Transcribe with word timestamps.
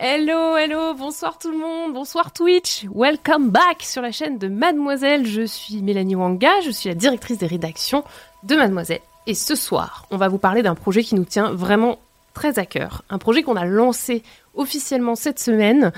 Hello, 0.00 0.56
hello, 0.56 0.94
bonsoir 0.94 1.38
tout 1.38 1.50
le 1.50 1.58
monde, 1.58 1.92
bonsoir 1.92 2.32
Twitch, 2.32 2.86
welcome 2.94 3.50
back 3.50 3.82
sur 3.82 4.00
la 4.00 4.12
chaîne 4.12 4.38
de 4.38 4.46
Mademoiselle. 4.46 5.26
Je 5.26 5.42
suis 5.42 5.82
Mélanie 5.82 6.14
Wanga, 6.14 6.60
je 6.64 6.70
suis 6.70 6.88
la 6.88 6.94
directrice 6.94 7.38
des 7.38 7.48
rédactions 7.48 8.04
de 8.44 8.54
Mademoiselle. 8.54 9.00
Et 9.26 9.34
ce 9.34 9.56
soir, 9.56 10.06
on 10.12 10.16
va 10.16 10.28
vous 10.28 10.38
parler 10.38 10.62
d'un 10.62 10.76
projet 10.76 11.02
qui 11.02 11.16
nous 11.16 11.24
tient 11.24 11.50
vraiment 11.50 11.98
très 12.32 12.60
à 12.60 12.64
cœur. 12.64 13.02
Un 13.10 13.18
projet 13.18 13.42
qu'on 13.42 13.56
a 13.56 13.64
lancé 13.64 14.22
officiellement 14.54 15.16
cette 15.16 15.40
semaine. 15.40 15.90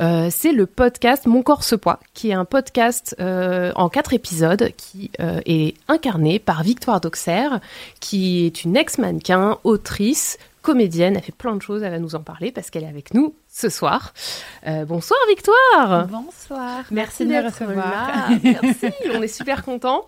Euh, 0.00 0.30
c'est 0.32 0.50
le 0.50 0.66
podcast 0.66 1.26
Mon 1.26 1.44
corps 1.44 1.62
se 1.62 1.76
poids, 1.76 2.00
qui 2.12 2.30
est 2.30 2.34
un 2.34 2.44
podcast 2.44 3.14
euh, 3.20 3.70
en 3.76 3.88
quatre 3.88 4.14
épisodes 4.14 4.72
qui 4.76 5.12
euh, 5.20 5.40
est 5.46 5.74
incarné 5.86 6.40
par 6.40 6.64
Victoire 6.64 7.00
Doxer, 7.00 7.60
qui 8.00 8.46
est 8.46 8.64
une 8.64 8.76
ex-mannequin, 8.76 9.58
autrice, 9.62 10.38
comédienne, 10.64 11.14
elle 11.16 11.22
fait 11.22 11.30
plein 11.30 11.54
de 11.54 11.62
choses, 11.62 11.82
elle 11.82 11.92
va 11.92 11.98
nous 11.98 12.14
en 12.14 12.22
parler 12.22 12.50
parce 12.50 12.70
qu'elle 12.70 12.84
est 12.84 12.88
avec 12.88 13.12
nous 13.12 13.36
ce 13.48 13.68
soir. 13.68 14.14
Euh, 14.66 14.86
bonsoir 14.86 15.20
Victoire 15.28 16.08
Bonsoir 16.08 16.84
Merci, 16.90 17.26
de 17.26 17.32
me 17.32 17.44
recevoir. 17.44 18.30
Merci, 18.42 18.86
on 19.14 19.22
est 19.22 19.28
super 19.28 19.62
contents. 19.62 20.06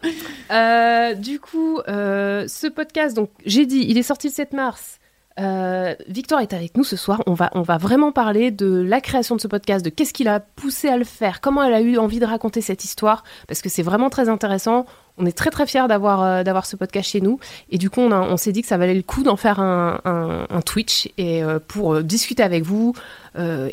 Euh, 0.50 1.14
du 1.14 1.38
coup, 1.40 1.78
euh, 1.88 2.48
ce 2.48 2.66
podcast, 2.68 3.14
donc 3.14 3.30
j'ai 3.44 3.66
dit, 3.66 3.84
il 3.86 3.98
est 3.98 4.02
sorti 4.02 4.28
le 4.28 4.32
7 4.32 4.54
mars. 4.54 4.98
Euh, 5.38 5.94
Victoire 6.08 6.40
est 6.40 6.54
avec 6.54 6.76
nous 6.76 6.84
ce 6.84 6.96
soir. 6.96 7.22
On 7.26 7.34
va, 7.34 7.50
on 7.54 7.62
va 7.62 7.76
vraiment 7.76 8.10
parler 8.10 8.50
de 8.50 8.80
la 8.80 9.00
création 9.00 9.36
de 9.36 9.40
ce 9.40 9.48
podcast, 9.48 9.84
de 9.84 9.90
qu'est-ce 9.90 10.14
qui 10.14 10.24
l'a 10.24 10.40
poussé 10.40 10.88
à 10.88 10.96
le 10.96 11.04
faire, 11.04 11.40
comment 11.40 11.62
elle 11.62 11.74
a 11.74 11.82
eu 11.82 11.98
envie 11.98 12.18
de 12.20 12.24
raconter 12.24 12.60
cette 12.62 12.84
histoire, 12.84 13.22
parce 13.46 13.60
que 13.60 13.68
c'est 13.68 13.82
vraiment 13.82 14.08
très 14.08 14.28
intéressant. 14.30 14.86
On 15.18 15.26
est 15.26 15.36
très 15.36 15.50
très 15.50 15.66
fiers 15.66 15.86
d'avoir 15.88 16.22
euh, 16.22 16.60
ce 16.64 16.76
podcast 16.76 17.10
chez 17.10 17.20
nous, 17.20 17.38
et 17.70 17.76
du 17.78 17.90
coup 17.90 18.00
on, 18.00 18.12
on 18.12 18.36
s'est 18.38 18.52
dit 18.52 18.62
que 18.62 18.68
ça 18.68 18.78
valait 18.78 18.94
le 18.94 19.02
coup 19.02 19.22
d'en 19.22 19.36
faire 19.36 19.60
un, 19.60 20.48
Twitch 20.64 21.08
et 21.18 21.42
euh, 21.44 21.58
pour 21.58 22.02
discuter 22.02 22.42
avec 22.42 22.64
vous, 22.64 22.94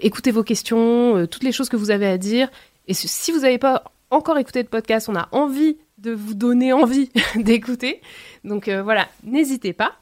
écouter 0.02 0.32
vos 0.32 0.44
questions, 0.44 1.26
toutes 1.28 1.44
les 1.44 1.54
choses 1.54 1.70
que 1.70 1.78
vous 1.78 1.92
avez 1.92 2.08
à 2.08 2.18
dire. 2.18 2.50
Et 2.88 2.94
si- 2.94 3.32
vous 3.32 3.40
n'avez 3.42 3.58
pas 3.58 3.86
encore 4.12 4.38
écouté 4.38 4.64
de 4.64 4.68
podcast, 4.68 5.08
on 5.10 5.16
a 5.16 5.30
envie 5.32 5.78
de 5.98 6.12
vous 6.12 6.34
donner 6.34 6.74
envie 6.74 7.10
d'écouter. 7.36 8.02
Donc 8.44 8.68
voilà, 8.68 9.08
n'hésitez 9.24 9.72
pas. 9.72 9.94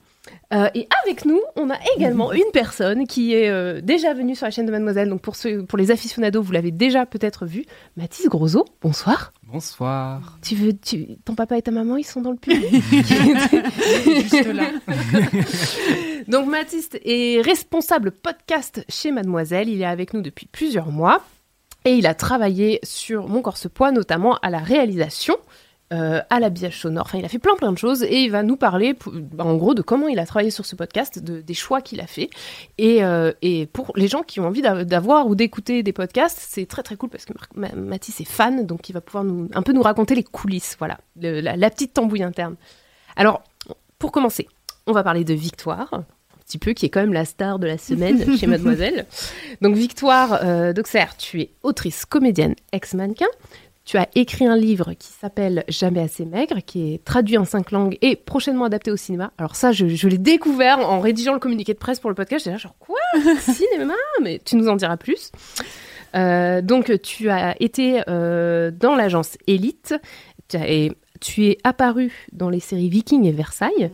Euh, 0.54 0.70
et 0.76 0.88
avec 1.04 1.26
nous, 1.26 1.40
on 1.56 1.70
a 1.70 1.78
également 1.96 2.34
une 2.34 2.52
personne 2.52 3.08
qui 3.08 3.34
est 3.34 3.50
euh, 3.50 3.80
déjà 3.82 4.14
venue 4.14 4.36
sur 4.36 4.46
la 4.46 4.52
chaîne 4.52 4.66
de 4.66 4.72
Mademoiselle. 4.72 5.10
Donc 5.10 5.22
pour 5.22 5.36
ceux, 5.36 5.64
pour 5.64 5.78
les 5.78 5.92
aficionados, 5.92 6.42
vous 6.42 6.52
l'avez 6.52 6.72
déjà 6.72 7.06
peut-être 7.06 7.46
vu. 7.46 7.64
Mathis 7.96 8.28
Grosso, 8.28 8.66
bonsoir. 8.82 9.32
Bonsoir. 9.44 10.38
Tu 10.42 10.56
veux, 10.56 10.74
tu, 10.74 11.18
ton 11.24 11.36
papa 11.36 11.58
et 11.58 11.62
ta 11.62 11.72
maman, 11.72 11.96
ils 11.98 12.04
sont 12.04 12.22
dans 12.22 12.32
le 12.32 12.38
public? 12.38 12.70
Juste 14.06 14.54
là. 14.54 14.72
Donc 16.28 16.48
Mathis 16.48 16.90
est 17.06 17.42
responsable 17.42 18.12
podcast 18.12 18.84
chez 18.90 19.12
Mademoiselle. 19.12 19.70
Il 19.70 19.82
est 19.82 19.86
avec 19.86 20.14
nous 20.14 20.22
depuis 20.22 20.48
plusieurs 20.48 20.92
mois 20.92 21.24
et 21.86 21.94
il 21.94 22.06
a 22.06 22.14
travaillé 22.14 22.80
sur 22.84 23.28
Mon 23.28 23.42
corps 23.42 23.58
se 23.58 23.68
poids, 23.68 23.92
notamment 23.92 24.38
à 24.42 24.50
la 24.50 24.60
réalisation. 24.60 25.36
Euh, 25.92 26.22
à 26.30 26.40
l'habillage 26.40 26.80
sonore, 26.80 27.04
enfin 27.06 27.18
il 27.18 27.26
a 27.26 27.28
fait 27.30 27.40
plein 27.40 27.56
plein 27.56 27.72
de 27.72 27.78
choses 27.78 28.04
et 28.04 28.22
il 28.24 28.32
va 28.32 28.44
nous 28.44 28.56
parler 28.56 28.96
bah, 29.08 29.44
en 29.44 29.56
gros 29.58 29.74
de 29.74 29.82
comment 29.82 30.08
il 30.08 30.20
a 30.20 30.26
travaillé 30.26 30.50
sur 30.52 30.66
ce 30.66 30.76
podcast, 30.76 31.20
de- 31.20 31.42
des 31.42 31.54
choix 31.54 31.82
qu'il 31.82 32.00
a 32.00 32.08
fait 32.08 32.30
et, 32.78 33.04
euh, 33.04 33.34
et 33.42 33.66
pour 33.66 33.92
les 33.96 34.08
gens 34.08 34.22
qui 34.24 34.40
ont 34.40 34.48
envie 34.48 34.62
d'a- 34.62 34.86
d'avoir 34.86 35.28
ou 35.28 35.36
d'écouter 35.36 35.84
des 35.84 35.94
podcasts, 35.94 36.40
c'est 36.50 36.66
très 36.66 36.82
très 36.84 36.96
cool 36.96 37.10
parce 37.10 37.26
que 37.26 37.34
Mar- 37.56 37.76
Mathis 37.76 38.22
est 38.22 38.26
fan 38.30 38.66
donc 38.66 38.88
il 38.90 38.94
va 38.94 39.02
pouvoir 39.02 39.24
nous, 39.24 39.50
un 39.54 39.62
peu 39.64 39.74
nous 39.74 39.82
raconter 39.82 40.16
les 40.16 40.24
coulisses, 40.24 40.76
voilà, 40.80 40.98
le- 41.20 41.42
la, 41.42 41.58
la 41.58 41.70
petite 41.70 41.94
tambouille 41.94 42.24
interne. 42.24 42.56
Alors 43.16 43.44
pour 44.00 44.12
commencer, 44.12 44.48
on 44.88 44.94
va 44.94 45.04
parler 45.04 45.24
de 45.26 45.34
Victoire, 45.34 45.90
un 45.94 46.06
petit 46.46 46.58
peu, 46.58 46.74
qui 46.74 46.86
est 46.86 46.90
quand 46.90 47.02
même 47.02 47.14
la 47.14 47.26
star 47.26 47.60
de 47.60 47.68
la 47.68 47.78
semaine 47.78 48.38
chez 48.38 48.48
Mademoiselle. 48.48 49.06
Donc 49.62 49.76
Victoire 49.76 50.40
euh, 50.44 50.74
Doxer, 50.74 51.06
tu 51.18 51.42
es 51.42 51.52
autrice, 51.64 52.06
comédienne, 52.06 52.56
ex-mannequin. 52.72 53.28
Tu 53.84 53.98
as 53.98 54.08
écrit 54.16 54.46
un 54.46 54.56
livre 54.56 54.94
qui 54.94 55.08
s'appelle 55.10 55.64
Jamais 55.68 56.02
assez 56.02 56.24
maigre, 56.26 56.60
qui 56.66 56.94
est 56.94 57.04
traduit 57.04 57.38
en 57.38 57.46
cinq 57.46 57.72
langues 57.72 57.98
et 58.02 58.16
prochainement 58.16 58.66
adapté 58.66 58.92
au 58.92 58.96
cinéma. 58.96 59.32
Alors 59.40 59.56
ça, 59.56 59.72
je, 59.72 59.88
je 59.88 60.08
l'ai 60.08 60.20
découvert 60.20 60.80
en 60.80 61.00
rédigeant 61.00 61.34
le 61.34 61.40
communiqué 61.40 61.74
de 61.74 61.80
presse 61.80 62.00
pour 62.00 62.10
le 62.12 62.16
podcast. 62.16 62.44
J'étais 62.46 62.52
là 62.54 62.58
genre 62.58 62.76
quoi? 62.80 63.00
Cinéma? 63.42 63.96
Mais 64.22 64.40
tu 64.46 64.56
nous 64.56 64.68
en 64.68 64.76
diras 64.76 64.98
plus. 64.98 65.32
Euh, 66.16 66.62
donc 66.62 67.02
tu 67.02 67.30
as 67.30 67.56
été 67.62 68.04
euh, 68.08 68.70
dans 68.72 68.96
l'agence 68.96 69.38
Elite. 69.48 69.96
Tu, 70.48 70.58
as- 70.58 70.70
et 70.70 70.92
tu 71.20 71.46
es 71.48 71.58
apparu 71.64 72.28
dans 72.34 72.50
les 72.50 72.60
séries 72.60 72.90
Viking 72.90 73.26
et 73.26 73.32
Versailles. 73.32 73.90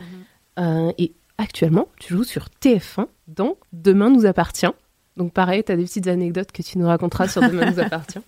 Euh, 0.59 0.91
et 0.97 1.13
actuellement, 1.37 1.87
tu 1.99 2.13
joues 2.13 2.23
sur 2.25 2.47
TF1 2.61 3.05
dans 3.27 3.55
Demain 3.71 4.09
nous 4.09 4.25
appartient. 4.25 4.67
Donc 5.15 5.33
pareil, 5.33 5.63
tu 5.63 5.71
as 5.71 5.75
des 5.77 5.83
petites 5.85 6.07
anecdotes 6.07 6.51
que 6.51 6.61
tu 6.61 6.77
nous 6.77 6.87
raconteras 6.87 7.27
sur 7.27 7.41
Demain 7.41 7.71
nous 7.71 7.79
appartient. 7.83 8.19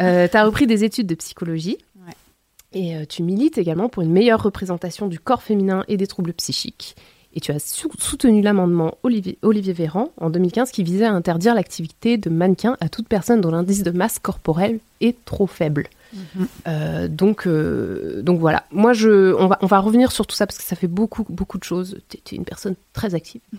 Euh, 0.00 0.28
tu 0.28 0.36
as 0.36 0.44
repris 0.44 0.66
des 0.66 0.84
études 0.84 1.06
de 1.06 1.14
psychologie. 1.14 1.78
Ouais. 2.06 2.12
Et 2.72 2.96
euh, 2.96 3.04
tu 3.08 3.22
milites 3.22 3.58
également 3.58 3.88
pour 3.88 4.02
une 4.02 4.12
meilleure 4.12 4.42
représentation 4.42 5.06
du 5.06 5.18
corps 5.18 5.42
féminin 5.42 5.84
et 5.88 5.96
des 5.96 6.06
troubles 6.06 6.32
psychiques. 6.32 6.96
Et 7.34 7.40
tu 7.40 7.50
as 7.50 7.58
sou- 7.58 7.90
soutenu 7.98 8.42
l'amendement 8.42 8.98
Olivier, 9.02 9.38
Olivier 9.40 9.72
Véran 9.72 10.10
en 10.18 10.28
2015 10.28 10.70
qui 10.70 10.82
visait 10.82 11.06
à 11.06 11.12
interdire 11.12 11.54
l'activité 11.54 12.18
de 12.18 12.28
mannequin 12.28 12.76
à 12.80 12.90
toute 12.90 13.08
personne 13.08 13.40
dont 13.40 13.50
l'indice 13.50 13.82
de 13.82 13.90
masse 13.90 14.18
corporelle 14.18 14.80
est 15.00 15.16
trop 15.24 15.46
faible. 15.46 15.88
Euh, 16.68 17.08
donc, 17.08 17.46
euh, 17.46 18.20
donc 18.20 18.38
voilà. 18.38 18.66
Moi, 18.70 18.92
je, 18.92 19.34
on 19.34 19.46
va, 19.46 19.58
on 19.62 19.66
va 19.66 19.78
revenir 19.78 20.12
sur 20.12 20.26
tout 20.26 20.36
ça 20.36 20.46
parce 20.46 20.58
que 20.58 20.64
ça 20.64 20.76
fait 20.76 20.88
beaucoup, 20.88 21.24
beaucoup 21.30 21.56
de 21.56 21.64
choses. 21.64 21.96
Tu 22.10 22.34
es 22.34 22.36
une 22.36 22.44
personne 22.44 22.74
très 22.92 23.14
active. 23.14 23.40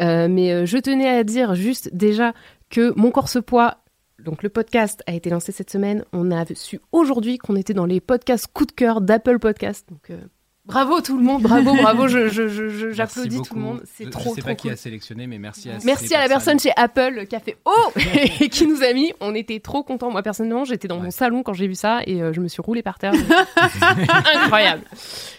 Euh, 0.00 0.28
mais 0.28 0.66
je 0.66 0.76
tenais 0.76 1.08
à 1.08 1.24
dire 1.24 1.54
juste 1.54 1.88
déjà 1.94 2.34
que 2.68 2.92
mon 2.96 3.10
corps 3.10 3.30
se 3.30 3.38
poids. 3.38 3.78
Donc 4.24 4.42
le 4.42 4.48
podcast 4.48 5.02
a 5.06 5.12
été 5.12 5.30
lancé 5.30 5.52
cette 5.52 5.70
semaine. 5.70 6.04
On 6.12 6.30
a 6.30 6.44
su 6.54 6.80
aujourd'hui 6.92 7.38
qu'on 7.38 7.54
était 7.56 7.74
dans 7.74 7.86
les 7.86 8.00
podcasts 8.00 8.46
coup 8.52 8.64
de 8.66 8.72
cœur 8.72 9.00
d'Apple 9.00 9.38
Podcast. 9.38 9.86
Donc 9.90 10.10
euh, 10.10 10.16
bravo 10.64 11.00
tout 11.02 11.16
le 11.18 11.22
monde, 11.22 11.42
bravo, 11.42 11.74
bravo. 11.82 12.08
Je, 12.08 12.28
je- 12.28 12.48
je- 12.48 12.68
je- 12.68 12.90
j'applaudis 12.92 13.36
Merci 13.36 13.48
tout 13.50 13.54
le 13.54 13.60
monde. 13.60 13.82
C'est 13.84 14.04
Je- 14.04 14.10
trop, 14.10 14.30
Je 14.30 14.34
sais 14.36 14.40
trop 14.40 14.48
pas 14.50 14.54
qui 14.54 14.70
a 14.70 14.76
sélectionné, 14.76 15.26
mais 15.26 15.38
merci 15.38 15.68
à 15.70 15.74
Merci 15.84 16.14
à 16.14 16.20
la 16.20 16.28
personne 16.28 16.58
chez 16.58 16.72
Apple 16.76 17.26
qui 17.28 17.36
a 17.36 17.40
fait 17.40 17.56
oh 17.66 17.92
et 18.40 18.48
qui 18.48 18.66
nous 18.66 18.82
a 18.82 18.92
mis. 18.94 19.12
On 19.20 19.34
était 19.34 19.60
trop 19.60 19.82
contents. 19.82 20.10
Moi 20.10 20.22
personnellement, 20.22 20.64
j'étais 20.64 20.88
dans 20.88 20.98
mon 20.98 21.10
salon 21.10 21.42
quand 21.42 21.52
j'ai 21.52 21.68
vu 21.68 21.74
ça 21.74 22.00
et 22.06 22.22
euh, 22.22 22.32
je 22.32 22.40
me 22.40 22.48
suis 22.48 22.62
roulée 22.62 22.82
par 22.82 22.98
terre. 22.98 23.12
Incroyable. 24.34 24.82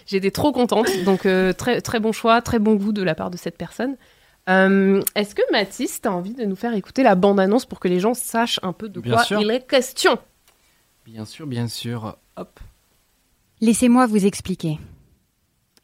J'étais 0.06 0.31
trop 0.31 0.51
contente. 0.51 0.88
Donc 1.03 1.25
euh, 1.25 1.51
très 1.53 1.81
très 1.81 2.00
bon 2.00 2.12
choix, 2.12 2.41
très 2.41 2.59
bon 2.59 2.75
goût 2.75 2.91
de 2.94 3.03
la 3.03 3.15
part 3.15 3.31
de 3.31 3.38
cette 3.38 3.57
personne. 3.57 3.97
Euh, 4.49 5.01
Est-ce 5.15 5.35
que 5.35 5.41
Mathis, 5.51 6.01
t'as 6.01 6.11
envie 6.11 6.33
de 6.33 6.45
nous 6.45 6.55
faire 6.55 6.73
écouter 6.73 7.03
la 7.03 7.15
bande-annonce 7.15 7.65
pour 7.65 7.79
que 7.79 7.88
les 7.88 7.99
gens 7.99 8.13
sachent 8.13 8.59
un 8.63 8.73
peu 8.73 8.88
de 8.89 8.99
Bien 9.01 9.13
quoi 9.15 9.23
sûr. 9.23 9.41
il 9.41 9.51
est 9.51 9.67
question? 9.67 10.17
Bien 11.05 11.25
sûr, 11.25 11.47
bien 11.47 11.67
sûr. 11.67 12.17
Hop. 12.38 12.59
Laissez-moi 13.61 14.05
vous 14.07 14.25
expliquer. 14.25 14.79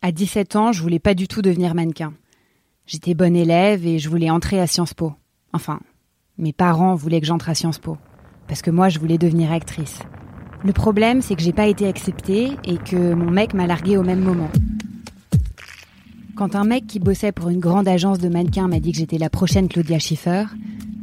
À 0.01 0.11
17 0.11 0.55
ans, 0.55 0.71
je 0.71 0.81
voulais 0.81 0.99
pas 0.99 1.13
du 1.13 1.27
tout 1.27 1.41
devenir 1.41 1.75
mannequin. 1.75 2.13
J'étais 2.85 3.13
bonne 3.13 3.35
élève 3.35 3.85
et 3.87 3.99
je 3.99 4.09
voulais 4.09 4.29
entrer 4.29 4.59
à 4.59 4.67
Sciences 4.67 4.93
Po. 4.93 5.13
Enfin, 5.53 5.79
mes 6.37 6.51
parents 6.53 6.95
voulaient 6.95 7.21
que 7.21 7.27
j'entre 7.27 7.49
à 7.49 7.55
Sciences 7.55 7.79
Po. 7.79 7.97
Parce 8.47 8.61
que 8.61 8.71
moi, 8.71 8.89
je 8.89 8.99
voulais 8.99 9.17
devenir 9.17 9.51
actrice. 9.51 9.99
Le 10.65 10.73
problème, 10.73 11.21
c'est 11.21 11.35
que 11.35 11.41
j'ai 11.41 11.53
pas 11.53 11.67
été 11.67 11.87
acceptée 11.87 12.51
et 12.65 12.77
que 12.77 13.13
mon 13.13 13.31
mec 13.31 13.53
m'a 13.53 13.67
larguée 13.67 13.97
au 13.97 14.03
même 14.03 14.19
moment. 14.21 14.49
Quand 16.35 16.55
un 16.55 16.63
mec 16.63 16.87
qui 16.87 16.99
bossait 16.99 17.31
pour 17.31 17.49
une 17.49 17.59
grande 17.59 17.87
agence 17.87 18.17
de 18.17 18.27
mannequins 18.27 18.67
m'a 18.67 18.79
dit 18.79 18.91
que 18.91 18.97
j'étais 18.97 19.19
la 19.19 19.29
prochaine 19.29 19.67
Claudia 19.67 19.99
Schiffer, 19.99 20.45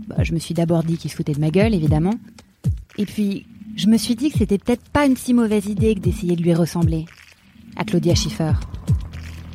bah, 0.09 0.25
je 0.25 0.35
me 0.35 0.41
suis 0.41 0.55
d'abord 0.55 0.83
dit 0.83 0.97
qu'il 0.97 1.09
se 1.09 1.15
foutait 1.15 1.35
de 1.35 1.41
ma 1.41 1.51
gueule, 1.51 1.73
évidemment. 1.73 2.15
Et 2.99 3.07
puis, 3.07 3.47
je 3.77 3.87
me 3.87 3.97
suis 3.97 4.17
dit 4.17 4.31
que 4.31 4.39
c'était 4.39 4.59
peut-être 4.59 4.83
pas 4.91 5.07
une 5.07 5.17
si 5.17 5.33
mauvaise 5.33 5.67
idée 5.67 5.95
que 5.95 6.01
d'essayer 6.01 6.35
de 6.35 6.43
lui 6.43 6.53
ressembler. 6.53 7.05
À 7.77 7.85
Claudia 7.85 8.17
Schiffer. 8.17 8.55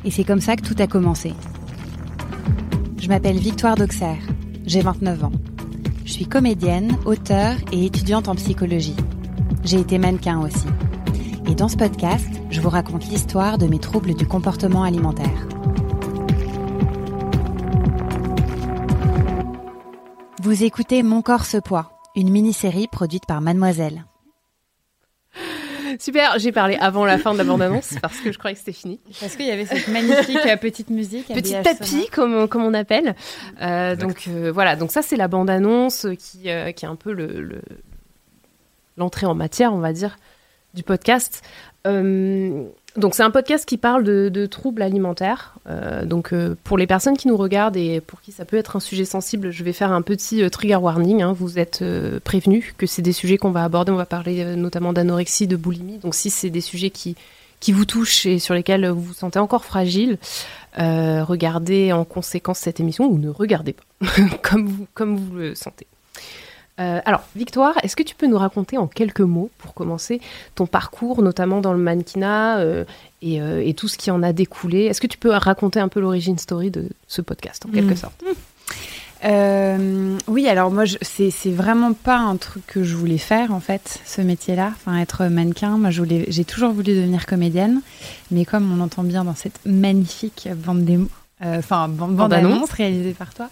Et 0.06 0.10
c'est 0.10 0.24
comme 0.24 0.40
ça 0.40 0.56
que 0.56 0.62
tout 0.62 0.74
a 0.78 0.86
commencé. 0.86 1.34
Je 2.98 3.08
m'appelle 3.08 3.38
Victoire 3.38 3.76
d'Auxerre. 3.76 4.22
J'ai 4.64 4.80
29 4.80 5.24
ans. 5.24 5.32
Je 6.06 6.12
suis 6.12 6.26
comédienne, 6.26 6.96
auteure 7.04 7.56
et 7.70 7.84
étudiante 7.84 8.28
en 8.28 8.34
psychologie. 8.34 8.96
J'ai 9.62 9.80
été 9.80 9.98
mannequin 9.98 10.40
aussi. 10.40 10.66
Et 11.48 11.54
dans 11.54 11.68
ce 11.68 11.76
podcast, 11.76 12.28
je 12.50 12.60
vous 12.60 12.68
raconte 12.70 13.04
l'histoire 13.06 13.58
de 13.58 13.66
mes 13.66 13.78
troubles 13.78 14.14
du 14.14 14.26
comportement 14.26 14.82
alimentaire. 14.82 15.46
Vous 20.42 20.64
écoutez 20.64 21.02
Mon 21.02 21.22
corps 21.22 21.44
se 21.44 21.56
poids, 21.58 21.92
une 22.14 22.30
mini-série 22.30 22.88
produite 22.88 23.26
par 23.26 23.40
Mademoiselle. 23.40 24.04
Super, 25.98 26.38
j'ai 26.38 26.52
parlé 26.52 26.76
avant 26.76 27.06
la 27.06 27.16
fin 27.16 27.32
de 27.32 27.38
la 27.38 27.44
bande-annonce 27.44 27.94
parce 28.02 28.18
que 28.18 28.30
je 28.30 28.38
croyais 28.38 28.54
que 28.54 28.58
c'était 28.58 28.72
fini. 28.72 29.00
Parce 29.18 29.34
qu'il 29.34 29.46
y 29.46 29.50
avait 29.50 29.64
cette 29.64 29.88
magnifique 29.88 30.36
euh, 30.44 30.56
petite 30.56 30.90
musique. 30.90 31.28
Petit 31.32 31.54
tapis, 31.62 32.08
comme, 32.12 32.48
comme 32.48 32.64
on 32.64 32.74
appelle. 32.74 33.14
Euh, 33.62 33.96
donc 33.96 34.24
euh, 34.28 34.52
voilà, 34.52 34.76
donc 34.76 34.90
ça 34.90 35.00
c'est 35.00 35.16
la 35.16 35.26
bande-annonce 35.26 36.06
qui, 36.18 36.50
euh, 36.50 36.72
qui 36.72 36.84
est 36.84 36.88
un 36.88 36.96
peu 36.96 37.12
le, 37.12 37.40
le- 37.40 37.62
l'entrée 38.98 39.24
en 39.26 39.34
matière, 39.34 39.72
on 39.72 39.78
va 39.78 39.94
dire, 39.94 40.18
du 40.76 40.84
podcast. 40.84 41.42
Euh, 41.86 42.64
donc 42.96 43.14
c'est 43.14 43.22
un 43.22 43.30
podcast 43.30 43.66
qui 43.66 43.76
parle 43.76 44.04
de, 44.04 44.46
troubles 44.46 44.82
alimentaires. 44.82 45.54
Euh, 45.68 46.04
donc 46.04 46.32
euh, 46.32 46.56
pour 46.64 46.78
les 46.78 46.86
personnes 46.86 47.16
qui 47.16 47.28
nous 47.28 47.36
regardent 47.36 47.76
et 47.76 48.00
pour 48.00 48.20
qui 48.20 48.32
ça 48.32 48.44
peut 48.44 48.56
être 48.56 48.76
un 48.76 48.80
sujet 48.80 49.04
sensible, 49.04 49.50
je 49.50 49.64
vais 49.64 49.72
faire 49.72 49.92
un 49.92 50.02
petit 50.02 50.48
trigger 50.50 50.76
warning. 50.76 51.22
hein. 51.22 51.32
Vous 51.32 51.58
êtes 51.58 51.84
prévenus 52.24 52.74
que 52.78 52.86
c'est 52.86 53.02
des 53.02 53.12
sujets 53.12 53.38
qu'on 53.38 53.50
va 53.50 53.64
aborder. 53.64 53.92
On 53.92 53.96
va 53.96 54.06
parler 54.06 54.56
notamment 54.56 54.92
d'anorexie, 54.92 55.46
de 55.46 55.56
boulimie. 55.56 55.98
Donc 55.98 56.14
si 56.14 56.30
c'est 56.30 56.50
des 56.50 56.60
sujets 56.60 56.90
qui 56.90 57.16
qui 57.58 57.72
vous 57.72 57.86
touchent 57.86 58.26
et 58.26 58.38
sur 58.38 58.52
lesquels 58.52 58.86
vous 58.86 59.00
vous 59.00 59.14
sentez 59.14 59.38
encore 59.38 59.64
fragile, 59.64 60.18
regardez 60.76 61.92
en 61.92 62.04
conséquence 62.04 62.58
cette 62.58 62.80
émission 62.80 63.06
ou 63.06 63.18
ne 63.18 63.30
regardez 63.30 63.72
pas, 63.72 64.06
comme 64.42 64.86
comme 64.94 65.16
vous 65.16 65.36
le 65.36 65.54
sentez. 65.54 65.86
Euh, 66.78 67.00
alors, 67.06 67.22
Victoire, 67.34 67.74
est-ce 67.82 67.96
que 67.96 68.02
tu 68.02 68.14
peux 68.14 68.26
nous 68.26 68.36
raconter 68.38 68.76
en 68.76 68.86
quelques 68.86 69.20
mots, 69.20 69.50
pour 69.58 69.72
commencer, 69.72 70.20
ton 70.54 70.66
parcours, 70.66 71.22
notamment 71.22 71.60
dans 71.62 71.72
le 71.72 71.78
mannequinat 71.78 72.58
euh, 72.58 72.84
et, 73.22 73.40
euh, 73.40 73.62
et 73.64 73.72
tout 73.74 73.88
ce 73.88 73.96
qui 73.96 74.10
en 74.10 74.22
a 74.22 74.32
découlé? 74.34 74.80
Est-ce 74.84 75.00
que 75.00 75.06
tu 75.06 75.16
peux 75.18 75.30
raconter 75.30 75.80
un 75.80 75.88
peu 75.88 76.00
l'origine 76.00 76.36
story 76.38 76.70
de 76.70 76.88
ce 77.08 77.22
podcast, 77.22 77.64
en 77.66 77.72
quelque 77.72 77.94
Mm. 77.94 77.96
sorte? 77.96 78.22
Euh, 79.24 80.18
oui, 80.28 80.46
alors 80.46 80.70
moi, 80.70 80.84
c'est 81.00 81.30
vraiment 81.50 81.94
pas 81.94 82.18
un 82.18 82.36
truc 82.36 82.66
que 82.66 82.84
je 82.84 82.94
voulais 82.94 83.16
faire 83.18 83.52
en 83.52 83.60
fait, 83.60 84.00
ce 84.04 84.20
métier-là, 84.20 84.72
enfin 84.74 84.98
être 84.98 85.24
mannequin. 85.24 85.78
Moi, 85.78 85.90
j'ai 85.90 86.44
toujours 86.44 86.72
voulu 86.72 86.94
devenir 86.94 87.24
comédienne, 87.26 87.80
mais 88.30 88.44
comme 88.44 88.70
on 88.78 88.82
entend 88.84 89.02
bien 89.04 89.24
dans 89.24 89.34
cette 89.34 89.58
magnifique 89.64 90.48
bande 90.56 90.84
démo, 90.84 91.08
euh, 91.44 91.58
enfin 91.58 91.88
bande, 91.88 92.10
bande 92.10 92.16
Bande-annonce. 92.16 92.52
annonce 92.54 92.70
réalisée 92.70 93.12
par 93.12 93.34
toi, 93.34 93.48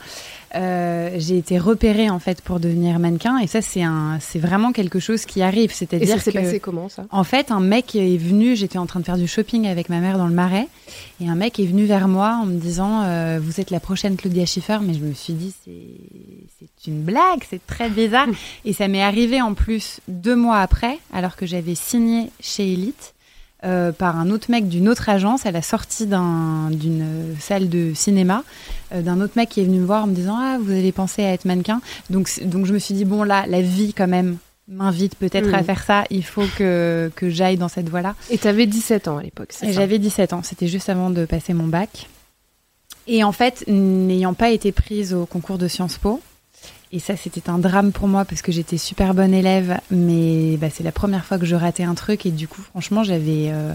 euh, 0.55 1.11
j'ai 1.19 1.37
été 1.37 1.59
repérée 1.59 2.09
en 2.09 2.19
fait 2.19 2.41
pour 2.41 2.61
devenir 2.61 2.99
mannequin, 2.99 3.39
et 3.39 3.47
ça 3.47 3.61
c'est 3.61 3.83
un, 3.83 4.19
c'est 4.21 4.39
vraiment 4.39 4.73
quelque 4.73 5.01
chose 5.01 5.25
qui 5.27 5.43
arrive, 5.43 5.73
c'est-à-dire 5.73 6.17
ça 6.17 6.23
s'est 6.23 6.33
que 6.33 6.39
passé 6.39 6.61
comment, 6.61 6.89
ça? 6.89 7.05
en 7.11 7.25
fait, 7.25 7.51
un 7.51 7.61
mec 7.61 7.95
est 7.95 8.17
venu, 8.17 8.57
j'étais 8.57 8.79
en 8.79 8.87
train 8.87 9.01
de 9.01 9.05
faire 9.05 9.19
du 9.19 9.29
shopping 9.29 9.67
avec 9.67 9.89
ma 9.89 10.01
mère 10.01 10.17
dans 10.17 10.29
le 10.29 10.35
marais, 10.35 10.69
et 11.21 11.29
un 11.29 11.35
mec 11.35 11.61
est 11.61 11.67
venu 11.67 11.85
vers 11.85 12.09
moi 12.09 12.39
en 12.43 12.47
me 12.47 12.59
disant 12.59 13.03
euh, 13.05 13.39
Vous 13.43 13.61
êtes 13.61 13.71
la 13.71 13.81
prochaine 13.81 14.17
Claudia 14.17 14.47
Schiffer, 14.47 14.79
mais 14.83 14.95
je 14.95 15.01
me 15.01 15.13
suis 15.13 15.35
dit 15.35 15.55
C'est 15.65 15.73
c'est 16.85 16.91
une 16.91 17.03
blague, 17.03 17.43
c'est 17.49 17.67
très 17.67 17.89
bizarre. 17.89 18.27
et 18.65 18.73
ça 18.73 18.89
m'est 18.89 19.03
arrivé 19.03 19.41
en 19.41 19.55
plus 19.55 20.01
deux 20.09 20.37
mois 20.37 20.59
après, 20.59 20.99
alors 21.13 21.37
que 21.37 21.47
j'avais 21.47 21.75
signé 21.75 22.31
chez 22.41 22.73
Elite. 22.73 23.14
Euh, 23.65 23.93
par 23.93 24.19
un 24.19 24.31
autre 24.31 24.51
mec 24.51 24.69
d'une 24.69 24.89
autre 24.89 25.09
agence. 25.09 25.47
À 25.47 25.51
la 25.51 25.63
sortie 25.63 26.07
d'un- 26.07 26.71
d'une 26.71 27.35
salle 27.41 27.69
de 27.69 27.93
cinéma, 27.95 28.45
euh, 28.93 29.03
d'un 29.03 29.21
autre 29.21 29.33
mec 29.37 29.49
qui 29.49 29.61
est 29.61 29.65
venu 29.65 29.79
me 29.79 29.87
voir 29.87 30.05
en 30.05 30.07
me 30.07 30.15
disant 30.15 30.37
ah 30.39 30.59
vous 30.61 30.71
avez 30.73 30.93
pensé 30.93 31.25
à 31.25 31.33
être 31.33 31.45
mannequin. 31.45 31.81
Donc 32.11 32.31
donc 32.45 32.67
je 32.67 32.73
me 32.75 32.79
suis 32.79 32.95
dit 32.95 33.05
bon 33.05 33.23
là 33.23 33.45
la 33.49 33.61
vie 33.63 33.95
quand 33.95 34.09
même 34.09 34.37
m'invite 34.69 35.15
peut-être 35.17 35.51
Mm. 35.51 35.55
à 35.55 35.63
faire 35.63 35.83
ça. 35.85 36.05
Il 36.11 36.25
faut 36.25 36.45
que 36.57 37.11
que 37.17 37.29
j'aille 37.29 37.57
dans 37.59 37.69
cette 37.69 37.89
voie 37.89 38.01
là 38.03 38.15
Et 38.31 38.39
t'avais 38.39 38.67
17 38.67 39.09
ans 39.09 39.19
à 39.19 39.23
l'époque, 39.23 39.49
c'est 39.51 39.67
ça? 39.67 39.73
J'avais 39.73 39.99
17 39.99 40.33
ans, 40.33 40.43
c'était 40.43 40.69
juste 40.69 40.89
avant 40.89 41.11
de 41.11 41.25
passer 41.27 41.53
mon 41.55 41.67
bac. 41.67 42.09
Et 43.07 43.23
en 43.23 43.33
fait, 43.33 43.65
n'ayant 43.69 44.33
pas 44.33 44.49
été 44.51 44.73
prise 44.73 45.13
au 45.13 45.27
concours 45.27 45.59
de 45.59 45.69
Sciences 45.69 45.99
Po, 45.99 46.23
et 46.95 47.01
ça 47.01 47.17
c'était 47.17 47.51
un 47.51 47.59
drame 47.59 47.91
pour 47.91 48.07
moi 48.07 48.25
parce 48.25 48.41
que 48.41 48.53
j'étais 48.53 48.79
super 48.79 49.15
bonne 49.15 49.35
élève, 49.35 49.81
mais 49.91 50.57
bah, 50.57 50.69
c'est 50.73 50.85
la 50.85 50.93
première 50.93 51.25
fois 51.25 51.39
que 51.39 51.45
je 51.45 51.57
ratais 51.57 51.83
un 51.83 51.95
truc 51.95 52.25
et 52.25 52.31
du 52.31 52.47
coup 52.47 52.63
franchement 52.63 53.03
j'avais 53.03 53.51
euh, 53.51 53.73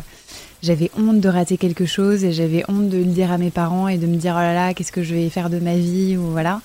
j'avais 0.62 0.92
honte 0.98 1.20
de 1.20 1.30
rater 1.30 1.58
quelque 1.58 1.86
chose 1.86 2.24
et 2.24 2.32
j'avais 2.32 2.64
honte 2.68 2.90
de 2.90 2.98
le 2.98 3.06
dire 3.06 3.32
à 3.32 3.38
mes 3.38 3.52
parents 3.52 3.88
et 3.88 3.98
de 3.98 4.08
me 4.08 4.16
dire 4.16 4.34
oh 4.36 4.42
là 4.42 4.54
là 4.54 4.74
qu'est-ce 4.74 4.92
que 4.92 5.04
je 5.04 5.16
vais 5.16 5.30
faire 5.30 5.50
de 5.50 5.60
ma 5.60 5.76
vie 5.76 6.18
ou 6.18 6.32
voilà. 6.32 6.62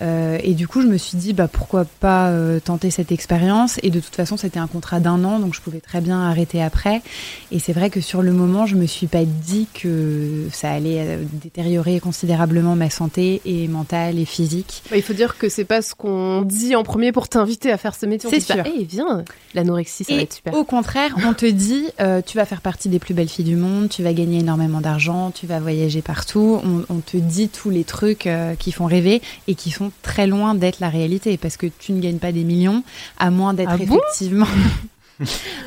Euh, 0.00 0.38
et 0.42 0.54
du 0.54 0.66
coup, 0.66 0.80
je 0.80 0.86
me 0.86 0.96
suis 0.96 1.18
dit, 1.18 1.32
bah, 1.32 1.48
pourquoi 1.48 1.84
pas 1.84 2.28
euh, 2.28 2.60
tenter 2.60 2.90
cette 2.90 3.12
expérience. 3.12 3.78
Et 3.82 3.90
de 3.90 4.00
toute 4.00 4.14
façon, 4.14 4.36
c'était 4.36 4.58
un 4.58 4.66
contrat 4.66 5.00
d'un 5.00 5.22
an, 5.24 5.38
donc 5.38 5.54
je 5.54 5.60
pouvais 5.60 5.80
très 5.80 6.00
bien 6.00 6.20
arrêter 6.20 6.62
après. 6.62 7.02
Et 7.50 7.58
c'est 7.58 7.72
vrai 7.72 7.90
que 7.90 8.00
sur 8.00 8.22
le 8.22 8.32
moment, 8.32 8.66
je 8.66 8.76
me 8.76 8.86
suis 8.86 9.06
pas 9.06 9.24
dit 9.24 9.68
que 9.74 10.46
ça 10.50 10.70
allait 10.70 11.00
euh, 11.00 11.24
détériorer 11.42 12.00
considérablement 12.00 12.74
ma 12.74 12.90
santé 12.90 13.42
et 13.44 13.68
mentale 13.68 14.18
et 14.18 14.24
physique. 14.24 14.82
Bah, 14.90 14.96
il 14.96 15.02
faut 15.02 15.12
dire 15.12 15.36
que 15.36 15.48
c'est 15.48 15.64
pas 15.64 15.82
ce 15.82 15.94
qu'on 15.94 16.42
dit 16.42 16.74
en 16.74 16.82
premier 16.82 17.12
pour 17.12 17.28
t'inviter 17.28 17.70
à 17.70 17.76
faire 17.76 17.94
ce 17.94 18.06
métier. 18.06 18.30
C'est 18.30 18.46
pas, 18.46 18.64
sûr. 18.64 18.72
Eh, 18.74 18.84
viens, 18.84 19.24
l'anorexie, 19.54 20.04
ça 20.04 20.14
va 20.14 20.20
Et 20.20 20.22
être 20.24 20.34
super. 20.34 20.54
au 20.54 20.64
contraire, 20.64 21.14
on 21.26 21.34
te 21.34 21.46
dit, 21.46 21.84
euh, 22.00 22.22
tu 22.24 22.38
vas 22.38 22.46
faire 22.46 22.60
partie 22.60 22.88
des 22.88 22.98
plus 22.98 23.14
belles 23.14 23.28
filles 23.32 23.44
du 23.46 23.56
monde, 23.56 23.88
tu 23.88 24.02
vas 24.02 24.12
gagner 24.12 24.40
énormément 24.40 24.80
d'argent, 24.80 25.30
tu 25.30 25.46
vas 25.46 25.58
voyager 25.58 26.02
partout. 26.02 26.60
On, 26.64 26.84
on 26.94 26.98
te 27.00 27.16
dit 27.16 27.48
tous 27.48 27.70
les 27.70 27.84
trucs 27.84 28.26
euh, 28.26 28.54
qui 28.54 28.72
font 28.72 28.84
rêver 28.86 29.22
et 29.48 29.54
qui 29.54 29.70
sont 29.70 29.90
très 30.02 30.26
loin 30.26 30.54
d'être 30.54 30.80
la 30.80 30.88
réalité 30.90 31.36
parce 31.38 31.56
que 31.56 31.66
tu 31.66 31.92
ne 31.92 32.00
gagnes 32.00 32.18
pas 32.18 32.32
des 32.32 32.44
millions, 32.44 32.82
à 33.18 33.30
moins 33.30 33.54
d'être 33.54 33.70
Ah 33.72 33.76
bon? 33.78 33.84
effectivement. 33.98 34.46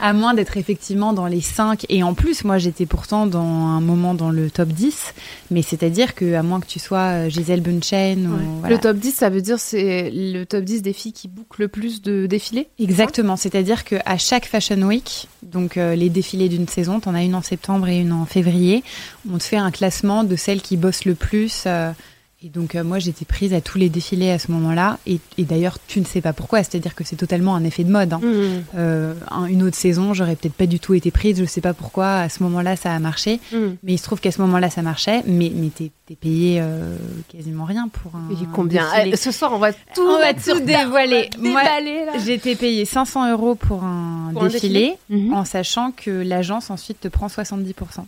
À 0.01 0.13
moins 0.13 0.33
d'être 0.33 0.57
effectivement 0.57 1.13
dans 1.13 1.27
les 1.27 1.41
5 1.41 1.85
et 1.89 2.03
en 2.03 2.13
plus 2.13 2.43
moi 2.43 2.57
j'étais 2.57 2.85
pourtant 2.85 3.25
dans 3.27 3.39
un 3.43 3.81
moment 3.81 4.13
dans 4.13 4.29
le 4.29 4.49
top 4.49 4.69
10 4.69 5.13
mais 5.51 5.61
c'est-à-dire 5.61 6.15
que 6.15 6.33
à 6.33 6.43
moins 6.43 6.59
que 6.59 6.65
tu 6.67 6.79
sois 6.79 6.99
euh, 7.25 7.29
Gisèle 7.29 7.61
Bunchen 7.61 8.27
ou 8.27 8.59
voilà. 8.59 8.75
Le 8.75 8.81
top 8.81 8.97
10, 8.97 9.11
ça 9.13 9.29
veut 9.29 9.41
dire 9.41 9.59
c'est 9.59 10.09
le 10.13 10.43
top 10.45 10.63
10 10.63 10.81
des 10.81 10.93
filles 10.93 11.13
qui 11.13 11.27
bookent 11.27 11.57
le 11.59 11.67
plus 11.67 12.01
de 12.01 12.25
défilés 12.25 12.67
Exactement, 12.79 13.35
c'est-à-dire 13.35 13.83
que 13.83 13.95
à 14.05 14.17
chaque 14.17 14.45
Fashion 14.45 14.81
Week, 14.81 15.27
donc 15.43 15.77
euh, 15.77 15.95
les 15.95 16.09
défilés 16.09 16.49
d'une 16.49 16.67
saison, 16.67 16.99
t'en 16.99 17.13
as 17.15 17.23
une 17.23 17.35
en 17.35 17.41
septembre 17.41 17.87
et 17.87 17.99
une 17.99 18.11
en 18.11 18.25
février, 18.25 18.83
on 19.31 19.37
te 19.37 19.43
fait 19.43 19.57
un 19.57 19.71
classement 19.71 20.23
de 20.23 20.35
celles 20.35 20.61
qui 20.61 20.77
bossent 20.77 21.05
le 21.05 21.15
plus. 21.15 21.63
euh, 21.67 21.91
et 22.45 22.49
donc 22.49 22.75
euh, 22.75 22.83
moi 22.83 22.99
j'étais 22.99 23.25
prise 23.25 23.53
à 23.55 23.61
tous 23.61 23.77
les 23.79 23.89
défilés 23.89 24.29
à 24.29 24.37
ce 24.37 24.51
moment-là, 24.51 24.99
et, 25.07 25.19
et 25.39 25.43
d'ailleurs 25.43 25.77
tu 25.87 25.99
ne 25.99 26.05
sais 26.05 26.21
pas 26.21 26.31
pourquoi, 26.31 26.59
c'est-à-dire 26.63 26.93
que 26.93 27.03
c'est 27.03 27.15
totalement 27.15 27.55
un 27.55 27.63
effet 27.63 27.83
de 27.83 27.91
mode. 27.91 28.13
hein. 28.13 28.19
Mmh. 28.21 28.77
Euh, 28.77 29.13
un- 29.31 29.45
une 29.45 29.63
autre 29.63 29.75
saison, 29.77 30.13
j'aurais 30.13 30.35
peut-être 30.35 30.53
pas 30.53 30.67
du 30.67 30.79
tout 30.79 30.93
été 30.93 31.09
prise, 31.11 31.39
je 31.39 31.45
sais 31.45 31.61
pas 31.61 31.73
pourquoi 31.73 32.17
à 32.17 32.29
ce 32.29 32.43
moment-là 32.43 32.75
ça 32.75 32.93
a 32.93 32.99
marché, 32.99 33.39
Mmh. 33.51 33.57
mais 33.83 33.93
il 33.93 33.97
se 33.97 34.03
trouve 34.03 34.19
qu'à 34.19 34.31
ce 34.31 34.41
moment-là 34.41 34.69
ça 34.69 34.81
marchait, 34.83 35.23
mais, 35.25 35.51
mais 35.55 35.69
t'es 35.69 35.91
es 36.11 36.15
payé 36.15 36.59
euh, 36.61 36.97
quasiment 37.29 37.65
rien 37.65 37.87
pour 37.87 38.15
un. 38.15 38.29
Et 38.31 38.35
combien? 38.53 38.83
défilé. 38.93 39.11
Eh, 39.13 39.17
Ce 39.17 39.31
soir, 39.31 39.51
on 39.53 39.57
va 39.57 39.73
tout, 39.73 39.79
On 40.07 40.19
va 40.19 40.33
dévoiler. 40.59 41.29
va 41.39 41.49
Moi, 41.49 41.61
été 42.27 42.55
payée 42.55 42.85
500 42.85 43.31
euros 43.31 43.55
pour 43.55 43.83
un 43.83 44.29
Pour 44.33 44.43
un 44.43 44.47
défilé, 44.49 44.97
Mhm. 45.09 45.33
en 45.33 45.45
sachant 45.45 45.89
que 45.91 46.11
l'agence 46.11 46.69
ensuite 46.69 46.99
te 46.99 47.07
prend 47.07 47.27
70%. 47.27 48.05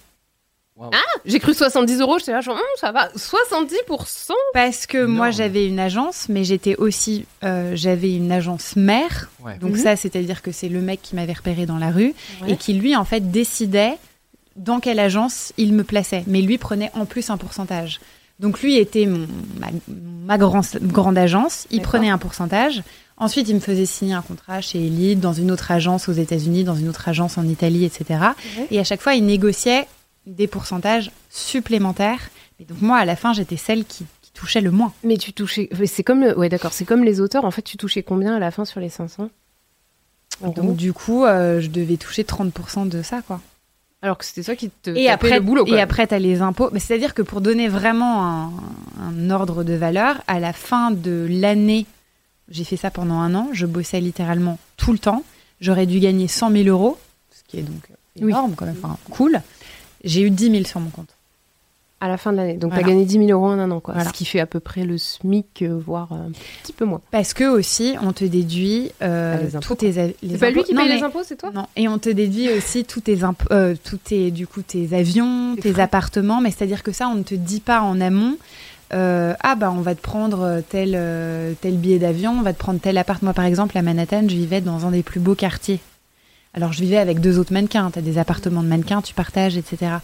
Waouh. 0.78 0.92
J'ai 1.26 1.40
cru 1.40 1.54
70 1.54 2.00
euros, 2.02 2.20
j'étais 2.20 2.32
là, 2.34 2.42
genre, 2.42 2.56
Hum, 2.56 2.62
ça 2.80 2.92
va, 2.92 3.10
70% 3.16 4.34
Parce 4.54 4.86
que 4.88 5.04
moi 5.06 5.32
j'avais 5.32 5.66
une 5.66 5.80
agence, 5.80 6.28
mais 6.30 6.44
j'étais 6.44 6.76
aussi, 6.76 7.26
euh, 7.44 7.72
j'avais 7.76 8.14
une 8.16 8.32
agence 8.32 8.76
mère. 8.76 9.30
Ouais. 9.44 9.58
Donc 9.58 9.72
Mhm. 9.72 9.78
ça, 9.78 9.96
c'est-à-dire 9.96 10.42
que 10.42 10.52
c'est 10.52 10.70
le 10.70 10.82
mec 10.82 11.02
qui 11.02 11.16
m'avait 11.16 11.34
repéré 11.34 11.66
dans 11.66 11.78
la 11.78 11.90
rue 11.92 12.14
Ouais. 12.44 12.52
et 12.52 12.58
qui 12.58 12.74
lui 12.74 12.96
en 12.96 13.06
fait 13.06 13.32
décidait 13.32 13.98
dans 14.56 14.80
quelle 14.80 15.00
agence 15.00 15.52
il 15.58 15.74
me 15.74 15.84
plaçait. 15.84 16.24
Mais 16.28 16.42
lui 16.42 16.58
prenait 16.58 16.92
en 16.94 17.06
plus 17.06 17.30
un 17.30 17.38
pourcentage. 17.38 18.00
Donc 18.40 18.62
lui 18.62 18.78
était 18.78 19.06
mon, 19.08 19.28
ma, 19.60 19.68
ma 20.26 20.38
grand- 20.38 20.78
grande 20.82 21.18
agence. 21.18 21.66
Il 21.72 21.82
prenait 21.82 22.10
un 22.10 22.18
pourcentage. 22.20 22.84
Ensuite, 23.20 23.50
il 23.50 23.56
me 23.56 23.60
faisait 23.60 23.88
signer 23.88 24.14
un 24.14 24.22
contrat 24.22 24.62
chez 24.62 24.78
Elite, 24.78 25.20
dans 25.20 25.34
une 25.34 25.50
autre 25.50 25.72
agence 25.72 26.08
aux 26.08 26.12
États-Unis, 26.14 26.64
dans 26.64 26.76
une 26.76 26.88
autre 26.88 27.10
agence 27.10 27.40
en 27.40 27.48
Italie, 27.48 27.84
etc. 27.84 28.20
Et 28.70 28.80
à 28.80 28.84
chaque 28.84 29.02
fois, 29.02 29.16
il 29.16 29.26
négociait 29.26 29.88
des 30.28 30.48
pourcentages 30.48 31.12
supplémentaires. 31.30 32.30
Et 32.60 32.66
donc 32.66 32.82
moi, 32.82 32.98
à 32.98 33.06
la 33.06 33.16
fin, 33.16 33.34
j'étais 33.34 33.58
celle 33.58 33.86
qui, 33.86 34.06
qui 34.22 34.32
touchait 34.34 34.62
le 34.62 34.72
moins. 34.72 34.94
Mais 35.04 35.18
tu 35.18 35.34
touchais. 35.34 35.70
C'est 35.86 36.04
comme. 36.04 36.22
le- 36.22 36.38
Ouais, 36.38 36.50
d'accord. 36.50 36.74
C'est 36.74 36.86
comme 36.86 37.04
les 37.04 37.20
auteurs. 37.22 37.46
En 37.46 37.52
fait, 37.52 37.62
tu 37.62 37.78
touchais 37.78 38.04
combien 38.04 38.36
à 38.36 38.40
la 38.40 38.52
fin 38.52 38.66
sur 38.66 38.80
les 38.80 38.90
500 38.90 39.30
En 40.42 40.50
gros. 40.50 40.62
Donc 40.62 40.76
du 40.76 40.94
coup, 40.94 41.26
euh, 41.26 41.62
je 41.62 41.68
devais 41.70 41.98
toucher 41.98 42.24
30% 42.24 42.88
de 42.90 43.02
ça, 43.02 43.22
quoi. 43.22 43.42
Alors 44.04 44.18
que 44.20 44.26
c'était 44.26 44.44
toi 44.44 44.56
qui 44.56 44.70
te 44.70 44.92
Et 44.92 45.10
après, 45.10 45.36
le 45.36 45.40
boulot. 45.42 45.66
et 45.66 45.82
après, 45.82 46.06
tu 46.06 46.14
as 46.14 46.20
les 46.20 46.42
impôts. 46.42 46.70
Mais 46.72 46.80
C'est-à-dire 46.80 47.14
que 47.16 47.24
pour 47.24 47.42
donner 47.42 47.68
vraiment 47.68 48.26
un, 48.28 48.52
un 49.02 49.30
ordre 49.32 49.64
de 49.64 49.74
valeur, 49.74 50.22
à 50.28 50.40
la 50.40 50.54
fin 50.54 50.92
de 50.92 51.26
l'année, 51.30 51.88
j'ai 52.50 52.64
fait 52.64 52.78
ça 52.78 52.92
pendant 52.92 53.16
un 53.16 53.34
an, 53.34 53.50
je 53.54 53.66
bossais 53.66 54.00
littéralement 54.00 54.60
tout 54.78 54.92
le 54.92 55.00
temps. 55.00 55.24
J'aurais 55.62 55.88
dû 55.88 56.00
gagner 56.00 56.28
100 56.28 56.52
000 56.52 56.68
euros, 56.68 57.00
ce 57.32 57.42
qui 57.48 57.58
est 57.58 57.64
donc 57.64 57.82
Oui. 58.22 58.30
énorme, 58.30 58.54
quand 58.56 58.68
même, 58.68 58.78
enfin, 58.84 58.98
cool. 59.10 59.42
J'ai 60.08 60.22
eu 60.22 60.30
10 60.32 60.52
000 60.52 60.64
sur 60.66 60.80
mon 60.80 60.90
compte. 60.90 61.10
à 62.00 62.08
la 62.08 62.18
fin 62.18 62.32
de 62.32 62.38
l'année. 62.38 62.54
Donc 62.58 62.70
Voilà. 62.74 62.84
t'as 62.84 62.90
gagné 62.92 63.06
10 63.06 63.26
000 63.28 63.32
euros 63.32 63.48
en 63.48 63.58
un 63.58 63.72
an, 63.72 63.80
quoi. 63.80 63.96
Voilà. 63.96 64.10
Ce 64.10 64.14
qui 64.14 64.24
fait 64.24 64.40
à 64.40 64.46
peu 64.46 64.60
près 64.60 64.84
le 64.86 65.00
SMIC, 65.00 65.64
euh, 65.64 65.80
voire 65.84 66.10
euh, 66.12 66.28
un 66.28 66.32
petit 66.62 66.72
peu 66.74 66.86
moins. 66.86 67.02
Parce 67.10 67.34
que 67.34 67.46
aussi, 67.46 67.96
on 68.04 68.14
te 68.14 68.24
déduit 68.24 68.92
euh, 69.02 69.36
Ah, 69.40 69.42
les 69.44 69.56
impôts, 69.56 69.68
tous 69.68 69.76
tes 69.78 69.92
les 69.92 70.16
C'est 70.30 70.38
pas 70.38 70.52
lui 70.52 70.64
qui 70.64 70.76
Non, 70.76 70.82
paye 70.82 70.90
mais- 70.90 70.98
les 70.98 71.04
impôts, 71.04 71.24
c'est 71.26 71.38
toi 71.38 71.50
Non, 71.56 71.66
et 71.76 71.88
on 71.88 71.98
te 71.98 72.10
déduit 72.10 72.52
aussi 72.52 72.86
tous 72.86 73.02
tes 73.02 73.24
imp- 73.24 73.48
euh, 73.52 73.74
tous 73.84 73.98
tes 73.98 74.30
du 74.30 74.46
coup 74.46 74.62
tes 74.62 74.94
avions, 74.96 75.56
Tes 75.60 75.72
frais. 75.74 75.82
appartements, 75.82 76.40
mais 76.40 76.52
c'est-à-dire 76.52 76.84
que 76.84 76.92
ça 76.92 77.08
on 77.10 77.16
ne 77.16 77.24
te 77.24 77.34
dit 77.34 77.62
pas 77.62 77.82
en 77.82 78.00
amont. 78.00 78.38
euh, 78.94 79.34
ah 79.42 79.56
bah 79.56 79.74
on 79.76 79.82
va 79.82 79.96
te 79.96 80.02
prendre 80.02 80.62
tel 80.70 80.92
tel 81.62 81.78
billet 81.78 81.98
d'avion, 82.00 82.32
on 82.38 82.42
va 82.44 82.54
te 82.54 82.60
prendre 82.60 82.80
tel 82.80 82.98
appart. 83.00 83.24
Moi 83.24 83.34
par 83.34 83.46
exemple 83.46 83.76
à 83.76 83.82
Manhattan, 83.82 84.22
je 84.30 84.36
vivais 84.36 84.62
dans 84.62 84.86
un 84.86 84.92
des 84.92 85.02
plus 85.04 85.20
beaux 85.20 85.34
quartiers. 85.36 85.80
Alors 86.58 86.74
je 86.74 86.82
vivais 86.82 86.98
avec 86.98 87.20
deux 87.22 87.38
autres 87.38 87.54
mannequins. 87.54 87.92
T'as 87.92 88.02
des 88.02 88.18
appartements 88.18 88.64
de 88.64 88.68
mannequins, 88.68 89.04
tu 89.04 89.14
partages, 89.14 89.58
etc. 89.58 89.98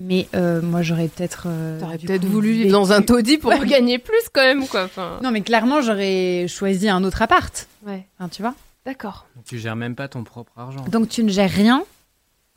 Mais 0.00 0.26
euh, 0.34 0.60
moi 0.60 0.82
j'aurais 0.82 1.06
peut-être 1.06 1.44
euh, 1.46 1.78
T'aurais 1.78 1.96
peut-être 1.98 2.24
voulu 2.24 2.50
vivre 2.52 2.72
dans 2.72 2.90
un 2.90 3.02
taudis 3.02 3.38
pour 3.38 3.54
gagner 3.64 3.98
plus 3.98 4.28
quand 4.32 4.42
même, 4.42 4.66
quoi. 4.66 4.82
Enfin, 4.82 5.20
Non 5.22 5.30
mais 5.30 5.42
clairement 5.42 5.80
j'aurais 5.80 6.46
choisi 6.48 6.88
un 6.88 7.04
autre 7.04 7.22
appart. 7.22 7.68
ouais, 7.86 8.04
Enfin, 8.18 8.28
tu 8.28 8.42
vois. 8.42 8.54
d'accord. 8.84 9.26
Tu 9.46 9.58
gères 9.60 9.76
même 9.76 9.94
pas 9.94 10.08
ton 10.08 10.24
propre 10.24 10.50
argent. 10.56 10.84
Donc 10.90 11.08
tu 11.08 11.22
ne 11.22 11.28
gères 11.30 11.48
rien 11.50 11.84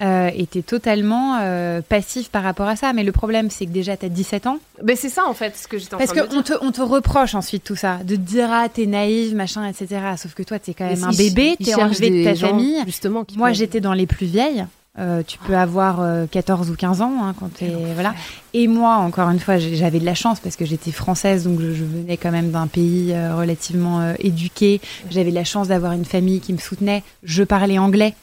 euh, 0.04 0.30
et 0.36 0.46
tu 0.46 0.58
es 0.60 0.62
totalement 0.62 1.38
euh, 1.42 1.82
passif 1.82 2.30
par 2.30 2.44
rapport 2.44 2.68
à 2.68 2.76
ça. 2.76 2.92
Mais 2.94 3.04
le 3.04 3.12
problème, 3.12 3.50
c'est 3.50 3.66
que 3.66 3.72
déjà, 3.72 3.96
tu 3.96 4.06
as 4.06 4.10
17 4.10 4.48
ans. 4.48 4.60
Ben 4.84 4.96
c'est 5.00 5.10
ça 5.10 5.24
en 5.28 5.34
fait, 5.34 5.56
ce 5.56 5.68
que 5.68 5.78
j'étais 5.78 5.96
en 5.96 5.98
Parce 5.98 6.12
train 6.12 6.24
de 6.24 6.28
me 6.28 6.36
qu'on 6.36 6.42
te, 6.42 6.54
on 6.62 6.72
te 6.72 6.82
reproche 6.82 7.34
ensuite 7.36 7.64
tout 7.64 7.76
ça. 7.78 7.98
De 8.04 8.16
te 8.16 8.22
dire, 8.22 8.50
ah, 8.52 8.68
t'es 8.68 8.86
naïve, 8.88 9.36
machin, 9.36 9.66
etc. 9.68 10.02
Sauf 10.18 10.34
que 10.34 10.44
toi, 10.44 10.60
t'es 10.60 10.74
quand 10.74 10.88
dire. 10.88 10.96
même 10.96 11.04
un 11.06 11.08
Mais 11.08 11.14
si, 11.14 11.30
bébé, 11.34 11.56
t'es 11.64 11.76
enlevé 11.76 12.10
de 12.10 12.24
ta 12.26 12.34
gens, 12.34 12.50
famille. 12.50 12.78
Justement, 12.86 13.24
qui 13.24 13.38
Moi, 13.38 13.48
peuvent- 13.50 13.58
j'étais 13.58 13.80
dans 13.80 13.94
les 13.94 14.06
plus 14.08 14.26
vieilles. 14.28 14.66
Euh, 14.98 15.24
tu 15.28 15.38
peux 15.40 15.58
avoir 15.58 16.00
euh, 16.00 16.26
14 16.26 16.70
ou 16.72 16.76
15 16.76 17.02
ans 17.02 17.12
hein, 17.22 17.36
quand 17.38 17.54
t'es 17.54 17.70
voilà. 17.96 18.14
Et 18.54 18.70
moi, 18.70 18.96
encore 18.96 19.30
une 19.30 19.40
fois, 19.42 19.58
j'avais 19.58 20.00
de 20.00 20.06
la 20.06 20.16
chance 20.16 20.40
parce 20.40 20.56
que 20.56 20.64
j'étais 20.64 20.92
française, 20.92 21.44
donc 21.44 21.60
je, 21.60 21.74
je 21.74 21.84
venais 21.84 22.16
quand 22.16 22.32
même 22.32 22.52
d'un 22.52 22.68
pays 22.68 23.12
euh, 23.14 23.36
relativement 23.36 24.00
euh, 24.00 24.14
éduqué. 24.20 24.80
J'avais 25.12 25.32
de 25.32 25.36
la 25.36 25.44
chance 25.44 25.68
d'avoir 25.68 25.92
une 25.92 26.06
famille 26.06 26.40
qui 26.40 26.54
me 26.54 26.60
soutenait. 26.60 27.04
Je 27.24 27.44
parlais 27.44 27.78
anglais. 27.78 28.14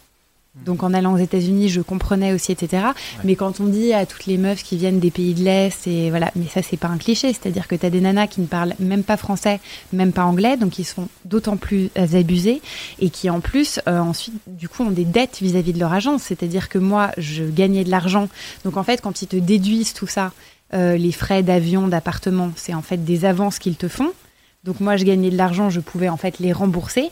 Donc 0.55 0.83
en 0.83 0.93
allant 0.93 1.15
aux 1.15 1.19
États-Unis, 1.19 1.71
je 1.71 1.81
comprenais 1.81 2.35
aussi, 2.35 2.53
etc. 2.53 2.89
Mais 3.25 3.37
quand 3.37 3.61
on 3.61 3.65
dit 3.65 3.95
à 3.95 4.05
toutes 4.05 4.27
les 4.27 4.37
meufs 4.37 4.63
qui 4.63 4.77
viennent 4.77 5.01
des 5.01 5.11
pays 5.11 5.33
de 5.33 5.43
l'Est, 5.43 5.87
et 5.87 6.11
voilà, 6.11 6.31
mais 6.37 6.45
ça 6.47 6.61
c'est 6.61 6.77
pas 6.77 6.89
un 6.89 6.99
cliché, 6.99 7.33
c'est-à-dire 7.33 7.67
que 7.67 7.75
tu 7.75 7.87
as 7.87 7.91
des 7.91 8.03
nanas 8.03 8.27
qui 8.27 8.43
ne 8.43 8.47
parlent 8.47 8.75
même 8.79 9.03
pas 9.03 9.17
français, 9.17 9.61
même 9.95 10.13
pas 10.13 10.25
anglais, 10.25 10.59
donc 10.59 10.79
ils 10.79 10.85
sont 10.85 11.09
d'autant 11.25 11.57
plus 11.57 11.89
abusés 11.97 12.61
et 13.01 13.09
qui 13.09 13.31
en 13.31 13.41
plus 13.41 13.81
euh, 13.89 13.99
ensuite 13.99 14.35
du 14.47 14.69
coup 14.69 14.83
ont 14.83 14.91
des 14.91 15.07
dettes 15.07 15.39
vis-à-vis 15.41 15.73
de 15.73 15.79
leur 15.79 15.95
agence, 15.95 16.25
c'est-à-dire 16.25 16.69
que 16.69 16.79
moi 16.79 17.13
je 17.17 17.45
gagnais 17.45 17.85
de 17.85 17.91
l'argent, 17.91 18.29
donc 18.65 18.77
en 18.77 18.83
fait 18.83 19.01
quand 19.01 19.23
ils 19.23 19.29
te 19.29 19.37
déduisent 19.37 19.95
tout 19.95 20.07
ça, 20.07 20.33
euh, 20.75 20.99
les 20.99 21.13
frais 21.13 21.43
d'avion, 21.43 21.89
d'appartement, 21.89 22.53
c'est 22.57 22.75
en 22.75 22.83
fait 22.83 23.05
des 23.05 23.25
avances 23.25 23.59
qu'ils 23.59 23.77
te 23.77 23.89
font. 23.89 24.13
Donc 24.65 24.81
moi 24.81 24.97
je 24.97 25.05
gagnais 25.05 25.31
de 25.31 25.37
l'argent, 25.37 25.71
je 25.71 25.81
pouvais 25.81 26.09
en 26.09 26.17
fait 26.17 26.39
les 26.39 26.53
rembourser, 26.53 27.11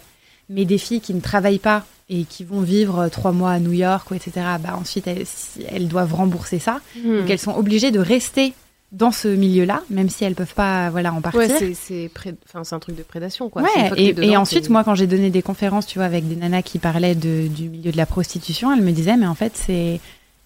mais 0.51 0.67
des 0.67 0.77
filles 0.77 1.01
qui 1.01 1.15
ne 1.15 1.21
travaillent 1.21 1.59
pas 1.59 1.87
et 2.11 2.25
qui 2.25 2.45
vont 2.45 2.61
vivre 2.61 2.99
euh, 2.99 3.09
trois 3.09 3.33
mois 3.33 3.53
à 3.53 3.61
New 3.61 3.73
York, 3.73 4.09
etc. 4.13 4.33
Bah 4.63 4.77
ensuite 4.79 5.07
elles, 5.07 5.89
doivent 5.89 6.13
rembourser 6.13 6.59
ça. 6.59 6.81
Hmm. 6.97 7.21
Donc 7.21 7.31
elles 7.31 7.39
sont 7.39 7.55
obligées 7.55 7.93
de 7.93 8.01
rester 8.01 8.53
dans 8.93 9.13
ce 9.13 9.29
milieu-là, 9.29 9.85
même 9.89 10.09
si 10.09 10.25
elles 10.25 10.35
peuvent 10.35 10.55
pas 10.55 10.91
voilà 10.91 11.15
en 11.15 11.21
partir. 11.21 11.41
Ouais, 11.41 11.75
c'est 11.75 12.11
pré- 12.13 12.35
enfin, 12.53 12.77
un 12.77 12.79
truc 12.81 12.97
de 12.97 13.05
prédation, 13.05 13.49
quoi. 13.49 13.63
Ouais, 13.63 13.69
et, 13.97 14.09
t'es 14.09 14.13
dedans, 14.15 14.29
et 14.29 14.37
ensuite, 14.37 14.69
moi, 14.69 14.83
quand 14.83 14.97
j'ai 14.97 15.07
donné 15.07 15.31
des 15.31 15.43
conférences, 15.43 15.87
tu 15.87 16.01
vois, 16.01 16.07
avec 16.07 16.29
des 16.29 16.35
nanas 16.35 16.63
qui 16.63 16.81
parlaient 16.81 17.15
de, 17.15 17.47
du 17.47 17.69
milieu 17.69 17.93
de 17.93 17.97
la 17.97 18.07
prostitution, 18.07 18.73
elles 18.75 18.83
me 18.83 18.91
disaient, 18.91 19.17
mais 19.17 19.29
en 19.29 19.37
fait, 19.37 19.53
c'est 19.55 20.01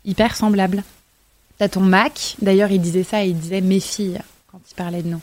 hyper 0.05 0.37
semblable. 0.37 0.83
T'as 1.57 1.69
ton 1.69 1.81
Mac, 1.81 2.37
d'ailleurs, 2.43 2.71
il 2.71 2.83
disait 2.83 3.05
ça, 3.05 3.25
il 3.25 3.39
disait 3.39 3.63
mes 3.63 3.81
filles 3.81 4.21
quand 4.53 4.61
il 4.71 4.75
parlait 4.75 5.03
de 5.03 5.09
nous. 5.09 5.21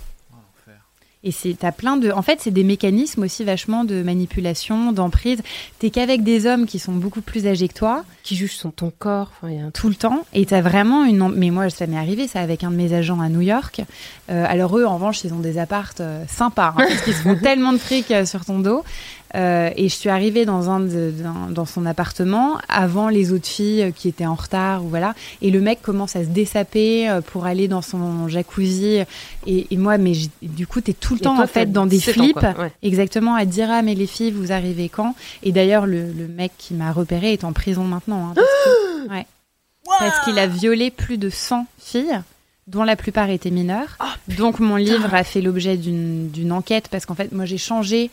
Et 1.24 1.32
c'est 1.32 1.56
t'as 1.58 1.72
plein 1.72 1.98
de, 1.98 2.12
en 2.12 2.22
fait, 2.22 2.40
c'est 2.42 2.52
des 2.52 2.64
mécanismes 2.64 3.24
aussi 3.24 3.44
vachement 3.44 3.84
de 3.84 4.02
manipulation, 4.02 4.92
d'emprise. 4.92 5.42
T'es 5.80 5.90
qu'avec 5.92 6.24
des 6.24 6.48
hommes 6.48 6.66
qui 6.66 6.80
sont 6.80 6.94
beaucoup 6.94 7.22
plus 7.22 7.46
âgés 7.48 7.68
que 7.68 7.74
toi 7.76 8.04
qui 8.24 8.36
juge 8.36 8.56
son 8.56 8.72
ton 8.72 8.92
corps. 8.98 9.32
Enfin, 9.32 9.50
il 9.50 9.58
y 9.58 9.60
a 9.60 9.66
un 9.66 9.72
truc. 9.72 9.82
tout 9.82 9.90
le 9.90 9.96
temps 9.96 10.26
et 10.34 10.46
t'as 10.46 10.62
vraiment 10.62 11.06
une 11.06 11.30
mais 11.30 11.50
moi 11.50 11.70
ça 11.70 11.88
m'est 11.88 11.98
arrivé 11.98 12.28
ça 12.28 12.40
avec 12.40 12.64
un 12.64 12.72
de 12.72 12.76
mes 12.76 12.94
agents 12.94 13.20
à 13.20 13.30
New 13.30 13.42
York 13.42 13.82
Euh, 14.30 14.46
alors 14.48 14.78
eux 14.78 14.86
en 14.86 14.96
revanche 14.96 15.24
ils 15.24 15.34
ont 15.34 15.40
des 15.40 15.58
appartes 15.58 16.02
euh, 16.02 16.24
sympas 16.28 16.74
hein, 16.78 16.86
parce 16.88 17.02
qu'ils 17.02 17.14
se 17.14 17.22
font 17.22 17.36
tellement 17.42 17.74
de 17.74 17.78
fric 17.78 18.12
euh, 18.12 18.26
sur 18.26 18.46
ton 18.46 18.60
dos 18.60 18.84
Euh, 19.34 19.70
et 19.78 19.88
je 19.88 19.96
suis 19.96 20.10
arrivée 20.10 20.44
dans 20.46 20.70
un 20.70 20.82
de- 20.82 21.14
dans, 21.24 21.50
dans 21.50 21.66
son 21.66 21.86
appartement 21.86 22.58
avant 22.68 23.08
les 23.08 23.32
autres 23.32 23.48
filles 23.48 23.84
euh, 23.84 23.92
qui 23.92 24.10
étaient 24.10 24.26
en 24.26 24.36
retard 24.36 24.84
ou 24.84 24.90
voilà 24.90 25.16
et 25.42 25.52
le 25.52 25.62
mec 25.62 25.82
commence 25.82 26.18
à 26.18 26.24
se 26.26 26.30
dessaper 26.30 27.10
euh, 27.10 27.22
pour 27.22 27.46
aller 27.46 27.70
dans 27.70 27.82
son 27.82 28.28
jacuzzi 28.28 29.00
et, 29.48 29.68
et 29.72 29.78
moi 29.78 29.98
mais 29.98 30.12
du 30.42 30.68
coup 30.68 30.82
t'es 30.82 30.92
tout 30.92 31.14
le 31.14 31.20
Et 31.22 31.24
temps 31.24 31.36
toi, 31.36 31.46
en 31.46 31.48
fait 31.48 31.72
dans 31.72 31.86
des 31.86 31.96
17 31.98 32.18
ans, 32.18 32.24
flips. 32.24 32.36
Ouais. 32.60 32.74
Exactement, 32.84 33.36
à 33.36 33.46
dire 33.46 33.70
ah 33.72 33.82
mais 33.84 33.96
les 33.96 34.06
filles 34.08 34.32
vous 34.32 34.52
arrivez 34.52 34.90
quand? 34.90 35.16
Et 35.44 35.54
d'ailleurs 35.54 35.86
le, 35.86 36.12
le 36.12 36.28
mec 36.28 36.52
qui 36.58 36.74
m'a 36.74 36.92
repéré 36.92 37.32
est 37.32 37.46
en 37.46 37.54
prison 37.54 37.86
maintenant 37.86 38.28
hein, 38.30 38.34
parce 38.36 38.48
que- 38.48 39.10
ouais. 39.14 39.26
Parce 40.00 40.26
qu'il 40.26 40.38
a 40.40 40.48
violé 40.48 40.92
plus 40.92 41.18
de 41.18 41.30
100 41.30 41.66
filles 41.80 42.20
dont 42.68 42.84
la 42.84 42.96
plupart 42.96 43.30
étaient 43.30 43.50
mineures. 43.50 43.98
Donc 44.38 44.60
mon 44.60 44.76
livre 44.76 45.14
a 45.14 45.24
fait 45.24 45.42
l'objet 45.42 45.78
d'une 45.78 46.30
d'une 46.30 46.52
enquête 46.52 46.88
parce 46.90 47.06
qu'en 47.06 47.16
fait 47.16 47.32
moi 47.32 47.46
j'ai 47.46 47.58
changé 47.58 48.10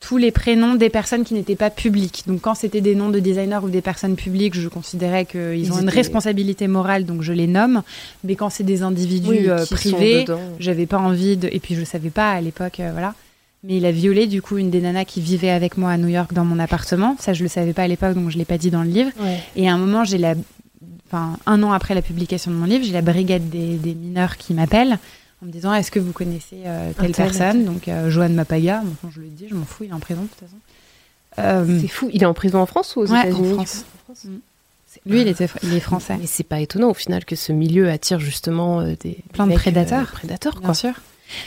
tous 0.00 0.16
les 0.16 0.30
prénoms 0.30 0.74
des 0.74 0.88
personnes 0.88 1.24
qui 1.24 1.34
n'étaient 1.34 1.56
pas 1.56 1.68
publiques. 1.70 2.24
Donc 2.26 2.40
quand 2.40 2.54
c'était 2.54 2.80
des 2.80 2.94
noms 2.94 3.10
de 3.10 3.20
designers 3.20 3.60
ou 3.62 3.68
des 3.68 3.82
personnes 3.82 4.16
publiques, 4.16 4.54
je 4.54 4.68
considérais 4.68 5.26
qu'ils 5.26 5.58
Ils 5.58 5.72
ont 5.72 5.78
une 5.78 5.90
responsabilité 5.90 6.66
morale, 6.68 7.04
donc 7.04 7.22
je 7.22 7.32
les 7.34 7.46
nomme. 7.46 7.82
Mais 8.24 8.34
quand 8.34 8.48
c'est 8.48 8.64
des 8.64 8.82
individus 8.82 9.28
Oui, 9.28 9.48
euh, 9.48 9.64
privés, 9.66 10.24
j'avais 10.58 10.86
pas 10.86 10.98
envie 10.98 11.36
de. 11.36 11.48
Et 11.52 11.60
puis 11.60 11.74
je 11.74 11.84
savais 11.84 12.10
pas 12.10 12.30
à 12.30 12.40
l'époque, 12.40 12.80
euh, 12.80 12.90
voilà. 12.92 13.14
Mais 13.62 13.76
il 13.76 13.84
a 13.84 13.92
violé 13.92 14.26
du 14.26 14.40
coup 14.40 14.56
une 14.56 14.70
des 14.70 14.80
nanas 14.80 15.04
qui 15.04 15.20
vivait 15.20 15.50
avec 15.50 15.76
moi 15.76 15.90
à 15.90 15.98
New 15.98 16.08
York 16.08 16.32
dans 16.32 16.46
mon 16.46 16.58
appartement. 16.58 17.16
Ça, 17.20 17.34
je 17.34 17.42
le 17.42 17.48
savais 17.48 17.74
pas 17.74 17.82
à 17.82 17.88
l'époque, 17.88 18.14
donc 18.14 18.30
je 18.30 18.38
l'ai 18.38 18.46
pas 18.46 18.56
dit 18.56 18.70
dans 18.70 18.82
le 18.82 18.88
livre. 18.88 19.10
Ouais. 19.20 19.38
Et 19.54 19.68
à 19.68 19.74
un 19.74 19.78
moment, 19.78 20.04
j'ai 20.04 20.16
la. 20.16 20.34
Enfin, 21.12 21.36
un 21.44 21.62
an 21.62 21.72
après 21.72 21.94
la 21.94 22.02
publication 22.02 22.50
de 22.52 22.56
mon 22.56 22.64
livre, 22.64 22.84
j'ai 22.84 22.92
la 22.92 23.02
brigade 23.02 23.50
des, 23.50 23.74
des 23.76 23.94
mineurs 23.94 24.38
qui 24.38 24.54
m'appelle 24.54 24.98
en 25.42 25.46
me 25.46 25.50
disant 25.50 25.72
Est-ce 25.74 25.90
que 25.90 25.98
vous 26.00 26.12
connaissez 26.12 26.62
euh, 26.66 26.92
telle 26.98 27.12
personne? 27.12 27.64
Donc, 27.64 27.88
euh, 27.88 28.10
Joanne 28.10 28.34
Mapaga. 28.34 28.82
Bon, 29.02 29.10
je 29.10 29.20
le 29.20 29.28
dis, 29.28 29.46
je 29.48 29.54
m'en 29.54 29.64
fous, 29.64 29.84
il 29.84 29.90
est 29.90 29.94
en 29.94 30.00
prison 30.00 30.22
de 30.22 30.26
toute 30.28 30.40
façon. 30.40 30.56
Euh, 31.38 31.78
C'est 31.80 31.88
fou. 31.88 32.10
Il 32.12 32.22
est 32.22 32.26
en 32.26 32.34
prison 32.34 32.58
en 32.60 32.66
France 32.66 32.96
ou 32.96 33.00
aux 33.00 33.10
Ouais, 33.12 33.28
États-Unis? 33.28 33.54
France. 33.54 33.84
En 34.00 34.04
France. 34.04 34.24
Mm. 34.24 34.36
Lui, 35.06 35.20
il, 35.20 35.28
était, 35.28 35.46
il 35.62 35.72
est 35.74 35.80
français. 35.80 36.16
Mais 36.20 36.26
c'est 36.26 36.42
pas 36.42 36.58
étonnant 36.60 36.90
au 36.90 36.94
final 36.94 37.24
que 37.24 37.36
ce 37.36 37.52
milieu 37.52 37.88
attire 37.88 38.18
justement 38.18 38.80
euh, 38.80 38.94
des 39.00 39.18
Plein 39.32 39.44
de 39.44 39.50
mecs, 39.50 39.58
prédateurs. 39.60 40.10
prédateurs 40.10 40.54
Bien 40.58 40.66
quoi. 40.66 40.74
sûr. 40.74 40.94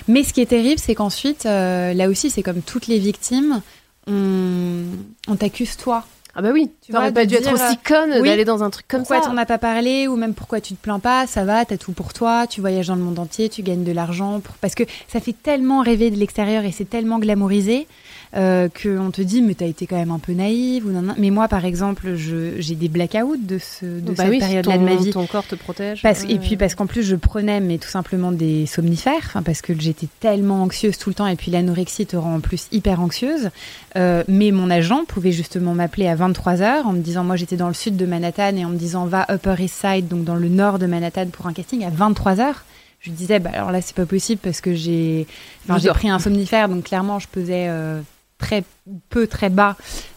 Mais 0.07 0.23
ce 0.23 0.31
qui 0.31 0.39
est 0.39 0.45
terrible, 0.45 0.79
c'est 0.79 0.95
qu'ensuite, 0.95 1.43
là 1.43 2.07
aussi, 2.07 2.29
c'est 2.29 2.41
comme 2.41 2.61
toutes 2.61 2.87
les 2.87 2.99
victimes, 2.99 3.61
on, 4.07 4.83
on 5.27 5.35
t'accuse 5.35 5.75
toi. 5.75 6.05
Ah 6.35 6.41
bah 6.41 6.49
oui. 6.51 6.71
Tu 6.81 6.91
n'aurais 6.91 7.13
pas 7.13 7.25
dû 7.27 7.35
être 7.35 7.53
aussi 7.53 7.77
conne 7.77 8.11
oui, 8.19 8.27
d'aller 8.27 8.45
dans 8.45 8.63
un 8.63 8.71
truc 8.71 8.87
comme 8.87 9.01
pourquoi 9.01 9.21
ça. 9.21 9.29
t'en 9.29 9.37
as 9.37 9.45
pas 9.45 9.59
parlé 9.59 10.07
ou 10.07 10.15
même 10.15 10.33
pourquoi 10.33 10.61
tu 10.61 10.73
te 10.73 10.81
plains 10.81 10.99
pas 10.99 11.27
Ça 11.27 11.45
va, 11.45 11.63
t'as 11.63 11.77
tout 11.77 11.91
pour 11.91 12.11
toi, 12.11 12.47
tu 12.47 12.59
voyages 12.59 12.87
dans 12.87 12.95
le 12.95 13.01
monde 13.01 13.19
entier, 13.19 13.49
tu 13.49 13.61
gagnes 13.61 13.83
de 13.83 13.91
l'argent. 13.91 14.39
Pour... 14.39 14.55
Parce 14.55 14.73
que 14.73 14.83
ça 15.07 15.19
fait 15.19 15.35
tellement 15.43 15.81
rêver 15.81 16.09
de 16.09 16.15
l'extérieur 16.15 16.65
et 16.65 16.71
c'est 16.71 16.89
tellement 16.89 17.19
glamourisé 17.19 17.87
euh, 18.35 18.67
qu'on 18.67 19.11
te 19.11 19.21
dit 19.21 19.41
mais 19.43 19.53
t'as 19.53 19.67
été 19.67 19.85
quand 19.85 19.95
même 19.95 20.09
un 20.11 20.19
peu 20.19 20.33
naïve 20.33 20.85
ou 20.87 20.91
non, 20.91 21.01
non. 21.03 21.13
Mais 21.17 21.29
moi, 21.29 21.47
par 21.47 21.65
exemple, 21.65 22.15
je- 22.15 22.59
j'ai 22.59 22.75
des 22.75 22.87
blackouts 22.89 23.37
de, 23.37 23.59
ce, 23.59 23.85
de 23.85 24.01
Bah 24.11 24.13
cette 24.23 24.29
oui, 24.29 24.39
période-là 24.39 24.77
de 24.79 24.83
ma 24.83 24.95
vie. 24.95 25.11
Ton 25.11 25.27
corps 25.27 25.45
te 25.45 25.55
protège. 25.55 26.01
Parce, 26.01 26.23
Ouais, 26.23 26.31
et 26.33 26.39
puis 26.39 26.57
parce 26.57 26.73
qu'en 26.75 26.85
plus 26.87 27.03
je 27.03 27.15
prenais 27.15 27.59
mais 27.59 27.77
tout 27.77 27.89
simplement 27.89 28.31
des 28.31 28.65
somnifères, 28.65 29.37
parce 29.45 29.61
que 29.61 29.73
j'étais 29.79 30.07
tellement 30.19 30.63
anxieuse 30.63 30.97
tout 30.97 31.09
le 31.09 31.15
temps 31.15 31.27
et 31.27 31.35
puis 31.35 31.51
l'anorexie 31.51 32.05
te 32.05 32.15
rend 32.15 32.35
en 32.35 32.39
plus 32.39 32.67
hyper 32.71 33.01
anxieuse. 33.01 33.49
Euh, 33.95 34.23
mais 34.27 34.51
mon 34.51 34.69
agent 34.71 35.05
pouvait 35.05 35.31
justement 35.31 35.73
m'appeler 35.73 36.07
à 36.07 36.15
23h 36.15 36.83
en 36.85 36.93
me 36.93 36.99
disant, 37.01 37.23
moi 37.23 37.35
j'étais 37.35 37.57
dans 37.57 37.67
le 37.67 37.73
sud 37.75 37.95
de 37.97 38.05
Manhattan 38.05 38.55
et 38.55 38.65
en 38.65 38.69
me 38.69 38.77
disant 38.77 39.05
va 39.05 39.25
Upper 39.31 39.55
East 39.59 39.75
Side, 39.79 40.07
donc 40.07 40.23
dans 40.23 40.35
le 40.35 40.49
nord 40.49 40.79
de 40.79 40.85
Manhattan 40.87 41.27
pour 41.31 41.45
un 41.47 41.53
casting 41.53 41.83
à 41.85 41.89
23h. 41.91 42.53
je 42.99 43.09
lui 43.09 43.15
disais, 43.17 43.39
bah, 43.39 43.49
alors 43.53 43.71
là, 43.71 43.81
c'est 43.81 43.95
pas 43.95 44.05
possible 44.05 44.39
parce 44.43 44.61
que 44.61 44.73
j'ai 44.73 45.27
enfin, 45.65 45.77
j'ai 45.77 45.89
pris 45.89 46.09
un 46.09 46.19
somnifère, 46.19 46.69
donc 46.69 46.85
clairement, 46.85 47.19
je 47.19 47.27
pesais 47.27 47.67
euh, 47.67 47.99
très 48.43 48.63
peu, 49.09 49.25
très 49.27 49.49
bas, 49.49 49.75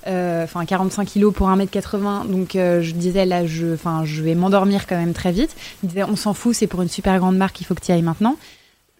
euh, 0.08 0.42
enfin 0.44 0.64
45 0.64 1.04
kilos 1.06 1.32
pour 1.32 1.48
1m80. 1.48 2.28
Donc 2.28 2.56
euh, 2.56 2.82
je 2.82 2.92
disais, 2.92 3.24
là, 3.24 3.46
je, 3.46 3.76
je 4.04 4.22
vais 4.22 4.34
m'endormir 4.34 4.86
quand 4.86 4.96
même 4.96 5.12
très 5.12 5.30
vite. 5.32 5.54
Il 5.82 5.86
me 5.86 5.90
disait, 5.92 6.04
on 6.04 6.16
s'en 6.16 6.34
fout, 6.34 6.54
c'est 6.54 6.66
pour 6.66 6.82
une 6.82 6.88
super 6.88 7.16
grande 7.18 7.36
marque, 7.36 7.60
il 7.60 7.64
faut 7.64 7.74
que 7.74 7.80
tu 7.80 7.90
y 7.90 7.94
ailles 7.94 8.02
maintenant. 8.02 8.36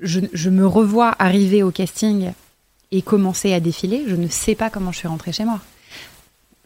Je, 0.01 0.21
je 0.33 0.51
me 0.51 0.67
revois 0.67 1.15
arriver 1.19 1.63
au 1.63 1.71
casting 1.71 2.31
et 2.93 3.03
commencer 3.03 3.53
à 3.53 3.61
défiler. 3.61 4.05
Je 4.07 4.15
ne 4.15 4.29
sais 4.29 4.55
pas 4.55 4.71
comment 4.71 4.93
je 4.93 4.99
suis 4.99 5.09
rentrée 5.09 5.33
chez 5.33 5.45
moi. 5.45 5.59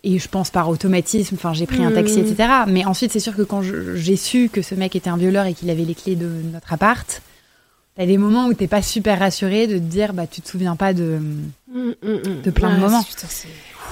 Et 0.03 0.19
je 0.19 0.29
pense 0.29 0.51
par 0.51 0.69
automatisme, 0.69 1.35
enfin 1.37 1.53
j'ai 1.53 1.67
pris 1.67 1.85
un 1.85 1.93
taxi, 1.93 2.21
Mhm. 2.21 2.27
etc. 2.27 2.49
Mais 2.69 2.85
ensuite, 2.87 3.13
c'est 3.13 3.21
sûr 3.21 3.37
que 3.37 3.43
quand 3.43 3.63
je- 3.63 3.95
j'ai 3.97 4.17
su 4.17 4.49
que 4.53 4.63
ce 4.63 4.75
mec 4.75 4.97
était 4.97 5.11
un 5.11 5.17
violeur 5.19 5.45
et 5.47 5.55
qu'il 5.55 5.69
avait 5.71 5.85
les 5.85 5.95
clés 5.95 6.17
de 6.17 6.27
notre 6.53 6.73
appart, 6.73 7.23
t'as 8.01 8.07
des 8.07 8.17
moments 8.17 8.47
où 8.47 8.55
t'es 8.55 8.67
pas 8.67 8.81
super 8.81 9.19
rassuré 9.19 9.67
de 9.67 9.75
te 9.75 9.83
dire, 9.83 10.15
bah 10.15 10.27
tu 10.27 10.41
te 10.41 10.49
souviens 10.49 10.75
pas 10.75 10.95
de. 10.95 11.19
Mm, 11.71 11.79
mm, 11.79 11.93
mm. 12.03 12.43
De 12.43 12.51
plein 12.51 12.71
de 12.71 12.75
Ouais, 12.77 12.81
moments. 12.81 13.03
putain, 13.03 13.27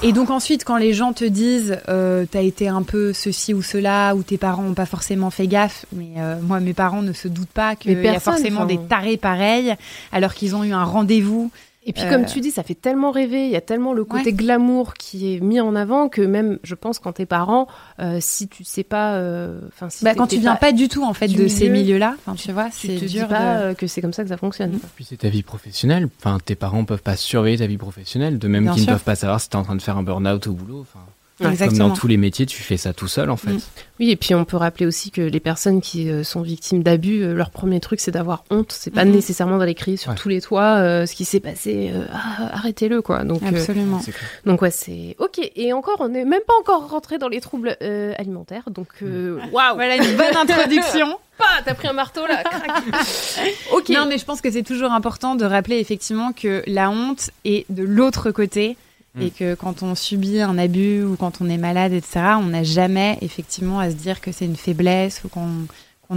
Et 0.03 0.13
donc 0.13 0.31
ensuite, 0.31 0.65
quand 0.65 0.79
les 0.79 0.95
gens 0.95 1.13
te 1.13 1.27
disent, 1.27 1.79
euh, 1.91 2.25
t'as 2.31 2.41
été 2.41 2.69
un 2.69 2.83
peu 2.83 3.13
ceci 3.13 3.53
ou 3.53 3.61
cela, 3.61 4.15
ou 4.17 4.23
tes 4.23 4.39
parents 4.39 4.65
ont 4.65 4.73
pas 4.73 4.87
forcément 4.87 5.29
fait 5.29 5.47
gaffe, 5.47 5.85
mais 5.93 6.13
euh, 6.17 6.41
moi 6.41 6.59
mes 6.59 6.73
parents 6.73 7.03
ne 7.03 7.13
se 7.13 7.29
doutent 7.29 7.51
pas 7.51 7.77
qu'il 7.77 7.93
y 8.03 8.09
a 8.09 8.19
forcément 8.19 8.61
enfin. 8.61 8.67
des 8.67 8.79
tarés 8.79 9.19
pareils, 9.19 9.75
alors 10.11 10.33
qu'ils 10.33 10.57
ont 10.57 10.65
eu 10.65 10.73
un 10.73 10.85
rendez-vous. 10.85 11.51
Et 11.85 11.93
puis 11.95 12.03
Euh, 12.03 12.11
comme 12.11 12.27
tu 12.27 12.41
dis, 12.41 12.51
ça 12.51 12.63
fait 12.63 12.75
tellement 12.75 13.11
rêver, 13.13 13.47
il 13.47 13.51
y 13.51 13.57
a 13.57 13.61
tellement 13.63 13.95
le 13.95 14.05
côté 14.05 14.27
Ouais. 14.27 14.33
glamour 14.33 14.93
qui 14.95 15.35
est 15.35 15.41
mis 15.41 15.59
en 15.61 15.75
avant 15.75 16.09
que 16.11 16.21
même, 16.21 16.59
je 16.63 16.75
pense, 16.75 16.99
quand 16.99 17.13
t'es 17.13 17.25
parent, 17.25 17.67
euh, 17.99 18.19
si 18.21 18.47
tu 18.47 18.63
sais 18.63 18.83
pas, 18.85 19.15
euh, 19.15 19.61
si 19.89 20.05
Bah, 20.05 20.15
quand 20.15 20.27
tu 20.27 20.39
viens 20.39 20.53
pas- 20.55 20.67
pas 20.67 20.73
du 20.73 20.89
tout 20.89 21.03
en 21.05 21.15
fait 21.15 21.29
du 21.29 21.37
de 21.37 21.49
ces 21.49 21.71
milieu, 21.71 21.83
milieux-là, 21.85 22.17
tu 22.37 22.53
vois, 22.53 22.67
tu 22.67 22.89
c'est 22.89 22.95
dis 23.07 23.07
dur. 23.19 23.29
pas 23.29 23.39
de- 23.39 23.61
euh, 23.63 23.75
que 23.75 23.87
c'est 23.87 24.03
comme 24.03 24.13
ça 24.13 24.23
que 24.23 24.29
ça 24.29 24.37
fonctionne. 24.37 24.79
Puis 24.97 25.05
c'est 25.09 25.17
ta 25.19 25.29
vie 25.31 25.43
professionnelle. 25.43 26.09
Enfin, 26.19 26.39
tes 26.45 26.57
parents 26.57 26.85
peuvent 26.85 27.03
pas 27.03 27.17
surveiller 27.17 27.59
ta 27.59 27.67
vie 27.67 27.79
professionnelle, 27.79 28.39
de 28.39 28.49
même 28.49 28.71
qu'ils 28.73 28.83
ne 28.83 28.89
peuvent 28.89 29.05
pas 29.05 29.15
savoir 29.17 29.41
si 29.41 29.49
t'es 29.49 29.57
en 29.57 29.63
train 29.63 29.77
de 29.77 29.83
faire 29.83 29.97
un 29.97 30.03
burn-out 30.03 30.47
au 30.49 30.53
boulot. 30.53 30.81
Enfin, 30.83 31.01
Ouais. 31.41 31.57
Comme 31.57 31.79
dans 31.79 31.91
tous 31.91 32.09
les 32.09 32.17
métiers, 32.17 32.47
tu 32.47 32.63
fais 32.63 32.77
ça 32.77 32.93
tout 32.93 33.07
seul 33.09 33.31
en 33.31 33.37
fait. 33.37 33.53
Mm. 33.53 33.61
Oui, 34.01 34.11
et 34.11 34.17
puis 34.17 34.35
on 34.35 34.45
peut 34.45 34.57
rappeler 34.57 34.87
aussi 34.87 35.11
que 35.13 35.21
les 35.21 35.41
personnes 35.41 35.81
qui 35.81 36.11
euh, 36.11 36.25
sont 36.25 36.43
victimes 36.43 36.83
d'abus, 36.83 37.23
euh, 37.23 37.33
leur 37.35 37.51
premier 37.51 37.79
truc 37.81 38.01
c'est 38.01 38.11
d'avoir 38.11 38.43
honte. 38.51 38.73
C'est 38.73 38.91
pas 38.91 39.05
Mhm. 39.05 39.13
nécessairement 39.13 39.59
d'aller 39.59 39.75
crier 39.75 39.97
sur 39.97 40.11
Ouais. 40.11 40.17
tous 40.17 40.29
les 40.29 40.41
toits 40.41 40.77
euh, 40.79 41.07
ce 41.07 41.15
qui 41.15 41.25
s'est 41.25 41.41
passé. 41.41 41.91
euh, 41.95 42.05
ah, 42.13 42.51
arrêtez-le 42.55 43.03
quoi. 43.03 43.23
Donc, 43.25 43.41
Absolument. 43.45 44.01
Donc 44.47 44.63
ouais, 44.63 44.71
c'est 44.73 45.15
ok. 45.19 45.39
Et 45.57 45.73
encore, 45.73 45.97
on 46.01 46.09
n'est 46.09 46.25
même 46.25 46.43
pas 46.47 46.55
encore 46.61 46.89
rentré 46.89 47.19
dans 47.19 47.29
les 47.29 47.41
troubles 47.41 47.77
euh, 47.83 48.13
alimentaires. 48.19 48.71
Donc 48.71 48.89
euh, 49.03 49.39
waouh. 49.53 49.75
Voilà 49.75 49.97
une 49.97 50.17
bonne 50.17 50.37
introduction. 50.37 51.07
Pas, 51.39 51.45
t'as 51.65 51.75
pris 51.75 51.87
un 51.87 51.93
marteau 51.93 52.27
là. 52.27 52.43
crac. 52.43 52.83
ok. 53.73 53.89
Non, 53.91 54.07
mais 54.09 54.19
je 54.19 54.25
pense 54.25 54.41
que 54.41 54.51
c'est 54.51 54.65
toujours 54.65 54.91
important 54.93 55.35
de 55.37 55.45
rappeler 55.45 55.79
effectivement 55.79 56.33
que 56.33 56.63
la 56.67 56.91
honte 56.91 57.31
est 57.45 57.65
de 57.71 57.85
l'autre 57.85 58.31
côté 58.33 58.77
Mm. 59.15 59.23
et 59.23 59.31
que 59.31 59.55
quand 59.55 59.83
on 59.83 59.95
subit 59.95 60.41
un 60.41 60.59
abus 60.59 61.03
ou 61.03 61.17
quand 61.17 61.41
on 61.41 61.49
est 61.49 61.57
malade, 61.59 61.93
etc., 61.93 62.21
on 62.39 62.47
n'a 62.49 62.63
jamais 62.63 63.17
effectivement 63.23 63.79
à 63.81 63.91
se 63.91 63.95
dire 63.97 64.21
que 64.21 64.33
c'est 64.33 64.45
une 64.45 64.57
faiblesse 64.57 65.23
ou 65.25 65.29
qu'on 65.29 65.67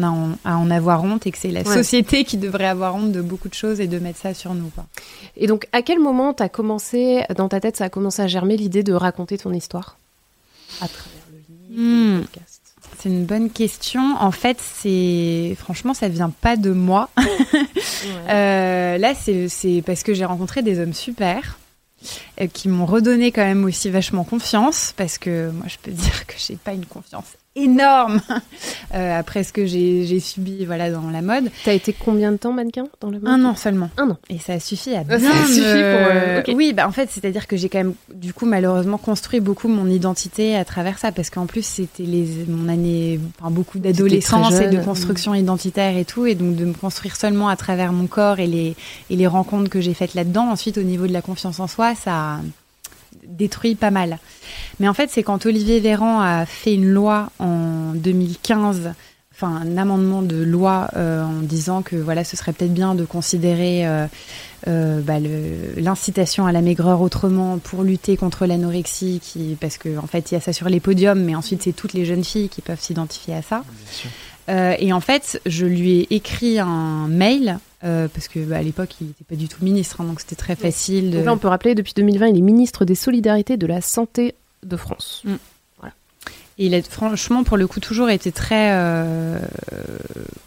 a 0.03 0.07
en- 0.09 0.31
à 0.45 0.57
en 0.57 0.69
avoir 0.71 1.03
honte 1.03 1.25
et 1.25 1.31
que 1.31 1.37
c'est 1.37 1.51
la 1.51 1.61
Ouais. 1.61 1.73
société 1.73 2.23
qui 2.25 2.37
devrait 2.37 2.67
avoir 2.67 2.95
honte 2.95 3.11
de 3.11 3.21
beaucoup 3.21 3.47
de 3.49 3.53
choses 3.53 3.79
et 3.79 3.87
de 3.87 3.97
mettre 3.99 4.19
ça 4.19 4.33
sur 4.33 4.53
nous. 4.53 4.69
Quoi. 4.75 4.85
Et 5.37 5.47
donc, 5.47 5.67
à 5.71 5.81
quel 5.81 5.99
moment 5.99 6.33
t'as 6.33 6.49
commencé, 6.49 7.23
dans 7.37 7.47
ta 7.49 7.59
tête, 7.61 7.77
ça 7.77 7.85
a 7.85 7.89
commencé 7.89 8.21
à 8.21 8.27
germer 8.27 8.57
l'idée 8.57 8.83
de 8.83 8.93
raconter 8.93 9.37
ton 9.37 9.53
histoire? 9.53 9.97
À 10.81 10.87
travers 10.87 11.11
le 11.31 11.37
livre, 11.75 11.81
Hmm. 11.81 12.17
le 12.17 12.21
podcast 12.23 12.47
C'est 12.99 13.09
une 13.09 13.25
bonne 13.25 13.49
question. 13.49 14.15
En 14.19 14.31
fait, 14.31 14.57
c'est 14.61 15.55
franchement, 15.57 15.93
ça 15.93 16.07
vient 16.09 16.29
pas 16.29 16.55
de 16.57 16.71
moi. 16.71 17.09
Euh, 18.29 18.97
là, 18.97 19.13
c'est 19.15 19.47
c'est 19.47 19.81
parce 19.85 20.03
que 20.03 20.13
j'ai 20.13 20.25
rencontré 20.25 20.61
des 20.61 20.79
hommes 20.79 20.93
super 20.93 21.37
euh, 21.37 21.60
qui 22.53 22.69
m'ont 22.69 22.85
redonné 22.85 23.31
quand 23.31 23.43
même 23.43 23.65
aussi 23.65 23.89
vachement 23.89 24.23
confiance 24.23 24.93
parce 24.97 25.17
que 25.17 25.51
moi, 25.51 25.67
je 25.67 25.77
peux 25.81 25.91
dire 25.91 26.25
que 26.25 26.33
j'ai 26.37 26.55
pas 26.55 26.73
une 26.73 26.85
confiance 26.85 27.37
énorme 27.55 28.21
euh, 28.95 29.19
après 29.19 29.43
ce 29.43 29.51
que 29.53 29.65
j'ai 29.65 30.19
subi 30.19 30.65
voilà 30.65 30.89
dans 30.91 31.09
la 31.09 31.21
mode. 31.21 31.49
T'as 31.65 31.73
été 31.73 31.93
combien 31.93 32.31
de 32.31 32.37
temps 32.37 32.53
mannequin 32.53 32.85
dans 33.01 33.09
le 33.09 33.19
monde 33.19 33.27
Un 33.27 33.45
an 33.45 33.55
seulement. 33.55 33.89
Un 33.97 34.11
an. 34.11 34.17
Et 34.29 34.39
ça 34.39 34.53
a 34.53 34.59
suffi 34.59 34.95
à 34.95 35.03
ça 35.05 35.17
bien 35.17 35.29
a 35.31 35.45
suffi 35.47 35.59
me- 35.61 36.43
pour, 36.43 36.51
euh. 36.53 36.55
Oui, 36.55 36.73
bah 36.73 36.87
en 36.87 36.91
fait, 36.91 37.09
c'est-à-dire 37.11 37.47
que 37.47 37.57
j'ai 37.57 37.67
quand 37.69 37.79
même, 37.79 37.93
du 38.13 38.33
coup, 38.33 38.45
malheureusement, 38.45 38.97
construit 38.97 39.39
beaucoup 39.39 39.67
mon 39.67 39.87
identité 39.87 40.55
à 40.55 40.63
travers 40.65 40.97
ça, 40.97 41.11
parce 41.11 41.29
qu'en 41.29 41.45
plus, 41.45 41.65
c'était 41.65 42.03
les 42.03 42.45
mon 42.47 42.69
année, 42.69 43.19
enfin, 43.39 43.51
beaucoup 43.51 43.79
d'adolescence 43.79 44.59
et 44.59 44.69
de 44.69 44.79
construction 44.79 45.33
identitaire 45.35 45.97
et 45.97 46.05
tout, 46.05 46.25
et 46.25 46.35
donc 46.35 46.55
de 46.55 46.65
me 46.65 46.73
construire 46.73 47.15
seulement 47.15 47.49
à 47.49 47.55
travers 47.55 47.91
mon 47.93 48.07
corps 48.07 48.39
et 48.39 48.47
les 48.47 48.75
et 49.09 49.15
les 49.15 49.27
rencontres 49.27 49.69
que 49.69 49.81
j'ai 49.81 49.93
faites 49.93 50.13
là-dedans. 50.13 50.49
Ensuite, 50.49 50.77
au 50.77 50.83
niveau 50.83 51.07
de 51.07 51.13
la 51.13 51.21
confiance 51.21 51.59
en 51.59 51.67
soi, 51.67 51.95
ça 51.95 52.11
a 52.13 52.39
détruit 53.31 53.75
pas 53.75 53.91
mal. 53.91 54.19
Mais 54.79 54.87
en 54.87 54.93
fait, 54.93 55.09
c'est 55.09 55.23
quand 55.23 55.45
Olivier 55.45 55.79
Véran 55.79 56.21
a 56.21 56.45
fait 56.45 56.73
une 56.73 56.89
loi 56.89 57.29
en 57.39 57.93
2015 57.95 58.91
enfin 59.33 59.55
un 59.55 59.77
amendement 59.77 60.21
de 60.21 60.35
loi 60.35 60.89
euh, 60.95 61.23
en 61.23 61.41
disant 61.41 61.81
que 61.81 61.95
voilà 61.95 62.23
ce 62.23 62.35
serait 62.35 62.53
peut-être 62.53 62.73
bien 62.73 62.95
de 62.95 63.05
considérer 63.05 63.87
euh, 63.87 64.05
euh, 64.67 65.01
bah, 65.01 65.15
l'incitation 65.77 66.45
à 66.45 66.51
la 66.51 66.61
maigreur 66.61 67.01
autrement 67.01 67.57
pour 67.57 67.83
lutter 67.83 68.17
contre 68.17 68.45
l'anorexie 68.45 69.19
qui 69.23 69.57
parce 69.59 69.77
que 69.77 69.97
en 69.97 70.07
fait 70.07 70.31
il 70.31 70.35
y 70.35 70.37
a 70.37 70.41
ça 70.41 70.53
sur 70.53 70.69
les 70.69 70.79
podiums 70.79 71.23
mais 71.23 71.35
ensuite 71.35 71.63
c'est 71.63 71.71
toutes 71.71 71.93
les 71.93 72.05
jeunes 72.05 72.23
filles 72.23 72.49
qui 72.49 72.61
peuvent 72.61 72.79
s'identifier 72.79 73.35
à 73.35 73.41
ça 73.41 73.63
et 74.49 74.91
en 74.91 74.99
fait 74.99 75.39
je 75.45 75.65
lui 75.65 76.01
ai 76.01 76.15
écrit 76.15 76.59
un 76.59 77.07
mail 77.07 77.57
euh, 77.83 78.07
parce 78.13 78.27
que 78.27 78.39
bah, 78.39 78.57
à 78.57 78.61
l'époque 78.61 78.89
il 79.01 79.07
n'était 79.07 79.23
pas 79.23 79.35
du 79.35 79.47
tout 79.47 79.63
ministre 79.63 80.01
hein, 80.01 80.03
donc 80.05 80.19
c'était 80.19 80.35
très 80.35 80.55
facile 80.55 81.11
de 81.11 81.17
Donc 81.17 81.25
là, 81.25 81.33
on 81.33 81.37
peut 81.37 81.47
rappeler, 81.47 81.73
depuis 81.75 81.93
2020, 81.95 82.27
il 82.27 82.37
est 82.37 82.41
ministre 82.41 82.85
des 82.85 82.95
Solidarités 82.95 83.57
de 83.57 83.65
la 83.67 83.81
Santé 83.81 84.35
de 84.63 84.75
France. 84.77 85.23
Et 86.59 86.65
il 86.67 86.75
a 86.75 86.81
franchement 86.83 87.43
pour 87.43 87.57
le 87.57 87.65
coup 87.65 87.79
toujours 87.79 88.09
été 88.11 88.31
très 88.31 88.71
euh, 88.73 89.39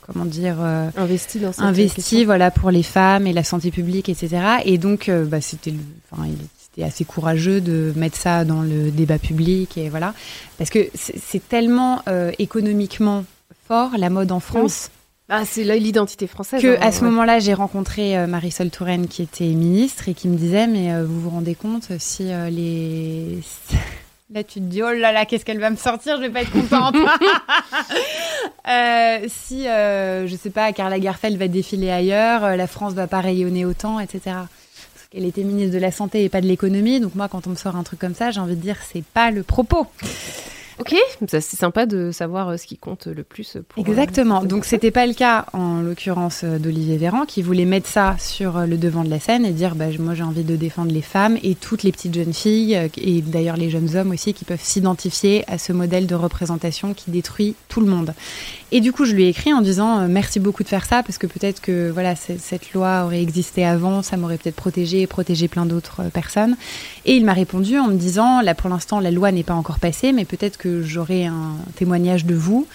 comment 0.06 0.24
dire 0.26 0.58
euh, 0.60 0.88
Investi 0.96 1.40
dans 1.40 1.50
cette 1.52 1.64
investi 1.64 2.24
voilà 2.24 2.50
pour 2.52 2.70
les 2.70 2.82
femmes 2.84 3.26
et 3.26 3.32
la 3.32 3.42
santé 3.42 3.70
publique 3.72 4.08
etc 4.08 4.58
et 4.64 4.78
donc 4.78 5.10
bah, 5.10 5.40
c'était 5.40 5.70
le- 5.72 5.78
enfin 6.12 6.26
il 6.26 6.36
c'était 6.60 6.86
assez 6.86 7.04
courageux 7.04 7.60
de 7.60 7.92
mettre 7.96 8.16
ça 8.18 8.44
dans 8.44 8.60
le 8.62 8.90
débat 8.90 9.18
public 9.18 9.78
et 9.78 9.88
voilà. 9.88 10.12
Parce 10.58 10.70
que 10.70 10.80
c'est 10.94 11.48
tellement 11.48 12.02
économiquement 12.38 13.24
fort 13.68 13.92
la 13.96 14.10
mode 14.10 14.30
en 14.32 14.40
France 14.40 14.90
Ah, 15.28 15.44
c'est 15.46 15.64
là 15.64 15.76
l'identité 15.76 16.26
française. 16.26 16.60
que 16.60 16.76
hein, 16.76 16.78
à 16.82 16.92
ce 16.92 17.00
ouais. 17.00 17.10
moment-là 17.10 17.38
j'ai 17.38 17.54
rencontré 17.54 18.16
euh, 18.16 18.26
Marisol 18.26 18.70
Touraine 18.70 19.08
qui 19.08 19.22
était 19.22 19.44
ministre 19.44 20.08
et 20.08 20.14
qui 20.14 20.28
me 20.28 20.36
disait 20.36 20.66
mais 20.66 20.92
euh, 20.92 21.04
vous 21.06 21.20
vous 21.20 21.30
rendez 21.30 21.54
compte 21.54 21.88
si 21.98 22.30
euh, 22.30 22.50
les 22.50 23.40
Là, 24.34 24.42
tu 24.42 24.54
te 24.54 24.64
dis, 24.64 24.82
oh 24.82 24.90
là 24.90 25.12
là, 25.12 25.26
qu'est-ce 25.26 25.44
qu'elle 25.44 25.60
va 25.60 25.68
me 25.68 25.76
sortir, 25.76 26.16
je 26.16 26.22
vais 26.22 26.30
pas 26.30 26.42
être 26.42 26.52
contente. 26.52 26.96
Euh, 28.66 29.26
si, 29.28 29.68
euh, 29.68 30.26
je 30.26 30.34
sais 30.36 30.48
pas, 30.48 30.72
Carla 30.72 30.98
Garfeld 30.98 31.36
va 31.36 31.48
défiler 31.48 31.90
ailleurs, 31.90 32.44
euh, 32.44 32.56
la 32.56 32.66
France 32.66 32.94
va 32.94 33.06
pas 33.06 33.20
rayonner 33.20 33.66
autant, 33.66 34.00
etc. 34.00 34.20
Parce 34.24 35.06
qu'elle 35.10 35.26
était 35.26 35.42
ministre 35.42 35.74
de 35.74 35.78
la 35.78 35.92
Santé 35.92 36.24
et 36.24 36.30
pas 36.30 36.40
de 36.40 36.46
l'économie. 36.46 36.98
Donc 36.98 37.14
moi, 37.14 37.28
quand 37.28 37.46
on 37.46 37.50
me 37.50 37.56
sort 37.56 37.76
un 37.76 37.82
truc 37.82 37.98
comme 37.98 38.14
ça, 38.14 38.30
j'ai 38.30 38.40
envie 38.40 38.56
de 38.56 38.62
dire, 38.62 38.78
c'est 38.90 39.04
pas 39.04 39.30
le 39.30 39.42
propos. 39.42 39.86
Ok, 40.80 40.94
c'est 41.28 41.40
sympa 41.40 41.86
de 41.86 42.10
savoir 42.10 42.48
euh, 42.48 42.56
ce 42.56 42.66
qui 42.66 42.76
compte 42.76 43.06
le 43.06 43.22
plus 43.22 43.58
pour. 43.68 43.84
euh, 43.84 43.88
Exactement. 43.88 44.40
cette 44.40 44.48
Donc 44.50 44.64
c'était 44.64 44.90
pas 44.90 45.06
le 45.06 45.14
cas 45.14 45.46
en 45.52 45.80
l'occurrence 45.80 46.40
euh, 46.42 46.58
d'Olivier 46.58 46.96
Véran 46.96 47.26
qui 47.26 47.42
voulait 47.42 47.64
mettre 47.64 47.86
ça 47.88 48.16
sur 48.18 48.56
euh, 48.56 48.66
le 48.66 48.76
devant 48.76 49.04
de 49.04 49.10
la 49.10 49.20
scène 49.20 49.44
et 49.46 49.52
dire 49.52 49.76
bah, 49.76 49.86
moi 50.00 50.14
j'ai 50.14 50.24
envie 50.24 50.42
de 50.42 50.56
défendre 50.56 50.90
les 50.90 51.00
femmes 51.02 51.38
et 51.44 51.54
toutes 51.54 51.84
les 51.84 51.92
petites 51.92 52.14
jeunes 52.14 52.32
filles 52.34 52.74
euh, 52.76 52.88
et 52.98 53.22
d'ailleurs 53.22 53.56
les 53.56 53.70
jeunes 53.70 53.94
hommes 53.96 54.10
aussi 54.10 54.34
qui 54.34 54.44
peuvent 54.44 54.60
s'identifier 54.60 55.44
à 55.48 55.58
ce 55.58 55.72
modèle 55.72 56.08
de 56.08 56.14
représentation 56.16 56.92
qui 56.92 57.10
détruit 57.12 57.54
tout 57.68 57.80
le 57.80 57.86
monde. 57.86 58.12
Et 58.76 58.80
du 58.80 58.92
coup 58.92 59.04
je 59.04 59.14
lui 59.14 59.22
ai 59.22 59.28
écrit 59.28 59.52
en 59.52 59.60
disant 59.60 60.00
euh, 60.00 60.06
merci 60.08 60.40
beaucoup 60.40 60.64
de 60.64 60.68
faire 60.68 60.84
ça 60.84 61.04
parce 61.04 61.16
que 61.16 61.28
peut-être 61.28 61.60
que 61.60 61.90
voilà 61.90 62.16
cette 62.16 62.72
loi 62.72 63.04
aurait 63.04 63.22
existé 63.22 63.64
avant, 63.64 64.02
ça 64.02 64.16
m'aurait 64.16 64.36
peut-être 64.36 64.56
protégé 64.56 65.02
et 65.02 65.06
protégé 65.06 65.46
plein 65.46 65.64
d'autres 65.64 66.02
euh, 66.02 66.08
personnes. 66.08 66.56
Et 67.04 67.14
il 67.14 67.24
m'a 67.24 67.34
répondu 67.34 67.78
en 67.78 67.86
me 67.86 67.94
disant 67.94 68.40
là 68.40 68.56
pour 68.56 68.68
l'instant 68.68 68.98
la 68.98 69.12
loi 69.12 69.30
n'est 69.30 69.44
pas 69.44 69.54
encore 69.54 69.78
passée 69.78 70.10
mais 70.10 70.24
peut-être 70.24 70.58
que 70.58 70.82
j'aurai 70.82 71.24
un 71.24 71.54
témoignage 71.76 72.26
de 72.26 72.34
vous 72.34 72.66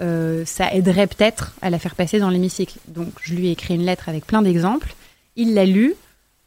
euh, 0.00 0.44
ça 0.46 0.72
aiderait 0.72 1.08
peut-être 1.08 1.56
à 1.60 1.70
la 1.70 1.80
faire 1.80 1.96
passer 1.96 2.20
dans 2.20 2.30
l'hémicycle. 2.30 2.78
Donc 2.86 3.08
je 3.20 3.34
lui 3.34 3.48
ai 3.48 3.50
écrit 3.50 3.74
une 3.74 3.84
lettre 3.84 4.08
avec 4.08 4.28
plein 4.28 4.42
d'exemples. 4.42 4.94
Il 5.34 5.54
l'a 5.54 5.64
lu. 5.64 5.94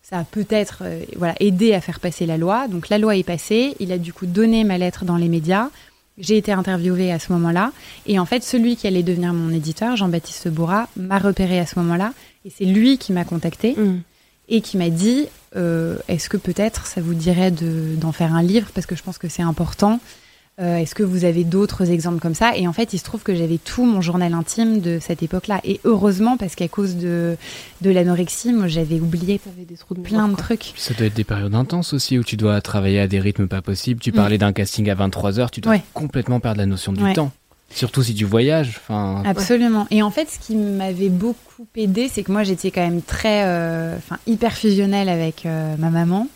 Ça 0.03 0.19
a 0.19 0.23
peut-être 0.23 0.83
voilà, 1.17 1.35
aidé 1.39 1.73
à 1.73 1.81
faire 1.81 1.99
passer 1.99 2.25
la 2.25 2.37
loi. 2.37 2.69
Donc 2.69 2.87
la 2.87 2.97
loi 2.97 3.17
est 3.17 3.23
passée. 3.23 3.75
Il 3.81 3.91
a 3.91 3.97
du 3.97 4.13
coup 4.13 4.25
donné 4.25 4.63
ma 4.63 4.77
lettre 4.77 5.03
dans 5.03 5.17
les 5.17 5.27
médias. 5.27 5.69
J'ai 6.17 6.37
été 6.37 6.51
interviewée 6.51 7.11
à 7.11 7.19
ce 7.19 7.31
moment-là. 7.33 7.71
Et 8.05 8.19
en 8.19 8.25
fait, 8.25 8.43
celui 8.43 8.75
qui 8.75 8.85
allait 8.87 9.03
devenir 9.03 9.33
mon 9.33 9.49
éditeur, 9.53 9.95
Jean-Baptiste 9.95 10.49
Bourra, 10.49 10.87
m'a 10.97 11.17
repéré 11.19 11.59
à 11.59 11.65
ce 11.65 11.79
moment-là. 11.79 12.13
Et 12.45 12.49
c'est 12.55 12.65
lui 12.65 12.97
qui 12.97 13.13
m'a 13.13 13.23
contacté 13.25 13.73
Mm. 13.77 14.01
et 14.49 14.61
qui 14.61 14.77
m'a 14.77 14.89
dit 14.89 15.27
euh, 15.55 15.97
est-ce 16.07 16.29
que 16.29 16.37
peut-être 16.37 16.85
ça 16.85 17.01
vous 17.01 17.13
dirait 17.13 17.51
de- 17.51 17.95
d'en 17.97 18.11
faire 18.11 18.33
un 18.35 18.41
livre? 18.43 18.69
Parce 18.73 18.85
que 18.85 18.95
je 18.95 19.03
pense 19.03 19.17
que 19.17 19.27
c'est 19.29 19.41
important 19.41 19.99
Euh, 20.59 20.75
Est-ce 20.77 20.93
que 20.93 21.01
vous 21.03 21.23
avez 21.23 21.43
d'autres 21.43 21.89
exemples 21.89 22.19
comme 22.19 22.35
ça? 22.35 22.55
Et 22.57 22.67
en 22.67 22.73
fait, 22.73 22.93
il 22.93 22.99
se 22.99 23.03
trouve 23.03 23.23
que 23.23 23.33
j'avais 23.33 23.57
tout 23.57 23.85
mon 23.85 24.01
journal 24.01 24.33
intime 24.33 24.79
de 24.81 24.99
cette 25.01 25.23
époque-là. 25.23 25.59
Et 25.63 25.79
heureusement, 25.85 26.37
parce 26.37 26.55
qu'à 26.55 26.67
cause 26.67 26.97
de, 26.97 27.35
de 27.81 27.89
l'anorexie, 27.89 28.51
moi, 28.53 28.67
j'avais 28.67 28.99
oublié 28.99 29.39
T'avais 29.39 29.65
des 29.65 29.75
trous 29.77 29.95
de 29.95 30.01
plein 30.01 30.27
de 30.27 30.35
trucs. 30.35 30.73
Ça 30.75 30.93
doit 30.93 31.07
être 31.07 31.13
des 31.15 31.23
périodes 31.23 31.55
intenses 31.55 31.93
aussi 31.93 32.19
où 32.19 32.23
tu 32.23 32.35
dois 32.37 32.59
travailler 32.61 32.99
à 32.99 33.07
des 33.07 33.19
rythmes 33.19 33.47
pas 33.47 33.61
possibles. 33.61 34.01
Tu 34.01 34.11
parlais 34.11 34.37
d'un 34.37 34.51
casting 34.53 34.89
à 34.89 34.95
23h, 34.95 35.49
tu 35.51 35.61
dois 35.61 35.71
Mm. 35.71 35.75
Ouais. 35.77 35.83
complètement 35.93 36.39
perdre 36.39 36.59
la 36.59 36.65
notion 36.65 36.91
du 36.93 37.01
Ouais. 37.03 37.13
temps. 37.13 37.31
Surtout 37.73 38.03
si 38.03 38.13
tu 38.13 38.25
voyages. 38.25 38.77
Enfin, 38.83 39.23
Absolument. 39.25 39.87
Et 39.89 40.03
en 40.03 40.11
fait, 40.11 40.29
ce 40.29 40.37
qui 40.37 40.55
m'avait 40.57 41.07
beaucoup 41.09 41.65
aidé, 41.77 42.09
c'est 42.11 42.21
que 42.23 42.31
moi, 42.31 42.43
j'étais 42.43 42.69
quand 42.69 42.81
même 42.81 43.01
très, 43.01 43.45
euh, 43.45 43.95
enfin, 43.97 44.17
hyper 44.27 44.51
fusionnelle 44.51 45.07
avec 45.07 45.45
euh, 45.45 45.75
ma 45.79 45.89
maman. 45.89 46.27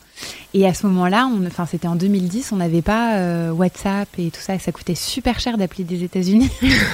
Et 0.58 0.66
à 0.66 0.74
ce 0.74 0.88
moment-là, 0.88 1.30
enfin, 1.46 1.66
c'était 1.66 1.90
en 1.90 1.98
2010, 1.98 2.54
on 2.54 2.56
n'avait 2.56 2.82
pas 2.82 3.18
euh, 3.18 3.52
WhatsApp 3.52 4.08
et 4.18 4.32
tout 4.32 4.40
ça. 4.40 4.58
Ça 4.58 4.72
coûtait 4.72 4.96
super 4.96 5.38
cher 5.42 5.58
d'appeler 5.58 5.84
des 5.84 6.06
États-Unis. 6.06 6.50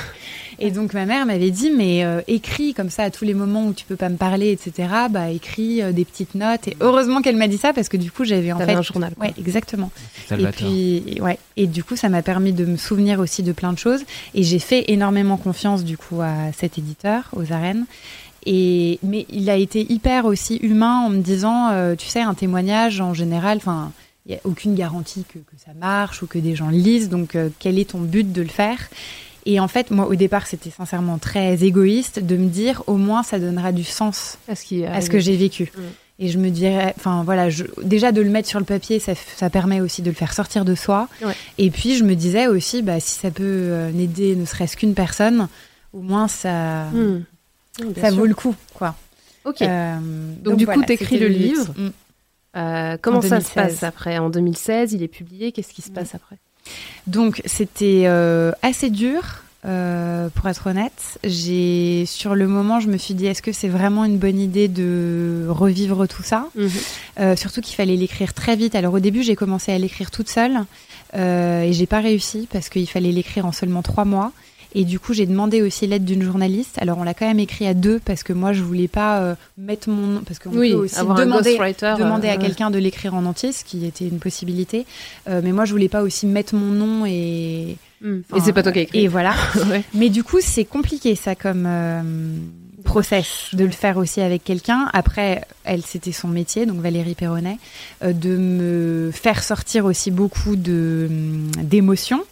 et 0.60 0.71
donc, 0.71 0.95
ma 0.95 1.06
mère 1.06 1.28
m'avait 1.28 1.52
dit, 1.52 1.69
mais 1.69 2.04
euh, 2.04 2.21
écris 2.28 2.74
comme 2.74 2.89
ça 2.89 3.04
à 3.04 3.12
tous 3.12 3.24
les 3.24 3.36
moments 3.36 3.67
où 3.67 3.74
tu 3.74 3.86
peux 3.86 3.95
pas 3.95 4.10
me 4.10 4.17
parler, 4.17 4.52
etc. 4.52 4.89
Bah, 5.12 5.30
écris 5.30 5.84
euh, 5.84 5.91
des 5.91 6.06
petites 6.06 6.34
notes. 6.34 6.69
Et 6.69 6.78
heureusement 6.80 7.21
qu'elle 7.21 7.36
m'a 7.36 7.47
dit 7.47 7.60
ça 7.60 7.71
parce 7.71 7.88
que 7.88 7.97
du 7.97 8.12
coup, 8.12 8.26
j'avais 8.26 8.52
en 8.52 8.58
fait. 8.58 8.74
un 8.74 8.82
journal. 8.82 9.13
quoi. 9.13 9.28
Ouais, 9.28 9.34
exactement. 9.38 9.91
Et 10.32 10.47
puis, 10.47 11.21
ouais. 11.21 11.38
Et 11.56 11.67
du 11.67 11.84
coup, 11.84 11.95
ça 11.95 12.10
m'a 12.10 12.24
permis 12.24 12.54
de 12.54 12.65
me 12.65 12.78
souvenir 12.78 13.19
aussi 13.19 13.43
de 13.43 13.52
plein 13.52 13.74
de 13.74 13.78
choses. 13.78 14.02
Et 14.34 14.41
j'ai 14.41 14.58
fait 14.58 14.86
énormément 14.88 15.38
confiance, 15.38 15.84
du 15.84 16.00
coup, 16.00 16.19
à 16.24 16.52
cet 16.58 16.80
éditeur, 16.80 17.30
aux 17.34 17.54
arènes. 17.54 17.86
Et, 18.45 18.99
mais 19.04 19.25
il 19.30 19.49
a 19.49 19.56
été 19.56 19.86
hyper 19.91 20.25
aussi 20.25 20.58
humain 20.58 21.04
en 21.06 21.10
me 21.10 21.19
disant, 21.21 21.69
euh, 21.71 21.95
tu 21.95 22.08
sais, 22.08 22.21
un 22.21 22.34
témoignage, 22.34 22.99
en 23.01 23.13
général, 23.13 23.58
enfin, 23.58 23.91
il 24.25 24.30
n'y 24.32 24.36
a 24.38 24.41
aucune 24.45 24.75
garantie 24.75 25.23
que, 25.32 25.39
que 25.39 25.56
ça 25.63 25.71
marche 25.80 26.23
ou 26.23 26.27
que 26.27 26.39
des 26.39 26.56
gens 26.56 26.69
le 26.69 26.77
lisent. 26.77 27.10
Donc, 27.10 27.36
euh, 27.36 27.49
quel 27.60 27.77
est 27.77 27.91
ton 27.91 27.99
but 27.99 28.32
de 28.32 28.41
le 28.41 28.47
faire? 28.47 28.77
Et 29.45 29.60
en 29.60 29.67
fait, 29.67 29.89
moi, 29.91 30.08
au 30.08 30.15
départ, 30.15 30.45
c'était 30.47 30.69
sincèrement 30.69 31.17
très 31.17 31.63
égoïste 31.63 32.19
de 32.19 32.38
me 32.38 32.47
dire, 32.47 32.84
au 32.88 32.95
moins, 32.97 33.23
ça 33.23 33.39
donnera 33.39 33.71
du 33.71 33.84
sens 33.84 34.38
À 34.47 34.56
ce 34.56 34.63
qui 34.65 34.86
à 34.86 35.01
ce 35.01 35.10
que 35.10 35.19
j'ai 35.19 35.36
vécu. 35.36 35.71
Mm. 35.75 35.82
Et 36.19 36.27
je 36.27 36.38
me 36.38 36.49
dirais, 36.51 36.93
enfin 36.97 37.23
voilà, 37.23 37.49
je- 37.49 37.63
déjà 37.82 38.12
de 38.12 38.21
le 38.21 38.30
mettre 38.30 38.47
sur 38.47 38.60
le 38.60 38.65
papier, 38.65 38.99
ça, 38.99 39.13
ça 39.15 39.49
permet 39.49 39.82
aussi 39.82 40.04
de 40.04 40.10
le 40.12 40.15
faire 40.15 40.34
sortir 40.34 40.65
de 40.65 40.75
soi. 40.75 41.08
Ouais. 41.25 41.34
Et 41.58 41.71
puis 41.71 41.95
je 41.95 42.04
me 42.04 42.13
disais 42.13 42.45
aussi, 42.45 42.84
bah, 42.84 42.99
si 42.99 43.17
ça 43.19 43.32
peut 43.32 43.41
euh, 43.43 43.91
n'aider 43.91 44.36
ne 44.36 44.45
serait-ce 44.45 44.77
qu'une 44.77 44.93
personne, 44.93 45.47
au 45.93 46.01
moins 46.01 46.27
ça, 46.27 46.84
Hmm. 46.93 47.23
Bien 47.79 47.93
ça 48.01 48.10
sûr. 48.10 48.17
vaut 48.19 48.25
le 48.25 48.34
coup, 48.36 48.55
quoi. 48.73 48.95
Ok. 49.45 49.62
Euh, 49.62 49.97
Donc, 50.41 50.57
du 50.57 50.67
coup, 50.67 50.84
t'écris 50.84 51.15
c'était 51.15 51.19
le 51.19 51.27
livre. 51.29 51.73
Mm. 51.77 51.89
Euh, 52.57 52.97
comment 53.01 53.19
En 53.19 53.21
ça 53.21 53.39
se 53.41 53.53
2016. 53.53 53.53
passe 53.55 53.84
après? 53.84 54.17
En 54.17 54.29
2016, 54.29 54.93
il 54.93 55.03
est 55.03 55.07
publié. 55.07 55.51
Qu'est-ce 55.51 55.73
qui 55.73 55.81
se 55.81 55.89
Mm. 55.89 55.93
passe 55.93 56.15
après? 56.15 56.38
Donc 57.07 57.41
c'était 57.45 58.03
euh, 58.05 58.51
assez 58.62 58.89
dur. 58.89 59.43
euh, 59.65 60.29
pour 60.29 60.47
être 60.49 60.67
honnête, 60.67 61.19
j'ai 61.23 62.05
sur 62.07 62.34
le 62.34 62.47
moment, 62.47 62.79
je 62.79 62.88
me 62.88 62.97
suis 62.97 63.13
dit 63.13 63.27
est-ce 63.27 63.43
que 63.43 63.51
c'est 63.51 63.67
vraiment 63.67 64.05
une 64.05 64.17
bonne 64.17 64.39
idée 64.39 64.67
de 64.67 65.45
revivre 65.49 66.07
tout 66.07 66.23
ça? 66.23 66.47
Euh, 67.19 67.36
surtout 67.36 67.62
qu'il 67.62 67.75
fallait 67.75 67.95
l'écrire 67.95 68.34
très 68.34 68.55
vite. 68.55 68.73
Alors 68.73 68.93
au 68.95 68.99
début, 68.99 69.21
j'ai 69.21 69.36
commencé 69.36 69.71
à 69.71 69.77
l'écrire 69.77 70.10
toute 70.10 70.29
seule 70.29 70.62
euh, 71.15 71.62
et 71.62 71.73
j'ai 71.73 71.86
pas 71.86 71.99
réussi 71.99 72.47
parce 72.51 72.69
qu'il 72.69 72.88
fallait 72.89 73.12
l'écrire 73.12 73.45
en 73.45 73.51
seulement 73.51 73.84
trois 73.84 74.03
mois. 74.05 74.31
Et 74.73 74.86
du 74.86 74.99
coup, 74.99 75.13
j'ai 75.13 75.25
demandé 75.25 75.62
aussi 75.62 75.88
l'aide 75.88 76.05
d'une 76.05 76.23
journaliste. 76.23 76.77
Alors 76.79 76.97
on 76.97 77.03
l'a 77.03 77.13
quand 77.13 77.27
même 77.27 77.39
écrit 77.39 77.67
à 77.67 77.73
deux 77.73 77.99
parce 77.99 78.23
que 78.23 78.34
moi, 78.34 78.53
je 78.53 78.62
voulais 78.62 78.88
pas 78.88 79.19
euh, 79.19 79.36
mettre 79.57 79.89
mon 79.89 80.07
nom 80.07 80.21
parce 80.25 80.39
qu'on 80.39 80.51
Oui, 80.51 80.71
peut 80.71 80.77
aussi 80.77 80.97
avoir 80.97 81.17
un 81.17 81.25
demander 81.25 81.57
demander 81.57 82.27
euh, 82.27 82.34
à 82.34 82.38
quelqu'un 82.38 82.71
de 82.71 82.77
l'écrire 82.77 83.13
en 83.13 83.25
entier, 83.25 83.51
ce 83.51 83.63
qui 83.63 83.86
était 83.86 84.07
une 84.07 84.19
possibilité. 84.19 84.86
Euh, 85.27 85.41
mais 85.43 85.51
moi, 85.51 85.65
je 85.65 85.71
voulais 85.71 85.89
pas 85.89 86.01
aussi 86.01 86.25
mettre 86.25 86.55
mon 86.55 86.71
nom 86.71 87.05
et 87.05 87.77
enfin, 88.03 88.38
Et 88.38 88.39
c'est 88.39 88.53
pas 88.53 88.63
toi 88.63 88.71
qui 88.71 88.79
as 88.79 88.84
écrit. 88.84 88.99
Et 88.99 89.07
voilà. 89.07 89.34
Ouais. 89.69 89.84
Mais 89.93 90.10
du 90.10 90.23
coup, 90.23 90.39
c'est 90.41 90.65
compliqué 90.65 91.15
ça 91.15 91.36
comme 91.36 91.65
euh, 91.67 92.01
process 92.81 93.49
de 93.53 93.63
le 93.63 93.71
faire 93.71 93.97
aussi 93.97 94.21
avec 94.21 94.43
quelqu'un. 94.43 94.89
Après, 94.93 95.43
elle, 95.63 95.84
c'était 95.84 96.12
son 96.12 96.27
métier, 96.27 96.65
donc 96.65 96.79
Valérie 96.81 97.15
Perronnet, 97.15 97.57
euh, 98.03 98.13
de 98.13 98.38
me 98.38 99.12
faire 99.12 99.43
sortir 99.43 99.86
aussi 99.86 100.12
beaucoup 100.12 100.55
de 100.55 101.07
hum, 101.10 101.51
d'émotions. 101.63 102.23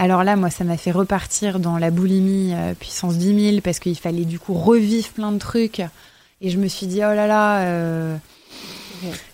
Alors 0.00 0.22
là, 0.22 0.36
moi, 0.36 0.48
ça 0.48 0.62
m'a 0.62 0.76
fait 0.76 0.92
repartir 0.92 1.58
dans 1.58 1.76
la 1.76 1.90
boulimie 1.90 2.52
euh, 2.54 2.72
puissance 2.74 3.16
10 3.16 3.50
000 3.50 3.60
parce 3.62 3.80
qu'il 3.80 3.98
fallait 3.98 4.24
du 4.24 4.38
coup 4.38 4.54
revivre 4.54 5.08
plein 5.08 5.32
de 5.32 5.38
trucs. 5.38 5.80
Et 6.40 6.50
je 6.50 6.58
me 6.58 6.68
suis 6.68 6.86
dit, 6.86 6.98
oh 6.98 7.14
là 7.14 7.26
là, 7.26 7.62
euh, 7.62 8.16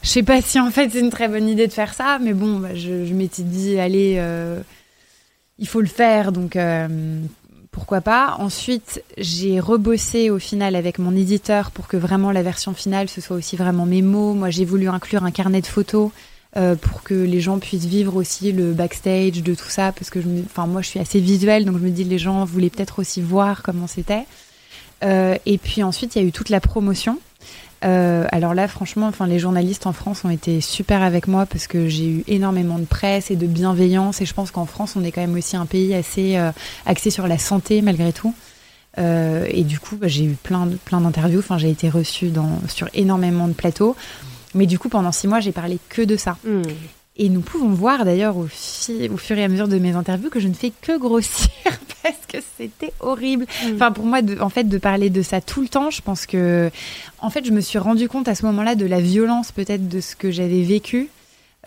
je 0.03 0.09
sais 0.09 0.23
pas 0.23 0.41
si 0.41 0.59
en 0.59 0.71
fait 0.71 0.91
c'est 0.91 1.01
une 1.01 1.11
très 1.11 1.29
bonne 1.29 1.47
idée 1.49 1.67
de 1.67 1.73
faire 1.73 1.93
ça, 1.93 2.19
mais 2.19 2.33
bon, 2.33 2.61
bah, 2.61 2.75
je, 2.75 3.13
m'étais 3.13 3.43
dit, 3.43 3.79
allez, 3.79 4.15
euh, 4.17 4.59
il 5.59 5.69
faut 5.69 5.83
le 5.83 5.87
faire, 5.87 6.33
donc 6.33 6.57
pourquoi 7.71 8.01
pas. 8.01 8.37
Ensuite, 8.39 9.05
j'ai 9.19 9.61
rebossé 9.61 10.31
au 10.31 10.39
final 10.39 10.77
avec 10.77 10.99
mon 10.99 11.15
éditeur 11.15 11.73
pour 11.73 11.89
que 11.89 11.99
vraiment 11.99 12.33
la 12.33 12.43
version 12.43 12.73
finale, 12.73 13.11
ce 13.11 13.21
soit 13.21 13.37
aussi 13.37 13.57
vraiment 13.57 13.85
mes 13.85 14.01
mots. 14.01 14.33
Moi, 14.33 14.49
j'ai 14.49 14.65
voulu 14.65 14.89
inclure 14.89 15.25
un 15.25 15.31
carnet 15.31 15.61
de 15.61 15.67
photos. 15.67 16.11
Euh, 16.57 16.77
pour 16.77 17.03
que 17.03 17.15
les 17.15 17.41
gens 17.41 17.59
puissent 17.59 17.87
vivre 17.87 18.15
aussi 18.15 18.53
le 18.53 18.73
backstage 18.75 19.43
de 19.43 19.55
tout 19.57 19.69
ça 19.69 19.91
parce 19.91 20.09
que 20.09 20.21
je 20.21 20.29
moi 20.67 20.83
je 20.83 20.87
suis 20.87 21.01
assez 21.01 21.19
visuelle 21.19 21.65
donc 21.65 21.79
je 21.79 21.83
me 21.83 21.91
dis 21.91 22.05
les 22.05 22.19
gens 22.19 22.45
voulaient 22.45 22.71
peut-être 22.71 23.01
aussi 23.01 23.21
voir 23.21 23.63
comment 23.63 23.89
c'était 23.89 24.25
Euh, 25.03 25.37
et 25.45 25.59
puis 25.59 25.83
ensuite 25.83 26.15
il 26.15 26.23
y 26.23 26.25
a 26.25 26.29
eu 26.29 26.31
toute 26.31 26.51
la 26.51 26.61
promotion 26.61 27.19
euh, 27.85 28.25
alors 28.31 28.55
là, 28.55 28.67
franchement, 28.67 29.09
enfin, 29.09 29.27
les 29.27 29.39
journalistes 29.39 29.87
en 29.87 29.93
France 29.93 30.25
ont 30.25 30.31
été 30.31 30.63
super 30.63 31.03
avec 31.03 31.29
moi 31.29 31.45
parce 31.45 31.67
que 31.67 31.87
j'ai 31.87 32.09
eu 32.09 32.25
énormément 32.27 32.79
de 32.79 32.87
presse 32.87 33.31
et 33.31 33.37
de 33.37 33.47
bienveillance. 33.47 34.23
Et 34.23 34.25
je 34.25 34.33
pense 34.33 34.51
qu'en 34.51 34.65
France, 34.65 34.97
on 34.97 35.05
est 35.05 35.13
quand 35.13 35.21
même 35.21 35.35
aussi 35.35 35.55
un 35.57 35.67
pays 35.67 35.93
assez 35.93 36.39
axé 36.87 37.11
sur 37.11 37.27
la 37.27 37.37
santé 37.37 37.83
malgré 37.83 38.11
tout. 38.15 38.35
Et 38.97 39.65
du 39.65 39.79
coup, 39.79 39.97
bah, 39.97 40.09
j'ai 40.09 40.25
eu 40.25 40.37
plein, 40.43 40.67
plein 40.87 41.03
d'interviews. 41.03 41.41
Enfin, 41.41 41.59
j'ai 41.59 41.69
été 41.69 41.91
reçue 41.91 42.33
sur 42.69 42.89
énormément 42.95 43.49
de 43.49 43.53
plateaux. 43.53 43.97
Mais 44.55 44.67
du 44.67 44.79
coup, 44.79 44.89
pendant 44.89 45.13
six 45.13 45.27
mois, 45.29 45.41
j'ai 45.41 45.53
parlé 45.53 45.79
que 45.89 46.03
de 46.03 46.17
ça. 46.17 46.37
Hmm. 46.45 46.63
Et 47.17 47.29
nous 47.29 47.43
pouvons 47.43 47.69
voir 47.69 48.05
d'ailleurs 48.05 48.37
au, 48.37 48.47
fi- 48.51 49.09
au 49.09 49.17
fur 49.17 49.39
et 49.39 49.45
à 49.45 49.49
mesure 49.49 49.69
de 49.69 49.79
mes 49.79 49.93
interviews 49.93 50.31
que 50.31 50.41
je 50.41 50.49
ne 50.49 50.53
fais 50.55 50.73
que 50.83 50.99
grossir 50.99 51.49
parce 52.03 52.17
que 52.27 52.39
c'était 52.59 52.93
horrible. 52.99 53.47
Mm. 53.65 53.75
Enfin, 53.77 53.93
pour 53.93 54.05
moi, 54.05 54.21
de, 54.21 54.41
en 54.41 54.49
fait, 54.49 54.65
de 54.65 54.79
parler 54.79 55.11
de 55.11 55.23
ça 55.23 55.41
tout 55.41 55.63
le 55.63 55.69
temps, 55.69 55.91
je 55.91 56.03
pense 56.03 56.27
que, 56.27 56.71
en 57.21 57.31
fait, 57.31 57.45
je 57.47 57.53
me 57.53 57.61
suis 57.61 57.79
rendu 57.79 58.09
compte 58.09 58.27
à 58.27 58.35
ce 58.35 58.45
moment-là 58.47 58.75
de 58.75 58.85
la 58.85 59.01
violence 59.01 59.53
peut-être 59.53 59.89
de 59.89 60.01
ce 60.01 60.17
que 60.17 60.33
j'avais 60.33 60.63
vécu. 60.63 61.09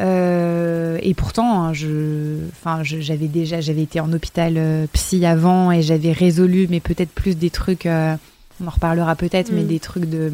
Euh, 0.01 0.99
et 1.01 1.13
pourtant, 1.13 1.63
hein, 1.63 1.73
je, 1.73 2.37
enfin, 2.51 2.83
je- 2.83 2.99
j'avais 2.99 3.27
déjà, 3.27 3.61
j'avais 3.61 3.81
été 3.83 3.99
en 3.99 4.11
hôpital 4.13 4.55
euh, 4.57 4.85
psy 4.93 5.25
avant 5.25 5.71
et 5.71 5.81
j'avais 5.81 6.11
résolu, 6.11 6.67
mais 6.69 6.79
peut-être 6.79 7.09
plus 7.11 7.35
des 7.35 7.49
trucs. 7.49 7.85
euh, 7.85 8.15
on 8.61 8.67
en 8.67 8.71
reparlera 8.71 9.15
peut-être, 9.15 9.51
mais 9.51 9.61
Mm. 9.63 9.67
des 9.67 9.79
trucs 9.79 10.05
de 10.05 10.31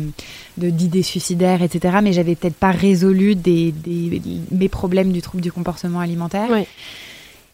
de- 0.57 0.69
d'idées 0.69 1.03
suicidaires, 1.03 1.61
etc. 1.61 1.97
Mais 2.03 2.13
j'avais 2.13 2.35
peut-être 2.35 2.55
pas 2.55 2.71
résolu 2.71 3.35
des, 3.35 3.71
des- 3.71 4.21
mes 4.51 4.69
problèmes 4.69 5.11
du 5.11 5.21
trouble 5.21 5.41
du 5.41 5.51
comportement 5.51 5.99
alimentaire. 5.99 6.49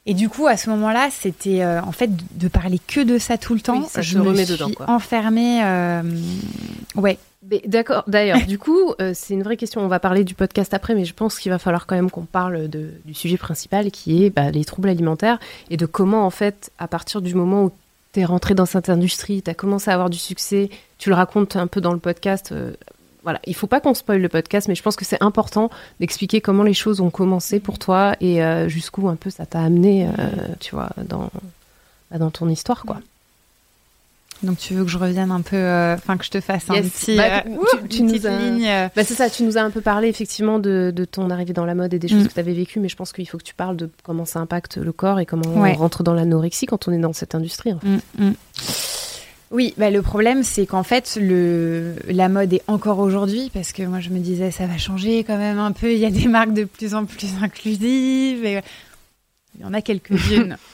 Et 0.06 0.14
du 0.14 0.28
coup, 0.30 0.48
à 0.48 0.58
ce 0.58 0.70
moment-là, 0.72 1.10
c'était 1.12 1.62
euh, 1.62 1.82
en 1.82 1.92
fait 1.92 2.10
de 2.38 2.48
parler 2.48 2.80
que 2.88 3.02
de 3.02 3.18
ça 3.20 3.38
tout 3.38 3.54
le 3.54 3.60
temps. 3.62 3.80
Oui, 3.80 3.86
ça 3.90 4.02
je 4.02 4.18
me 4.18 4.34
suis 4.36 4.46
dedans, 4.54 4.70
quoi. 4.76 4.90
enfermée. 4.90 5.62
euh, 5.64 6.02
ouais. 6.96 7.18
D'accord. 7.68 8.04
D'ailleurs, 8.08 8.46
du 8.46 8.58
coup, 8.60 8.94
euh, 9.02 9.12
c'est 9.16 9.34
une 9.34 9.44
vraie 9.44 9.58
question. 9.58 9.82
On 9.82 9.88
va 9.88 10.00
parler 10.00 10.24
du 10.24 10.34
podcast 10.36 10.74
après, 10.74 10.94
mais 10.96 11.06
je 11.06 11.14
pense 11.14 11.40
qu'il 11.40 11.52
va 11.52 11.58
falloir 11.60 11.86
quand 11.88 11.96
même 11.96 12.10
qu'on 12.12 12.26
parle 12.26 12.68
de, 12.70 12.92
du 13.06 13.14
sujet 13.14 13.38
principal 13.38 13.92
qui 13.92 14.24
est 14.24 14.30
bah, 14.30 14.52
les 14.52 14.66
troubles 14.66 14.90
alimentaires 14.90 15.40
et 15.70 15.78
de 15.78 15.86
comment, 15.86 16.26
en 16.26 16.30
fait, 16.32 16.72
à 16.80 16.88
partir 16.88 17.22
du 17.22 17.34
moment 17.36 17.64
où 17.66 17.72
tu 18.14 18.20
es 18.20 18.26
rentré 18.26 18.56
dans 18.56 18.66
cette 18.66 18.90
industrie, 18.90 19.42
tu 19.42 19.50
as 19.50 19.54
commencé 19.54 19.90
à 19.92 19.94
avoir 19.94 20.10
du 20.10 20.18
succès, 20.18 20.70
tu 20.98 21.10
le 21.10 21.16
racontes 21.16 21.56
un 21.56 21.68
peu 21.68 21.82
dans 21.82 21.94
le 21.94 22.00
podcast. 22.00 22.52
euh, 22.52 22.74
voilà, 23.24 23.40
il 23.46 23.54
faut 23.54 23.68
pas 23.68 23.82
qu'on 23.82 23.94
spoil 23.94 24.22
le 24.22 24.30
podcast, 24.30 24.68
mais 24.68 24.76
je 24.76 24.82
pense 24.82 24.96
que 24.96 25.04
c'est 25.06 25.22
important 25.22 25.70
d'expliquer 26.00 26.40
comment 26.40 26.64
les 26.64 26.74
choses 26.74 27.02
ont 27.02 27.10
commencé 27.10 27.60
pour 27.60 27.78
toi 27.78 28.16
et 28.22 28.42
euh, 28.42 28.70
jusqu'où 28.70 29.10
un 29.10 29.18
peu 29.18 29.30
ça 29.30 29.46
t'a 29.46 29.62
amené, 29.62 30.08
euh, 30.08 30.12
tu 30.60 30.74
vois, 30.74 30.90
dans, 31.06 31.30
bah, 32.10 32.18
dans 32.18 32.32
ton 32.32 32.48
histoire, 32.48 32.84
quoi. 32.86 33.02
Donc 34.42 34.58
tu 34.58 34.74
veux 34.74 34.86
que 34.86 34.90
je 34.90 34.98
revienne 34.98 35.32
un 35.32 35.42
peu, 35.42 35.58
euh, 35.58 35.96
enfin 35.96 36.16
que 36.16 36.24
je 36.24 36.30
te 36.30 36.40
fasse 36.40 36.70
un 36.70 36.76
Yes. 36.76 36.90
petit, 36.90 37.18
Bah, 37.18 37.24
euh, 37.24 37.42
tu- 37.44 37.50
ouh, 37.52 37.88
tu 37.90 37.98
une 37.98 38.06
nous 38.06 38.12
petite 38.14 38.26
as- 38.26 38.40
ligne. 38.40 38.66
euh, 38.68 38.88
Bah 38.96 39.04
c'est 39.04 39.14
ça, 39.16 39.30
tu 39.30 39.44
nous 39.44 39.58
as 39.58 39.62
un 39.62 39.70
peu 39.70 39.82
parlé 39.82 40.08
effectivement 40.08 40.60
de, 40.60 40.94
de 40.96 41.06
ton 41.06 41.30
arrivée 41.30 41.52
dans 41.54 41.66
la 41.66 41.76
mode 41.76 41.94
et 41.94 42.00
des 42.00 42.08
choses 42.08 42.24
Mm. 42.24 42.28
que 42.30 42.34
tu 42.34 42.40
avais 42.40 42.54
vécues, 42.54 42.80
mais 42.80 42.88
je 42.88 42.96
pense 42.96 43.12
qu'il 43.12 43.28
faut 43.28 43.38
que 43.38 43.44
tu 43.44 43.54
parles 43.54 43.76
de 43.76 43.90
comment 44.04 44.24
ça 44.26 44.40
impacte 44.40 44.78
le 44.78 44.92
corps 44.94 45.20
et 45.20 45.26
comment 45.26 45.44
Ouais. 45.62 45.74
on 45.76 45.80
rentre 45.80 46.04
dans 46.04 46.14
l'anorexie 46.14 46.68
quand 46.68 46.88
on 46.88 46.94
est 46.94 46.98
dans 47.00 47.12
cette 47.14 47.36
industrie. 47.36 47.74
en 47.74 47.80
fait. 47.80 47.88
Mm, 47.88 48.00
mm. 48.30 48.34
Oui, 49.52 49.74
bah, 49.78 49.90
le 49.90 50.02
problème, 50.04 50.44
c'est 50.44 50.68
qu'en 50.68 50.84
fait, 50.84 51.18
le, 51.20 51.96
la 52.08 52.30
mode 52.30 52.54
est 52.54 52.62
encore 52.68 53.00
aujourd'hui, 53.00 53.50
parce 53.54 53.74
que 53.74 53.82
moi, 53.82 54.00
je 54.00 54.10
me 54.12 54.20
disais, 54.20 54.52
ça 54.52 54.68
va 54.68 54.78
changer 54.78 55.24
quand 55.24 55.38
même 55.40 55.58
un 55.58 55.72
peu. 55.72 55.92
Il 55.92 55.98
y 55.98 56.06
a 56.06 56.12
des 56.12 56.28
marques 56.28 56.54
de 56.54 56.66
plus 56.66 56.94
en 56.94 57.06
plus 57.06 57.30
inclusives. 57.42 58.46
Et... 58.46 58.62
Il 59.58 59.62
y 59.64 59.66
en 59.66 59.74
a 59.74 59.82
quelques-unes. 59.82 60.56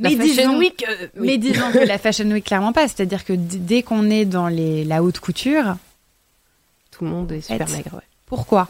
La 0.00 0.10
mais, 0.10 0.16
Fashion 0.16 0.34
disons, 0.34 0.58
Week, 0.58 0.84
euh, 0.88 1.06
oui. 1.16 1.26
mais 1.26 1.38
disons 1.38 1.70
que 1.72 1.78
la 1.78 1.98
Fashion 1.98 2.30
Week, 2.30 2.44
clairement 2.44 2.72
pas. 2.72 2.88
C'est-à-dire 2.88 3.24
que 3.24 3.32
dès 3.32 3.82
qu'on 3.82 4.10
est 4.10 4.24
dans 4.24 4.48
les, 4.48 4.84
la 4.84 5.02
haute 5.02 5.20
couture, 5.20 5.76
tout 6.90 7.04
le 7.04 7.10
monde 7.10 7.32
est 7.32 7.40
super 7.40 7.68
maigre. 7.68 7.94
Ouais. 7.94 8.00
pourquoi? 8.26 8.68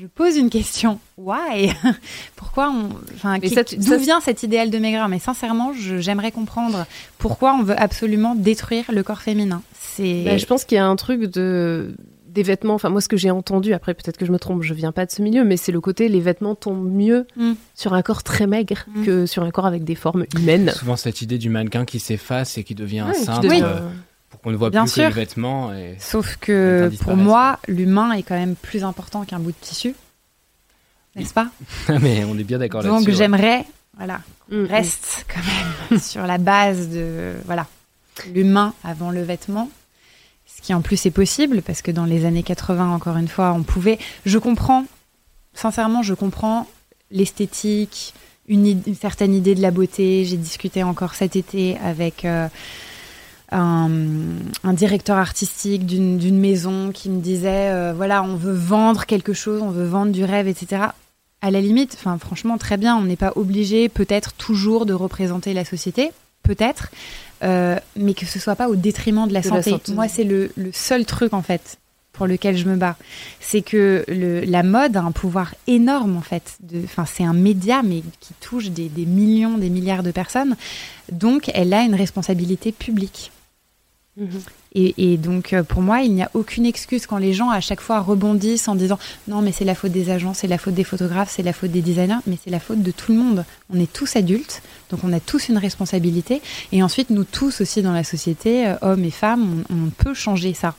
Je 0.00 0.06
pose 0.06 0.36
une 0.36 0.48
question. 0.48 1.00
Why? 1.16 1.72
Pourquoi 2.36 2.70
on. 2.70 2.90
Enfin, 3.16 3.38
d'où 3.40 3.98
vient 3.98 4.20
cet 4.20 4.44
idéal 4.44 4.70
de 4.70 4.78
maigreur? 4.78 5.08
Mais 5.08 5.18
sincèrement, 5.18 5.72
j'aimerais 5.74 6.30
comprendre 6.30 6.86
pourquoi 7.18 7.54
on 7.54 7.64
veut 7.64 7.80
absolument 7.80 8.36
détruire 8.36 8.84
le 8.92 9.02
corps 9.02 9.22
féminin. 9.22 9.60
C'est. 9.74 10.22
Bah, 10.22 10.36
je 10.36 10.46
pense 10.46 10.64
qu'il 10.64 10.76
y 10.76 10.78
a 10.78 10.86
un 10.86 10.94
truc 10.94 11.22
de 11.22 11.96
des 12.38 12.44
vêtements. 12.44 12.74
Enfin, 12.74 12.88
moi, 12.88 13.00
ce 13.00 13.08
que 13.08 13.16
j'ai 13.16 13.30
entendu, 13.30 13.72
après, 13.74 13.94
peut-être 13.94 14.16
que 14.16 14.24
je 14.26 14.32
me 14.32 14.38
trompe, 14.38 14.62
je 14.62 14.72
viens 14.74 14.92
pas 14.92 15.04
de 15.06 15.10
ce 15.10 15.20
milieu, 15.22 15.44
mais 15.44 15.56
c'est 15.56 15.72
le 15.72 15.80
côté 15.80 16.08
les 16.08 16.20
vêtements 16.20 16.54
tombent 16.54 16.90
mieux 16.90 17.26
Mm. 17.36 17.52
sur 17.74 17.94
un 17.94 18.02
corps 18.02 18.22
très 18.22 18.46
maigre 18.46 18.84
Mm. 18.94 19.04
que 19.04 19.26
sur 19.26 19.42
un 19.42 19.50
corps 19.50 19.66
avec 19.66 19.84
des 19.84 19.94
formes 19.96 20.24
humaines. 20.38 20.70
Souvent 20.74 20.96
cette 20.96 21.20
idée 21.22 21.38
du 21.38 21.48
mannequin 21.50 21.84
qui 21.84 21.98
s'efface 22.00 22.56
et 22.58 22.64
qui 22.64 22.74
devient 22.74 23.04
Ouais, 23.08 23.14
qui 23.14 23.24
simple 23.24 23.48
devient- 23.48 23.62
euh, 23.64 23.80
pour 24.30 24.40
qu'on 24.40 24.50
ne 24.50 24.56
voit 24.56 24.70
Bien 24.70 24.84
plus 24.84 24.92
sûr. 24.92 25.02
que 25.04 25.08
les 25.08 25.14
vêtements. 25.14 25.72
Et... 25.74 25.96
Sauf 25.98 26.36
que 26.40 26.90
pour 27.02 27.16
moi, 27.16 27.58
l'humain 27.66 28.12
est 28.12 28.22
quand 28.22 28.36
même 28.38 28.54
plus 28.56 28.84
important 28.84 29.24
qu'un 29.24 29.38
bout 29.40 29.50
de 29.52 29.56
tissu. 29.60 29.94
N'est-ce 31.16 31.34
pas? 31.34 31.48
Mais 32.00 32.24
on 32.24 32.38
est 32.38 32.44
bien 32.44 32.58
d'accord 32.58 32.82
Donc 32.82 32.92
là-dessus. 32.92 33.10
ouais. 33.10 33.16
j'aimerais, 33.16 33.64
voilà, 33.96 34.20
Mm, 34.50 34.64
reste 34.64 35.26
quand 35.28 35.40
même 35.90 36.00
sur 36.00 36.26
la 36.26 36.38
base 36.38 36.88
de 36.88 37.34
voilà 37.44 37.66
l'humain 38.34 38.72
avant 38.82 39.10
le 39.10 39.22
vêtement 39.22 39.68
ce 40.58 40.66
qui 40.66 40.74
en 40.74 40.80
plus 40.80 41.06
est 41.06 41.12
possible 41.12 41.62
parce 41.62 41.82
que 41.82 41.92
dans 41.92 42.04
les 42.04 42.24
années 42.24 42.42
80 42.42 42.92
encore 42.92 43.16
une 43.16 43.28
fois 43.28 43.52
on 43.52 43.62
pouvait 43.62 43.98
je 44.26 44.38
comprends 44.38 44.84
sincèrement 45.54 46.02
je 46.02 46.14
comprends 46.14 46.66
l'esthétique 47.12 48.12
une, 48.48 48.82
certaine 48.98 49.34
idée 49.34 49.54
de 49.54 49.60
la 49.60 49.70
beauté. 49.70 50.24
J'ai 50.24 50.38
discuté 50.38 50.82
encore 50.82 51.14
cet 51.14 51.36
été 51.36 51.76
avec 51.84 52.24
euh, 52.24 52.48
un, 53.52 54.18
directeur 54.72 55.18
artistique 55.18 55.84
d'une 55.84 56.38
maison 56.38 56.90
qui 56.90 57.10
me 57.10 57.20
disait 57.20 57.70
euh, 57.70 57.92
voilà 57.94 58.22
on 58.22 58.36
veut 58.36 58.54
vendre 58.54 59.06
quelque 59.06 59.34
chose 59.34 59.62
on 59.62 59.70
veut 59.70 59.86
vendre 59.86 60.12
du 60.12 60.24
rêve 60.24 60.48
etc 60.48 60.88
à 61.40 61.52
la 61.52 61.60
limite, 61.60 61.96
franchement 61.96 62.58
très 62.58 62.76
bien, 62.76 62.96
on 62.96 63.02
n'est 63.02 63.16
pas 63.16 63.32
obligé 63.36 63.88
peut-être 63.88 64.32
toujours 64.32 64.86
de 64.86 64.92
représenter 64.92 65.54
la 65.54 65.64
société, 65.64 66.10
peut-être, 66.42 66.90
euh, 67.42 67.78
mais 67.96 68.14
que 68.14 68.26
ce 68.26 68.38
soit 68.38 68.56
pas 68.56 68.68
au 68.68 68.76
détriment 68.76 69.26
de 69.28 69.32
la, 69.32 69.40
De 69.40 69.48
la 69.48 69.62
santé. 69.62 69.92
Moi, 69.92 70.08
c'est 70.08 70.24
le, 70.24 70.50
le 70.56 70.70
seul 70.72 71.04
truc 71.04 71.32
en 71.32 71.42
fait 71.42 71.78
pour 72.12 72.26
lequel 72.26 72.56
je 72.56 72.64
me 72.64 72.74
bats, 72.74 72.96
c'est 73.38 73.62
que 73.62 74.04
le, 74.08 74.40
la 74.40 74.64
mode 74.64 74.96
a 74.96 75.02
un 75.02 75.12
pouvoir 75.12 75.54
énorme 75.68 76.16
en 76.16 76.20
fait. 76.20 76.58
Enfin, 76.84 77.04
c'est 77.06 77.22
un 77.22 77.32
média 77.32 77.82
mais 77.84 78.02
qui 78.18 78.34
touche 78.40 78.70
des, 78.70 78.88
des 78.88 79.06
millions, 79.06 79.56
des 79.56 79.70
milliards 79.70 80.02
de 80.02 80.10
personnes, 80.10 80.56
donc 81.12 81.48
elle 81.54 81.72
a 81.72 81.82
une 81.82 81.94
responsabilité 81.94 82.72
publique. 82.72 83.30
Mhm. 84.16 84.40
Et, 84.74 85.16
donc, 85.16 85.52
euh, 85.52 85.62
pour 85.62 85.82
moi, 85.82 86.02
il 86.02 86.12
n'y 86.12 86.22
a 86.22 86.30
aucune 86.34 86.66
excuse 86.66 87.06
quand 87.06 87.16
les 87.16 87.32
gens 87.32 87.50
à 87.50 87.60
chaque 87.60 87.80
fois 87.80 88.00
rebondissent 88.00 88.68
en 88.68 88.74
disant 88.74 88.98
non, 89.26 89.40
mais 89.40 89.52
c'est 89.52 89.64
la 89.64 89.74
faute 89.74 89.92
des 89.92 90.10
agents, 90.10 90.34
c'est 90.34 90.46
la 90.46 90.58
faute 90.58 90.74
des 90.74 90.84
photographes, 90.84 91.32
c'est 91.34 91.42
la 91.42 91.52
faute 91.52 91.70
des 91.70 91.80
designers, 91.80 92.18
mais 92.26 92.36
c'est 92.42 92.50
la 92.50 92.60
faute 92.60 92.82
de 92.82 92.90
tout 92.90 93.12
le 93.12 93.18
monde. 93.18 93.44
On 93.72 93.80
est 93.80 93.92
tous 93.92 94.16
adultes, 94.16 94.62
donc 94.90 95.00
on 95.04 95.12
a 95.12 95.20
tous 95.20 95.48
une 95.48 95.58
responsabilité. 95.58 96.42
Et 96.72 96.82
ensuite, 96.82 97.10
nous 97.10 97.24
tous 97.24 97.60
aussi 97.60 97.82
dans 97.82 97.92
la 97.92 98.04
société, 98.04 98.68
euh, 98.68 98.74
hommes 98.82 99.04
et 99.04 99.10
femmes, 99.10 99.64
on 99.70 99.90
peut 99.90 100.14
changer 100.14 100.54
ça. 100.54 100.74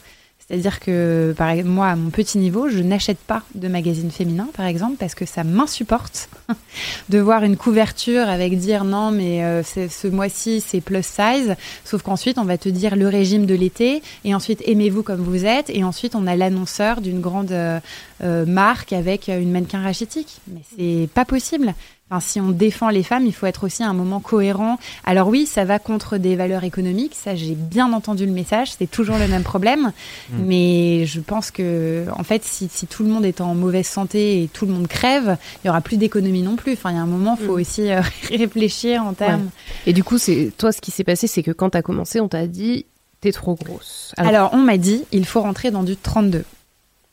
C'est-à-dire 0.50 0.80
que, 0.80 1.36
par 1.38 1.56
moi, 1.64 1.90
à 1.90 1.96
mon 1.96 2.10
petit 2.10 2.40
niveau, 2.40 2.70
je 2.70 2.80
n'achète 2.80 3.20
pas 3.20 3.44
de 3.54 3.68
magazine 3.68 4.10
féminin, 4.10 4.48
par 4.58 4.66
exemple, 4.66 4.96
parce 4.98 5.14
que 5.14 5.28
ça 5.28 5.44
m'insupporte 5.44 6.28
de 7.10 7.20
voir 7.20 7.44
une 7.44 7.56
couverture 7.56 8.28
avec 8.28 8.58
dire 8.58 8.84
non, 8.84 9.12
mais 9.12 9.44
euh, 9.44 9.62
ce 9.64 10.08
mois-ci, 10.08 10.60
c'est 10.60 10.82
plus 10.82 11.06
size. 11.06 11.56
Sauf 11.86 12.02
qu'ensuite, 12.02 12.40
on 12.40 12.46
va 12.46 12.58
te 12.58 12.68
dire 12.68 12.96
le 12.96 13.08
régime 13.08 13.46
de 13.46 13.54
l'été, 13.54 14.02
et 14.26 14.34
ensuite, 14.34 14.64
aimez-vous 14.66 15.04
comme 15.04 15.22
vous 15.22 15.46
êtes, 15.46 15.70
et 15.70 15.84
ensuite, 15.84 16.16
on 16.16 16.26
a 16.26 16.36
l'annonceur 16.36 17.02
d'une 17.02 17.22
grande 17.22 17.52
euh, 17.52 17.80
euh, 18.24 18.44
marque 18.48 18.92
avec 18.92 19.28
une 19.28 19.52
mannequin 19.52 19.84
rachitique. 19.84 20.42
Mais 20.48 20.62
c'est 20.76 21.10
pas 21.14 21.26
possible. 21.26 21.76
Enfin, 22.12 22.20
si 22.20 22.42
on 22.42 22.50
défend 22.50 22.90
les 22.90 23.04
femmes, 23.04 23.26
il 23.28 23.34
faut 23.34 23.46
être 23.46 23.64
aussi 23.66 23.84
à 23.84 23.88
un 23.88 23.94
moment 23.94 24.20
cohérent. 24.20 24.80
Alors 25.06 25.28
oui, 25.28 25.46
ça 25.46 25.64
va 25.64 25.78
contre 25.78 26.18
des 26.18 26.36
valeurs 26.36 26.64
économiques, 26.64 27.14
ça 27.16 27.36
j'ai 27.36 27.54
bien 27.54 27.94
entendu 27.94 28.26
le 28.26 28.32
message, 28.32 28.72
c'est 28.78 28.90
toujours 28.90 29.18
le 29.18 29.28
même 29.28 29.44
problème. 29.44 29.92
Mm. 30.32 30.44
Mais 30.46 31.06
je 31.08 31.20
pense 31.22 31.50
que, 31.50 32.06
en 32.16 32.24
fait, 32.24 32.44
si, 32.44 32.70
si 32.72 32.86
tout 32.88 33.04
le 33.04 33.10
monde 33.10 33.26
est 33.26 33.42
en 33.42 33.56
mauvaise 33.56 33.88
santé 33.88 34.44
et 34.44 34.48
tout 34.48 34.66
le 34.68 34.74
monde 34.74 34.88
crève, 34.88 35.38
il 35.64 35.68
y 35.68 35.70
aura 35.70 35.82
plus 35.82 35.98
d'économie 35.98 36.44
non 36.44 36.56
plus. 36.56 36.74
Enfin, 36.74 36.92
il 36.92 36.96
y 36.96 37.00
a 37.00 37.02
un 37.02 37.08
moment, 37.08 37.36
il 37.40 37.46
faut 37.48 37.58
Mm. 37.58 37.62
aussi 37.62 37.92
euh, 37.92 38.02
réfléchir 38.30 39.04
en 39.04 39.14
termes. 39.14 39.50
Et 39.88 39.94
du 39.94 40.04
coup, 40.04 40.18
c'est 40.20 40.52
toi, 40.58 40.72
ce 40.72 40.82
qui 40.82 40.92
s'est 40.92 41.04
passé, 41.04 41.26
c'est 41.28 41.42
que 41.42 41.52
quand 41.52 41.72
t'as 41.72 41.82
commencé, 41.82 42.20
on 42.20 42.28
t'a 42.28 42.46
dit 42.48 42.86
t'es 43.22 43.32
trop 43.32 43.56
grosse. 43.56 44.14
Alors, 44.18 44.52
on 44.54 44.58
m'a 44.60 44.78
dit, 44.78 45.04
il 45.12 45.26
faut 45.26 45.42
rentrer 45.42 45.72
dans 45.72 45.84
du 45.84 45.96
32. 45.98 46.44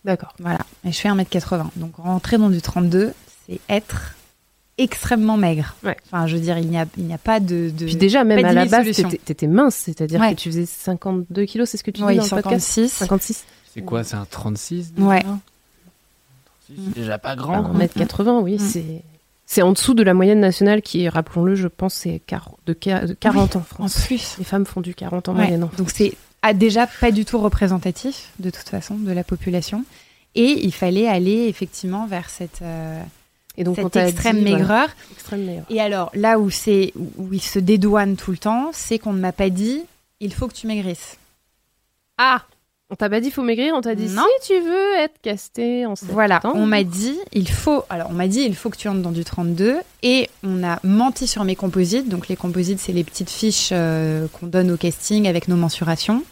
d'accord. 0.04 0.34
Voilà. 0.38 0.60
Et 0.86 0.92
je 0.92 0.98
fais 0.98 1.08
1m80. 1.08 1.66
Donc, 1.76 1.96
rentrer 1.96 2.38
dans 2.38 2.50
du 2.50 2.60
32, 2.60 3.12
c'est 3.48 3.60
être 3.68 4.14
extrêmement 4.78 5.36
maigre. 5.36 5.74
Ouais. 5.84 5.96
Enfin, 6.06 6.26
je 6.26 6.36
veux 6.36 6.42
dire, 6.42 6.58
il 6.58 6.68
n'y 6.68 6.78
a, 6.78 6.86
il 6.98 7.04
n'y 7.04 7.14
a 7.14 7.18
pas 7.18 7.40
de. 7.40 7.70
de... 7.70 7.84
Puis 7.86 7.96
déjà, 7.96 8.24
même 8.24 8.44
à 8.44 8.52
la 8.52 8.66
base, 8.66 8.86
t'étais 8.94 9.18
t'étais 9.18 9.46
mince, 9.46 9.74
c'est-à-dire 9.76 10.20
Ouais. 10.20 10.34
que 10.34 10.40
tu 10.40 10.50
faisais 10.50 10.66
52 10.66 11.44
kilos, 11.44 11.68
c'est 11.70 11.76
ce 11.78 11.84
que 11.84 11.90
tu 11.90 12.00
dis 12.00 12.06
Oui, 12.06 12.16
dans 12.16 12.24
le 12.24 12.28
podcast 12.30 12.66
56. 12.66 12.88
56 12.92 13.44
C'est 13.74 13.82
quoi 13.82 14.04
C'est 14.04 14.16
un 14.16 14.26
36 14.30 14.92
déjà 14.92 15.06
Ouais. 15.08 15.20
36, 15.22 15.38
C'est 16.68 16.94
déjà 17.00 17.18
pas 17.18 17.36
grand. 17.36 17.58
Enfin, 17.60 17.78
1m80, 17.78 18.40
oui, 18.42 18.54
Mm. 18.56 18.58
c'est. 18.58 19.02
C'est 19.48 19.62
en 19.62 19.70
dessous 19.72 19.94
de 19.94 20.02
la 20.02 20.12
moyenne 20.12 20.40
nationale 20.40 20.82
qui, 20.82 21.08
rappelons-le, 21.08 21.54
je 21.54 21.68
pense, 21.68 21.94
c'est 21.94 22.14
de, 22.66 22.72
quar- 22.72 23.06
de 23.06 23.12
40 23.14 23.54
ans 23.54 23.60
en 23.60 23.62
En 23.62 23.64
France. 23.88 24.04
plus. 24.06 24.34
Les 24.38 24.44
femmes 24.44 24.66
font 24.66 24.80
du 24.80 24.92
40 24.92 25.28
en 25.28 25.34
Ouais. 25.34 25.42
moyenne. 25.42 25.62
en 25.62 25.70
Donc 25.78 25.90
c'est 25.94 26.14
ah, 26.42 26.52
déjà 26.52 26.88
pas 26.88 27.12
du 27.12 27.24
tout 27.24 27.38
représentatif 27.38 28.30
de 28.40 28.50
toute 28.50 28.68
façon 28.68 28.96
de 28.96 29.12
la 29.12 29.22
population. 29.22 29.84
Et 30.34 30.64
il 30.66 30.72
fallait 30.72 31.06
aller 31.06 31.46
effectivement 31.46 32.06
vers 32.08 32.28
cette, 32.28 32.60
euh, 32.62 33.00
Et 33.58 33.64
donc, 33.64 33.78
on 33.78 33.84
cette 33.90 33.96
extrême 33.96 34.36
dit, 34.36 34.42
voilà, 34.42 34.58
maigreur. 34.58 34.88
extrême 35.12 35.44
maigreur. 35.44 35.64
Et 35.70 35.80
alors 35.80 36.10
là 36.14 36.38
où 36.38 36.50
c'est 36.50 36.92
où 37.16 37.32
il 37.32 37.40
se 37.42 37.58
dédouane 37.58 38.16
tout 38.16 38.30
le 38.30 38.38
temps, 38.38 38.70
c'est 38.72 38.98
qu'on 38.98 39.12
ne 39.12 39.20
m'a 39.20 39.32
pas 39.32 39.50
dit 39.50 39.82
il 40.20 40.32
faut 40.32 40.48
que 40.48 40.54
tu 40.54 40.66
maigrisses. 40.66 41.16
Ah 42.18 42.42
On 42.90 42.94
t'a 42.94 43.10
pas 43.10 43.20
dit 43.20 43.30
faut 43.30 43.42
maigrir, 43.42 43.74
on 43.74 43.80
t'a 43.80 43.94
dit 43.94 44.06
Non. 44.08 44.22
si 44.40 44.52
tu 44.54 44.60
veux 44.60 44.94
être 44.98 45.20
casté 45.20 45.84
en 45.86 45.96
septembre. 45.96 46.14
Voilà, 46.14 46.40
on 46.54 46.66
m'a 46.66 46.84
dit 46.84 47.18
il 47.32 47.48
faut 47.48 47.84
alors 47.90 48.08
on 48.10 48.14
m'a 48.14 48.28
dit 48.28 48.40
il 48.40 48.54
faut 48.54 48.70
que 48.70 48.76
tu 48.76 48.88
entres 48.88 49.02
dans 49.02 49.10
du 49.10 49.24
32 49.24 49.76
et 50.02 50.30
on 50.42 50.62
a 50.64 50.78
menti 50.84 51.26
sur 51.26 51.44
mes 51.44 51.56
composites. 51.56 52.08
Donc 52.08 52.28
les 52.28 52.36
composites 52.36 52.78
c'est 52.78 52.92
les 52.92 53.04
petites 53.04 53.30
fiches 53.30 53.70
euh, 53.72 54.26
qu'on 54.32 54.46
donne 54.46 54.70
au 54.70 54.76
casting 54.76 55.26
avec 55.28 55.48
nos 55.48 55.56
mensurations. 55.56 56.22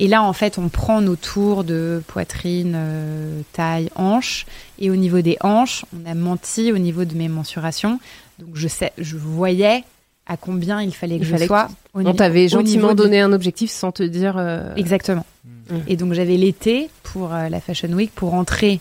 Et 0.00 0.06
là 0.08 0.22
en 0.22 0.32
fait 0.32 0.58
on 0.58 0.68
prend 0.68 1.00
nos 1.00 1.16
tours 1.16 1.64
de 1.64 2.02
poitrine, 2.06 2.74
euh, 2.76 3.40
taille, 3.52 3.90
hanche 3.96 4.46
et 4.78 4.90
au 4.90 4.96
niveau 4.96 5.20
des 5.20 5.36
hanches 5.40 5.84
on 5.94 6.08
a 6.08 6.14
menti 6.14 6.72
au 6.72 6.78
niveau 6.78 7.04
de 7.04 7.14
mes 7.16 7.28
mensurations. 7.28 7.98
Donc 8.38 8.50
je 8.54 8.68
sais, 8.68 8.92
je 8.98 9.16
voyais 9.16 9.82
à 10.26 10.36
combien 10.36 10.82
il 10.82 10.94
fallait 10.94 11.16
que 11.18 11.22
Il 11.22 11.26
je 11.26 11.32
fallait 11.32 11.46
sois. 11.46 11.68
On 11.94 12.14
t'avait 12.14 12.48
gentiment 12.48 12.94
donné 12.94 13.20
un 13.20 13.32
objectif 13.32 13.70
sans 13.70 13.92
te 13.92 14.02
dire. 14.02 14.36
euh, 14.36 14.74
Exactement. 14.76 15.24
Mm. 15.70 15.76
Et 15.88 15.96
donc 15.96 16.12
j'avais 16.12 16.36
l'été 16.36 16.90
pour 17.02 17.34
euh, 17.34 17.48
la 17.48 17.60
Fashion 17.60 17.88
Week 17.92 18.12
pour 18.14 18.34
entrer 18.34 18.80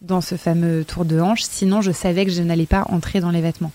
dans 0.00 0.20
ce 0.20 0.36
fameux 0.36 0.84
tour 0.84 1.04
de 1.04 1.18
hanche. 1.20 1.42
Sinon, 1.42 1.80
je 1.80 1.90
savais 1.90 2.24
que 2.26 2.30
je 2.30 2.42
n'allais 2.42 2.66
pas 2.66 2.84
entrer 2.90 3.20
dans 3.20 3.30
les 3.30 3.40
vêtements. 3.40 3.72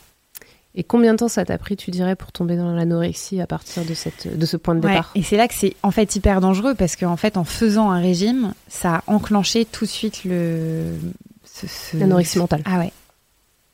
Et 0.76 0.84
combien 0.84 1.14
de 1.14 1.18
temps 1.18 1.28
ça 1.28 1.44
t'a 1.46 1.58
pris, 1.58 1.76
tu 1.76 1.90
dirais, 1.92 2.16
pour 2.16 2.32
tomber 2.32 2.56
dans 2.56 2.72
l'anorexie 2.72 3.42
à 3.42 3.48
partir 3.48 3.84
de, 3.86 3.94
cette, 3.94 4.38
de 4.38 4.46
ce 4.46 4.56
point 4.56 4.76
de 4.76 4.86
Ouais. 4.86 4.92
départ? 4.92 5.12
Et 5.16 5.24
c'est 5.24 5.36
là 5.36 5.48
que 5.48 5.54
c'est 5.56 5.76
en 5.84 5.92
fait 5.92 6.16
hyper 6.16 6.42
dangereux 6.42 6.76
parce 6.76 6.96
qu'en 6.96 7.18
fait, 7.18 7.38
en 7.38 7.44
faisant 7.44 7.90
un 7.92 8.00
régime, 8.00 8.54
ça 8.68 8.98
a 8.98 9.04
enclenché 9.08 9.66
tout 9.66 9.86
de 9.86 9.90
suite 9.90 10.24
le 10.26 10.94
ce- 11.44 11.68
ce- 11.68 11.98
L'anorexie 11.98 12.38
mentale. 12.38 12.62
Ah 12.66 12.78
ouais. 12.80 12.94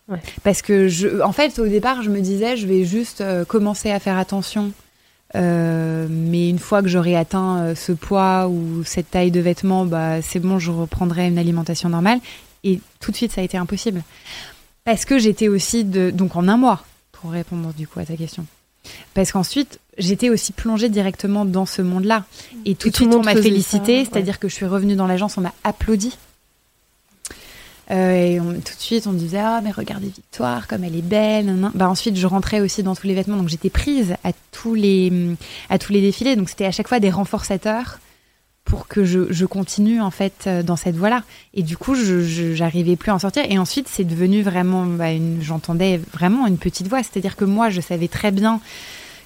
Ouais. 0.07 0.19
Parce 0.43 0.61
que 0.61 0.87
je, 0.87 1.21
en 1.21 1.31
fait, 1.33 1.59
au 1.59 1.67
départ, 1.67 2.01
je 2.01 2.09
me 2.09 2.21
disais, 2.21 2.55
je 2.57 2.65
vais 2.65 2.85
juste 2.85 3.21
euh, 3.21 3.43
commencer 3.43 3.91
à 3.91 3.99
faire 3.99 4.17
attention. 4.17 4.71
Euh, 5.35 6.07
mais 6.09 6.49
une 6.49 6.59
fois 6.59 6.81
que 6.81 6.87
j'aurai 6.87 7.15
atteint 7.15 7.57
euh, 7.59 7.75
ce 7.75 7.91
poids 7.91 8.47
ou 8.47 8.83
cette 8.85 9.11
taille 9.11 9.31
de 9.31 9.39
vêtements, 9.41 9.85
bah, 9.85 10.21
c'est 10.21 10.39
bon, 10.39 10.59
je 10.59 10.71
reprendrai 10.71 11.27
une 11.27 11.37
alimentation 11.37 11.89
normale. 11.89 12.19
Et 12.63 12.79
tout 12.99 13.11
de 13.11 13.15
suite, 13.17 13.31
ça 13.33 13.41
a 13.41 13.43
été 13.43 13.57
impossible. 13.57 14.01
Parce 14.85 15.03
que 15.05 15.17
j'étais 15.17 15.47
aussi 15.47 15.83
de, 15.83 16.11
donc 16.11 16.35
en 16.35 16.47
un 16.47 16.57
mois, 16.57 16.85
pour 17.11 17.31
répondre 17.31 17.73
du 17.73 17.87
coup 17.87 17.99
à 17.99 18.05
ta 18.05 18.15
question. 18.15 18.45
Parce 19.15 19.31
qu'ensuite, 19.31 19.79
j'étais 19.97 20.29
aussi 20.29 20.51
plongée 20.51 20.89
directement 20.89 21.43
dans 21.43 21.65
ce 21.65 21.81
monde-là. 21.81 22.23
Et 22.65 22.75
tout 22.75 22.89
de 22.91 22.95
suite, 22.95 23.13
on 23.13 23.23
m'a 23.23 23.33
félicité, 23.35 24.05
c'est-à-dire 24.05 24.37
que 24.39 24.47
je 24.47 24.53
suis 24.53 24.67
revenue 24.67 24.95
dans 24.95 25.07
l'agence, 25.07 25.37
on 25.37 25.41
m'a 25.41 25.53
applaudi. 25.63 26.15
Euh, 27.91 28.11
et 28.13 28.39
on- 28.39 28.53
tout 28.53 28.75
de 28.75 28.79
suite, 28.81 29.05
on 29.07 29.11
me 29.11 29.17
disait 29.19 29.39
Ah, 29.39 29.61
mais 29.63 29.71
regardez 29.71 30.07
Victoire, 30.07 30.67
comme 30.67 30.83
elle 30.83 30.95
est 30.95 31.01
belle. 31.03 31.45
nan, 31.47 31.59
nan. 31.61 31.71
Bah, 31.73 31.89
ensuite, 31.89 32.15
je 32.15 32.25
rentrais 32.27 32.59
aussi 32.59 32.83
dans 32.83 32.95
tous 32.95 33.05
les 33.07 33.13
vêtements, 33.15 33.37
donc 33.37 33.49
j'étais 33.49 33.69
prise 33.71 34.15
à 34.23 34.31
tous 34.51 34.73
les, 34.75 35.11
à 35.69 35.77
tous 35.79 35.91
les 35.93 36.01
défilés. 36.01 36.35
Donc, 36.35 36.49
c'était 36.49 36.65
à 36.65 36.71
chaque 36.71 36.87
fois 36.87 36.99
des 36.99 37.09
renforçateurs 37.11 37.99
pour 38.65 38.87
que 38.87 39.05
je, 39.05 39.31
je 39.31 39.45
continue 39.45 40.01
en 40.01 40.11
fait 40.11 40.45
euh, 40.47 40.63
dans 40.63 40.75
cette 40.75 40.95
voie-là. 40.95 41.23
Et 41.53 41.63
du 41.63 41.77
coup, 41.77 41.95
je 41.95 42.53
j'arrivais 42.53 42.95
plus 42.95 43.11
à 43.11 43.15
en 43.15 43.19
sortir. 43.19 43.43
Et 43.47 43.57
ensuite, 43.57 43.87
c'est 43.87 44.03
devenu 44.03 44.41
vraiment, 44.41 44.85
bah, 44.85 45.09
j'entendais 45.39 46.01
vraiment 46.11 46.47
une 46.47 46.57
petite 46.57 46.87
voix. 46.87 47.03
C'est-à-dire 47.03 47.35
que 47.35 47.45
moi, 47.45 47.69
je 47.69 47.79
savais 47.79 48.07
très 48.07 48.31
bien 48.31 48.59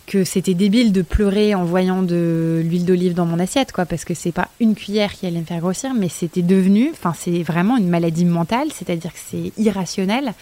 que 0.05 0.23
c'était 0.23 0.55
débile 0.55 0.91
de 0.91 1.03
pleurer 1.03 1.53
en 1.55 1.63
voyant 1.63 2.01
de 2.01 2.61
l'huile 2.65 2.83
d'olive 2.83 3.13
dans 3.13 3.27
mon 3.27 3.39
assiette, 3.39 3.71
quoi, 3.71 3.85
parce 3.85 4.05
que 4.05 4.15
c'est 4.15 4.31
pas 4.31 4.49
une 4.59 4.73
cuillère 4.73 5.13
qui 5.13 5.27
allait 5.27 5.39
me 5.39 5.45
faire 5.45 5.59
grossir, 5.59 5.93
mais 5.93 6.09
c'était 6.09 6.41
devenu, 6.41 6.89
enfin, 6.91 7.13
c'est 7.15 7.43
vraiment 7.43 7.77
une 7.77 7.89
maladie 7.89 8.25
mentale, 8.25 8.69
c'est-à-dire 8.73 9.13
que 9.13 9.19
c'est 9.23 9.51
irrationnel, 9.59 10.33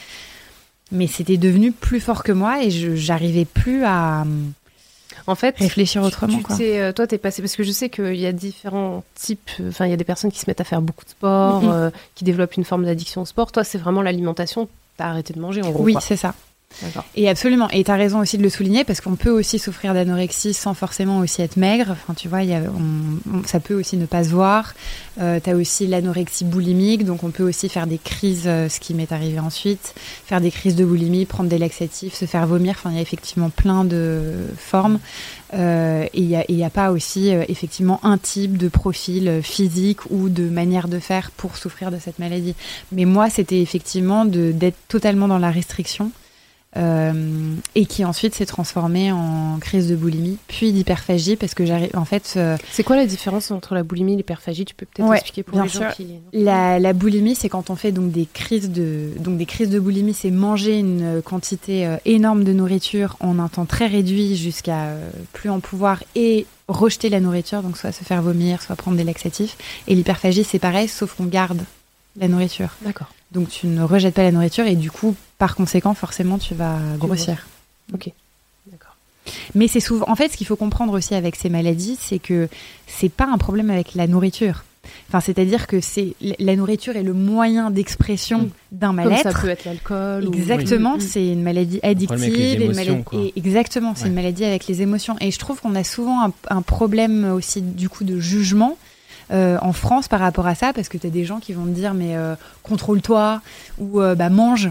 mais 0.94 1.08
c'était 1.08 1.36
devenu 1.36 1.74
plus 1.74 2.00
fort 2.00 2.24
que 2.24 2.32
moi 2.32 2.64
et 2.64 2.72
je 2.72 2.96
j'arrivais 2.96 3.44
plus 3.44 3.84
à 3.84 4.24
En 5.26 5.36
fait, 5.36 5.56
réfléchir 5.58 6.02
tu- 6.02 6.08
autrement, 6.08 6.38
tu 6.38 6.44
quoi. 6.44 6.56
t'es, 6.58 6.80
euh, 6.80 6.92
toi, 6.94 7.08
t'es 7.08 7.18
passé 7.18 7.42
parce 7.42 7.56
que 7.56 7.64
je 7.64 7.72
sais 7.72 7.90
qu'il 7.90 8.16
y 8.16 8.26
a 8.26 8.32
différents 8.32 9.04
types. 9.16 9.50
Enfin, 9.68 9.86
il 9.86 9.90
y 9.90 9.94
a 9.94 9.98
des 9.98 10.04
personnes 10.04 10.32
qui 10.32 10.40
se 10.40 10.46
mettent 10.48 10.62
à 10.62 10.66
faire 10.66 10.82
beaucoup 10.82 11.06
de 11.06 11.10
sport, 11.10 11.62
Mhm. 11.64 11.70
euh, 11.72 11.90
qui 12.16 12.24
développent 12.24 12.56
une 12.56 12.66
forme 12.66 12.86
d'addiction 12.86 13.22
au 13.22 13.26
sport. 13.26 13.52
Toi, 13.52 13.64
c'est 13.64 13.78
vraiment 13.78 14.02
l'alimentation. 14.02 14.68
T'as 14.98 15.06
arrêté 15.08 15.34
de 15.34 15.40
manger 15.40 15.62
en 15.64 15.72
gros. 15.72 15.84
Oui, 15.84 15.96
c'est 16.02 16.16
ça. 16.18 16.34
Et 17.16 17.28
absolument. 17.28 17.70
Et 17.72 17.84
tu 17.84 17.92
as 17.92 17.96
raison 17.96 18.20
aussi 18.20 18.38
de 18.38 18.44
le 18.44 18.50
souligner 18.50 18.84
parce 18.84 19.02
qu'on 19.02 19.16
peut 19.16 19.32
aussi 19.32 19.58
souffrir 19.58 19.94
d'anorexie 19.94 20.54
sans 20.54 20.74
forcément 20.74 21.20
aussi 21.20 21.42
être 21.42 21.58
maigre. 21.58 21.88
Enfin, 21.90 22.14
tu 22.14 22.28
vois, 22.28 22.42
ça 23.46 23.60
peut 23.60 23.74
aussi 23.74 23.98
ne 23.98 24.06
pas 24.06 24.24
se 24.24 24.30
voir. 24.30 24.74
Euh, 25.20 25.40
tu 25.44 25.50
as 25.50 25.56
aussi 25.56 25.88
l'anorexie 25.88 26.46
boulimique, 26.46 27.04
donc 27.04 27.24
on 27.24 27.32
peut 27.32 27.44
aussi 27.44 27.70
faire 27.70 27.88
des 27.88 27.98
crises, 27.98 28.44
euh, 28.46 28.70
ce 28.70 28.80
qui 28.80 28.94
m'est 28.94 29.12
arrivé 29.12 29.40
ensuite, 29.40 29.96
faire 30.26 30.42
des 30.42 30.52
crises 30.52 30.76
de 30.76 30.86
boulimie, 30.86 31.26
prendre 31.26 31.50
des 31.50 31.58
laxatifs, 31.58 32.14
se 32.14 32.26
faire 32.26 32.46
vomir. 32.46 32.76
Enfin, 32.78 32.92
il 32.92 32.98
y 32.98 33.00
a 33.00 33.02
effectivement 33.02 33.50
plein 33.50 33.84
de 33.84 34.22
formes. 34.58 35.00
Euh, 35.54 36.06
et 36.14 36.22
il 36.22 36.56
n'y 36.56 36.64
a, 36.64 36.70
pas 36.70 36.92
aussi 36.92 37.34
euh, 37.34 37.44
effectivement 37.48 38.02
un 38.04 38.18
type 38.18 38.58
de 38.58 38.68
profil 38.68 39.40
physique 39.42 40.00
ou 40.12 40.28
de 40.28 40.50
manière 40.50 40.90
de 40.90 41.00
faire 41.00 41.32
pour 41.32 41.56
souffrir 41.58 41.90
de 41.90 41.98
cette 41.98 42.20
maladie. 42.20 42.54
Mais 42.92 43.06
moi, 43.06 43.30
c'était 43.30 43.62
effectivement 43.62 44.26
d'être 44.26 44.78
totalement 44.90 45.28
dans 45.28 45.40
la 45.40 45.50
restriction 45.50 46.12
euh, 46.78 47.54
et 47.76 47.86
qui 47.86 48.06
ensuite 48.06 48.36
s'est 48.36 48.46
transformé 48.46 49.12
en 49.12 49.58
crise 49.60 49.90
de 49.90 49.96
boulimie, 49.96 50.38
puis 50.48 50.72
d'hyperphagie 50.72 51.36
parce 51.36 51.54
que 51.54 51.66
j'arrive 51.66 51.90
en 51.96 52.06
fait 52.06 52.34
euh, 52.38 52.56
C'est 52.72 52.84
quoi 52.84 52.96
la 52.96 53.06
différence 53.06 53.50
entre 53.52 53.74
la 53.76 53.84
boulimie 53.84 54.14
et 54.14 54.18
l'hyperphagie? 54.18 54.66
Tu 54.66 54.76
peux 54.76 54.86
peut-être 54.86 55.08
Ouais, 55.10 55.18
expliquer 55.18 55.44
pour 55.44 55.54
bien 55.54 55.64
les 55.64 55.70
gens 55.70 55.80
sûr. 55.80 55.94
qui. 55.96 56.08
la, 56.34 56.80
la 56.80 56.94
boulimie 56.94 57.36
c'est 57.36 57.50
quand 57.50 57.70
on 57.70 57.76
fait 57.76 57.92
donc 57.92 58.12
des 58.12 58.28
crises 58.32 58.70
de 58.72 59.10
donc 59.20 59.38
des 59.38 59.46
crises 59.46 59.70
de 59.70 59.80
boulimie 59.80 60.14
c'est 60.14 60.32
manger 60.32 60.78
une 60.78 61.22
quantité 61.24 61.86
euh, 61.88 61.98
énorme 62.06 62.44
de 62.44 62.54
nourriture 62.54 63.18
en 63.20 63.40
un 63.40 63.48
temps 63.48 63.66
très 63.66 63.88
réduit 63.88 64.36
jusqu'à 64.36 64.86
plus 65.34 65.50
en 65.50 65.60
pouvoir 65.60 66.04
et 66.16 66.46
rejeter 66.68 67.10
la 67.10 67.20
nourriture 67.20 67.64
donc 67.64 67.78
soit 67.78 67.92
se 67.92 68.04
faire 68.04 68.22
vomir 68.22 68.62
soit 68.62 68.76
prendre 68.76 68.98
des 68.98 69.04
laxatifs 69.04 69.58
et 69.88 69.96
l'hyperphagie 69.96 70.44
c'est 70.44 70.60
pareil 70.60 70.88
sauf 70.88 71.16
qu'on 71.16 71.26
garde 71.26 71.62
la 72.20 72.28
nourriture 72.28 72.70
D'accord. 72.82 73.08
Donc 73.32 73.50
tu 73.50 73.68
ne 73.68 73.84
rejettes 73.84 74.14
pas 74.16 74.24
la 74.24 74.32
nourriture 74.32 74.66
et 74.66 74.76
du 74.76 74.90
coup 74.92 75.16
par 75.38 75.56
conséquent 75.56 75.94
forcément 75.94 76.38
tu 76.38 76.54
vas 76.56 76.78
grossir 76.98 77.48
Ok. 77.94 78.12
D'accord. 78.72 78.96
Mais 79.56 79.68
c'est 79.68 79.80
souvent. 79.80 80.06
En 80.10 80.16
fait, 80.16 80.30
ce 80.30 80.38
qu'il 80.38 80.48
faut 80.48 80.56
comprendre 80.58 80.94
aussi 80.94 81.16
avec 81.16 81.36
ces 81.38 81.50
maladies, 81.50 81.98
c'est 82.00 82.20
que 82.20 82.50
c'est 82.86 83.10
pas 83.10 83.26
un 83.32 83.38
problème 83.38 83.70
avec 83.70 83.96
la 83.96 84.08
nourriture. 84.08 84.64
Enfin, 85.10 85.20
c'est-à-dire 85.22 85.68
que 85.68 85.80
c'est 85.82 86.16
la 86.40 86.56
nourriture 86.56 86.96
est 86.96 87.04
le 87.04 87.14
moyen 87.14 87.72
d'expression 87.72 88.40
Mm. 88.40 88.50
d'un 88.74 88.88
Comme 88.88 89.04
ça 89.04 89.10
mal-être. 89.10 89.42
peut 89.42 89.50
être 89.50 89.66
l'alcool. 89.66 90.28
ou- 90.28 90.34
Exactement, 90.34 90.96
Oui. 90.96 91.02
c'est 91.02 91.28
une 91.28 91.44
maladie 91.44 91.78
problème 91.80 92.04
avec 92.04 92.10
les 92.38 92.46
addictive. 92.46 92.62
une 92.62 92.76
maladie- 92.76 93.18
et 93.28 93.34
exactement, 93.40 93.94
c'est 93.96 94.04
Ouais. 94.04 94.08
une 94.10 94.16
maladie 94.16 94.44
avec 94.46 94.68
les 94.68 94.82
émotions. 94.82 95.16
Et 95.22 95.32
je 95.32 95.40
trouve 95.40 95.60
qu'on 95.62 95.76
a 95.76 95.84
souvent 95.84 96.26
un, 96.26 96.34
un 96.50 96.62
problème 96.62 97.32
aussi 97.34 97.62
du 97.62 97.90
coup 97.90 98.04
de 98.06 98.20
jugement 98.20 98.78
euh, 99.32 99.58
en 99.62 99.74
France 99.74 100.08
par 100.08 100.20
rapport 100.20 100.48
à 100.48 100.56
ça, 100.56 100.74
parce 100.74 100.90
que 100.90 100.98
tu 100.98 101.08
as 101.08 101.10
des 101.10 101.26
gens 101.26 101.40
qui 101.40 101.54
vont 101.54 101.66
te 101.66 101.72
dire 101.72 101.94
mais 101.94 102.16
euh, 102.16 102.36
contrôle-toi 102.64 103.42
ou 103.78 104.02
euh, 104.02 104.16
bah 104.16 104.30
mange. 104.30 104.70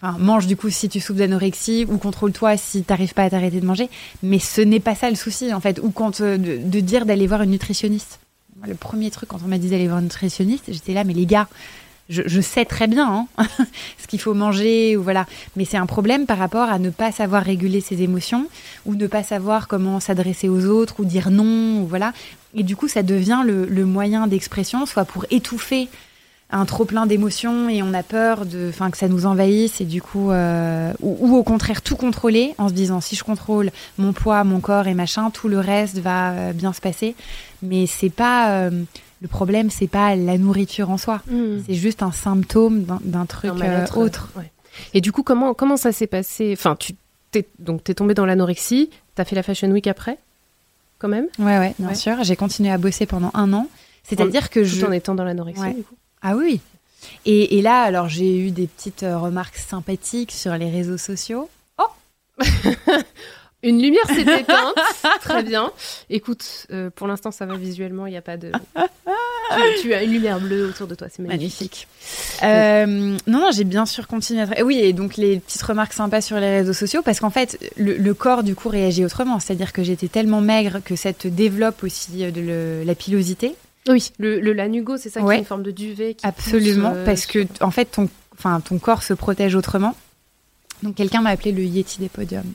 Enfin, 0.00 0.16
mange 0.18 0.46
du 0.46 0.56
coup 0.56 0.70
si 0.70 0.88
tu 0.88 1.00
souffres 1.00 1.18
d'anorexie 1.18 1.84
ou 1.88 1.98
contrôle-toi 1.98 2.56
si 2.56 2.84
t'arrives 2.84 3.14
pas 3.14 3.24
à 3.24 3.30
t'arrêter 3.30 3.60
de 3.60 3.66
manger. 3.66 3.90
Mais 4.22 4.38
ce 4.38 4.60
n'est 4.60 4.80
pas 4.80 4.94
ça 4.94 5.10
le 5.10 5.16
souci 5.16 5.52
en 5.52 5.60
fait. 5.60 5.80
Ou 5.82 5.90
quand 5.90 6.22
de, 6.22 6.36
de 6.36 6.80
dire 6.80 7.04
d'aller 7.04 7.26
voir 7.26 7.42
une 7.42 7.50
nutritionniste. 7.50 8.20
Le 8.66 8.74
premier 8.74 9.10
truc 9.10 9.28
quand 9.28 9.40
on 9.44 9.48
m'a 9.48 9.58
dit 9.58 9.68
d'aller 9.68 9.86
voir 9.86 9.98
une 9.98 10.04
nutritionniste, 10.04 10.64
j'étais 10.68 10.94
là 10.94 11.04
mais 11.04 11.14
les 11.14 11.26
gars, 11.26 11.48
je, 12.08 12.40
sais 12.40 12.64
très 12.64 12.86
bien 12.86 13.26
hein, 13.38 13.46
ce 13.98 14.06
qu'il 14.06 14.20
faut 14.20 14.34
manger 14.34 14.96
ou 14.96 15.02
voilà. 15.02 15.26
Mais 15.56 15.64
c'est 15.64 15.76
un 15.76 15.86
problème 15.86 16.26
par 16.26 16.38
rapport 16.38 16.68
à 16.68 16.78
ne 16.78 16.90
pas 16.90 17.12
savoir 17.12 17.42
réguler 17.42 17.80
ses 17.80 18.02
émotions 18.02 18.46
ou 18.86 18.94
ne 18.94 19.06
pas 19.06 19.22
savoir 19.22 19.68
comment 19.68 20.00
s'adresser 20.00 20.48
aux 20.48 20.66
autres 20.66 21.00
ou 21.00 21.04
dire 21.04 21.30
non 21.30 21.82
ou 21.82 21.86
voilà. 21.86 22.12
Et 22.54 22.62
du 22.62 22.76
coup, 22.76 22.88
ça 22.88 23.02
devient 23.02 23.42
le, 23.44 23.84
moyen 23.84 24.26
d'expression, 24.26 24.86
soit 24.86 25.04
pour 25.04 25.26
étouffer 25.30 25.88
un 26.50 26.64
trop 26.64 26.86
plein 26.86 27.04
d'émotions 27.04 27.68
et 27.68 27.82
on 27.82 27.92
a 27.92 28.02
peur 28.02 28.46
de, 28.46 28.70
enfin 28.70 28.90
que 28.90 28.96
ça 28.96 29.06
nous 29.06 29.26
envahisse 29.26 29.82
et 29.82 29.84
du 29.84 30.00
coup, 30.00 30.30
euh, 30.30 30.94
ou, 31.00 31.18
ou 31.20 31.36
au 31.36 31.42
contraire 31.42 31.82
tout 31.82 31.96
contrôler 31.96 32.54
en 32.56 32.70
se 32.70 32.72
disant 32.72 33.02
si 33.02 33.16
je 33.16 33.22
contrôle 33.22 33.70
mon 33.98 34.14
poids, 34.14 34.44
mon 34.44 34.60
corps 34.60 34.86
et 34.86 34.94
machin, 34.94 35.28
tout 35.28 35.48
le 35.48 35.60
reste 35.60 35.98
va 35.98 36.30
euh, 36.30 36.52
bien 36.54 36.72
se 36.72 36.80
passer. 36.80 37.14
Mais 37.62 37.86
c'est 37.86 38.08
pas 38.08 38.60
euh, 38.60 38.70
le 39.20 39.28
problème, 39.28 39.70
c'est 39.70 39.86
pas 39.88 40.14
la 40.16 40.38
nourriture 40.38 40.90
en 40.90 40.98
soi. 40.98 41.22
Mm. 41.30 41.58
C'est 41.66 41.74
juste 41.74 42.02
un 42.02 42.12
symptôme 42.12 42.84
d'un- 43.02 43.26
truc 43.26 43.50
euh, 43.60 43.86
autre. 43.96 44.30
ouais. 44.36 44.50
Et 44.94 45.00
du 45.00 45.10
coup, 45.12 45.22
comment, 45.24 45.54
comment 45.54 45.76
ça 45.76 45.90
s'est 45.92 46.06
passé? 46.06 46.54
Enfin, 46.56 46.76
tu 46.76 46.94
t'es, 47.32 47.46
donc, 47.58 47.82
t'es 47.84 47.94
tombé 47.94 48.14
dans 48.14 48.24
l'anorexie, 48.26 48.90
t'as 49.16 49.24
fait 49.24 49.34
la 49.34 49.42
Fashion 49.42 49.68
Week 49.70 49.86
après? 49.88 50.18
Quand 50.98 51.08
même? 51.08 51.26
Ouais, 51.38 51.58
ouais, 51.58 51.74
bien 51.78 51.88
Ouais. 51.88 51.94
sûr. 51.94 52.22
J'ai 52.22 52.36
continué 52.36 52.70
à 52.70 52.78
bosser 52.78 53.06
pendant 53.06 53.30
un 53.34 53.52
an. 53.52 53.68
C'est-à-dire 54.04 54.50
que 54.50 54.60
Tout 54.60 54.66
je. 54.66 54.86
en 54.86 54.92
étant 54.92 55.14
dans 55.14 55.24
l'anorexie, 55.24 55.60
Ouais. 55.62 55.74
du 55.74 55.82
coup 55.82 55.94
Ah 56.22 56.34
oui. 56.36 56.60
Et, 57.26 57.58
et 57.58 57.62
là, 57.62 57.82
alors 57.82 58.08
j'ai 58.08 58.38
eu 58.38 58.50
des 58.50 58.66
petites 58.66 59.02
euh, 59.02 59.18
remarques 59.18 59.56
sympathiques 59.56 60.32
sur 60.32 60.56
les 60.56 60.70
réseaux 60.70 60.96
sociaux. 60.98 61.48
Une 63.62 63.82
lumière 63.82 64.06
s'est 64.06 64.22
éteinte. 64.40 64.74
Très 65.20 65.42
bien. 65.42 65.72
Écoute, 66.10 66.66
euh, 66.70 66.90
pour 66.94 67.06
l'instant, 67.08 67.30
ça 67.32 67.44
va 67.44 67.56
visuellement, 67.56 68.06
il 68.06 68.10
n'y 68.10 68.16
a 68.16 68.22
pas 68.22 68.36
de. 68.36 68.52
tu, 68.76 69.82
tu 69.82 69.94
as 69.94 70.02
une 70.04 70.12
lumière 70.12 70.38
bleue 70.38 70.66
autour 70.68 70.86
de 70.86 70.94
toi, 70.94 71.08
c'est 71.10 71.22
magnifique. 71.22 71.88
Euh, 72.44 72.86
non, 72.86 73.40
non, 73.40 73.50
j'ai 73.52 73.64
bien 73.64 73.84
sûr 73.86 74.06
continué 74.06 74.42
à. 74.42 74.64
Oui, 74.64 74.78
et 74.78 74.92
donc 74.92 75.16
les 75.16 75.40
petites 75.40 75.62
remarques 75.62 75.92
sympas 75.92 76.20
sur 76.20 76.38
les 76.38 76.58
réseaux 76.58 76.72
sociaux, 76.72 77.02
parce 77.02 77.18
qu'en 77.20 77.30
fait, 77.30 77.58
le, 77.76 77.96
le 77.96 78.14
corps 78.14 78.42
du 78.44 78.54
coup 78.54 78.68
réagit 78.68 79.04
autrement. 79.04 79.40
C'est-à-dire 79.40 79.72
que 79.72 79.82
j'étais 79.82 80.08
tellement 80.08 80.40
maigre 80.40 80.78
que 80.84 80.94
ça 80.96 81.12
te 81.12 81.26
développe 81.26 81.82
aussi 81.82 82.24
euh, 82.24 82.30
de 82.30 82.40
le- 82.40 82.82
la 82.84 82.94
pilosité. 82.94 83.54
Oui, 83.88 84.12
le, 84.18 84.38
le 84.38 84.52
lanugo, 84.52 84.96
c'est 84.98 85.08
ça 85.10 85.20
qui 85.20 85.30
est 85.30 85.38
une 85.38 85.44
forme 85.44 85.62
de 85.62 85.70
duvet. 85.70 86.14
Qui 86.14 86.26
Absolument, 86.26 86.90
pousse, 86.90 86.98
euh, 86.98 87.04
parce 87.04 87.26
que 87.26 87.46
en 87.60 87.70
fait, 87.70 87.86
ton, 87.86 88.08
ton 88.64 88.78
corps 88.78 89.02
se 89.02 89.14
protège 89.14 89.54
autrement. 89.56 89.96
Donc 90.84 90.94
quelqu'un 90.94 91.22
m'a 91.22 91.30
appelé 91.30 91.50
le 91.52 91.62
Yeti 91.64 91.98
des 91.98 92.08
podiums. 92.08 92.52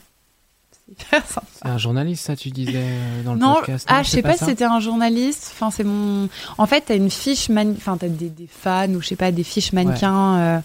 C'est 0.86 0.92
hyper 1.06 1.26
sympa. 1.26 1.46
C'est 1.62 1.68
un 1.68 1.78
journaliste, 1.78 2.24
ça, 2.26 2.36
tu 2.36 2.50
disais 2.50 2.72
euh, 2.76 3.22
dans 3.22 3.34
le 3.34 3.40
Non, 3.40 3.54
podcast 3.56 3.86
ah, 3.90 4.02
je 4.02 4.10
sais 4.10 4.22
pas, 4.22 4.36
si 4.36 4.44
c'était 4.44 4.64
un 4.64 4.80
journaliste. 4.80 5.50
Enfin, 5.54 5.70
c'est 5.70 5.84
mon. 5.84 6.28
En 6.58 6.66
fait, 6.66 6.82
t'as 6.82 6.96
une 6.96 7.10
fiche, 7.10 7.48
man... 7.48 7.74
enfin, 7.76 7.96
t'as 7.96 8.08
des, 8.08 8.28
des 8.28 8.46
fans 8.48 8.88
ou 8.90 9.00
je 9.00 9.08
sais 9.08 9.16
pas, 9.16 9.32
des 9.32 9.44
fiches 9.44 9.72
mannequins. 9.72 10.36
euh, 10.38 10.58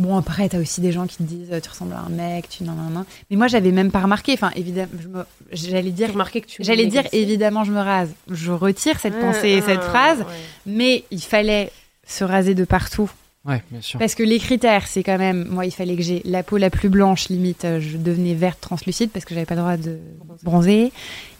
Bon, 0.00 0.16
après, 0.16 0.48
t'as 0.48 0.58
aussi 0.58 0.80
des 0.80 0.90
gens 0.90 1.06
qui 1.06 1.18
te 1.18 1.22
disent, 1.22 1.52
euh, 1.52 1.60
tu 1.60 1.68
ressembles 1.70 1.92
à 1.92 2.00
un 2.00 2.08
mec, 2.08 2.48
tu 2.48 2.64
nan 2.64 2.74
nan 2.74 2.92
nan. 2.92 3.04
Mais 3.30 3.36
moi, 3.36 3.46
j'avais 3.46 3.70
même 3.70 3.92
pas 3.92 4.00
remarqué. 4.00 4.32
Enfin, 4.32 4.50
évidemment, 4.56 4.90
me- 5.08 5.24
j'allais 5.52 5.92
dire, 5.92 6.10
remarqué 6.10 6.40
que 6.40 6.48
tu. 6.48 6.64
j'allais 6.64 6.86
dire, 6.88 7.04
évidemment, 7.12 7.62
je 7.62 7.70
me 7.70 7.78
rase. 7.80 8.10
Je 8.28 8.50
retire 8.50 8.98
cette 8.98 9.14
Ah, 9.16 9.20
pensée 9.20 9.50
et 9.50 9.60
cette 9.62 9.78
ah, 9.84 9.88
phrase, 9.90 10.18
ouais. 10.18 10.24
mais 10.66 11.04
il 11.12 11.20
fallait 11.22 11.70
se 12.08 12.24
raser 12.24 12.56
de 12.56 12.64
partout. 12.64 13.08
Ouais, 13.46 13.62
bien 13.70 13.80
sûr. 13.82 13.98
Parce 13.98 14.14
que 14.14 14.22
les 14.22 14.38
critères, 14.38 14.86
c'est 14.86 15.02
quand 15.02 15.18
même, 15.18 15.44
moi, 15.48 15.66
il 15.66 15.70
fallait 15.70 15.96
que 15.96 16.02
j'ai 16.02 16.22
la 16.24 16.42
peau 16.42 16.56
la 16.56 16.70
plus 16.70 16.88
blanche, 16.88 17.28
limite, 17.28 17.64
euh, 17.66 17.78
je 17.80 17.96
devenais 17.98 18.32
verte 18.34 18.60
translucide 18.60 19.10
parce 19.10 19.24
que 19.26 19.34
j'avais 19.34 19.44
pas 19.46 19.54
le 19.54 19.60
droit 19.60 19.76
de 19.76 19.98
bronzer. 20.42 20.90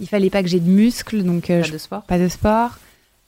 Il 0.01 0.09
fallait 0.09 0.29
pas 0.31 0.43
que 0.43 0.49
j'ai 0.49 0.61
de 0.61 0.69
muscles, 0.69 1.23
donc 1.23 1.49
euh, 1.49 1.61
Pas 1.63 1.67
je- 1.67 1.73
de 1.73 1.79
sport. 1.79 2.03
pas 2.03 2.19
de 2.19 2.29
sport. 2.29 2.73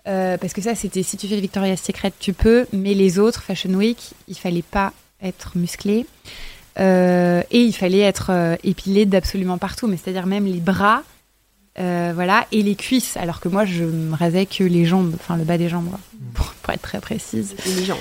Euh, 0.09 0.37
parce 0.39 0.53
que 0.53 0.61
ça, 0.61 0.75
c'était 0.75 1.03
si 1.03 1.17
tu 1.17 1.27
fais 1.27 1.41
Victoria's 1.41 1.81
Secret, 1.83 2.13
tu 2.21 2.33
peux, 2.35 2.67
mais 2.73 2.93
les 2.95 3.19
autres, 3.19 3.43
Fashion 3.43 3.71
Week, 3.75 3.99
il 4.29 4.37
fallait 4.37 4.63
pas 4.63 4.93
être 5.23 5.57
musclé. 5.57 6.07
Euh, 6.79 7.43
et 7.51 7.61
il 7.63 7.73
fallait 7.73 8.01
être 8.01 8.27
euh, 8.31 8.57
épilé 8.63 9.07
d'absolument 9.07 9.57
partout, 9.57 9.87
mais 9.87 9.97
c'est-à-dire 9.97 10.27
même 10.27 10.45
les 10.45 10.61
bras, 10.61 11.03
euh, 11.79 12.13
voilà, 12.15 12.47
et 12.53 12.63
les 12.63 12.75
cuisses, 12.75 13.17
alors 13.17 13.41
que 13.41 13.49
moi, 13.49 13.65
je 13.65 13.85
me 13.85 14.15
rasais 14.15 14.45
que 14.45 14.63
les 14.65 14.85
jambes, 14.85 15.13
enfin 15.15 15.37
le 15.39 15.45
bas 15.45 15.57
des 15.57 15.69
jambes, 15.71 15.89
quoi, 15.89 16.01
pour, 16.35 16.47
pour 16.63 16.75
être 16.75 16.83
très 16.83 17.01
précise. 17.01 17.55
Les 17.79 17.85
jambes. 17.87 17.97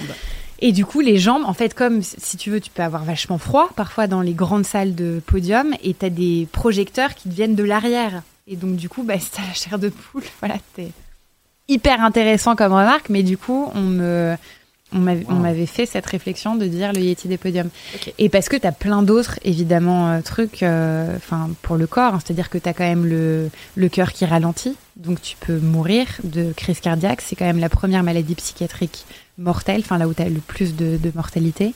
Et 0.60 0.72
du 0.72 0.86
coup, 0.86 1.02
les 1.02 1.18
jambes, 1.18 1.44
en 1.46 1.54
fait, 1.54 1.74
comme 1.74 2.02
si 2.02 2.38
tu 2.38 2.50
veux, 2.50 2.62
tu 2.62 2.70
peux 2.70 2.84
avoir 2.84 3.04
vachement 3.04 3.38
froid, 3.38 3.70
parfois 3.76 4.08
dans 4.08 4.22
les 4.22 4.34
grandes 4.34 4.66
salles 4.66 4.96
de 4.96 5.22
podium, 5.26 5.74
et 5.84 5.94
tu 5.94 6.06
as 6.06 6.10
des 6.10 6.48
projecteurs 6.52 7.14
qui 7.14 7.30
te 7.30 7.34
viennent 7.34 7.56
de 7.56 7.64
l'arrière. 7.64 8.24
Et 8.48 8.56
donc, 8.56 8.76
du 8.76 8.90
coup, 8.90 9.04
bah, 9.04 9.20
si 9.20 9.32
t'as 9.32 9.46
la 9.46 9.54
chair 9.54 9.80
de 9.80 9.90
poule, 9.90 10.24
voilà, 10.40 10.56
t'es 10.76 10.90
hyper 11.68 12.02
intéressant 12.02 12.56
comme 12.56 12.74
remarque, 12.74 13.10
mais 13.10 13.24
du 13.24 13.38
coup, 13.38 13.72
on 13.76 13.82
me. 13.82 14.36
On 14.94 15.00
m'avait, 15.00 15.26
Wow. 15.26 15.66
fait 15.66 15.86
cette 15.86 16.06
réflexion 16.06 16.56
de 16.56 16.66
dire 16.68 16.94
le 16.94 17.00
Yeti 17.02 17.28
des 17.28 17.38
podiums. 17.38 17.70
Et 18.18 18.30
parce 18.30 18.48
que 18.50 18.56
tu 18.56 18.66
as 18.68 18.72
plein 18.72 19.02
d'autres, 19.02 19.40
évidemment, 19.44 20.12
euh, 20.12 20.22
trucs 20.22 20.64
euh, 20.64 21.18
pour 21.64 21.76
le 21.76 21.88
corps. 21.88 22.14
hein. 22.14 22.20
C'est-à-dire 22.24 22.50
que 22.50 22.58
tu 22.58 22.70
as 22.70 22.74
quand 22.74 22.84
même 22.86 23.06
le, 23.06 23.50
le 23.76 23.90
cœur 23.90 24.14
qui 24.14 24.26
ralentit. 24.26 24.76
Donc 24.96 25.22
tu 25.22 25.36
peux 25.40 25.58
mourir 25.58 26.08
de 26.24 26.54
crise 26.54 26.80
cardiaque. 26.80 27.22
C'est 27.22 27.36
quand 27.36 27.46
même 27.46 27.60
la 27.60 27.68
première 27.70 28.04
maladie 28.04 28.36
psychiatrique 28.36 29.06
mortelle, 29.38 29.82
enfin 29.84 29.98
là 29.98 30.08
où 30.08 30.14
tu 30.14 30.22
as 30.22 30.30
le 30.30 30.40
plus 30.40 30.76
de, 30.76 30.98
de 30.98 31.12
mortalité. 31.16 31.74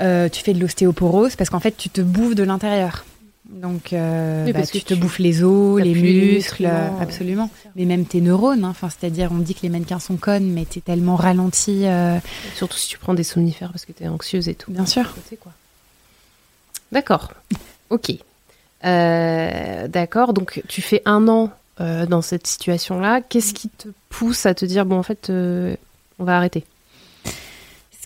Euh, 0.00 0.28
tu 0.28 0.42
fais 0.42 0.52
de 0.52 0.60
l'ostéoporose 0.60 1.36
parce 1.36 1.48
qu'en 1.50 1.60
fait, 1.60 1.76
tu 1.76 1.88
te 1.88 2.00
bouffes 2.00 2.34
de 2.34 2.42
l'intérieur. 2.42 3.04
Donc, 3.48 3.92
euh, 3.92 4.50
bah, 4.52 4.66
tu 4.66 4.80
te 4.82 4.94
bouffes 4.94 5.18
les 5.18 5.42
os, 5.44 5.80
les 5.80 5.94
muscles, 5.94 6.62
nutriments, 6.62 6.98
absolument. 6.98 7.50
Mais 7.76 7.84
même 7.84 8.06
tes 8.06 8.20
neurones, 8.22 8.64
hein. 8.64 8.70
enfin, 8.70 8.88
c'est-à-dire, 8.88 9.30
on 9.32 9.36
dit 9.38 9.54
que 9.54 9.60
les 9.62 9.68
mannequins 9.68 9.98
sont 9.98 10.16
connes, 10.16 10.50
mais 10.50 10.64
t'es 10.64 10.80
tellement 10.80 11.16
ralenti. 11.16 11.84
euh, 11.84 12.18
Surtout 12.54 12.78
si 12.78 12.88
tu 12.88 12.98
prends 12.98 13.12
des 13.14 13.22
somnifères 13.22 13.70
parce 13.70 13.84
que 13.84 13.92
t'es 13.92 14.08
anxieuse 14.08 14.48
et 14.48 14.54
tout. 14.54 14.70
Bien 14.72 14.86
sûr. 14.86 15.14
D'accord. 16.90 17.32
Ok. 17.90 18.12
Euh, 18.84 19.88
D'accord. 19.88 20.32
Donc, 20.32 20.62
tu 20.68 20.80
fais 20.80 21.02
un 21.04 21.28
an 21.28 21.50
euh, 21.80 22.06
dans 22.06 22.22
cette 22.22 22.46
situation-là. 22.46 23.20
Qu'est-ce 23.20 23.52
qui 23.52 23.68
te 23.68 23.88
pousse 24.08 24.46
à 24.46 24.54
te 24.54 24.64
dire, 24.64 24.86
bon, 24.86 24.98
en 24.98 25.02
fait, 25.02 25.28
euh, 25.30 25.76
on 26.18 26.24
va 26.24 26.36
arrêter? 26.36 26.64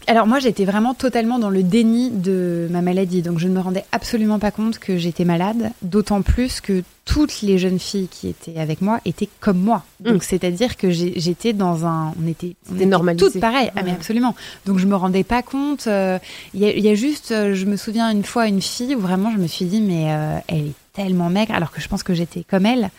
Alors 0.09 0.27
moi 0.27 0.39
j'étais 0.39 0.65
vraiment 0.65 0.95
totalement 0.95 1.39
dans 1.39 1.51
le 1.51 1.63
déni 1.63 2.11
de 2.11 2.67
ma 2.71 2.81
maladie, 2.81 3.21
donc 3.21 3.39
je 3.39 3.47
ne 3.47 3.53
me 3.53 3.61
rendais 3.61 3.85
absolument 3.93 4.39
pas 4.39 4.51
compte 4.51 4.79
que 4.79 4.97
j'étais 4.97 5.27
malade, 5.27 5.71
d'autant 5.83 6.23
plus 6.23 6.63
que 6.63 6.83
toutes 7.05 7.43
les 7.43 7.59
jeunes 7.59 7.79
filles 7.79 8.09
qui 8.11 8.29
étaient 8.29 8.59
avec 8.59 8.81
moi 8.81 9.01
étaient 9.05 9.29
comme 9.41 9.59
moi. 9.59 9.83
Donc 10.01 10.17
Mm. 10.17 10.21
c'est-à-dire 10.23 10.77
que 10.79 10.91
j'étais 10.91 11.53
dans 11.53 11.85
un... 11.87 12.15
On 12.23 12.27
était, 12.27 12.57
on 12.73 12.77
était 12.77 12.87
normalisé. 12.87 13.25
toutes 13.31 13.41
pareilles, 13.41 13.71
ah, 13.77 13.83
mais 13.85 13.93
absolument. 13.93 14.35
Donc 14.67 14.79
je 14.79 14.87
me 14.87 14.97
rendais 14.97 15.25
pas 15.25 15.43
compte. 15.43 15.87
euh, 15.87 16.19
Il 16.55 16.61
y, 16.61 16.65
a, 16.67 16.71
il 16.75 16.83
y 16.83 16.89
a 16.89 16.95
juste, 16.95 17.31
euh, 17.33 17.55
je 17.55 17.67
me 17.67 17.77
souviens 17.77 18.11
une 18.11 18.25
fois 18.25 18.47
une 18.47 18.63
fille 18.63 18.95
où 18.97 19.01
vraiment 19.01 19.31
je 19.31 19.39
me 19.39 19.47
suis 19.47 19.67
dit 19.67 19.81
mais 19.83 20.07
euh, 20.11 20.39
elle 20.49 20.69
est 20.69 20.73
tellement 20.99 21.31
maigre 21.31 21.55
alors 21.55 21.71
que 21.71 21.81
je 21.81 21.89
pense 21.89 22.03
que 22.03 22.13
j'étais 22.13 22.43
comme 22.43 22.67
elle. 22.67 22.91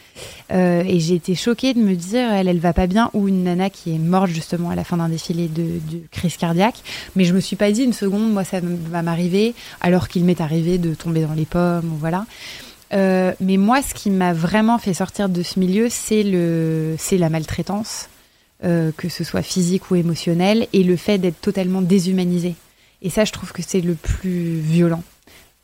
Euh, 0.51 0.83
et 0.85 0.99
j'ai 0.99 1.15
été 1.15 1.35
choquée 1.35 1.73
de 1.73 1.81
me 1.81 1.95
dire 1.95 2.31
elle 2.31 2.47
elle 2.47 2.59
va 2.59 2.73
pas 2.73 2.87
bien 2.87 3.09
ou 3.13 3.27
une 3.27 3.43
nana 3.43 3.69
qui 3.69 3.93
est 3.93 3.99
morte 3.99 4.29
justement 4.29 4.69
à 4.69 4.75
la 4.75 4.83
fin 4.83 4.97
d'un 4.97 5.09
défilé 5.09 5.47
de, 5.47 5.79
crise 6.11 6.37
cardiaque. 6.37 6.77
Mais 7.15 7.25
je 7.25 7.33
me 7.33 7.41
suis 7.41 7.57
pas 7.57 7.71
dit 7.71 7.83
une 7.83 7.93
seconde 7.93 8.31
moi 8.31 8.43
ça 8.43 8.59
va 8.61 9.01
m'arriver 9.01 9.53
alors 9.81 10.07
qu'il 10.07 10.23
m'est 10.23 10.39
arrivé 10.39 10.77
de 10.77 10.93
tomber 10.93 11.21
dans 11.21 11.33
les 11.33 11.45
pommes 11.45 11.93
voilà. 11.99 12.25
Euh, 12.93 13.33
mais 13.39 13.57
moi 13.57 13.81
ce 13.81 13.93
qui 13.93 14.09
m'a 14.09 14.33
vraiment 14.33 14.77
fait 14.79 14.93
sortir 14.93 15.29
de 15.29 15.43
ce 15.43 15.59
milieu 15.59 15.87
c'est 15.89 16.23
le 16.23 16.95
c'est 16.97 17.17
la 17.17 17.29
maltraitance 17.29 18.09
euh, 18.63 18.91
que 18.97 19.09
ce 19.09 19.23
soit 19.23 19.43
physique 19.43 19.91
ou 19.91 19.95
émotionnelle 19.95 20.67
et 20.73 20.83
le 20.83 20.95
fait 20.95 21.19
d'être 21.19 21.39
totalement 21.39 21.83
déshumanisé 21.83 22.55
et 23.03 23.11
ça 23.11 23.25
je 23.25 23.31
trouve 23.31 23.51
que 23.51 23.61
c'est 23.61 23.81
le 23.81 23.93
plus 23.93 24.55
violent 24.59 25.03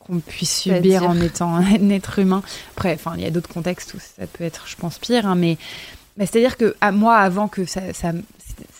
qu'on 0.06 0.20
puisse 0.20 0.60
subir 0.62 1.02
en 1.02 1.20
étant 1.20 1.54
un 1.54 1.90
être 1.90 2.18
humain 2.18 2.42
après 2.76 2.94
enfin 2.94 3.12
il 3.16 3.22
y 3.22 3.26
a 3.26 3.30
d'autres 3.30 3.48
contextes 3.48 3.94
où 3.94 3.98
ça 3.98 4.26
peut 4.26 4.44
être 4.44 4.64
je 4.66 4.76
pense 4.76 4.98
pire 4.98 5.26
hein, 5.26 5.34
mais 5.34 5.58
mais 6.16 6.26
c'est-à-dire 6.26 6.56
que 6.56 6.74
à 6.80 6.92
moi, 6.92 7.16
avant 7.16 7.48
que 7.48 7.66
ça, 7.66 7.92
ça, 7.92 8.12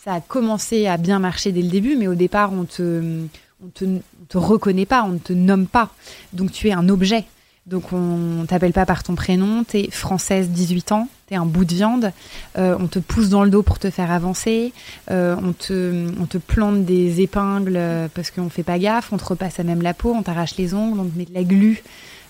ça 0.05 0.15
a 0.15 0.21
commencé 0.21 0.87
à 0.87 0.97
bien 0.97 1.19
marcher 1.19 1.53
dès 1.53 1.63
le 1.63 1.69
début, 1.69 1.97
mais 1.97 2.09
au 2.09 2.15
départ, 2.15 2.53
on 2.53 2.65
te, 2.65 3.27
on 3.63 3.69
te, 3.69 3.85
on 3.85 4.01
te 4.29 4.39
reconnaît 4.39 4.87
pas, 4.87 5.05
on 5.05 5.13
ne 5.13 5.19
te 5.19 5.33
nomme 5.33 5.67
pas. 5.67 5.91
Donc 6.33 6.53
tu 6.53 6.69
es 6.69 6.73
un 6.73 6.89
objet. 6.89 7.25
Donc 7.67 7.93
on 7.93 8.45
t'appelle 8.47 8.73
pas 8.73 8.87
par 8.87 9.03
ton 9.03 9.17
prénom, 9.17 9.65
tu 9.65 9.79
es 9.79 9.91
française 9.91 10.49
18 10.51 10.93
ans, 10.93 11.09
tu 11.29 11.35
es 11.35 11.37
un 11.37 11.47
bout 11.47 11.65
de 11.65 11.75
viande, 11.75 12.13
euh, 12.59 12.77
on 12.79 12.87
te 12.87 12.99
pousse 12.99 13.29
dans 13.29 13.43
le 13.45 13.51
dos 13.51 13.63
pour 13.63 13.79
te 13.79 13.91
faire 13.91 14.11
avancer, 14.11 14.73
euh, 15.11 15.37
on, 15.43 15.53
te, 15.53 16.09
on 16.21 16.27
te 16.27 16.39
plante 16.39 16.85
des 16.85 17.21
épingles 17.21 17.75
euh, 17.77 18.09
parce 18.15 18.31
qu'on 18.31 18.49
fait 18.51 18.63
pas 18.63 18.79
gaffe, 18.79 19.13
on 19.13 19.17
te 19.17 19.25
repasse 19.25 19.59
à 19.61 19.65
même 19.65 19.83
la 19.83 19.95
peau, 19.95 20.13
on 20.15 20.23
t'arrache 20.23 20.57
les 20.57 20.75
ongles, 20.75 21.01
on 21.01 21.05
te 21.07 21.19
met 21.19 21.25
de 21.25 21.35
la 21.35 21.45
glu 21.45 21.83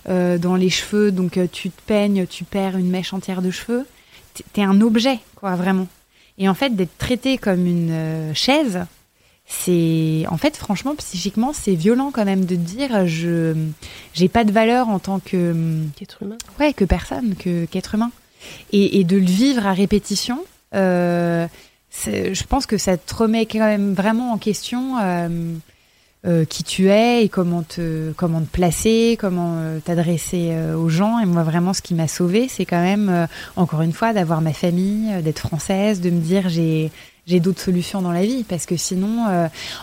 euh, 0.09 0.39
dans 0.39 0.57
les 0.57 0.71
cheveux, 0.71 1.11
donc 1.13 1.37
euh, 1.37 1.47
tu 1.51 1.71
te 1.71 1.83
peignes, 1.87 2.27
tu 2.27 2.45
perds 2.45 2.77
une 2.79 2.89
mèche 2.91 3.13
entière 3.13 3.43
de 3.43 3.51
cheveux. 3.51 3.87
T'es- 4.35 4.45
T'es 4.53 4.63
un 4.63 4.81
objet, 4.81 5.19
quoi, 5.35 5.57
vraiment. 5.57 5.89
Et 6.39 6.49
en 6.49 6.55
fait, 6.55 6.77
d'être 6.77 6.97
traité 6.99 7.39
comme 7.39 7.67
une 7.67 7.91
euh, 7.91 8.35
chaise, 8.35 8.81
c'est 9.49 10.25
en 10.29 10.37
fait 10.37 10.57
franchement 10.57 10.97
psychiquement 10.97 11.53
c'est 11.53 11.75
violent 11.77 12.11
quand 12.13 12.25
même 12.25 12.47
de 12.47 12.57
dire 12.57 13.07
je 13.07 13.55
j'ai 14.13 14.29
pas 14.29 14.43
de 14.43 14.51
valeur 14.51 14.89
en 14.89 14.99
tant 14.99 15.21
que 15.21 15.55
Qu'être 15.95 16.21
humain 16.25 16.37
ouais 16.59 16.73
que 16.73 16.85
personne 16.85 17.37
que 17.37 17.65
qu'être 17.67 17.95
humain 17.95 18.11
et, 18.73 19.05
de 19.05 19.17
le 19.17 19.25
vivre 19.25 19.67
à 19.67 19.73
répétition 19.73 20.45
euh, 22.07 22.33
je 22.33 22.45
pense 22.45 22.67
que 22.67 22.79
ça 22.79 22.97
te 22.97 23.15
remet 23.15 23.47
quand 23.47 23.59
même 23.59 23.95
vraiment 23.95 24.33
en 24.33 24.39
question 24.39 24.99
euh, 24.99 25.29
euh, 26.27 26.45
qui 26.45 26.63
tu 26.63 26.89
es 26.89 27.25
et 27.25 27.29
comment 27.29 27.63
te 27.63 28.13
comment 28.13 28.41
te 28.41 28.51
placer 28.51 29.17
comment 29.19 29.61
t'adresser 29.85 30.55
aux 30.77 30.89
gens. 30.89 31.19
Et 31.21 31.27
moi 31.27 31.43
vraiment 31.43 31.73
ce 31.73 31.83
qui 31.83 31.95
m'a 31.95 32.09
sauvée 32.09 32.49
c'est 32.49 32.67
quand 32.67 32.83
même 32.83 33.29
encore 33.57 33.83
une 33.83 33.93
fois 33.93 34.13
d'avoir 34.13 34.41
ma 34.41 34.53
famille 34.53 35.23
d'être 35.23 35.41
française 35.41 36.01
de 36.01 36.11
me 36.11 36.21
dire 36.21 36.49
j'ai 36.49 36.91
j'ai 37.27 37.41
d'autres 37.41 37.61
solutions 37.61 38.03
dans 38.03 38.13
la 38.13 38.23
vie. 38.23 38.45
Parce 38.45 38.67
que 38.67 38.77
sinon 38.77 39.25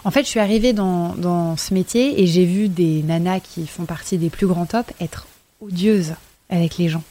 en 0.03 0.11
fait 0.11 0.23
je 0.23 0.29
suis 0.29 0.39
arrivée 0.39 0.73
dans, 0.73 1.15
dans 1.15 1.57
ce 1.57 1.73
métier 1.73 2.21
et 2.21 2.27
j'ai 2.27 2.45
vu 2.45 2.67
des 2.67 3.01
nanas 3.03 3.39
qui 3.39 3.65
font 3.65 3.85
partie 3.85 4.17
des 4.17 4.29
plus 4.29 4.47
grands 4.47 4.65
tops 4.65 4.93
être 5.01 5.27
odieuses 5.61 6.13
avec 6.49 6.77
les 6.77 6.89
gens 6.89 7.03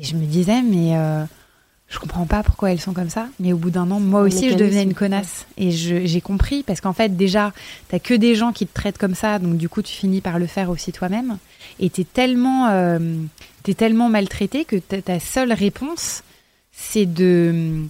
et 0.00 0.04
je 0.04 0.16
me 0.16 0.24
disais 0.24 0.62
mais 0.62 0.96
euh, 0.96 1.24
je 1.88 1.98
comprends 1.98 2.24
pas 2.26 2.42
pourquoi 2.42 2.70
elles 2.72 2.80
sont 2.80 2.92
comme 2.92 3.10
ça. 3.10 3.26
Mais 3.40 3.52
au 3.52 3.56
bout 3.56 3.70
d'un 3.70 3.90
an 3.90 4.00
moi 4.00 4.20
aussi 4.22 4.48
je 4.50 4.54
devenais 4.56 4.84
une 4.84 4.94
connasse. 4.94 5.46
Et 5.58 5.70
j'ai 5.72 6.20
compris 6.20 6.62
parce 6.62 6.80
qu'en 6.80 6.92
fait 6.92 7.16
déjà 7.16 7.52
t'as 7.88 7.98
que 7.98 8.14
des 8.14 8.34
gens 8.34 8.52
qui 8.52 8.66
te 8.66 8.72
traitent 8.72 8.98
comme 8.98 9.14
ça. 9.14 9.38
Donc 9.38 9.56
du 9.56 9.68
coup 9.68 9.82
tu 9.82 9.92
finis 9.92 10.20
par 10.20 10.38
le 10.38 10.46
faire 10.46 10.70
aussi 10.70 10.92
toi-même. 10.92 11.38
Et 11.80 11.90
t'es 11.90 12.04
tellement 12.04 12.68
euh, 12.70 12.98
t'es 13.64 13.74
tellement 13.74 14.08
maltraité 14.08 14.64
que 14.64 14.76
ta, 14.76 15.18
seule 15.20 15.52
réponse 15.52 16.22
c'est 16.72 17.06
de 17.06 17.82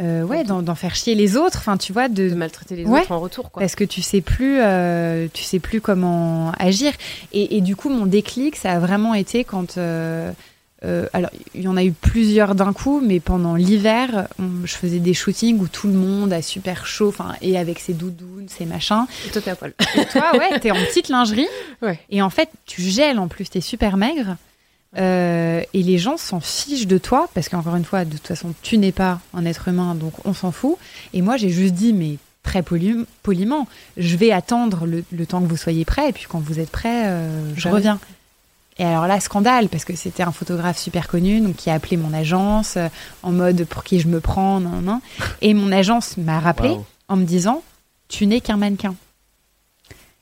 euh, 0.00 0.22
ouais 0.22 0.42
d'en 0.44 0.62
d'en 0.62 0.74
faire 0.76 0.94
chier 0.94 1.14
les 1.16 1.36
autres. 1.36 1.58
Enfin 1.58 1.76
tu 1.76 1.92
vois 1.92 2.08
de, 2.08 2.28
De 2.30 2.34
maltraiter 2.34 2.76
les 2.76 2.84
Ouais. 2.84 3.00
autres 3.02 3.12
en 3.12 3.20
retour, 3.20 3.50
quoi. 3.50 3.60
parce 3.60 3.74
que 3.74 3.84
tu 3.84 4.00
sais 4.00 4.20
plus 4.20 4.58
euh, 4.60 5.26
tu 5.34 5.42
sais 5.42 5.58
plus 5.58 5.80
comment 5.80 6.52
agir. 6.58 6.92
Et, 7.32 7.56
et 7.56 7.60
du 7.60 7.74
coup 7.76 7.88
mon 7.90 8.06
déclic 8.06 8.54
ça 8.56 8.72
a 8.72 8.78
vraiment 8.78 9.14
été 9.14 9.42
quand 9.44 9.76
euh, 9.76 10.30
euh, 10.84 11.06
alors 11.12 11.30
il 11.54 11.62
y 11.62 11.68
en 11.68 11.76
a 11.76 11.82
eu 11.84 11.92
plusieurs 11.92 12.54
d'un 12.54 12.72
coup 12.72 13.00
mais 13.00 13.18
pendant 13.20 13.54
l'hiver 13.56 14.28
on- 14.38 14.66
je 14.66 14.74
faisais 14.74 14.98
des 14.98 15.14
shootings 15.14 15.58
où 15.58 15.66
tout 15.68 15.86
le 15.86 15.94
monde 15.94 16.32
a 16.32 16.42
super 16.42 16.86
chaud 16.86 17.08
enfin 17.08 17.34
et 17.42 17.56
avec 17.58 17.78
ses 17.80 17.94
doudounes 17.94 18.46
ses 18.48 18.66
machins 18.66 19.06
Et 19.26 19.30
toi, 19.30 19.40
t'es 19.42 19.50
à 19.50 19.56
poil. 19.56 19.72
et 19.96 20.04
toi 20.06 20.36
ouais 20.36 20.60
t'es 20.60 20.70
en 20.70 20.76
petite 20.76 21.08
lingerie 21.08 21.46
Ouais. 21.82 21.98
et 22.10 22.20
en 22.22 22.30
fait 22.30 22.48
tu 22.66 22.82
gèles 22.82 23.18
en 23.18 23.28
plus 23.28 23.48
t'es 23.50 23.60
super 23.60 23.96
maigre 23.96 24.36
Euh, 24.96 25.60
et 25.72 25.82
les 25.82 25.98
gens 25.98 26.16
s'en 26.16 26.38
fichent 26.38 26.86
de 26.86 26.98
toi 26.98 27.28
parce 27.34 27.48
qu'encore 27.48 27.74
une 27.74 27.84
fois 27.84 28.04
de 28.04 28.12
toute 28.16 28.28
façon 28.28 28.54
tu 28.62 28.78
n'es 28.78 28.92
pas 28.92 29.18
un 29.32 29.44
être 29.44 29.66
humain 29.66 29.96
donc 29.96 30.12
on 30.24 30.32
s'en 30.34 30.52
fout 30.52 30.76
et 31.12 31.20
moi 31.20 31.36
j'ai 31.36 31.48
juste 31.50 31.74
dit 31.74 31.92
mais 31.92 32.16
très 32.44 32.62
poli- 32.62 33.04
poliment 33.24 33.66
je 33.96 34.16
vais 34.16 34.30
attendre 34.30 34.86
le, 34.86 35.02
le 35.10 35.26
temps 35.26 35.40
que 35.42 35.48
vous 35.48 35.56
soyez 35.56 35.84
prêts 35.84 36.10
et 36.10 36.12
puis 36.12 36.26
quand 36.28 36.38
vous 36.38 36.60
êtes 36.60 36.70
prêts 36.70 37.06
euh, 37.06 37.54
je 37.56 37.60
J'arrive. 37.62 37.74
reviens 37.76 37.98
et 38.78 38.84
alors 38.84 39.06
là 39.06 39.20
scandale 39.20 39.68
parce 39.68 39.84
que 39.84 39.94
c'était 39.94 40.22
un 40.22 40.32
photographe 40.32 40.78
super 40.78 41.08
connu 41.08 41.40
donc 41.40 41.56
qui 41.56 41.70
a 41.70 41.74
appelé 41.74 41.96
mon 41.96 42.12
agence 42.12 42.76
euh, 42.76 42.88
en 43.22 43.30
mode 43.30 43.64
pour 43.64 43.84
qui 43.84 44.00
je 44.00 44.08
me 44.08 44.20
prends 44.20 44.60
nan, 44.60 44.84
nan. 44.84 45.00
et 45.40 45.54
mon 45.54 45.70
agence 45.72 46.16
m'a 46.16 46.40
rappelé 46.40 46.76
en 47.08 47.16
me 47.16 47.24
disant 47.24 47.62
tu 48.08 48.26
n'es 48.26 48.40
qu'un 48.40 48.58
mannequin. 48.58 48.94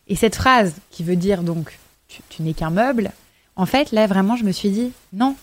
Et 0.07 0.16
cette 0.16 0.36
phrase 0.36 0.74
qui 0.90 1.03
veut 1.03 1.16
dire 1.16 1.42
donc 1.42 1.78
tu, 2.09 2.20
tu 2.28 2.42
n'es 2.42 2.55
qu'un 2.55 2.70
meuble 2.70 3.11
en 3.57 3.66
fait 3.66 3.92
là 3.92 4.07
vraiment 4.07 4.36
je 4.36 4.44
me 4.44 4.53
suis 4.53 4.70
dit 4.70 4.92
non 5.12 5.34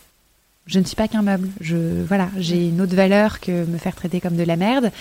je 0.69 0.79
ne 0.79 0.85
suis 0.85 0.95
pas 0.95 1.07
qu'un 1.07 1.23
meuble. 1.23 1.49
Je 1.59 2.03
voilà 2.03 2.29
j'ai 2.37 2.67
une 2.67 2.79
autre 2.79 2.95
valeur 2.95 3.39
que 3.39 3.65
me 3.65 3.77
faire 3.79 3.95
traiter 3.95 4.21
comme 4.21 4.35
de 4.35 4.43
la 4.43 4.55
merde. 4.55 4.91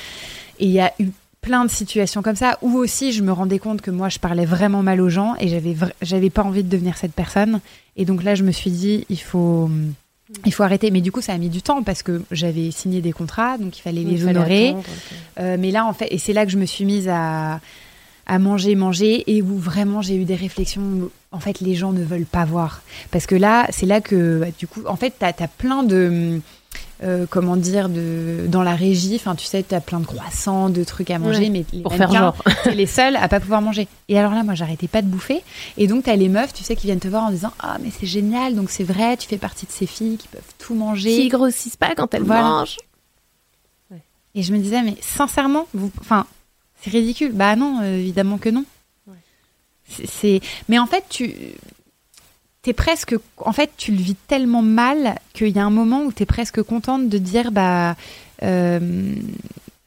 Et 0.58 0.64
il 0.64 0.70
y 0.70 0.80
a 0.80 0.92
eu 0.98 1.08
plein 1.48 1.64
de 1.64 1.70
situations 1.70 2.20
comme 2.20 2.36
ça 2.36 2.58
où 2.60 2.76
aussi 2.76 3.12
je 3.12 3.22
me 3.22 3.32
rendais 3.32 3.58
compte 3.58 3.80
que 3.80 3.90
moi 3.90 4.10
je 4.10 4.18
parlais 4.18 4.44
vraiment 4.44 4.82
mal 4.82 5.00
aux 5.00 5.08
gens 5.08 5.34
et 5.40 5.48
j'avais 5.48 5.74
j'avais 6.02 6.28
pas 6.28 6.42
envie 6.42 6.62
de 6.62 6.68
devenir 6.68 6.98
cette 6.98 7.14
personne 7.14 7.60
et 7.96 8.04
donc 8.04 8.22
là 8.22 8.34
je 8.34 8.44
me 8.44 8.52
suis 8.52 8.70
dit 8.70 9.06
il 9.08 9.20
faut 9.20 9.70
il 10.44 10.52
faut 10.52 10.62
arrêter 10.62 10.90
mais 10.90 11.00
du 11.00 11.10
coup 11.10 11.22
ça 11.22 11.32
a 11.32 11.38
mis 11.38 11.48
du 11.48 11.62
temps 11.62 11.82
parce 11.82 12.02
que 12.02 12.20
j'avais 12.30 12.70
signé 12.70 13.00
des 13.00 13.12
contrats 13.12 13.56
donc 13.56 13.78
il 13.78 13.80
fallait 13.80 14.04
les 14.04 14.26
honorer 14.26 14.68
attendre, 14.68 14.84
euh, 15.40 15.56
mais 15.58 15.70
là, 15.70 15.86
en 15.86 15.92
fait, 15.92 16.08
et 16.10 16.18
c'est 16.18 16.32
là 16.32 16.44
que 16.44 16.52
je 16.52 16.58
me 16.58 16.66
suis 16.66 16.84
mise 16.84 17.08
à, 17.08 17.60
à 18.26 18.38
manger, 18.38 18.74
manger, 18.74 19.24
et 19.26 19.42
où 19.42 19.58
vraiment 19.58 20.02
j'ai 20.02 20.16
eu 20.16 20.24
des 20.24 20.34
réflexions. 20.34 20.82
où, 20.82 21.10
En 21.32 21.40
fait, 21.40 21.60
les 21.60 21.74
gens 21.74 21.92
ne 21.92 22.02
veulent 22.02 22.26
pas 22.26 22.44
voir. 22.44 22.82
Parce 23.10 23.26
que 23.26 23.34
là, 23.34 23.66
c'est 23.70 23.86
là 23.86 24.00
que, 24.00 24.40
bah, 24.40 24.46
du 24.58 24.66
coup, 24.66 24.82
en 24.86 24.96
fait, 24.96 25.14
t'as 25.18 25.28
as 25.28 25.48
plein 25.48 25.82
de. 25.82 26.40
Euh, 27.02 27.26
comment 27.30 27.56
dire, 27.56 27.88
de, 27.88 28.46
dans 28.48 28.62
la 28.62 28.74
régie, 28.74 29.14
enfin, 29.16 29.34
tu 29.36 29.44
sais, 29.46 29.62
t'as 29.62 29.80
plein 29.80 30.00
de 30.00 30.06
croissants, 30.06 30.68
de 30.70 30.82
trucs 30.84 31.10
à 31.10 31.18
manger, 31.18 31.42
Ouais, 31.44 31.48
mais 31.50 31.64
les 31.72 31.82
Pour 31.82 31.94
faire 31.94 32.10
genre. 32.12 32.36
c'est 32.64 32.74
les 32.74 32.86
seuls 32.86 33.16
à 33.16 33.28
pas 33.28 33.38
pouvoir 33.40 33.62
manger. 33.62 33.86
Et 34.08 34.18
alors 34.18 34.32
là, 34.32 34.42
moi, 34.42 34.54
j'arrêtais 34.54 34.88
pas 34.88 35.02
de 35.02 35.06
bouffer. 35.06 35.42
Et 35.76 35.86
donc, 35.86 36.04
t'as 36.04 36.16
les 36.16 36.28
meufs, 36.28 36.52
tu 36.52 36.64
sais, 36.64 36.74
qui 36.76 36.86
viennent 36.86 36.98
te 37.00 37.08
voir 37.08 37.24
en 37.24 37.30
disant 37.30 37.52
Ah, 37.60 37.76
mais 37.82 37.90
c'est 37.96 38.06
génial, 38.06 38.54
donc 38.54 38.70
c'est 38.70 38.84
vrai, 38.84 39.16
tu 39.16 39.28
fais 39.28 39.38
partie 39.38 39.66
de 39.66 39.70
ces 39.70 39.86
filles 39.86 40.16
qui 40.16 40.28
peuvent 40.28 40.42
tout 40.58 40.74
manger. 40.74 41.10
Qui 41.16 41.28
grossissent 41.28 41.76
pas 41.76 41.94
quand 41.94 42.12
elles 42.14 42.22
Voilà. 42.22 42.42
mangent. 42.42 42.76
Et 44.34 44.42
je 44.42 44.52
me 44.52 44.58
disais, 44.58 44.82
mais 44.82 44.94
sincèrement, 45.00 45.66
vous, 45.74 45.90
enfin, 46.00 46.26
c'est 46.80 46.90
ridicule. 46.90 47.32
Bah 47.32 47.56
non, 47.56 47.80
euh, 47.82 47.96
évidemment 47.98 48.38
que 48.38 48.50
non. 48.50 48.64
Ouais. 49.08 49.16
C'est, 50.04 50.40
mais 50.68 50.78
en 50.78 50.86
fait, 50.86 51.04
tu, 51.08 51.34
t'es 52.68 52.74
presque, 52.74 53.16
en 53.38 53.52
fait, 53.54 53.70
tu 53.78 53.92
le 53.92 53.96
vis 53.96 54.14
tellement 54.14 54.60
mal 54.60 55.18
qu'il 55.32 55.48
y 55.48 55.58
a 55.58 55.64
un 55.64 55.70
moment 55.70 56.02
où 56.02 56.12
t'es 56.12 56.26
presque 56.26 56.60
contente 56.62 57.08
de 57.08 57.16
dire, 57.16 57.50
bah, 57.50 57.96
euh, 58.42 59.14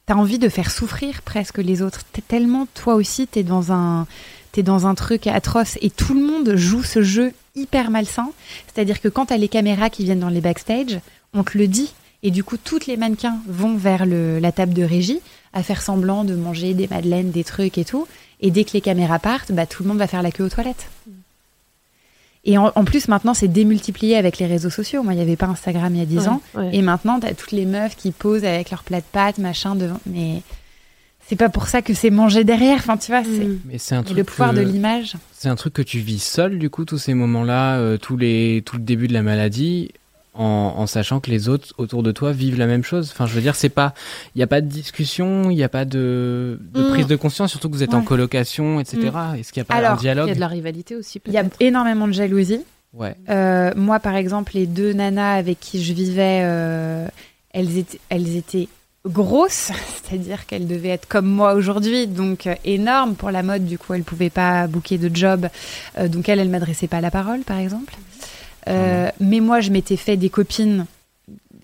t'as 0.06 0.16
envie 0.16 0.40
de 0.40 0.48
faire 0.48 0.68
souffrir 0.68 1.22
presque 1.22 1.58
les 1.58 1.80
autres. 1.80 2.00
T'es 2.12 2.22
tellement, 2.22 2.66
toi 2.74 2.96
aussi, 2.96 3.28
t'es 3.28 3.44
dans 3.44 3.70
un, 3.70 4.08
t'es 4.50 4.64
dans 4.64 4.88
un 4.88 4.96
truc 4.96 5.28
atroce 5.28 5.78
et 5.80 5.90
tout 5.90 6.12
le 6.12 6.26
monde 6.26 6.56
joue 6.56 6.82
ce 6.82 7.04
jeu 7.04 7.32
hyper 7.54 7.92
malsain. 7.92 8.30
C'est-à-dire 8.66 9.00
que 9.00 9.06
quand 9.06 9.26
t'as 9.26 9.36
les 9.36 9.46
caméras 9.46 9.88
qui 9.88 10.02
viennent 10.02 10.18
dans 10.18 10.28
les 10.28 10.40
backstage, 10.40 10.98
on 11.34 11.44
te 11.44 11.56
le 11.56 11.68
dit. 11.68 11.94
Et 12.24 12.32
du 12.32 12.42
coup, 12.42 12.56
toutes 12.56 12.88
les 12.88 12.96
mannequins 12.96 13.38
vont 13.46 13.76
vers 13.76 14.06
la 14.06 14.50
table 14.50 14.74
de 14.74 14.82
régie 14.82 15.20
à 15.52 15.62
faire 15.62 15.82
semblant 15.82 16.24
de 16.24 16.34
manger 16.34 16.74
des 16.74 16.88
madeleines, 16.88 17.30
des 17.30 17.44
trucs 17.44 17.78
et 17.78 17.84
tout. 17.84 18.08
Et 18.40 18.50
dès 18.50 18.64
que 18.64 18.72
les 18.72 18.80
caméras 18.80 19.20
partent, 19.20 19.52
bah, 19.52 19.66
tout 19.66 19.84
le 19.84 19.88
monde 19.88 19.98
va 19.98 20.08
faire 20.08 20.22
la 20.22 20.32
queue 20.32 20.42
aux 20.42 20.48
toilettes. 20.48 20.88
Et 22.44 22.58
en, 22.58 22.72
en 22.74 22.84
plus, 22.84 23.06
maintenant, 23.08 23.34
c'est 23.34 23.46
démultiplié 23.48 24.16
avec 24.16 24.38
les 24.38 24.46
réseaux 24.46 24.70
sociaux. 24.70 25.02
Moi, 25.02 25.12
il 25.12 25.16
n'y 25.16 25.22
avait 25.22 25.36
pas 25.36 25.46
Instagram 25.46 25.94
il 25.94 25.98
y 25.98 26.02
a 26.02 26.06
10 26.06 26.26
ans. 26.28 26.42
Ouais. 26.56 26.70
Et 26.72 26.82
maintenant, 26.82 27.20
t'as 27.20 27.34
toutes 27.34 27.52
les 27.52 27.66
meufs 27.66 27.94
qui 27.96 28.10
posent 28.10 28.44
avec 28.44 28.70
leur 28.70 28.82
plat 28.82 28.98
de 29.00 29.04
pâtes, 29.12 29.38
machin, 29.38 29.76
devant. 29.76 30.00
Mais 30.06 30.42
c'est 31.28 31.36
pas 31.36 31.48
pour 31.48 31.68
ça 31.68 31.82
que 31.82 31.94
c'est 31.94 32.10
manger 32.10 32.42
derrière. 32.42 32.78
Enfin, 32.78 32.96
tu 32.96 33.12
vois, 33.12 33.22
c'est 33.22 33.44
Mm. 33.46 33.60
Mais 33.66 33.78
c'est 33.78 33.94
un 33.94 34.00
et 34.00 34.04
truc. 34.06 34.16
le 34.16 34.24
pouvoir 34.24 34.50
que- 34.50 34.56
de 34.56 34.62
l'image. 34.62 35.14
C'est 35.32 35.48
un 35.48 35.54
truc 35.54 35.72
que 35.74 35.82
tu 35.82 36.00
vis 36.00 36.22
seul, 36.22 36.58
du 36.58 36.68
coup, 36.68 36.84
tous 36.84 36.98
ces 36.98 37.14
moments-là, 37.14 37.76
euh, 37.78 37.96
tous 37.96 38.16
les, 38.16 38.62
tout 38.66 38.76
le 38.76 38.82
début 38.82 39.06
de 39.06 39.12
la 39.12 39.22
maladie, 39.22 39.92
en, 40.34 40.74
en 40.78 40.86
sachant 40.86 41.20
que 41.20 41.30
les 41.30 41.48
autres 41.48 41.74
autour 41.78 42.02
de 42.02 42.10
toi 42.12 42.32
vivent 42.32 42.58
la 42.58 42.66
même 42.66 42.82
chose. 42.84 43.10
Enfin, 43.12 43.26
je 43.26 43.34
veux 43.34 43.40
dire, 43.42 43.54
c'est 43.54 43.68
pas, 43.68 43.92
il 44.34 44.38
n'y 44.38 44.42
a 44.42 44.46
pas 44.46 44.60
de 44.60 44.66
discussion, 44.66 45.50
il 45.50 45.56
n'y 45.56 45.62
a 45.62 45.68
pas 45.68 45.84
de, 45.84 46.58
de 46.72 46.82
Mm. 46.82 46.88
prise 46.88 47.06
de 47.06 47.16
conscience, 47.16 47.50
surtout 47.50 47.68
que 47.68 47.74
vous 47.74 47.82
êtes 47.82 47.94
en 47.94 48.02
colocation, 48.02 48.80
etc. 48.80 49.10
Est-ce 49.38 49.52
qu'il 49.52 49.60
n'y 49.60 49.66
a 49.66 49.68
pas 49.68 49.74
Alors, 49.74 49.92
un 49.92 49.96
Il 49.96 50.00
dialogue 50.00 50.28
y 50.28 50.32
a 50.32 50.34
de 50.34 50.40
la 50.40 50.48
rivalité 50.48 50.96
aussi. 50.96 51.20
Il 51.26 51.32
y 51.32 51.38
a 51.38 51.44
énormément 51.60 52.06
de 52.08 52.12
jalousie. 52.12 52.60
Ouais. 52.94 53.14
Euh, 53.30 53.72
moi, 53.76 54.00
par 54.00 54.14
exemple, 54.16 54.52
les 54.54 54.66
deux 54.66 54.92
nanas 54.92 55.34
avec 55.34 55.60
qui 55.60 55.82
je 55.82 55.92
vivais, 55.92 56.40
euh, 56.44 57.06
elles, 57.52 57.76
étaient, 57.78 58.00
elles 58.10 58.36
étaient 58.36 58.68
grosses, 59.06 59.70
c'est-à-dire 60.04 60.46
qu'elles 60.46 60.66
devaient 60.66 60.90
être 60.90 61.08
comme 61.08 61.26
moi 61.26 61.54
aujourd'hui, 61.54 62.06
donc 62.06 62.46
euh, 62.46 62.54
énormes 62.64 63.14
pour 63.16 63.30
la 63.30 63.42
mode. 63.42 63.64
Du 63.66 63.78
coup, 63.78 63.94
elles 63.94 64.02
pouvaient 64.04 64.30
pas 64.30 64.66
bouquer 64.66 64.96
de 64.98 65.14
job. 65.14 65.48
Euh, 65.98 66.08
donc, 66.08 66.28
elles, 66.28 66.38
elles 66.38 66.48
m'adressaient 66.50 66.86
pas 66.86 67.00
la 67.00 67.10
parole, 67.10 67.40
par 67.40 67.58
exemple. 67.58 67.94
Euh, 68.68 69.10
mais 69.20 69.40
moi, 69.40 69.60
je 69.60 69.70
m'étais 69.70 69.96
fait 69.96 70.16
des 70.16 70.30
copines 70.30 70.86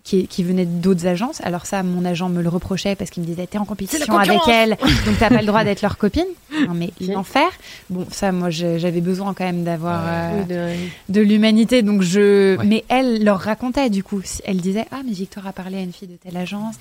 qui, 0.05 0.27
qui 0.27 0.43
venaient 0.43 0.65
d'autres 0.65 1.07
agences. 1.07 1.41
Alors 1.45 1.67
ça, 1.67 1.83
mon 1.83 2.03
agent 2.07 2.31
me 2.31 2.43
le 2.43 2.49
reprochait 2.49 2.95
parce 2.97 3.11
qu'il 3.11 3.23
me 3.23 3.29
disait 3.29 3.47
t'es 3.47 3.59
en 3.59 3.67
compétition 3.67 4.17
avec 4.17 4.41
elles, 4.49 4.71
donc 5.05 5.19
t'as 5.19 5.29
pas 5.29 5.41
le 5.43 5.47
droit 5.47 5.65
d'être 5.65 5.83
leur 5.83 5.99
copine. 5.99 6.25
Non 6.67 6.73
mais 6.73 6.91
l'enfer. 7.01 7.47
Bon, 7.91 8.07
ça, 8.11 8.33
moi, 8.33 8.49
j'avais 8.49 9.03
besoin 9.03 9.35
quand 9.35 9.45
même 9.45 9.65
d'avoir 9.65 10.03
Ouais. 10.05 10.47
euh, 10.51 10.75
de- 11.09 11.13
de 11.15 11.21
l'humanité. 11.21 11.83
Donc 11.83 12.01
je, 12.01 12.57
Ouais. 12.57 12.65
mais 12.65 12.85
elle 12.89 13.23
leur 13.23 13.39
racontait 13.39 13.91
du 13.91 14.03
coup. 14.03 14.23
Elle 14.47 14.63
disait 14.63 14.87
ah 14.93 15.01
mais 15.05 15.13
Victor 15.13 15.47
a 15.47 15.53
parlé 15.53 15.77
à 15.77 15.81
une 15.83 15.93
fille 15.93 16.09
de 16.09 16.17
telle 16.17 16.37
agence. 16.39 16.77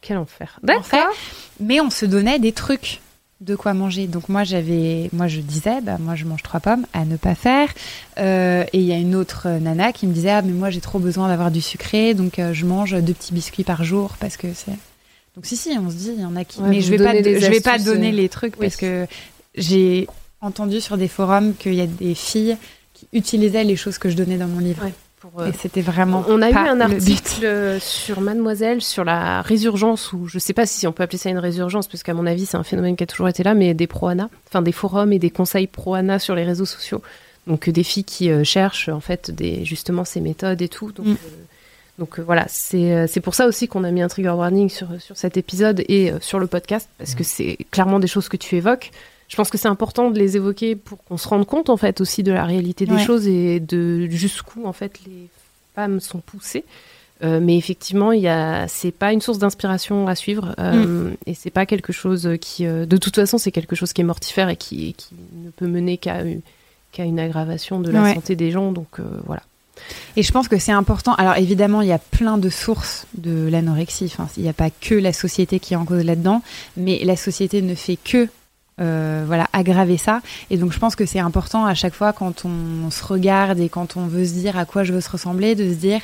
Quel 0.00 0.18
enfer. 0.18 0.60
Enfer. 0.62 0.82
D'accord. 0.92 1.14
Mais 1.58 1.80
on 1.80 1.90
se 1.90 2.06
donnait 2.06 2.38
des 2.38 2.52
trucs 2.52 3.00
de 3.40 3.54
quoi 3.54 3.74
manger. 3.74 4.06
Donc 4.06 4.28
moi 4.28 4.44
j'avais, 4.44 5.10
moi 5.12 5.28
je 5.28 5.40
disais 5.40 5.80
bah 5.80 5.96
moi 6.00 6.14
je 6.14 6.24
mange 6.24 6.42
trois 6.42 6.60
pommes 6.60 6.86
à 6.92 7.04
ne 7.04 7.16
pas 7.16 7.34
faire. 7.34 7.68
Euh, 8.18 8.64
et 8.72 8.78
il 8.78 8.84
y 8.84 8.92
a 8.92 8.96
une 8.96 9.14
autre 9.14 9.48
nana 9.48 9.92
qui 9.92 10.06
me 10.06 10.12
disait 10.12 10.30
ah 10.30 10.42
mais 10.42 10.52
moi 10.52 10.70
j'ai 10.70 10.80
trop 10.80 10.98
besoin 10.98 11.28
d'avoir 11.28 11.50
du 11.50 11.60
sucré 11.60 12.14
donc 12.14 12.38
euh, 12.38 12.52
je 12.52 12.66
mange 12.66 12.92
deux 13.00 13.14
petits 13.14 13.32
biscuits 13.32 13.64
par 13.64 13.84
jour 13.84 14.16
parce 14.18 14.36
que 14.36 14.48
c'est. 14.54 14.76
Donc 15.36 15.46
si 15.46 15.56
si 15.56 15.70
on 15.78 15.88
se 15.88 15.94
dit 15.94 16.12
il 16.16 16.20
y 16.20 16.24
en 16.24 16.36
a 16.36 16.44
qui. 16.44 16.60
Ouais, 16.60 16.68
mais 16.68 16.80
je 16.80 16.90
vais 16.90 16.98
pas 16.98 17.14
je 17.14 17.50
vais 17.50 17.60
pas 17.60 17.78
donner 17.78 18.10
les 18.10 18.28
trucs 18.28 18.54
oui. 18.54 18.66
parce 18.66 18.76
que 18.76 19.06
j'ai 19.54 20.08
entendu 20.40 20.80
sur 20.80 20.96
des 20.96 21.08
forums 21.08 21.54
qu'il 21.54 21.74
y 21.74 21.80
a 21.80 21.86
des 21.86 22.14
filles 22.14 22.56
qui 22.94 23.06
utilisaient 23.12 23.64
les 23.64 23.76
choses 23.76 23.98
que 23.98 24.08
je 24.08 24.16
donnais 24.16 24.36
dans 24.36 24.48
mon 24.48 24.58
livre. 24.58 24.84
Ouais, 24.84 24.92
pour, 25.20 25.40
euh, 25.40 25.48
Et 25.48 25.52
c'était 25.52 25.80
vraiment. 25.80 26.24
On 26.28 26.40
a 26.42 26.50
eu 26.50 26.54
un 26.54 26.76
le 26.76 26.82
article 26.82 27.44
euh, 27.44 27.80
sur 27.80 28.20
Mademoiselle 28.20 28.82
sur 28.82 29.04
la 29.04 29.42
résurgence, 29.42 30.12
ou 30.12 30.26
je 30.28 30.38
sais 30.38 30.52
pas 30.52 30.66
si 30.66 30.86
on 30.86 30.92
peut 30.92 31.02
appeler 31.02 31.18
ça 31.18 31.30
une 31.30 31.38
résurgence, 31.38 31.88
parce 31.88 32.02
qu'à 32.02 32.14
mon 32.14 32.26
avis, 32.26 32.46
c'est 32.46 32.56
un 32.56 32.62
phénomène 32.62 32.96
qui 32.96 33.04
a 33.04 33.06
toujours 33.06 33.28
été 33.28 33.42
là, 33.42 33.54
mais 33.54 33.74
des 33.74 33.86
pro-ANA, 33.86 34.28
enfin 34.48 34.62
des 34.62 34.72
forums 34.72 35.12
et 35.12 35.18
des 35.18 35.30
conseils 35.30 35.66
pro-ANA 35.66 36.18
sur 36.18 36.34
les 36.34 36.44
réseaux 36.44 36.64
sociaux. 36.66 37.02
Donc 37.46 37.68
euh, 37.68 37.72
des 37.72 37.82
filles 37.82 38.04
qui 38.04 38.30
euh, 38.30 38.44
cherchent 38.44 38.88
en 38.88 39.00
fait 39.00 39.30
des, 39.30 39.64
justement 39.64 40.04
ces 40.04 40.20
méthodes 40.20 40.62
et 40.62 40.68
tout. 40.68 40.92
Donc, 40.92 41.06
Mm. 41.06 41.12
euh, 41.12 41.44
donc 41.98 42.18
euh, 42.18 42.22
voilà, 42.22 42.46
c'est 42.48 43.20
pour 43.22 43.34
ça 43.34 43.46
aussi 43.46 43.66
qu'on 43.66 43.82
a 43.84 43.90
mis 43.90 44.02
un 44.02 44.08
trigger 44.08 44.30
warning 44.30 44.68
sur, 44.68 44.88
sur 45.00 45.16
cet 45.16 45.36
épisode 45.36 45.82
et 45.88 46.12
sur 46.20 46.38
le 46.38 46.46
podcast, 46.46 46.88
parce 46.98 47.14
que 47.16 47.24
c'est 47.24 47.58
clairement 47.72 47.98
des 47.98 48.06
choses 48.06 48.28
que 48.28 48.36
tu 48.36 48.54
évoques. 48.56 48.90
Je 49.28 49.36
pense 49.36 49.50
que 49.50 49.58
c'est 49.58 49.68
important 49.68 50.10
de 50.10 50.18
les 50.18 50.36
évoquer 50.36 50.74
pour 50.74 51.02
qu'on 51.04 51.18
se 51.18 51.28
rende 51.28 51.46
compte 51.46 51.68
en 51.70 51.76
fait 51.76 52.00
aussi 52.00 52.22
de 52.22 52.32
la 52.32 52.44
réalité 52.44 52.86
des 52.86 52.94
Ouais. 52.94 53.04
choses 53.04 53.26
et 53.26 53.60
de 53.60 54.06
jusqu'où 54.08 54.66
en 54.66 54.72
fait 54.72 54.98
les 55.06 55.28
femmes 55.74 56.00
sont 56.00 56.18
poussées. 56.20 56.64
Euh, 57.24 57.40
mais 57.42 57.56
effectivement, 57.58 58.12
il 58.12 58.26
a, 58.28 58.68
c'est 58.68 58.92
pas 58.92 59.12
une 59.12 59.20
source 59.20 59.38
d'inspiration 59.38 60.06
à 60.06 60.14
suivre, 60.14 60.54
euh, 60.60 61.10
et 61.26 61.34
c'est 61.34 61.50
pas 61.50 61.66
quelque 61.66 61.92
chose 61.92 62.30
qui, 62.40 62.64
euh, 62.64 62.86
de 62.86 62.96
toute 62.96 63.16
façon, 63.16 63.38
c'est 63.38 63.50
quelque 63.50 63.74
chose 63.74 63.92
qui 63.92 64.02
est 64.02 64.04
mortifère 64.04 64.48
et 64.48 64.56
qui, 64.56 64.94
qui 64.94 65.08
ne 65.44 65.50
peut 65.50 65.66
mener 65.66 65.96
qu'à 65.98 66.22
une, 66.22 66.42
qu'à 66.92 67.02
une 67.02 67.18
aggravation 67.18 67.80
de 67.80 67.90
la 67.90 68.02
Ouais. 68.02 68.14
santé 68.14 68.36
des 68.36 68.52
gens. 68.52 68.70
Donc 68.70 69.00
euh, 69.00 69.02
voilà. 69.26 69.42
Et 70.16 70.22
je 70.22 70.30
pense 70.30 70.46
que 70.46 70.58
c'est 70.58 70.70
important. 70.72 71.14
Alors 71.14 71.36
évidemment, 71.36 71.82
il 71.82 71.88
y 71.88 71.92
a 71.92 71.98
plein 71.98 72.38
de 72.38 72.48
sources 72.50 73.06
de 73.16 73.48
l'anorexie. 73.48 74.04
Enfin, 74.06 74.28
il 74.36 74.44
n'y 74.44 74.48
a 74.48 74.52
pas 74.52 74.70
que 74.70 74.94
la 74.94 75.12
société 75.12 75.58
qui 75.58 75.74
est 75.74 75.76
en 75.76 75.84
cause 75.84 76.04
là-dedans, 76.04 76.40
mais 76.76 77.00
la 77.04 77.16
société 77.16 77.62
ne 77.62 77.74
fait 77.74 77.96
que 78.02 78.28
euh, 78.80 79.24
voilà 79.26 79.46
aggraver 79.52 79.96
ça. 79.96 80.20
Et 80.50 80.56
donc 80.56 80.72
je 80.72 80.78
pense 80.78 80.96
que 80.96 81.06
c'est 81.06 81.18
important 81.20 81.64
à 81.64 81.74
chaque 81.74 81.94
fois 81.94 82.12
quand 82.12 82.44
on 82.44 82.90
se 82.90 83.04
regarde 83.04 83.58
et 83.58 83.68
quand 83.68 83.96
on 83.96 84.06
veut 84.06 84.24
se 84.24 84.34
dire 84.34 84.56
à 84.58 84.64
quoi 84.64 84.84
je 84.84 84.92
veux 84.92 85.00
se 85.00 85.10
ressembler, 85.10 85.54
de 85.54 85.68
se 85.68 85.74
dire 85.76 86.00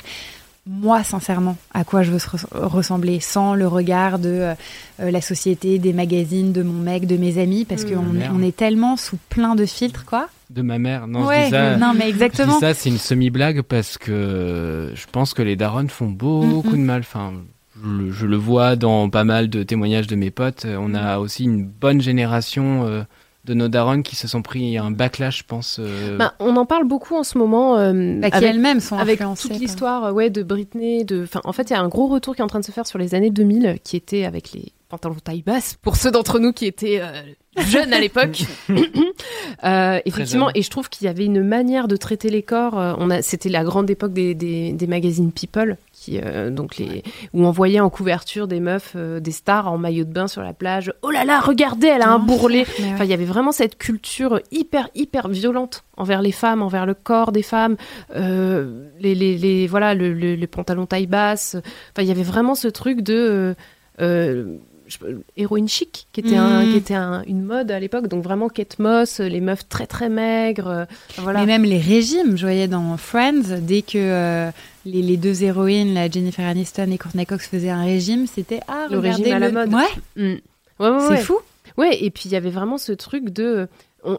moi 0.67 1.03
sincèrement 1.03 1.57
à 1.75 1.83
quoi 1.83 2.01
je 2.01 2.11
veux 2.11 2.17
se 2.17 2.27
res- 2.27 2.47
ressembler 2.51 3.19
sans 3.19 3.53
le 3.53 3.67
regard 3.67 4.17
de 4.17 4.29
euh, 4.99 5.11
la 5.11 5.21
société, 5.21 5.77
des 5.77 5.93
magazines, 5.93 6.53
de 6.53 6.63
mon 6.63 6.81
mec, 6.81 7.05
de 7.05 7.17
mes 7.17 7.37
amis, 7.37 7.65
parce 7.65 7.83
Mmh. 7.85 7.89
qu'on 7.93 8.35
on 8.39 8.41
est 8.41 8.55
tellement 8.55 8.97
sous 8.97 9.17
plein 9.29 9.53
de 9.55 9.65
filtres 9.67 10.05
quoi. 10.05 10.27
De 10.49 10.61
ma 10.63 10.77
mère. 10.79 11.05
Non, 11.07 11.21
je 11.21 11.27
ouais, 11.27 11.43
dis 11.45 11.51
ça. 11.51 11.77
non 11.77 11.93
mais 11.95 12.05
Je 12.05 12.09
exactement. 12.09 12.53
dis 12.55 12.59
ça, 12.59 12.73
c'est 12.73 12.89
une 12.89 12.97
semi-blague 12.97 13.61
parce 13.61 13.97
que 13.99 14.91
je 14.95 15.05
pense 15.11 15.33
que 15.35 15.41
les 15.43 15.55
darons 15.55 15.87
font 15.87 16.07
beaucoup 16.09 16.69
Mm, 16.69 16.69
mm. 16.69 16.81
de 16.81 16.85
mal. 16.85 16.99
Enfin, 17.01 17.33
je, 17.81 17.87
le- 17.89 18.11
je 18.11 18.25
le 18.25 18.37
vois 18.37 18.75
dans 18.75 19.09
pas 19.09 19.23
mal 19.23 19.49
de 19.49 19.63
témoignages 19.63 20.07
de 20.07 20.15
mes 20.15 20.31
potes. 20.31 20.65
On 20.65 20.89
Mm. 20.89 20.95
a 20.95 21.19
aussi 21.19 21.43
une 21.43 21.65
bonne 21.65 22.01
génération 22.01 22.85
euh, 22.85 23.03
de 23.45 23.53
nos 23.53 23.67
darons 23.67 24.01
qui 24.01 24.15
se 24.15 24.27
sont 24.27 24.41
pris 24.41 24.77
un 24.77 24.89
backlash, 24.91 25.39
je 25.39 25.43
pense. 25.43 25.77
euh, 25.79 26.17
Bah, 26.17 26.33
on 26.39 26.55
en 26.55 26.65
parle 26.65 26.85
beaucoup 26.87 27.15
en 27.15 27.23
ce 27.23 27.37
moment. 27.37 27.77
euh, 27.77 28.19
Bah, 28.19 28.31
qui 28.31 28.37
avec- 28.37 28.49
elles-mêmes 28.49 28.79
sont 28.79 28.97
avec 28.97 29.21
influencées 29.21 29.49
toute 29.49 29.59
l'histoire 29.59 30.05
euh, 30.05 30.11
ouais, 30.11 30.29
de 30.31 30.41
Britney, 30.41 31.05
de, 31.05 31.23
enfin, 31.23 31.41
en 31.43 31.53
fait, 31.53 31.69
il 31.69 31.73
y 31.73 31.75
a 31.75 31.79
un 31.81 31.87
gros 31.87 32.07
retour 32.07 32.35
qui 32.35 32.41
est 32.41 32.43
en 32.43 32.47
train 32.47 32.59
de 32.59 32.65
se 32.65 32.71
faire 32.71 32.87
sur 32.87 32.97
les 32.97 33.13
années 33.13 33.29
2000, 33.29 33.77
qui 33.83 33.97
était 33.97 34.25
avec 34.25 34.51
les 34.53 34.71
pantalons 34.89 35.15
taille 35.23 35.41
basse, 35.43 35.75
pour 35.81 35.95
ceux 35.95 36.09
d'entre 36.11 36.39
nous 36.39 36.53
qui 36.53 36.65
étaient 36.65 37.01
euh, 37.01 37.21
jeunes 37.67 37.93
à 37.93 37.99
l'époque. 37.99 38.43
Euh, 39.63 39.99
effectivement, 40.05 40.49
et 40.53 40.61
je 40.61 40.69
trouve 40.69 40.89
qu'il 40.89 41.05
y 41.05 41.07
avait 41.07 41.25
une 41.25 41.41
manière 41.43 41.87
de 41.87 41.95
traiter 41.95 42.29
les 42.29 42.43
corps. 42.43 42.77
euh, 42.79 42.93
on 42.97 43.09
a, 43.09 43.21
c'était 43.21 43.49
la 43.49 43.63
grande 43.63 43.89
époque 43.89 44.11
des, 44.13 44.35
des, 44.35 44.73
des 44.73 44.87
magazines 44.87 45.31
People, 45.31 45.77
qui, 46.05 46.19
euh, 46.23 46.49
donc 46.51 46.77
les, 46.77 47.03
où 47.33 47.45
on 47.45 47.51
voyait 47.51 47.79
en 47.79 47.89
couverture 47.89 48.47
des 48.47 48.59
meufs, 48.59 48.93
euh, 48.95 49.19
des 49.19 49.31
stars 49.31 49.71
en 49.71 49.77
maillot 49.77 50.03
de 50.05 50.11
bain 50.13 50.27
sur 50.27 50.41
la 50.43 50.53
plage. 50.53 50.93
Oh 51.01 51.09
là 51.09 51.25
là, 51.25 51.39
regardez, 51.39 51.87
elle 51.87 52.01
a 52.03 52.09
un 52.09 52.19
bourrelet. 52.19 52.65
Ouais. 52.79 52.91
Enfin, 52.93 53.03
il 53.05 53.09
y 53.09 53.13
avait 53.13 53.25
vraiment 53.25 53.51
cette 53.51 53.77
culture 53.77 54.39
hyper, 54.51 54.89
hyper 54.93 55.27
violente 55.29 55.83
envers 55.97 56.21
les 56.21 56.31
femmes, 56.31 56.61
envers 56.61 56.85
le 56.85 56.93
corps 56.93 57.31
des 57.31 57.41
femmes, 57.43 57.75
euh, 58.15 58.87
les, 58.99 59.15
les, 59.15 59.37
les- 59.37 59.67
voilà, 59.67 59.93
le, 59.95 60.13
le- 60.13 60.35
les 60.35 60.47
pantalons 60.47 60.85
taille 60.85 61.07
basse. 61.07 61.55
Enfin, 61.55 62.03
il 62.03 62.07
y 62.07 62.11
avait 62.11 62.23
vraiment 62.23 62.53
ce 62.55 62.67
truc 62.67 63.01
de 63.01 63.55
je- 64.87 64.97
héroïne 65.35 65.67
chic, 65.67 66.07
qui 66.13 66.19
était, 66.19 66.35
un, 66.37 66.63
Mhm. 66.63 66.71
qui 66.71 66.77
était 66.77 66.93
un- 66.93 67.23
une 67.25 67.41
mode 67.43 67.71
à 67.71 67.79
l'époque. 67.79 68.07
Donc 68.07 68.23
vraiment 68.23 68.49
Kate 68.49 68.77
Moss, 68.77 69.19
les 69.19 69.41
meufs 69.41 69.67
très 69.67 69.87
très 69.87 70.09
maigres. 70.09 70.67
euh, 70.67 70.85
voilà. 71.17 71.39
Mais 71.39 71.45
même 71.47 71.63
les 71.63 71.79
régimes, 71.79 72.37
je 72.37 72.43
voyais 72.45 72.67
dans 72.67 72.95
Friends, 72.97 73.57
dès 73.61 73.81
que 73.81 73.97
euh, 73.97 74.51
les, 74.85 75.01
les 75.01 75.17
deux 75.17 75.43
héroïnes, 75.43 75.93
la 75.93 76.09
Jennifer 76.09 76.45
Aniston 76.45 76.91
et 76.91 76.97
Courtney 76.97 77.25
Cox, 77.25 77.47
faisaient 77.47 77.69
un 77.69 77.83
régime, 77.83 78.27
c'était 78.27 78.59
ah 78.67 78.87
Le 78.89 78.97
regardez 78.99 79.23
régime 79.23 79.35
à 79.35 79.39
la 79.39 79.51
mode. 79.51 79.73
Ouais, 79.73 79.81
Mm. 80.15 80.35
Ouais, 80.79 80.89
ouais, 80.89 80.99
c'est 80.99 81.09
ouais. 81.09 81.17
fou. 81.17 81.37
Ouais, 81.77 81.97
et 82.03 82.09
puis 82.11 82.23
il 82.25 82.31
y 82.31 82.35
avait 82.35 82.49
vraiment 82.49 82.77
ce 82.77 82.91
truc 82.91 83.29
de. 83.29 83.67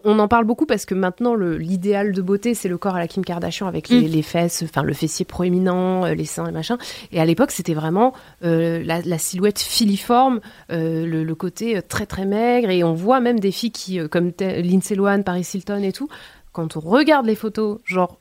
On, 0.02 0.18
en 0.18 0.26
parle 0.26 0.44
beaucoup 0.46 0.66
parce 0.66 0.84
que 0.84 0.96
maintenant, 0.96 1.36
l'idéal 1.36 2.10
de 2.10 2.20
beauté, 2.20 2.54
c'est 2.54 2.68
le 2.68 2.76
corps 2.76 2.96
à 2.96 2.98
la 2.98 3.06
Kim 3.06 3.24
Kardashian 3.24 3.68
avec 3.68 3.88
les, 3.88 4.00
Mm. 4.00 4.06
les 4.10 4.22
fesses, 4.22 4.62
enfin 4.64 4.82
le 4.82 4.92
fessier 4.92 5.24
proéminent, 5.24 6.04
euh, 6.06 6.14
les 6.14 6.24
seins 6.24 6.48
et 6.48 6.50
machin. 6.50 6.76
Et 7.12 7.20
à 7.20 7.24
l'époque, 7.24 7.52
c'était 7.52 7.72
vraiment 7.74 8.12
euh, 8.42 8.82
la, 8.84 9.00
la 9.02 9.18
silhouette 9.18 9.60
filiforme, 9.60 10.40
euh, 10.72 11.06
le, 11.06 11.22
le 11.22 11.34
côté 11.36 11.80
très 11.88 12.04
très 12.04 12.24
maigre. 12.24 12.70
Et 12.70 12.82
on 12.82 12.94
voit 12.94 13.20
même 13.20 13.38
des 13.38 13.52
filles 13.52 13.70
qui, 13.70 14.00
comme 14.08 14.32
Lindsay 14.40 14.96
Lohan, 14.96 15.22
Paris 15.22 15.46
Hilton 15.54 15.82
et 15.84 15.92
tout, 15.92 16.08
quand 16.52 16.76
on 16.76 16.80
regarde 16.80 17.26
les 17.26 17.36
photos, 17.36 17.78
genre 17.84 18.18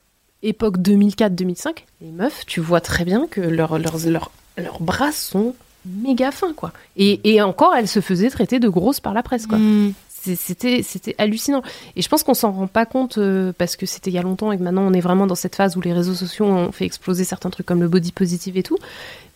époque 0.48 0.78
2004-2005, 0.78 1.84
les 2.00 2.10
meufs, 2.12 2.44
tu 2.46 2.60
vois 2.60 2.80
très 2.80 3.04
bien 3.04 3.26
que 3.28 3.40
leurs 3.40 3.78
leurs 3.78 3.98
leurs 4.06 4.30
leurs 4.58 4.80
bras 4.80 5.12
sont 5.12 5.54
méga 5.84 6.30
fins, 6.32 6.52
quoi. 6.54 6.72
Et, 6.96 7.20
et 7.24 7.40
encore, 7.42 7.74
elles 7.76 7.88
se 7.88 8.00
faisaient 8.00 8.30
traiter 8.30 8.58
de 8.58 8.68
grosses 8.68 9.00
par 9.00 9.14
la 9.14 9.22
presse, 9.22 9.46
quoi. 9.46 9.58
Mm. 9.58 9.92
C'était 10.34 10.82
c'était 10.82 11.14
hallucinant. 11.18 11.62
Et 11.94 12.02
je 12.02 12.08
pense 12.08 12.24
qu'on 12.24 12.34
s'en 12.34 12.50
rend 12.50 12.66
pas 12.66 12.84
compte 12.84 13.16
euh, 13.18 13.52
parce 13.56 13.76
que 13.76 13.86
c'était 13.86 14.10
il 14.10 14.14
y 14.14 14.18
a 14.18 14.22
longtemps 14.22 14.50
et 14.50 14.58
que 14.58 14.62
maintenant 14.64 14.82
on 14.82 14.92
est 14.92 15.00
vraiment 15.00 15.28
dans 15.28 15.36
cette 15.36 15.54
phase 15.54 15.76
où 15.76 15.80
les 15.80 15.92
réseaux 15.92 16.14
sociaux 16.14 16.46
ont 16.46 16.72
fait 16.72 16.84
exploser 16.84 17.22
certains 17.22 17.48
trucs 17.50 17.64
comme 17.66 17.80
le 17.80 17.86
body 17.86 18.10
positive 18.10 18.56
et 18.56 18.64
tout. 18.64 18.76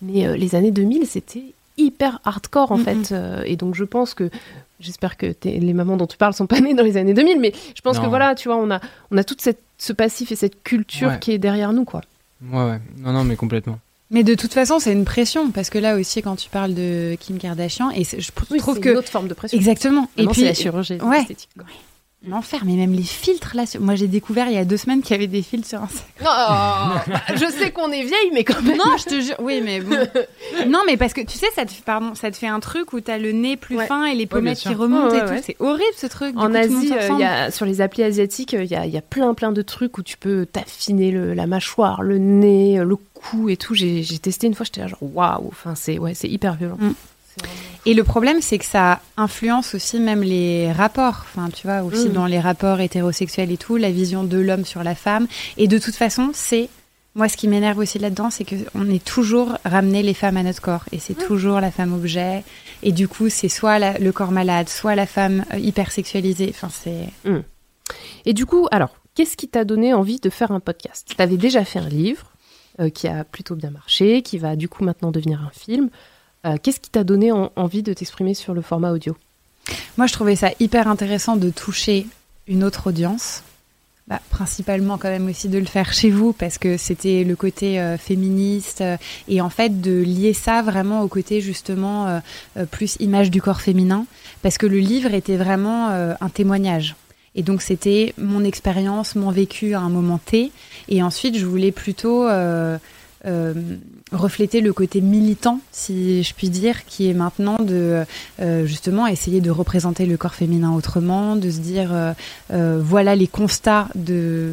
Mais 0.02 0.26
euh, 0.26 0.36
les 0.36 0.56
années 0.56 0.72
2000, 0.72 1.06
c'était 1.06 1.44
hyper 1.76 2.18
hardcore 2.24 2.72
en 2.72 2.78
fait. 2.78 3.12
Euh, 3.12 3.42
et 3.46 3.54
donc 3.54 3.76
je 3.76 3.84
pense 3.84 4.14
que 4.14 4.30
j'espère 4.80 5.16
que 5.16 5.32
les 5.44 5.72
mamans 5.72 5.96
dont 5.96 6.08
tu 6.08 6.16
parles 6.16 6.34
sont 6.34 6.46
pas 6.48 6.58
nées 6.60 6.74
dans 6.74 6.82
les 6.82 6.96
années 6.96 7.14
2000, 7.14 7.38
mais 7.38 7.52
je 7.76 7.80
pense 7.82 7.98
Non. 7.98 8.02
que 8.02 8.08
voilà, 8.08 8.34
tu 8.34 8.48
vois, 8.48 8.56
on 8.56 8.72
a, 8.72 8.80
on 9.12 9.16
a 9.16 9.22
toute 9.22 9.40
cette, 9.42 9.60
ce 9.80 9.92
passif 9.92 10.30
et 10.30 10.36
cette 10.36 10.62
culture 10.62 11.08
Ouais. 11.08 11.18
qui 11.20 11.32
est 11.32 11.38
derrière 11.38 11.72
nous, 11.72 11.84
quoi. 11.84 12.02
Ouais, 12.50 12.64
ouais. 12.64 12.80
Non, 12.98 13.12
non, 13.12 13.24
mais 13.24 13.36
complètement. 13.36 13.78
Mais 14.12 14.24
de 14.24 14.34
toute 14.34 14.52
façon, 14.52 14.78
c'est 14.80 14.92
une 14.92 15.04
pression 15.04 15.50
parce 15.52 15.70
que 15.70 15.78
là 15.78 15.96
aussi, 15.96 16.20
quand 16.20 16.34
tu 16.36 16.48
parles 16.50 16.74
de 16.74 17.16
Kim 17.20 17.38
Kardashian, 17.38 17.90
et 17.90 18.02
c'est- 18.04 18.20
je 18.20 18.30
Oui, 18.50 18.58
trouve 18.58 18.74
c'est 18.76 18.80
que 18.82 18.88
une 18.90 18.96
autre 18.96 19.08
forme 19.08 19.28
de 19.28 19.34
pression. 19.34 19.56
exactement. 19.56 20.08
Et 20.16 20.24
Et 20.24 20.26
puis 20.26 20.42
la 20.42 20.52
chirurgie 20.54 20.94
ouais. 21.00 21.20
esthétique. 21.20 21.50
quoi. 21.56 21.66
L'enfer, 22.28 22.60
mais 22.66 22.74
même 22.74 22.92
les 22.92 23.02
filtres 23.02 23.52
là. 23.56 23.64
Moi, 23.80 23.94
j'ai 23.94 24.06
découvert 24.06 24.46
il 24.48 24.54
y 24.54 24.58
a 24.58 24.64
deux 24.64 24.76
semaines 24.76 25.00
qu'il 25.00 25.12
y 25.12 25.14
avait 25.14 25.26
des 25.26 25.40
filtres 25.42 25.66
sur 25.66 25.82
Instagram. 25.82 26.04
Non, 26.20 27.12
bah, 27.14 27.20
je 27.34 27.46
sais 27.50 27.70
qu'on 27.70 27.90
est 27.90 28.02
vieille, 28.02 28.30
mais 28.34 28.44
quand 28.44 28.60
même. 28.62 28.76
Non, 28.76 28.96
je 28.98 29.04
te 29.04 29.20
jure. 29.20 29.36
Oui, 29.40 29.62
mais 29.64 29.80
bon. 29.80 29.96
non, 30.68 30.80
mais 30.86 30.96
parce 30.98 31.12
que 31.14 31.22
tu 31.22 31.38
sais, 31.38 31.46
ça 31.54 31.64
te, 31.64 31.72
pardon, 31.84 32.14
ça 32.14 32.30
te 32.30 32.36
fait 32.36 32.46
un 32.46 32.60
truc 32.60 32.92
où 32.92 33.00
t'as 33.00 33.16
le 33.18 33.32
nez 33.32 33.56
plus 33.56 33.76
Ouais. 33.76 33.86
fin 33.86 34.04
et 34.04 34.14
les 34.14 34.26
pommettes 34.26 34.58
qui 34.58 34.74
remontent 34.74 35.10
Ouais, 35.14 35.18
et 35.18 35.24
tout. 35.24 35.30
ouais. 35.30 35.42
C'est 35.44 35.56
horrible 35.60 35.94
ce 35.96 36.06
truc. 36.06 36.34
Du 36.36 36.42
En 36.42 36.50
coup, 36.50 36.56
Asie, 36.56 36.92
euh, 36.92 37.18
y 37.18 37.24
a, 37.24 37.50
sur 37.50 37.64
les 37.64 37.80
applis 37.80 38.02
asiatiques, 38.02 38.52
euh, 38.54 38.64
il 38.64 38.70
y 38.70 38.74
a, 38.76 38.84
il 38.84 38.92
y 38.92 38.98
a 38.98 39.02
plein 39.02 39.32
plein 39.34 39.52
de 39.52 39.62
trucs 39.62 39.96
où 39.96 40.02
tu 40.02 40.16
peux 40.18 40.44
t'affiner 40.44 41.10
le- 41.12 41.32
la 41.34 41.46
mâchoire, 41.46 42.02
le 42.02 42.18
nez, 42.18 42.78
euh, 42.80 42.84
le 42.84 42.96
cou 43.14 43.48
et 43.48 43.56
tout. 43.56 43.74
J'ai 43.74 44.02
j'ai 44.02 44.18
testé 44.18 44.46
une 44.46 44.54
fois, 44.54 44.64
j'étais 44.66 44.80
là 44.82 44.88
genre 44.88 44.98
waouh. 45.02 45.48
Enfin, 45.48 45.74
c'est 45.74 45.98
ouais, 45.98 46.12
c'est 46.14 46.28
hyper 46.28 46.54
violent. 46.56 46.76
Mm. 46.78 46.90
Et 47.86 47.94
le 47.94 48.04
problème, 48.04 48.40
c'est 48.40 48.58
que 48.58 48.64
ça 48.66 49.00
influence 49.16 49.74
aussi 49.74 49.98
même 50.00 50.22
les 50.22 50.70
rapports. 50.72 51.24
Enfin, 51.24 51.48
tu 51.48 51.66
vois, 51.66 51.82
aussi 51.82 52.08
Mm. 52.08 52.12
dans 52.12 52.26
les 52.26 52.38
rapports 52.40 52.80
hétérosexuels 52.80 53.50
et 53.50 53.56
tout, 53.56 53.76
la 53.76 53.90
vision 53.90 54.22
de 54.24 54.38
l'homme 54.38 54.64
sur 54.64 54.82
la 54.84 54.94
femme. 54.94 55.26
Et 55.56 55.66
de 55.66 55.78
toute 55.78 55.94
façon, 55.94 56.30
c'est 56.34 56.68
moi 57.14 57.28
ce 57.28 57.36
qui 57.36 57.48
m'énerve 57.48 57.78
aussi 57.78 57.98
là-dedans, 57.98 58.30
c'est 58.30 58.44
que 58.44 58.54
on 58.74 58.88
est 58.88 59.04
toujours 59.04 59.56
ramené 59.64 60.02
les 60.02 60.14
femmes 60.14 60.36
à 60.36 60.42
notre 60.44 60.60
corps, 60.60 60.84
et 60.92 60.98
c'est 61.00 61.14
toujours 61.14 61.60
la 61.60 61.70
femme 61.72 61.92
objet. 61.92 62.44
Et 62.84 62.92
du 62.92 63.08
coup, 63.08 63.28
c'est 63.30 63.48
soit 63.48 63.78
la- 63.80 63.98
le 63.98 64.12
corps 64.12 64.30
malade, 64.30 64.68
soit 64.68 64.94
la 64.94 65.06
femme 65.06 65.44
euh, 65.52 65.58
hyper 65.58 65.90
sexualisée. 65.90 66.50
Enfin, 66.54 66.68
c'est 66.70 67.08
Et 68.26 68.32
du 68.34 68.46
coup, 68.46 68.68
alors, 68.70 68.94
qu'est-ce 69.14 69.36
qui 69.36 69.48
t'a 69.48 69.64
donné 69.64 69.92
envie 69.94 70.20
de 70.20 70.30
faire 70.30 70.52
un 70.52 70.60
podcast? 70.60 71.12
T'avais 71.16 71.36
déjà 71.36 71.64
fait 71.64 71.78
un 71.78 71.88
livre 71.88 72.26
euh, 72.78 72.90
qui 72.90 73.08
a 73.08 73.24
plutôt 73.24 73.54
bien 73.56 73.70
marché, 73.70 74.22
qui 74.22 74.38
va 74.38 74.54
du 74.54 74.68
coup 74.68 74.84
maintenant 74.84 75.10
devenir 75.10 75.40
un 75.42 75.50
film. 75.50 75.88
Euh, 76.46 76.56
qu'est-ce 76.62 76.80
qui 76.80 76.90
t'a 76.90 77.04
donné 77.04 77.32
en- 77.32 77.52
envie 77.56 77.82
de 77.82 77.92
t'exprimer 77.92 78.34
sur 78.34 78.54
le 78.54 78.62
format 78.62 78.92
audio? 78.92 79.16
Moi, 79.98 80.06
je 80.06 80.12
trouvais 80.12 80.36
ça 80.36 80.50
hyper 80.58 80.88
intéressant 80.88 81.36
de 81.36 81.50
toucher 81.50 82.06
une 82.48 82.64
autre 82.64 82.88
audience. 82.88 83.42
Bah, 84.08 84.18
principalement 84.30 84.98
quand 84.98 85.10
même 85.10 85.28
aussi 85.28 85.48
de 85.48 85.58
le 85.58 85.66
faire 85.66 85.92
chez 85.92 86.10
vous 86.10 86.32
parce 86.32 86.58
que 86.58 86.76
c'était 86.76 87.22
le 87.22 87.36
côté 87.36 87.78
euh, 87.78 87.96
féministe 87.96 88.80
euh, 88.80 88.96
et 89.28 89.40
en 89.40 89.50
fait 89.50 89.80
de 89.80 89.92
lier 90.02 90.32
ça 90.32 90.62
vraiment 90.62 91.02
au 91.02 91.06
côté 91.06 91.40
justement 91.40 92.20
plus 92.72 92.96
image 92.98 93.30
du 93.30 93.40
corps 93.40 93.60
féminin 93.60 94.06
parce 94.42 94.58
que 94.58 94.66
le 94.66 94.78
livre 94.78 95.14
était 95.14 95.36
vraiment 95.36 95.90
un 95.90 96.28
témoignage 96.28 96.96
et 97.36 97.44
donc 97.44 97.62
c'était 97.62 98.12
mon 98.18 98.42
expérience, 98.42 99.14
mon 99.14 99.30
vécu 99.30 99.74
à 99.74 99.80
un 99.80 99.90
moment 99.90 100.18
T 100.18 100.50
et 100.88 101.02
ensuite 101.04 101.38
je 101.38 101.46
voulais 101.46 101.70
plutôt 101.70 102.26
refléter 104.12 104.60
le 104.60 104.72
côté 104.72 105.00
militant, 105.00 105.60
si 105.72 106.22
je 106.22 106.34
puis 106.34 106.48
dire, 106.50 106.84
qui 106.86 107.08
est 107.08 107.14
maintenant 107.14 107.56
de 107.60 108.04
euh, 108.40 108.66
justement 108.66 109.06
essayer 109.06 109.40
de 109.40 109.50
représenter 109.50 110.06
le 110.06 110.16
corps 110.16 110.34
féminin 110.34 110.72
autrement, 110.72 111.36
de 111.36 111.50
se 111.50 111.58
dire 111.58 111.90
euh, 111.92 112.12
euh, 112.52 112.80
voilà 112.82 113.14
les 113.14 113.26
constats 113.26 113.88
de 113.94 114.52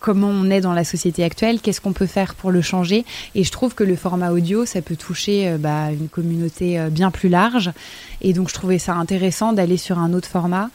comment 0.00 0.28
on 0.28 0.50
est 0.50 0.60
dans 0.60 0.72
la 0.72 0.84
société 0.84 1.24
actuelle, 1.24 1.60
qu'est-ce 1.60 1.80
qu'on 1.80 1.92
peut 1.92 2.06
faire 2.06 2.34
pour 2.34 2.50
le 2.50 2.62
changer. 2.62 3.04
Et 3.34 3.44
je 3.44 3.52
trouve 3.52 3.74
que 3.74 3.84
le 3.84 3.96
format 3.96 4.30
audio, 4.30 4.64
ça 4.64 4.80
peut 4.80 4.96
toucher 4.96 5.56
bah, 5.58 5.90
une 5.92 6.08
communauté 6.08 6.78
bien 6.90 7.10
plus 7.10 7.28
large. 7.28 7.70
Et 8.28 8.32
donc 8.32 8.48
je 8.48 8.54
trouvais 8.54 8.78
ça 8.80 8.94
intéressant 8.94 9.52
d'aller 9.52 9.76
sur 9.76 9.98
un 10.00 10.12
autre 10.12 10.28
format. 10.28 10.68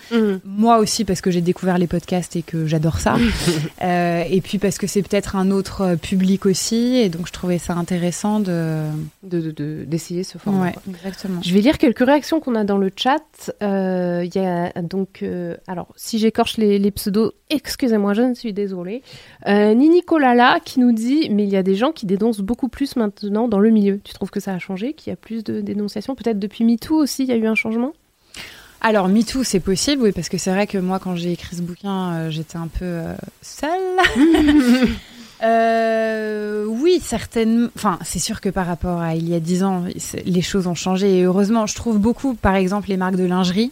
Moi 0.45 0.78
aussi 0.80 1.04
parce 1.06 1.20
que 1.22 1.30
j'ai 1.32 1.41
découvert 1.41 1.78
les 1.78 1.88
podcasts 1.88 2.36
et 2.38 2.41
que 2.43 2.66
j'adore 2.66 2.99
ça. 2.99 3.18
Euh, 3.84 4.24
et 4.30 4.41
puis 4.41 4.60
parce 4.60 4.78
que 4.78 4.86
c'est 4.86 5.02
peut-être 5.02 5.36
un 5.36 5.49
autre 5.49 5.82
euh, 5.82 5.95
public 5.95 6.45
aussi. 6.45 6.97
Et 6.97 7.10
donc 7.10 7.26
je 7.28 7.32
trouvais 7.34 7.58
ça 7.58 7.74
intéressant 7.74 8.39
de... 8.39 8.84
de, 9.24 9.41
de- 9.41 9.52
de- 9.52 9.84
d'essayer 9.88 10.24
ce 10.24 10.38
format. 10.38 10.66
Ouais, 10.66 10.74
exactement. 10.89 11.41
Je 11.41 11.52
vais 11.54 11.62
lire 11.62 11.78
quelques 11.80 12.06
réactions 12.06 12.39
qu'on 12.39 12.54
a 12.56 12.64
dans 12.64 12.78
le 12.78 12.91
chat. 12.95 13.52
Euh, 13.64 14.24
Il 14.24 14.39
y 14.39 14.45
a 14.45 14.72
donc, 14.84 15.20
euh, 15.24 15.58
alors, 15.68 15.88
si 15.95 16.20
j'écorche 16.20 16.58
les, 16.58 16.78
les 16.78 16.91
pseudos, 16.91 17.32
excusez-moi, 17.49 18.14
je 18.14 18.22
ne 18.22 18.34
suis 18.36 18.54
désolée. 18.54 19.02
Euh, 19.47 19.74
Nini 19.74 20.04
Kolala 20.04 20.60
qui 20.64 20.80
nous 20.80 20.91
dit, 20.91 21.30
mais 21.32 21.43
il 21.43 21.49
y 21.49 21.58
a 21.58 21.64
des 21.64 21.76
gens 21.76 21.91
qui 21.91 22.06
dénoncent 22.06 22.39
beaucoup 22.41 22.70
plus 22.70 22.95
maintenant 22.95 23.47
dans 23.47 23.60
le 23.60 23.72
milieu. 23.72 23.99
Tu 24.04 24.14
trouves 24.14 24.30
que 24.30 24.39
ça 24.39 24.54
a 24.54 24.60
changé, 24.60 24.93
qu'il 24.93 25.10
y 25.10 25.14
a 25.14 25.18
plus 25.18 25.43
de 25.43 25.60
dénonciations? 25.62 26.14
Peut-être 26.16 26.39
depuis 26.39 26.64
MeToo 26.66 26.95
aussi, 26.95 27.24
il 27.24 27.30
y 27.30 27.34
a 27.34 27.36
eu 27.38 27.41
un 27.48 27.56
changement? 27.56 27.94
Alors, 28.84 29.08
MeToo, 29.10 29.44
c'est 29.44 29.60
possible, 29.60 30.02
oui, 30.02 30.12
parce 30.12 30.28
que 30.28 30.39
c'est 30.39 30.50
vrai 30.50 30.66
que 30.66 30.80
moi, 30.80 30.98
quand 30.98 31.16
j'ai 31.16 31.32
écrit 31.32 31.56
ce 31.56 31.62
bouquin, 31.62 32.14
euh, 32.14 32.30
j'étais 32.32 32.58
un 32.58 32.68
peu 32.68 32.86
euh, 32.86 33.14
seule. 33.42 33.80
Euh, 35.44 36.66
oui, 36.68 37.02
certainement. 37.04 37.70
Enfin, 37.76 37.98
c'est 38.04 38.20
sûr 38.20 38.42
que 38.42 38.50
par 38.50 38.68
rapport 38.68 39.02
à 39.02 39.16
il 39.16 39.28
y 39.28 39.34
a 39.34 39.39
dix 39.39 39.64
ans, 39.64 39.86
les 40.24 40.42
choses 40.44 40.68
ont 40.68 40.76
changé. 40.76 41.18
Et 41.18 41.24
heureusement, 41.24 41.66
je 41.66 41.74
trouve 41.74 41.98
beaucoup, 41.98 42.36
par 42.36 42.54
exemple, 42.54 42.89
les 42.89 42.98
marques 42.98 43.16
de 43.16 43.24
lingerie 43.24 43.72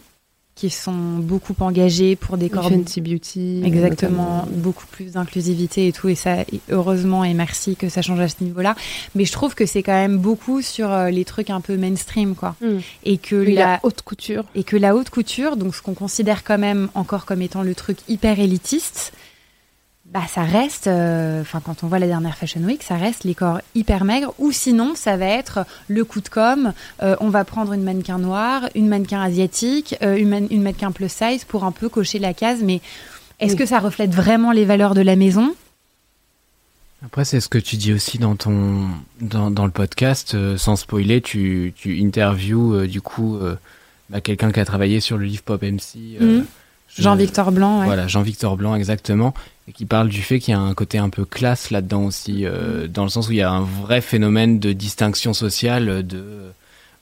qui 0.60 0.68
sont 0.68 0.92
beaucoup 0.92 1.54
engagées 1.60 2.16
pour 2.16 2.36
des 2.36 2.50
corps 2.50 2.68
Fenty 2.68 3.00
Beauty. 3.00 3.62
Exactement, 3.64 4.44
notamment. 4.44 4.48
beaucoup 4.58 4.84
plus 4.90 5.12
d'inclusivité 5.12 5.86
et 5.86 5.92
tout, 5.92 6.08
et 6.10 6.14
ça, 6.14 6.44
heureusement 6.70 7.24
et 7.24 7.32
merci 7.32 7.76
que 7.76 7.88
ça 7.88 8.02
change 8.02 8.20
à 8.20 8.28
ce 8.28 8.44
niveau-là. 8.44 8.74
Mais 9.14 9.24
je 9.24 9.32
trouve 9.32 9.54
que 9.54 9.64
c'est 9.64 9.82
quand 9.82 9.94
même 9.94 10.18
beaucoup 10.18 10.60
sur 10.60 10.92
euh, 10.92 11.08
les 11.08 11.24
trucs 11.24 11.48
un 11.48 11.62
peu 11.62 11.78
mainstream, 11.78 12.34
quoi. 12.34 12.56
Mm. 12.60 12.78
Et 13.04 13.16
que 13.16 13.36
Oui, 13.36 13.54
la, 13.54 13.64
la 13.66 13.80
haute 13.84 14.02
couture. 14.02 14.44
et 14.54 14.62
que 14.62 14.76
la 14.76 14.94
haute 14.94 15.08
couture, 15.08 15.56
donc 15.56 15.74
ce 15.74 15.80
qu'on 15.80 15.94
considère 15.94 16.44
quand 16.44 16.58
même 16.58 16.90
encore 16.94 17.24
comme 17.24 17.40
étant 17.40 17.62
le 17.62 17.74
truc 17.74 17.96
hyper 18.08 18.38
élitiste, 18.38 19.14
bah 20.12 20.22
ça 20.28 20.42
reste, 20.42 20.88
euh, 20.88 21.40
enfin 21.40 21.60
quand 21.64 21.84
on 21.84 21.86
voit 21.86 22.00
la 22.00 22.08
dernière 22.08 22.36
Fashion 22.36 22.60
Week, 22.62 22.82
ça 22.82 22.96
reste 22.96 23.22
les 23.22 23.34
corps 23.36 23.60
hyper 23.76 24.04
maigres, 24.04 24.34
ou 24.38 24.50
sinon 24.50 24.94
ça 24.96 25.16
va 25.16 25.26
être 25.26 25.60
le 25.86 26.04
coup 26.04 26.20
de 26.20 26.28
com, 26.28 26.72
euh, 27.02 27.14
on 27.20 27.28
va 27.28 27.44
prendre 27.44 27.72
une 27.72 27.84
mannequin 27.84 28.18
noire, 28.18 28.68
une 28.74 28.88
mannequin 28.88 29.20
asiatique, 29.22 29.94
euh, 30.02 30.16
une, 30.16 30.28
man- 30.28 30.48
une 30.50 30.62
mannequin 30.62 30.90
plus 30.90 31.08
size 31.12 31.44
pour 31.44 31.62
un 31.62 31.70
peu 31.70 31.88
cocher 31.88 32.18
la 32.18 32.34
case, 32.34 32.58
mais 32.62 32.80
est-ce 33.38 33.52
Oui. 33.52 33.58
que 33.58 33.66
ça 33.66 33.78
reflète 33.78 34.12
vraiment 34.12 34.50
les 34.50 34.64
valeurs 34.64 34.94
de 34.94 35.00
la 35.00 35.14
maison? 35.14 35.54
Après, 37.06 37.24
c'est 37.24 37.40
ce 37.40 37.48
que 37.48 37.58
tu 37.58 37.76
dis 37.76 37.92
aussi 37.92 38.18
dans 38.18 38.36
ton 38.36 38.88
dans, 39.20 39.50
dans 39.50 39.64
le 39.64 39.70
podcast, 39.70 40.34
euh, 40.34 40.58
sans 40.58 40.76
spoiler, 40.76 41.20
tu, 41.22 41.72
tu 41.76 41.98
interviews 42.02 42.74
euh, 42.74 42.86
du 42.86 43.00
coup 43.00 43.36
euh, 43.36 43.54
bah, 44.10 44.20
quelqu'un 44.20 44.50
qui 44.52 44.60
a 44.60 44.64
travaillé 44.64 45.00
sur 45.00 45.16
le 45.16 45.24
livre 45.24 45.42
Pop 45.42 45.62
MC. 45.62 46.18
euh, 46.20 46.38
Mhm. 46.40 46.46
je- 46.94 47.02
Jean-Victor 47.02 47.52
Blanc, 47.52 47.78
ouais. 47.80 47.86
Voilà, 47.86 48.06
Jean-Victor 48.06 48.56
Blanc, 48.58 48.74
exactement, 48.74 49.32
qui 49.74 49.86
parle 49.86 50.08
du 50.08 50.22
fait 50.22 50.38
qu'il 50.38 50.52
y 50.52 50.56
a 50.56 50.60
un 50.60 50.74
côté 50.74 50.98
un 50.98 51.10
peu 51.10 51.24
classe 51.24 51.70
là-dedans 51.70 52.04
aussi, 52.04 52.44
euh, 52.44 52.86
dans 52.86 53.04
le 53.04 53.10
sens 53.10 53.28
où 53.28 53.32
il 53.32 53.38
y 53.38 53.42
a 53.42 53.50
un 53.50 53.62
vrai 53.62 54.00
phénomène 54.00 54.58
de 54.58 54.72
distinction 54.72 55.32
sociale 55.32 56.06
de 56.06 56.52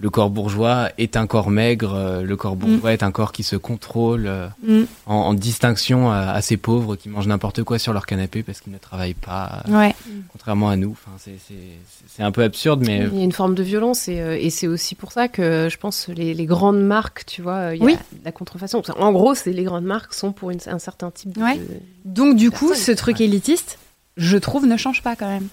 le 0.01 0.11
corps 0.11 0.31
bourgeois 0.31 0.91
est 0.97 1.17
un 1.17 1.27
corps 1.27 1.51
maigre, 1.51 1.93
euh, 1.95 2.23
le 2.23 2.37
corps 2.37 2.55
bourgeois 2.55 2.93
est 2.93 3.03
un 3.03 3.11
corps 3.11 3.33
qui 3.33 3.43
se 3.43 3.57
contrôle, 3.57 4.27
euh, 4.29 4.47
Mm. 4.63 4.85
en, 5.07 5.15
en 5.15 5.35
distinction 5.35 6.11
à, 6.11 6.19
à 6.19 6.41
ces 6.41 6.57
pauvres 6.57 6.95
qui 6.95 7.09
mangent 7.09 7.27
n'importe 7.27 7.65
quoi 7.65 7.81
sur 7.81 7.93
leur 7.93 8.07
canapé 8.07 8.43
parce 8.45 8.61
qu'ils 8.61 8.73
ne 8.73 8.79
travaillent 8.79 9.15
pas, 9.15 9.63
euh, 9.69 9.73
Ouais. 9.77 9.95
contrairement 10.33 10.69
à 10.71 10.77
nous. 10.77 10.93
Enfin, 10.93 11.11
c'est- 11.19 12.23
un 12.23 12.33
peu 12.33 12.43
absurde, 12.43 12.83
mais 12.85 13.07
Il 13.13 13.19
y 13.19 13.21
a 13.21 13.25
une 13.25 13.33
forme 13.33 13.55
de 13.55 13.63
violence 13.63 14.09
et, 14.09 14.21
euh, 14.21 14.37
et 14.39 14.51
c'est 14.51 14.67
aussi 14.67 14.95
pour 14.97 15.13
ça 15.13 15.29
que 15.29 15.69
je 15.71 15.77
pense 15.79 16.09
les, 16.09 16.35
les 16.35 16.47
grandes 16.47 16.81
marques, 16.83 17.25
tu 17.27 17.43
vois, 17.43 17.55
euh, 17.71 17.75
il 17.77 17.79
y 17.81 17.83
a 17.83 17.87
Oui. 17.87 17.97
la 18.25 18.33
contrefaçon. 18.33 18.83
En 18.99 19.13
gros, 19.13 19.35
c'est 19.37 19.53
les 19.53 19.63
grandes 19.65 19.85
marques 19.85 20.15
sont 20.15 20.33
pour 20.33 20.51
une- 20.51 20.59
un 20.67 20.79
certain 20.81 21.11
type 21.13 21.33
de. 21.37 21.43
Ouais. 21.43 21.61
Donc 22.05 22.37
du 22.37 22.51
coup, 22.51 22.69
Personne. 22.69 22.85
ce 22.87 22.93
truc 22.93 23.19
Ouais. 23.19 23.25
élitiste, 23.27 23.79
je 24.17 24.37
trouve, 24.37 24.67
ne 24.67 24.77
change 24.77 25.03
pas 25.03 25.15
quand 25.17 25.29
même. 25.29 25.47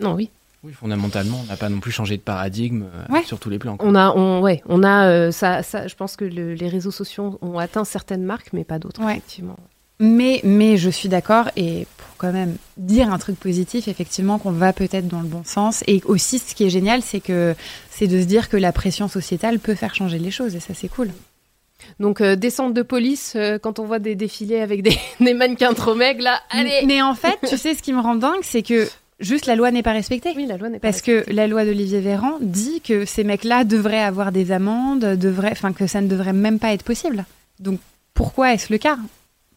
Non, 0.00 0.14
oui. 0.14 0.30
Oui, 0.62 0.72
fondamentalement, 0.72 1.40
on 1.42 1.44
n'a 1.50 1.56
pas 1.56 1.68
non 1.70 1.80
plus 1.80 1.90
changé 1.92 2.16
de 2.16 2.22
paradigme 2.22 2.84
euh, 2.94 3.12
Ouais. 3.14 3.22
sur 3.24 3.38
tous 3.38 3.48
les 3.50 3.58
plans. 3.58 3.76
quoi. 3.76 3.88
On 3.88 3.94
a, 3.94 4.10
on, 4.14 4.40
ouais, 4.42 4.62
on 4.66 4.82
a 4.82 5.06
euh, 5.08 5.30
ça, 5.32 5.62
ça. 5.62 5.86
Je 5.88 5.94
pense 5.94 6.16
que 6.16 6.24
le- 6.24 6.54
les 6.54 6.68
réseaux 6.68 6.90
sociaux 6.90 7.38
ont 7.40 7.58
atteint 7.58 7.84
certaines 7.84 8.24
marques, 8.24 8.50
mais 8.52 8.64
pas 8.64 8.78
d'autres, 8.78 9.02
Ouais. 9.02 9.12
effectivement. 9.12 9.56
Mais, 10.02 10.40
mais 10.44 10.76
je 10.78 10.88
suis 10.88 11.08
d'accord, 11.10 11.50
et 11.56 11.86
pour 11.98 12.16
quand 12.16 12.32
même 12.32 12.56
dire 12.78 13.12
un 13.12 13.18
truc 13.18 13.38
positif, 13.38 13.86
effectivement, 13.88 14.38
qu'on 14.38 14.50
va 14.50 14.72
peut-être 14.72 15.08
dans 15.08 15.20
le 15.20 15.26
bon 15.28 15.42
sens. 15.44 15.84
Et 15.86 16.00
aussi, 16.06 16.38
ce 16.38 16.54
qui 16.54 16.64
est 16.64 16.70
génial, 16.70 17.02
c'est 17.02 17.20
que 17.20 17.54
c'est 17.90 18.06
de 18.06 18.18
se 18.20 18.24
dire 18.26 18.48
que 18.48 18.56
la 18.56 18.72
pression 18.72 19.08
sociétale 19.08 19.58
peut 19.58 19.74
faire 19.74 19.94
changer 19.94 20.18
les 20.18 20.30
choses, 20.30 20.56
et 20.56 20.60
ça, 20.60 20.72
c'est 20.74 20.88
cool. 20.88 21.10
Donc, 21.98 22.20
euh, 22.20 22.36
descente 22.36 22.72
de 22.74 22.82
police, 22.82 23.34
euh, 23.36 23.58
quand 23.58 23.78
on 23.78 23.84
voit 23.84 23.98
des 23.98 24.14
défilés 24.14 24.60
avec 24.60 24.82
des, 24.82 24.96
des 25.20 25.34
mannequins 25.34 25.72
trop 25.74 25.94
maigres, 25.94 26.22
là, 26.22 26.40
allez 26.50 26.82
Mais 26.86 27.02
en 27.02 27.14
fait, 27.14 27.38
tu 27.48 27.56
sais, 27.58 27.74
ce 27.74 27.82
qui 27.82 27.92
me 27.92 28.00
rend 28.00 28.14
dingue, 28.14 28.40
c'est 28.42 28.62
que 28.62 28.88
juste 29.20 29.46
la 29.46 29.56
loi 29.56 29.70
n'est 29.70 29.82
pas 29.82 29.92
respectée. 29.92 30.32
Oui, 30.36 30.46
la 30.46 30.56
loi 30.56 30.68
n'est 30.68 30.78
pas. 30.78 30.88
Parce 30.88 31.02
que 31.02 31.24
la 31.28 31.46
loi 31.46 31.64
d'Olivier 31.64 32.00
Véran 32.00 32.38
dit 32.40 32.80
que 32.80 33.04
ces 33.04 33.24
mecs-là 33.24 33.64
devraient 33.64 34.02
avoir 34.02 34.32
des 34.32 34.52
amendes, 34.52 35.04
devraient, 35.04 35.52
enfin 35.52 35.72
que 35.72 35.86
ça 35.86 36.00
ne 36.00 36.08
devrait 36.08 36.32
même 36.32 36.58
pas 36.58 36.72
être 36.72 36.82
possible. 36.82 37.24
Donc 37.58 37.78
pourquoi 38.14 38.52
est-ce 38.54 38.72
le 38.72 38.78
cas? 38.78 38.98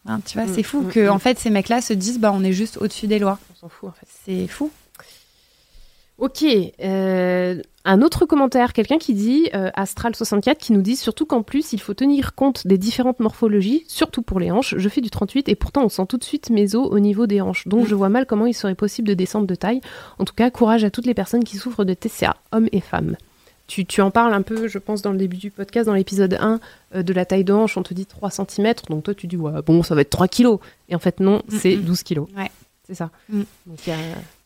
Hein, 0.06 0.20
Tu 0.26 0.38
vois, 0.38 0.46
Mm, 0.46 0.54
c'est 0.54 0.62
fou 0.62 0.82
mm, 0.82 0.88
que 0.90 1.06
mm. 1.06 1.10
en 1.10 1.18
fait 1.18 1.38
ces 1.38 1.50
mecs-là 1.50 1.80
se 1.80 1.94
disent 1.94 2.18
bah 2.18 2.30
on 2.34 2.44
est 2.44 2.52
juste 2.52 2.76
au-dessus 2.78 3.06
des 3.06 3.18
lois. 3.18 3.38
On 3.52 3.56
s'en 3.56 3.68
fout, 3.68 3.88
en 3.88 3.92
fait. 3.92 4.06
C'est 4.26 4.46
fou. 4.48 4.70
Ok. 6.18 6.44
euh, 6.80 7.60
un 7.86 8.00
autre 8.00 8.24
commentaire, 8.24 8.72
quelqu'un 8.72 8.96
qui 8.98 9.12
dit, 9.14 9.50
euh, 9.54 9.68
Astral64, 9.76 10.56
qui 10.56 10.72
nous 10.72 10.80
dit 10.80 10.96
surtout 10.96 11.26
qu'en 11.26 11.42
plus, 11.42 11.72
il 11.74 11.80
faut 11.80 11.92
tenir 11.92 12.34
compte 12.34 12.66
des 12.66 12.78
différentes 12.78 13.20
morphologies, 13.20 13.84
surtout 13.88 14.22
pour 14.22 14.40
les 14.40 14.50
hanches. 14.50 14.74
Je 14.78 14.88
fais 14.88 15.00
du 15.02 15.10
38 15.10 15.48
et 15.50 15.54
pourtant 15.54 15.84
on 15.84 15.88
sent 15.90 16.06
tout 16.08 16.16
de 16.16 16.24
suite 16.24 16.48
mes 16.50 16.74
os 16.76 16.88
au 16.90 16.98
niveau 16.98 17.26
des 17.26 17.40
hanches. 17.42 17.68
Donc 17.68 17.86
je 17.86 17.94
vois 17.94 18.08
mal 18.08 18.24
comment 18.26 18.46
il 18.46 18.54
serait 18.54 18.74
possible 18.74 19.08
de 19.08 19.14
descendre 19.14 19.46
de 19.46 19.54
taille. 19.54 19.80
En 20.18 20.24
tout 20.24 20.32
cas, 20.34 20.50
courage 20.50 20.82
à 20.84 20.90
toutes 20.90 21.04
les 21.06 21.12
personnes 21.14 21.44
qui 21.44 21.58
souffrent 21.58 21.84
de 21.84 21.92
TCA, 21.94 22.36
hommes 22.52 22.68
et 22.72 22.80
femmes. 22.80 23.16
Tu, 23.66 23.84
tu 23.84 24.00
en 24.00 24.10
parles 24.10 24.32
un 24.34 24.42
peu, 24.42 24.66
je 24.68 24.78
pense, 24.78 25.02
dans 25.02 25.12
le 25.12 25.18
début 25.18 25.36
du 25.38 25.50
podcast, 25.50 25.86
dans 25.86 25.94
l'épisode 25.94 26.38
1, 26.40 26.60
euh, 26.94 27.02
de 27.02 27.12
la 27.12 27.24
taille 27.26 27.44
de 27.44 27.52
hanche, 27.52 27.76
on 27.76 27.82
te 27.82 27.92
dit 27.94 28.06
3 28.06 28.30
cm, 28.30 28.74
donc 28.90 29.04
toi 29.04 29.14
tu 29.14 29.26
dis, 29.26 29.36
ouais, 29.36 29.62
bon, 29.62 29.82
ça 29.82 29.94
va 29.94 30.02
être 30.02 30.10
3 30.10 30.28
kilos. 30.28 30.58
Et 30.88 30.94
en 30.94 30.98
fait, 30.98 31.20
non, 31.20 31.42
c'est 31.48 31.76
Mm, 31.76 31.80
mm. 31.80 31.84
12 31.84 32.02
kilos. 32.02 32.28
Ouais. 32.36 32.50
C'est 32.86 32.94
ça. 32.94 33.10
Mm. 33.30 33.42
Donc 33.66 33.78
il 33.86 33.90
y 33.90 33.92
a- 33.92 33.96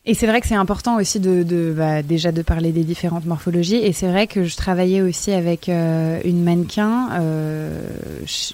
Et 0.05 0.15
c'est 0.15 0.27
vrai 0.27 0.41
que 0.41 0.47
c'est 0.47 0.55
important 0.55 0.97
aussi 0.97 1.21
de, 1.21 1.75
bah, 1.77 2.03
déjà 2.03 2.33
de 2.33 2.43
parler 2.43 2.73
des 2.73 2.85
différentes 2.85 3.27
morphologies. 3.27 3.77
Et 3.77 3.93
c'est 3.93 4.09
vrai 4.09 4.27
que 4.27 4.45
je 4.45 4.57
travaillais 4.57 5.03
aussi 5.03 5.33
avec 5.33 5.69
euh, 5.69 6.21
une 6.25 6.43
mannequin 6.43 7.11
euh, 7.13 7.83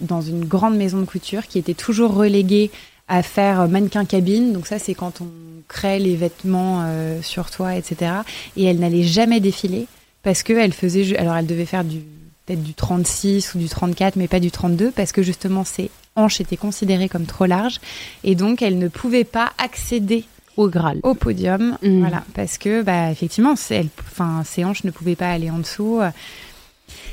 dans 0.01 0.21
une 0.21 0.45
grande 0.45 0.77
maison 0.77 0.99
de 0.99 1.05
couture 1.05 1.47
qui 1.47 1.59
était 1.59 1.75
toujours 1.75 2.15
reléguée 2.15 2.71
à 3.07 3.23
faire 3.23 3.61
euh, 3.61 3.67
mannequin 3.69 4.05
cabine. 4.05 4.53
Donc 4.53 4.67
ça, 4.67 4.79
c'est 4.79 4.95
quand 4.95 5.21
on 5.21 5.29
crée 5.69 5.99
les 5.99 6.17
vêtements 6.17 6.87
sur 7.23 7.51
toi, 7.51 7.75
etc. 7.75 8.13
Et 8.57 8.65
elle 8.65 8.81
n'allait 8.81 9.03
jamais 9.03 9.41
défiler 9.41 9.87
parce 10.23 10.43
que 10.43 10.53
elle 10.53 10.75
faisait, 10.75 11.17
alors 11.17 11.37
elle 11.37 11.47
devait 11.47 11.65
faire 11.65 11.85
peut-être 11.85 12.63
du 12.63 12.75
36 12.75 13.55
ou 13.55 13.59
du 13.59 13.69
34, 13.69 14.17
mais 14.17 14.29
pas 14.29 14.41
du 14.41 14.51
32 14.51 14.91
parce 14.91 15.13
que 15.13 15.23
justement 15.23 15.65
ses 15.65 15.91
hanches 16.17 16.41
étaient 16.41 16.59
considérées 16.59 17.09
comme 17.09 17.25
trop 17.25 17.47
larges 17.47 17.81
et 18.25 18.35
donc 18.35 18.61
elle 18.61 18.79
ne 18.79 18.89
pouvait 18.89 19.25
pas 19.25 19.53
accéder 19.57 20.25
au 20.57 20.69
Graal. 20.69 21.01
au 21.03 21.15
podium, 21.15 21.77
Mm. 21.83 21.99
voilà, 22.01 22.23
parce 22.35 22.59
que 22.59 22.83
bah 22.83 23.11
effectivement, 23.11 23.57
c'est, 23.57 23.77
elle, 23.77 23.89
enfin, 24.01 24.43
ses 24.45 24.65
hanches 24.65 24.85
ne 24.85 24.91
pouvaient 24.91 25.17
pas 25.17 25.31
aller 25.31 25.51
en 25.51 25.59
dessous. 25.59 26.01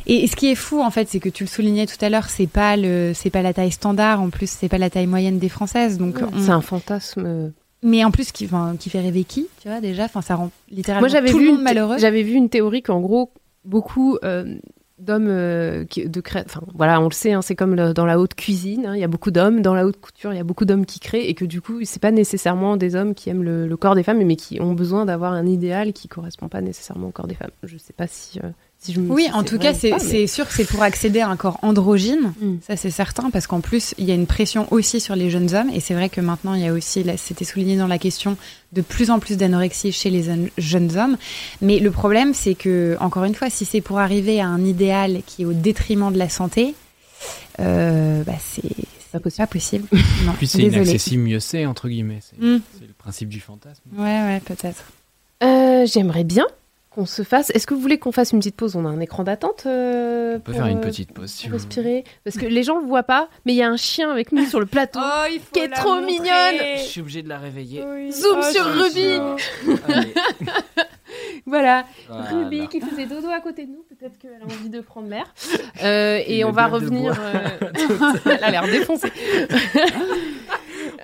Et 0.08 0.28
ce 0.28 0.36
qui 0.36 0.48
est 0.52 0.56
fou 0.56 0.82
en 0.82 0.92
fait, 0.92 1.08
c'est 1.10 1.20
que 1.20 1.30
tu 1.30 1.44
le 1.44 1.48
soulignais 1.50 1.86
tout 1.86 2.04
à 2.04 2.10
l'heure, 2.10 2.30
c'est 2.30 2.48
pas 2.48 2.76
le, 2.76 3.14
c'est 3.16 3.30
pas 3.30 3.42
la 3.42 3.54
taille 3.54 3.72
standard, 3.72 4.22
en 4.22 4.30
plus 4.30 4.50
c'est 4.50 4.68
pas 4.70 4.78
la 4.78 4.90
taille 4.90 5.08
moyenne 5.08 5.40
des 5.40 5.50
françaises, 5.50 5.98
donc. 5.98 6.18
on- 6.22 6.40
C'est 6.40 6.50
un 6.52 6.62
fantasme. 6.62 7.24
euh, 7.26 7.50
Mais 7.84 8.04
en 8.04 8.12
plus 8.12 8.32
qui, 8.32 8.48
fait 8.48 9.00
rêver 9.00 9.24
qui, 9.24 9.48
tu 9.62 9.68
vois 9.70 9.80
déjà, 9.82 10.06
enfin 10.06 10.22
ça 10.22 10.36
rend 10.36 10.52
littéralement 10.72 11.08
Moi, 11.08 11.10
j'avais 11.10 11.32
tout 11.32 11.38
vu 11.40 11.46
le 11.46 11.52
monde 11.54 11.62
malheureux. 11.64 11.98
J'avais 12.00 12.24
vu 12.24 12.34
une 12.34 12.50
théorie 12.50 12.82
qu'en 12.84 13.00
gros, 13.00 13.32
beaucoup 13.66 14.18
euh, 14.24 14.56
d'hommes 15.02 15.28
euh, 15.28 15.84
de 15.84 16.22
cré... 16.22 16.44
enfin 16.46 16.62
voilà, 16.74 17.02
on 17.02 17.06
le 17.06 17.14
sait, 17.14 17.34
hein, 17.34 17.42
c'est 17.42 17.56
comme 17.56 17.76
dans 17.76 18.06
la 18.06 18.20
haute 18.20 18.36
cuisine, 18.36 18.86
hein, 18.86 18.96
il 18.96 19.02
y 19.02 19.04
a 19.04 19.08
beaucoup 19.08 19.32
d'hommes, 19.32 19.62
dans 19.62 19.74
la 19.74 19.86
haute 19.86 20.00
couture, 20.00 20.34
il 20.34 20.38
y 20.38 20.40
a 20.40 20.44
beaucoup 20.44 20.66
d'hommes 20.66 20.86
qui 20.86 21.00
créent, 21.00 21.28
et 21.30 21.34
que 21.34 21.46
du 21.46 21.62
coup, 21.62 21.80
c'est 21.84 22.02
pas 22.02 22.12
nécessairement 22.12 22.78
des 22.78 22.96
hommes 22.96 23.14
qui 23.14 23.30
aiment 23.30 23.44
le, 23.44 23.68
le 23.68 23.78
corps 23.78 23.96
des 23.96 24.04
femmes, 24.04 24.24
mais 24.24 24.36
qui 24.36 24.62
ont 24.62 24.74
besoin 24.74 25.06
d'avoir 25.06 25.34
un 25.34 25.46
idéal 25.46 25.94
qui 25.94 26.08
correspond 26.08 26.48
pas 26.50 26.62
nécessairement 26.62 27.08
au 27.08 27.12
corps 27.12 27.28
des 27.28 27.36
femmes. 27.36 27.52
Je 27.64 27.78
sais 27.78 27.94
pas 27.94 28.08
si, 28.08 28.40
euh, 28.40 28.50
si 28.84 28.94
je 28.94 29.00
me. 29.00 29.12
Oui, 29.12 29.28
en 29.34 29.44
tout 29.44 29.60
cas, 29.60 29.74
c'est 29.74 29.92
mais- 30.12 30.28
sûr 30.28 30.48
que 30.48 30.54
c'est 30.54 30.66
pour 30.66 30.82
accéder 30.82 31.20
à 31.22 31.30
un 31.30 31.36
corps 31.36 31.60
androgyne. 31.62 32.34
Mm. 32.42 32.56
Ça, 32.66 32.76
c'est 32.76 32.90
certain, 32.92 33.30
parce 33.30 33.46
qu'en 33.48 33.62
plus, 33.62 33.94
il 34.00 34.06
y 34.06 34.12
a 34.12 34.16
une 34.16 34.26
pression 34.26 34.68
aussi 34.72 35.00
sur 35.00 35.16
les 35.16 35.30
jeunes 35.30 35.54
hommes. 35.54 35.70
Et 35.74 35.80
c'est 35.80 35.94
vrai 35.94 36.10
que 36.10 36.20
maintenant, 36.22 36.54
il 36.56 36.62
y 36.64 36.68
a 36.68 36.74
aussi, 36.74 37.06
c'était 37.18 37.46
souligné 37.46 37.78
dans 37.78 37.88
la 37.88 37.98
question, 38.00 38.38
de 38.74 38.82
plus 38.82 39.12
en 39.12 39.20
plus 39.20 39.38
d'anorexie 39.38 39.92
chez 39.92 40.10
les 40.10 40.24
jeunes 40.58 40.98
hommes. 40.98 41.18
Mais 41.62 41.80
le 41.80 41.92
problème, 41.92 42.34
c'est 42.34 42.56
que, 42.56 42.98
encore 43.00 43.24
une 43.26 43.36
fois, 43.36 43.50
si 43.50 43.66
c'est 43.66 43.82
pour 43.82 44.00
arriver 44.00 44.42
à 44.42 44.48
un 44.48 44.64
idéal 44.66 45.22
qui 45.28 45.44
est 45.44 45.46
au 45.46 45.54
détriment 45.54 46.12
de 46.12 46.18
la 46.18 46.30
santé, 46.30 46.74
euh, 47.60 48.24
bah, 48.24 48.34
c'est 48.40 48.64
pas 49.12 49.20
possible. 49.20 49.38
pas 49.46 49.48
possible. 49.48 49.88
Non, 50.26 50.34
Puis 50.38 50.48
c'est 50.48 50.62
inaccessible, 50.64 51.24
mieux 51.24 51.40
c'est, 51.40 51.66
entre 51.66 51.90
guillemets. 51.90 52.20
C'est 52.22 52.40
Mm. 52.44 52.62
c'est 52.80 52.88
le 52.88 52.94
principe 52.98 53.30
du 53.30 53.40
fantasme. 53.42 53.82
Ouais, 53.98 54.04
ouais, 54.24 54.42
peut-être. 54.44 54.84
Euh, 55.44 55.86
J'aimerais 55.86 56.24
bien 56.24 56.46
qu'on 56.92 57.06
se 57.06 57.24
fasse. 57.24 57.50
Est-ce 57.52 57.66
que 57.66 57.74
vous 57.74 57.80
voulez 57.80 57.98
qu'on 57.98 58.12
fasse 58.12 58.32
une 58.34 58.40
petite 58.40 58.58
pause? 58.58 58.76
On 58.76 58.86
a 58.86 58.90
un 58.90 59.00
écran 59.00 59.24
d'attente. 59.24 59.64
euh, 59.66 60.36
On 60.36 60.40
peut 60.42 60.52
pour, 60.52 60.62
faire 60.62 60.68
une 60.70 60.78
euh, 60.80 60.82
petite 60.82 61.14
pause 61.14 61.30
si 61.30 61.48
pour 61.48 61.58
vous 61.58 61.64
voulez. 61.64 61.76
respirer, 61.82 62.04
parce 62.26 62.36
que 62.38 62.46
les 62.46 62.64
gens 62.64 62.80
le 62.80 62.86
voient 62.86 63.04
pas, 63.04 63.30
mais 63.46 63.54
il 63.54 63.56
y 63.56 63.64
a 63.64 63.70
un 63.70 63.78
chien 63.78 64.12
avec 64.12 64.32
nous 64.34 64.46
sur 64.46 64.60
le 64.60 64.66
plateau. 64.66 65.00
Oh, 65.04 65.26
il 65.32 65.40
faut 65.40 65.46
Qui 65.54 65.60
est 65.62 65.70
trop 65.70 65.96
montrer. 65.96 66.06
mignonne. 66.06 66.78
Je 66.78 66.82
suis 66.84 67.02
obligé 67.02 67.22
de 67.24 67.30
la 67.30 67.40
réveiller. 67.40 67.82
Zoom 68.12 68.40
Oh, 68.42 68.52
sur 68.52 68.66
Ruby. 68.66 69.20
Voilà, 71.46 71.86
Voilà. 72.08 72.30
Ruby 72.30 72.68
qui 72.70 72.80
faisait 72.80 73.06
dodo 73.06 73.28
à 73.30 73.42
côté 73.42 73.66
de 73.66 73.72
nous. 73.72 73.84
Peut-être 73.90 74.18
qu'elle 74.18 74.32
a 74.42 74.46
envie 74.46 74.70
de 74.70 74.80
prendre 74.80 75.10
l'air. 75.10 75.26
Euh, 75.84 76.20
et 76.26 76.46
on 76.46 76.52
va 76.52 76.68
revenir. 76.68 77.14
euh, 77.20 78.14
Elle 78.26 78.44
a 78.44 78.52
l'air 78.52 78.64
défoncée. 78.68 79.12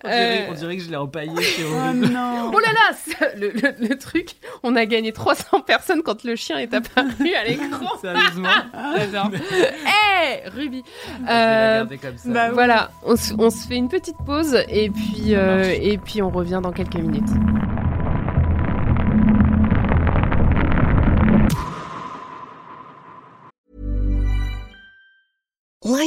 On 0.07 0.09
dirait, 0.09 0.41
Euh, 0.47 0.51
on 0.51 0.53
dirait 0.53 0.77
que 0.77 0.83
je 0.83 0.89
l'ai 0.89 0.95
empaillé, 0.95 1.31
Oh 1.31 1.93
non 1.93 2.51
Oh 2.53 2.59
là 2.59 2.71
là, 2.71 2.95
ça- 2.95 3.35
le, 3.35 3.49
le- 3.49 3.87
le 3.89 3.97
truc, 3.97 4.31
on 4.63 4.75
a 4.75 4.85
gagné 4.85 5.11
300 5.11 5.61
personnes 5.61 6.01
quand 6.03 6.23
le 6.23 6.35
chien 6.35 6.57
est 6.57 6.73
apparu 6.73 7.33
à 7.33 7.43
l'écran. 7.45 7.85
Sérieusement 8.01 8.49
J'adore. 8.97 9.31
Hé, 9.33 10.49
Ruby. 10.49 10.83
Je 11.19 11.23
vais 11.25 11.27
la 11.29 11.81
Euh, 11.81 11.85
comme 12.01 12.17
ça. 12.17 12.29
bah 12.29 12.49
Voilà, 12.51 12.91
on, 13.03 13.15
se- 13.15 13.33
on 13.37 13.49
se 13.49 13.67
fait 13.67 13.75
une 13.75 13.89
petite 13.89 14.17
pause 14.25 14.57
et 14.69 14.89
puis, 14.89 15.35
euh, 15.35 15.73
et 15.79 15.97
puis 15.97 16.21
on 16.21 16.29
revient 16.29 16.59
dans 16.63 16.71
quelques 16.71 16.95
minutes. 16.95 17.29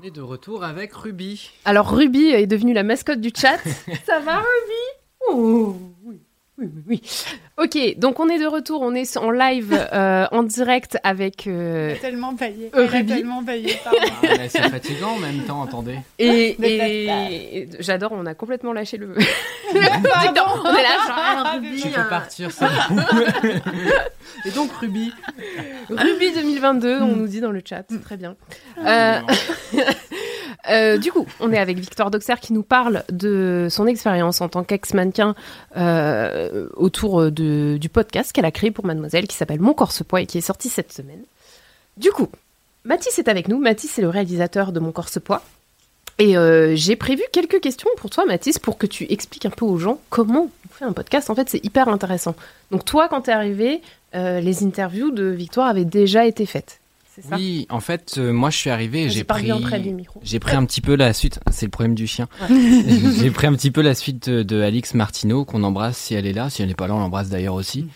On 0.00 0.06
est 0.06 0.10
de 0.10 0.22
retour 0.22 0.64
avec 0.64 0.94
Ruby. 0.94 1.50
Alors 1.66 1.90
Ruby 1.90 2.28
est 2.28 2.46
devenue 2.46 2.72
la 2.72 2.84
mascotte 2.84 3.20
du 3.20 3.30
chat. 3.36 3.58
Ça 4.06 4.18
va 4.20 4.38
Ruby? 4.38 5.28
Oh, 5.28 5.76
oui, 6.04 6.22
oui, 6.60 6.68
oui, 6.74 6.82
oui. 6.88 7.02
Ok, 7.58 7.98
donc 7.98 8.20
on 8.20 8.28
est 8.28 8.38
de 8.38 8.46
retour, 8.46 8.82
on 8.82 8.94
est 8.94 9.16
en 9.16 9.30
live, 9.30 9.72
euh, 9.92 10.26
en 10.30 10.42
direct 10.42 10.98
avec... 11.02 11.46
euh, 11.46 11.94
tellement 12.00 12.32
baillé. 12.32 12.70
Ruby. 12.72 13.24
baillé, 13.42 13.76
Ah, 13.86 13.90
c'est 14.48 14.68
fatigant 14.68 15.10
en 15.12 15.18
même 15.18 15.40
temps, 15.46 15.62
attendez. 15.62 15.96
et 16.18 16.56
Mais 16.58 16.70
et- 16.76 17.58
et 17.58 17.68
j'adore, 17.80 18.12
on 18.12 18.26
a 18.26 18.34
complètement 18.34 18.72
lâché 18.72 18.96
le... 18.96 19.14
TikTok. 19.70 20.46
on 20.64 20.74
est 20.74 20.82
là, 20.82 20.96
genre, 21.06 21.16
ah, 21.16 21.52
Ruby, 21.54 21.80
Tu 21.80 21.88
hein. 21.88 21.90
peux 22.02 22.08
partir, 22.08 22.50
c'est 22.50 22.64
bon. 22.66 23.02
Et 24.44 24.50
donc 24.52 24.70
Ruby. 24.80 25.12
Ruby 25.90 26.32
2022, 26.32 27.00
on 27.00 27.16
nous 27.16 27.26
dit 27.26 27.40
dans 27.40 27.50
le 27.50 27.62
chat, 27.64 27.84
c'est 27.90 28.02
très 28.02 28.16
bien. 28.16 28.36
Euh, 28.78 29.20
euh, 30.68 30.98
du 30.98 31.10
coup, 31.10 31.26
on 31.40 31.52
est 31.52 31.58
avec 31.58 31.78
Victor 31.78 32.10
Doxer 32.10 32.34
qui 32.40 32.52
nous 32.52 32.62
parle 32.62 33.04
de 33.10 33.68
son 33.70 33.86
expérience 33.86 34.40
en 34.40 34.48
tant 34.48 34.62
qu'ex-mannequin 34.62 35.34
euh, 35.76 36.68
autour 36.76 37.30
de, 37.30 37.78
du 37.78 37.88
podcast 37.88 38.32
qu'elle 38.32 38.44
a 38.44 38.50
créé 38.50 38.70
pour 38.70 38.84
Mademoiselle 38.84 39.26
qui 39.26 39.36
s'appelle 39.36 39.60
Mon 39.60 39.72
corps 39.72 39.92
poids 40.06 40.20
et 40.20 40.26
qui 40.26 40.38
est 40.38 40.42
sorti 40.42 40.68
cette 40.68 40.92
semaine. 40.92 41.22
Du 41.96 42.10
coup, 42.10 42.28
Mathis 42.84 43.18
est 43.18 43.28
avec 43.28 43.48
nous. 43.48 43.58
Mathis 43.58 43.98
est 43.98 44.02
le 44.02 44.08
réalisateur 44.08 44.72
de 44.72 44.80
Mon 44.80 44.92
corps 44.92 45.10
poids. 45.24 45.42
Et 46.18 46.36
euh, 46.36 46.76
j'ai 46.76 46.96
prévu 46.96 47.22
quelques 47.32 47.60
questions 47.60 47.88
pour 47.96 48.10
toi, 48.10 48.26
Mathis, 48.26 48.58
pour 48.58 48.76
que 48.76 48.86
tu 48.86 49.10
expliques 49.10 49.46
un 49.46 49.50
peu 49.50 49.64
aux 49.64 49.78
gens 49.78 49.98
comment 50.10 50.50
on 50.66 50.74
fait 50.74 50.84
un 50.84 50.92
podcast. 50.92 51.30
En 51.30 51.34
fait, 51.34 51.48
c'est 51.48 51.64
hyper 51.64 51.88
intéressant. 51.88 52.34
Donc 52.70 52.84
toi, 52.84 53.08
quand 53.08 53.22
t'es 53.22 53.32
arrivé, 53.32 53.80
euh, 54.14 54.40
les 54.40 54.62
interviews 54.62 55.10
de 55.12 55.24
Victoire 55.24 55.68
avaient 55.68 55.86
déjà 55.86 56.26
été 56.26 56.44
faites. 56.44 56.79
C'est 57.20 57.28
ça? 57.28 57.36
Oui, 57.36 57.66
en 57.70 57.80
fait, 57.80 58.16
euh, 58.18 58.32
moi 58.32 58.50
je 58.50 58.56
suis 58.56 58.70
arrivé 58.70 59.04
et 59.04 59.10
j'ai 59.10 59.24
pris. 59.24 59.50
J'ai 60.22 60.38
pris 60.38 60.56
un 60.56 60.64
petit 60.64 60.80
peu 60.80 60.94
la 60.94 61.12
suite. 61.12 61.40
C'est 61.50 61.66
le 61.66 61.70
problème 61.70 61.94
du 61.94 62.06
chien. 62.06 62.28
j'ai 62.48 63.30
pris 63.30 63.46
un 63.46 63.54
petit 63.54 63.70
peu 63.70 63.82
la 63.82 63.94
suite 63.94 64.28
de, 64.28 64.42
de 64.42 64.60
Alix 64.60 64.94
Martineau 64.94 65.44
qu'on 65.44 65.62
embrasse 65.62 65.98
si 65.98 66.14
elle 66.14 66.26
est 66.26 66.32
là. 66.32 66.50
Si 66.50 66.62
elle 66.62 66.68
n'est 66.68 66.74
pas 66.74 66.86
là, 66.86 66.94
on 66.94 67.00
l'embrasse 67.00 67.28
d'ailleurs 67.28 67.54
aussi. 67.54 67.86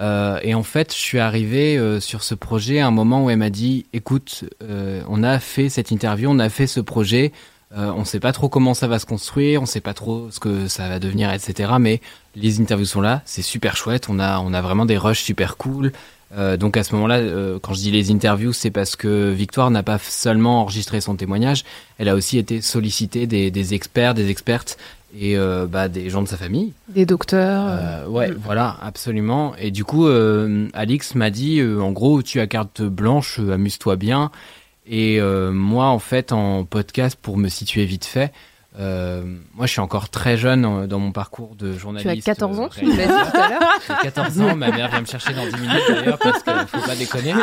Euh, 0.00 0.40
et 0.42 0.54
en 0.54 0.64
fait, 0.64 0.92
je 0.92 0.98
suis 0.98 1.20
arrivé 1.20 1.78
euh, 1.78 2.00
sur 2.00 2.24
ce 2.24 2.34
projet 2.34 2.80
à 2.80 2.86
un 2.88 2.90
moment 2.90 3.24
où 3.24 3.30
elle 3.30 3.38
m'a 3.38 3.50
dit 3.50 3.86
"Écoute, 3.92 4.44
euh, 4.62 5.02
on 5.08 5.22
a 5.22 5.38
fait 5.38 5.68
cette 5.68 5.90
interview, 5.90 6.28
on 6.30 6.38
a 6.38 6.48
fait 6.48 6.66
ce 6.66 6.80
projet. 6.80 7.32
Euh, 7.76 7.90
on 7.96 8.04
sait 8.04 8.20
pas 8.20 8.32
trop 8.32 8.48
comment 8.48 8.72
ça 8.72 8.86
va 8.86 9.00
se 9.00 9.06
construire, 9.06 9.60
on 9.60 9.66
sait 9.66 9.80
pas 9.80 9.94
trop 9.94 10.30
ce 10.30 10.38
que 10.38 10.68
ça 10.68 10.88
va 10.88 11.00
devenir, 11.00 11.32
etc. 11.32 11.72
Mais 11.80 12.00
les 12.36 12.60
interviews 12.60 12.86
sont 12.86 13.00
là, 13.00 13.22
c'est 13.24 13.42
super 13.42 13.76
chouette. 13.76 14.08
On 14.08 14.20
a, 14.20 14.38
on 14.38 14.52
a 14.52 14.60
vraiment 14.60 14.86
des 14.86 14.96
rushs 14.96 15.22
super 15.22 15.56
cool. 15.56 15.92
Euh, 16.36 16.56
donc 16.56 16.76
à 16.76 16.84
ce 16.84 16.94
moment-là, 16.94 17.18
euh, 17.18 17.58
quand 17.60 17.74
je 17.74 17.80
dis 17.80 17.90
les 17.90 18.10
interviews, 18.10 18.52
c'est 18.52 18.70
parce 18.70 18.96
que 18.96 19.30
Victoire 19.30 19.70
n'a 19.70 19.82
pas 19.82 19.98
seulement 19.98 20.62
enregistré 20.62 21.00
son 21.00 21.16
témoignage, 21.16 21.64
elle 21.98 22.08
a 22.08 22.14
aussi 22.14 22.38
été 22.38 22.60
sollicitée 22.60 23.26
des, 23.26 23.50
des 23.50 23.74
experts, 23.74 24.14
des 24.14 24.30
expertes 24.30 24.78
et 25.16 25.36
euh, 25.36 25.66
bah, 25.66 25.88
des 25.88 26.10
gens 26.10 26.22
de 26.22 26.28
sa 26.28 26.36
famille. 26.36 26.72
Des 26.88 27.06
docteurs. 27.06 28.08
ouais, 28.10 28.32
voilà, 28.32 28.76
absolument. 28.82 29.54
Et 29.56 29.70
du 29.70 29.84
coup, 29.84 30.08
Alix 30.72 31.14
m'a 31.14 31.30
dit, 31.30 31.62
en 31.62 31.92
gros, 31.92 32.22
tu 32.22 32.40
as 32.40 32.46
carte 32.46 32.82
blanche, 32.82 33.38
amuse-toi 33.38 33.96
bien. 33.96 34.32
Et 34.86 35.20
moi, 35.52 35.86
en 35.86 36.00
fait, 36.00 36.32
en 36.32 36.64
podcast, 36.64 37.16
pour 37.20 37.36
me 37.36 37.48
situer 37.48 37.84
vite 37.84 38.04
fait, 38.04 38.32
euh, 38.76 39.22
moi, 39.54 39.66
je 39.66 39.72
suis 39.72 39.80
encore 39.80 40.08
très 40.08 40.36
jeune 40.36 40.86
dans 40.86 40.98
mon 40.98 41.12
parcours 41.12 41.54
de 41.54 41.72
tu 41.72 41.78
journaliste. 41.78 42.28
as 42.28 42.34
14 42.34 42.58
ans, 42.58 42.64
euh, 42.64 42.68
tu 42.76 42.84
l'as 42.84 43.06
dit 43.06 43.30
tout 43.30 43.36
à 43.38 43.48
l'heure. 43.48 43.60
j'ai 43.86 43.94
14 44.02 44.40
ans, 44.40 44.56
ma 44.56 44.70
mère 44.70 44.88
vient 44.90 45.00
me 45.00 45.06
chercher 45.06 45.32
dans 45.32 45.46
10 45.46 45.56
minutes 45.60 45.82
d'ailleurs 45.88 46.18
parce 46.18 46.42
qu'il 46.42 46.66
faut 46.66 46.86
pas 46.86 46.96
déconner. 46.96 47.34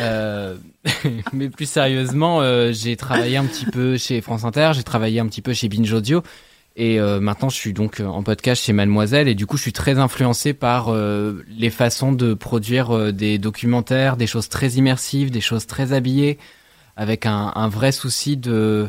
Euh, 0.00 0.56
mais 1.32 1.50
plus 1.50 1.68
sérieusement, 1.68 2.40
euh, 2.40 2.72
j'ai 2.72 2.96
travaillé 2.96 3.36
un 3.36 3.44
petit 3.44 3.66
peu 3.66 3.98
chez 3.98 4.22
France 4.22 4.44
Inter, 4.44 4.70
j'ai 4.74 4.82
travaillé 4.82 5.20
un 5.20 5.26
petit 5.26 5.42
peu 5.42 5.52
chez 5.52 5.68
Binge 5.68 5.92
Audio 5.92 6.22
et 6.74 6.98
maintenant 6.98 7.50
je 7.50 7.56
suis 7.56 7.74
donc 7.74 8.00
en 8.00 8.22
podcast 8.22 8.64
chez 8.64 8.72
Mademoiselle 8.72 9.28
et 9.28 9.34
du 9.34 9.44
coup 9.44 9.58
je 9.58 9.62
suis 9.62 9.74
très 9.74 9.98
influencé 9.98 10.54
par 10.54 10.90
les 10.94 11.68
façons 11.68 12.12
de 12.12 12.32
produire 12.32 13.12
des 13.12 13.36
documentaires, 13.36 14.16
des 14.16 14.26
choses 14.26 14.48
très 14.48 14.70
immersives, 14.70 15.30
des 15.30 15.42
choses 15.42 15.66
très 15.66 15.92
habillées 15.92 16.38
avec 16.96 17.26
un, 17.26 17.52
un 17.54 17.68
vrai 17.68 17.92
souci 17.92 18.38
de 18.38 18.88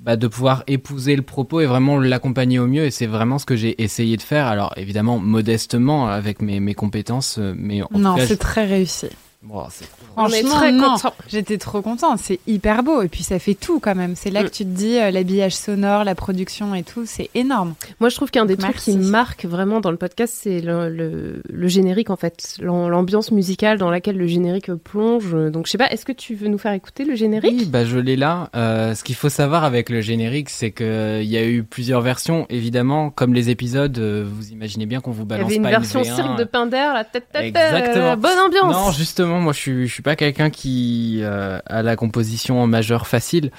bah, 0.00 0.16
de 0.16 0.26
pouvoir 0.28 0.62
épouser 0.66 1.16
le 1.16 1.22
propos 1.22 1.60
et 1.60 1.66
vraiment 1.66 1.98
l'accompagner 1.98 2.58
au 2.58 2.66
mieux. 2.66 2.84
Et 2.84 2.90
c'est 2.90 3.06
vraiment 3.06 3.38
ce 3.38 3.46
que 3.46 3.56
j'ai 3.56 3.82
essayé 3.82 4.16
de 4.16 4.22
faire. 4.22 4.46
Alors 4.46 4.72
évidemment, 4.76 5.18
modestement 5.18 6.08
avec 6.08 6.42
mes, 6.42 6.60
mes 6.60 6.74
compétences, 6.74 7.38
euh, 7.38 7.54
mais 7.56 7.82
en 7.82 7.88
Non, 7.98 8.16
c'est 8.18 8.26
je- 8.26 8.34
très 8.34 8.66
réussi. 8.66 9.08
Bon, 9.48 9.64
c'est- 9.70 9.84
On 10.16 10.26
est 10.28 10.40
Franchement, 10.42 10.56
très 10.58 10.72
non. 10.72 10.92
contents. 10.94 11.14
J'étais 11.28 11.58
trop 11.58 11.82
contente. 11.82 12.18
C'est 12.22 12.40
hyper 12.46 12.82
beau. 12.82 13.02
Et 13.02 13.08
puis, 13.08 13.22
ça 13.22 13.38
fait 13.38 13.54
tout 13.54 13.80
quand 13.80 13.94
même. 13.94 14.14
C'est 14.16 14.30
là 14.30 14.42
Mm. 14.42 14.44
que 14.46 14.50
tu 14.50 14.64
te 14.64 14.68
dis, 14.70 14.98
euh, 14.98 15.10
l'habillage 15.10 15.54
sonore, 15.54 16.04
la 16.04 16.14
production 16.14 16.74
et 16.74 16.82
tout, 16.82 17.04
c'est 17.06 17.30
énorme. 17.34 17.74
Moi, 18.00 18.08
je 18.08 18.16
trouve 18.16 18.30
qu'un 18.30 18.46
des 18.46 18.56
trucs 18.56 18.70
Merci. 18.74 18.92
qui 18.92 18.96
marque 18.98 19.44
vraiment 19.44 19.80
dans 19.80 19.90
le 19.90 19.96
podcast, 19.96 20.34
c'est 20.36 20.60
le, 20.60 20.88
le- 20.88 21.42
le 21.48 21.68
générique, 21.68 22.10
en 22.10 22.16
fait. 22.16 22.56
L'am- 22.60 22.88
L'ambiance 22.88 23.30
musicale 23.30 23.78
dans 23.78 23.90
laquelle 23.90 24.16
le 24.16 24.26
générique 24.26 24.72
plonge. 24.74 25.32
Donc, 25.52 25.66
je 25.66 25.70
sais 25.72 25.78
pas, 25.78 25.90
est-ce 25.90 26.04
que 26.04 26.12
tu 26.12 26.34
veux 26.34 26.48
nous 26.48 26.58
faire 26.58 26.72
écouter 26.72 27.04
le 27.04 27.14
générique? 27.14 27.54
Oui, 27.58 27.66
bah 27.66 27.84
je 27.84 27.98
l'ai 27.98 28.16
là. 28.16 28.50
Euh, 28.56 28.94
ce 28.94 29.04
qu'il 29.04 29.14
faut 29.16 29.28
savoir 29.28 29.64
avec 29.64 29.90
le 29.90 30.00
générique, 30.00 30.50
c'est 30.50 30.70
que 30.70 31.20
il 31.22 31.28
y 31.28 31.36
a 31.36 31.44
eu 31.44 31.62
plusieurs 31.62 32.00
versions. 32.00 32.46
Évidemment, 32.50 33.10
comme 33.10 33.34
les 33.34 33.50
épisodes, 33.50 33.98
euh, 33.98 34.24
vous 34.26 34.48
imaginez 34.50 34.86
bien 34.86 35.00
qu'on 35.00 35.10
vous 35.10 35.22
Il 35.22 35.26
y 35.26 35.28
balance 35.28 35.46
avait 35.46 35.56
une 35.56 35.62
pas 35.62 35.70
version 35.70 36.00
V1. 36.02 36.14
cirque 36.14 36.38
de 36.38 36.44
Pinder, 36.44 36.90
la 36.94 37.04
tête, 37.04 37.26
tête, 37.32 37.44
Exactement. 37.44 38.16
bonne 38.16 38.38
ambiance. 38.38 38.72
Non, 38.86 38.92
justement, 38.92 39.35
moi 39.40 39.52
je 39.52 39.58
suis, 39.58 39.86
je 39.86 39.92
suis 39.92 40.02
pas 40.02 40.16
quelqu'un 40.16 40.50
qui 40.50 41.20
euh, 41.22 41.58
a 41.66 41.82
la 41.82 41.96
composition 41.96 42.60
en 42.60 42.66
majeur 42.66 43.06
facile, 43.06 43.50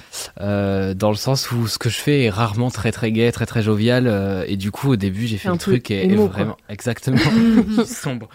euh, 0.42 0.94
dans 0.94 1.10
le 1.10 1.16
sens 1.16 1.52
où 1.52 1.68
ce 1.68 1.78
que 1.78 1.90
je 1.90 1.98
fais 1.98 2.24
est 2.24 2.30
rarement 2.30 2.70
très 2.70 2.92
très 2.92 3.12
gai, 3.12 3.32
très 3.32 3.46
très 3.46 3.62
jovial, 3.62 4.08
euh, 4.08 4.44
et 4.48 4.58
du 4.58 4.72
coup 4.72 4.92
au 4.92 4.96
début 4.96 5.28
j'ai 5.28 5.38
fait 5.38 5.50
Un 5.50 5.54
le 5.54 5.58
truc 5.58 5.92
et, 5.92 6.02
et 6.02 6.12
émo, 6.12 6.28
quoi. 6.28 6.34
vraiment 6.34 6.58
exactement 6.70 7.18
sombre. 7.86 8.30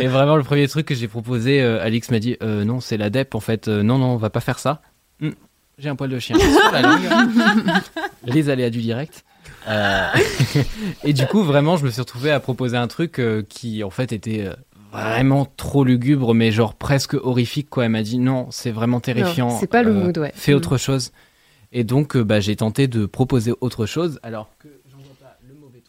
Et 0.00 0.06
vraiment 0.06 0.36
le 0.36 0.42
premier 0.42 0.68
truc 0.68 0.86
que 0.86 0.94
j'ai 0.94 1.08
proposé, 1.08 1.62
Alix 1.62 2.10
m'a 2.10 2.18
dit 2.18 2.36
non 2.42 2.80
c'est 2.80 2.96
l'adep 2.96 3.34
en 3.34 3.40
fait, 3.40 3.68
non 3.68 3.98
non 3.98 4.12
on 4.12 4.16
va 4.16 4.30
pas 4.30 4.40
faire 4.40 4.58
ça. 4.58 4.82
Hum, 5.20 5.34
j'ai 5.78 5.88
un 5.88 5.96
poil 5.96 6.10
de 6.10 6.18
chien 6.18 6.38
sur 6.38 6.72
la 6.72 6.82
langue. 6.82 7.02
Les 8.24 8.50
aléas 8.50 8.70
du 8.70 8.80
direct. 8.80 9.24
Et 11.04 11.12
du 11.12 11.26
coup, 11.26 11.42
vraiment, 11.42 11.76
je 11.76 11.84
me 11.84 11.90
suis 11.90 12.00
retrouvé 12.00 12.30
à 12.30 12.40
proposer 12.40 12.76
un 12.76 12.88
truc 12.88 13.20
qui, 13.48 13.82
en 13.84 13.90
fait, 13.90 14.12
était 14.12 14.48
vraiment 14.92 15.46
trop 15.56 15.84
lugubre, 15.84 16.34
mais 16.34 16.52
genre 16.52 16.74
presque 16.74 17.14
horrifique, 17.14 17.68
quoi. 17.70 17.84
Elle 17.86 17.90
m'a 17.90 18.02
dit 18.02 18.18
non, 18.18 18.46
c'est 18.50 18.70
vraiment 18.70 19.00
terrifiant. 19.00 19.50
C'est 19.58 19.66
pas 19.66 19.82
le 19.82 19.90
euh, 19.90 20.04
mood, 20.04 20.18
ouais. 20.18 20.32
Fais 20.34 20.52
Mm. 20.52 20.56
autre 20.56 20.76
chose. 20.76 21.12
Et 21.72 21.84
donc, 21.84 22.16
euh, 22.16 22.22
bah, 22.24 22.40
j'ai 22.40 22.54
tenté 22.56 22.86
de 22.86 23.06
proposer 23.06 23.52
autre 23.60 23.86
chose, 23.86 24.20
alors 24.22 24.48
que. 24.58 24.68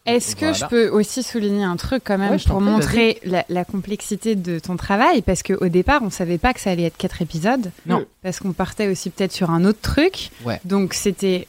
Est-ce 0.06 0.36
que 0.36 0.40
Voilà. 0.40 0.52
je 0.58 0.64
peux 0.66 0.88
aussi 0.90 1.22
souligner 1.22 1.64
un 1.64 1.76
truc 1.76 2.02
quand 2.04 2.18
même 2.18 2.32
Ouais, 2.32 2.38
pour 2.46 2.60
montrer 2.60 3.18
la, 3.24 3.42
la 3.48 3.64
complexité 3.64 4.34
de 4.36 4.58
ton 4.58 4.76
travail? 4.76 5.22
Parce 5.22 5.42
qu'au 5.42 5.68
départ, 5.68 6.02
on 6.02 6.10
savait 6.10 6.36
pas 6.36 6.52
que 6.52 6.60
ça 6.60 6.70
allait 6.72 6.82
être 6.82 6.98
quatre 6.98 7.22
épisodes. 7.22 7.70
Non. 7.86 8.04
Parce 8.22 8.38
qu'on 8.38 8.52
partait 8.52 8.88
aussi 8.88 9.08
peut-être 9.08 9.32
sur 9.32 9.48
un 9.50 9.64
autre 9.64 9.80
truc. 9.80 10.28
Ouais. 10.44 10.60
Donc 10.66 10.92
c'était 10.92 11.48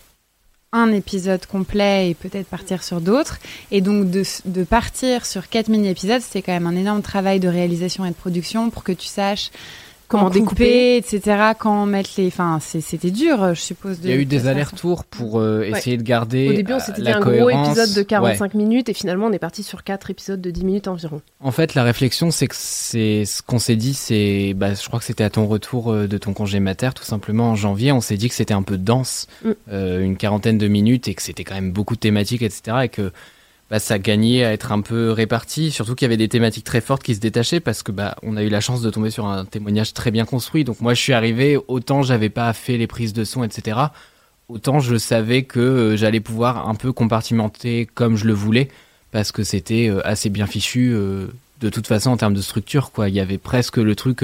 un 0.72 0.92
épisode 0.92 1.46
complet 1.46 2.10
et 2.10 2.14
peut-être 2.14 2.48
partir 2.48 2.84
sur 2.84 3.02
d'autres. 3.02 3.40
Et 3.72 3.82
donc 3.82 4.10
de, 4.10 4.24
de 4.46 4.64
partir 4.64 5.26
sur 5.26 5.50
quatre 5.50 5.70
mini-épisodes, 5.70 6.22
c'était 6.22 6.42
quand 6.42 6.54
même 6.54 6.68
un 6.68 6.76
énorme 6.76 7.02
travail 7.02 7.40
de 7.40 7.48
réalisation 7.48 8.06
et 8.06 8.10
de 8.10 8.16
production 8.16 8.70
pour 8.70 8.84
que 8.84 8.92
tu 8.92 9.08
saches 9.08 9.52
Comment 10.20 10.30
découper. 10.30 11.02
couper, 11.02 11.18
etc. 11.18 11.52
Quand 11.58 11.86
mettre 11.86 12.12
les... 12.18 12.28
Enfin, 12.28 12.60
c'était 12.62 13.12
dur, 13.12 13.54
je 13.56 13.62
suppose. 13.62 13.98
Il 14.04 14.10
y 14.10 14.14
a 14.14 14.16
eu 14.16 14.26
de 14.26 14.30
des 14.30 14.48
allers-retours 14.48 15.04
pour 15.06 15.40
euh, 15.40 15.64
essayer 15.64 15.98
de 15.98 16.04
garder 16.04 16.50
Au 16.50 16.54
début, 16.54 16.74
on 16.74 16.78
euh, 16.78 16.80
s'était 16.80 17.02
dit 17.02 17.10
un 17.10 17.20
gros 17.20 17.50
épisode 17.50 17.94
de 17.94 18.06
Ouais. 18.06 18.06
45 18.06 18.54
minutes 18.54 18.90
et 18.90 18.94
finalement, 18.94 19.28
on 19.28 19.32
est 19.32 19.40
parti 19.40 19.64
sur 19.64 19.84
4 19.84 20.12
épisodes 20.12 20.42
de 20.42 20.52
10 20.52 20.64
minutes 20.64 20.88
environ. 20.88 21.22
En 21.42 21.52
fait, 21.52 21.74
la 21.76 21.84
réflexion, 21.84 22.32
c'est 22.32 22.48
que 22.48 22.56
c'est 22.58 23.26
ce 23.26 23.42
qu'on 23.42 23.60
s'est 23.60 23.76
dit, 23.76 23.94
c'est, 23.94 24.54
bah, 24.56 24.74
je 24.74 24.88
crois 24.88 25.00
que 25.00 25.06
c'était 25.06 25.24
à 25.24 25.30
ton 25.30 25.48
retour 25.48 25.92
euh, 25.92 26.08
de 26.08 26.18
ton 26.18 26.34
congé 26.34 26.60
mater, 26.60 26.90
tout 26.96 27.04
simplement 27.04 27.52
en 27.52 27.56
janvier, 27.56 27.92
on 27.92 28.02
s'est 28.02 28.18
dit 28.18 28.30
que 28.30 28.36
c'était 28.36 28.54
un 28.54 28.64
peu 28.64 28.78
dense, 28.78 29.28
Mm. 29.44 29.52
euh, 29.72 30.02
une 30.02 30.18
quarantaine 30.18 30.58
de 30.58 30.68
minutes, 30.68 31.08
et 31.08 31.14
que 31.14 31.22
c'était 31.22 31.44
quand 31.44 31.56
même 31.56 31.72
beaucoup 31.72 31.96
de 31.96 32.00
thématiques, 32.00 32.42
etc., 32.42 32.78
et 32.84 32.90
que 32.90 33.12
bah, 33.70 33.80
ça 33.80 33.98
gagnait 33.98 34.44
à 34.44 34.54
être 34.54 34.72
un 34.72 34.82
peu 34.82 35.12
réparti, 35.12 35.72
surtout 35.72 35.96
qu'il 35.96 36.06
y 36.06 36.10
avait 36.10 36.18
des 36.18 36.30
thématiques 36.30 36.66
très 36.66 36.82
fortes 36.82 37.04
qui 37.04 37.16
se 37.16 37.20
détachaient, 37.20 37.60
parce 37.60 37.82
que 37.82 37.92
bah, 37.92 38.16
on 38.22 38.38
a 38.38 38.44
eu 38.44 38.50
la 38.50 38.62
chance 38.62 38.82
de 38.82 38.90
tomber 38.90 39.10
sur 39.10 39.26
un 39.26 39.46
témoignage 39.46 39.94
très 39.94 40.12
bien 40.12 40.26
construit. 40.26 40.64
Donc 40.64 40.82
moi, 40.82 40.94
je 40.94 41.02
suis 41.02 41.14
arrivé, 41.14 41.58
autant 41.68 42.04
j'avais 42.04 42.30
pas 42.30 42.54
fait 42.54 42.78
les 42.78 42.88
prises 42.88 43.14
de 43.14 43.24
son, 43.24 43.44
etc., 43.44 43.78
autant 44.48 44.80
je 44.80 44.96
savais 44.98 45.44
que 45.44 45.60
euh, 45.60 45.98
j'allais 45.98 46.20
pouvoir 46.20 46.68
un 46.68 46.76
peu 46.76 46.92
compartimenter 46.92 47.88
comme 47.94 48.16
je 48.16 48.26
le 48.26 48.34
voulais 48.34 48.70
parce 49.12 49.32
que 49.32 49.44
c'était 49.44 49.90
euh, 49.90 50.06
assez 50.06 50.30
bien 50.30 50.46
fichu 50.46 50.92
euh, 50.94 51.28
de 51.62 51.70
toute 51.70 51.88
façon 51.88 52.12
en 52.12 52.18
termes 52.18 52.34
de 52.34 52.42
structure 52.42 52.92
quoi 52.92 53.10
il 53.10 53.16
y 53.16 53.20
avait 53.20 53.38
presque 53.38 53.78
le 53.78 53.96
truc 53.96 54.24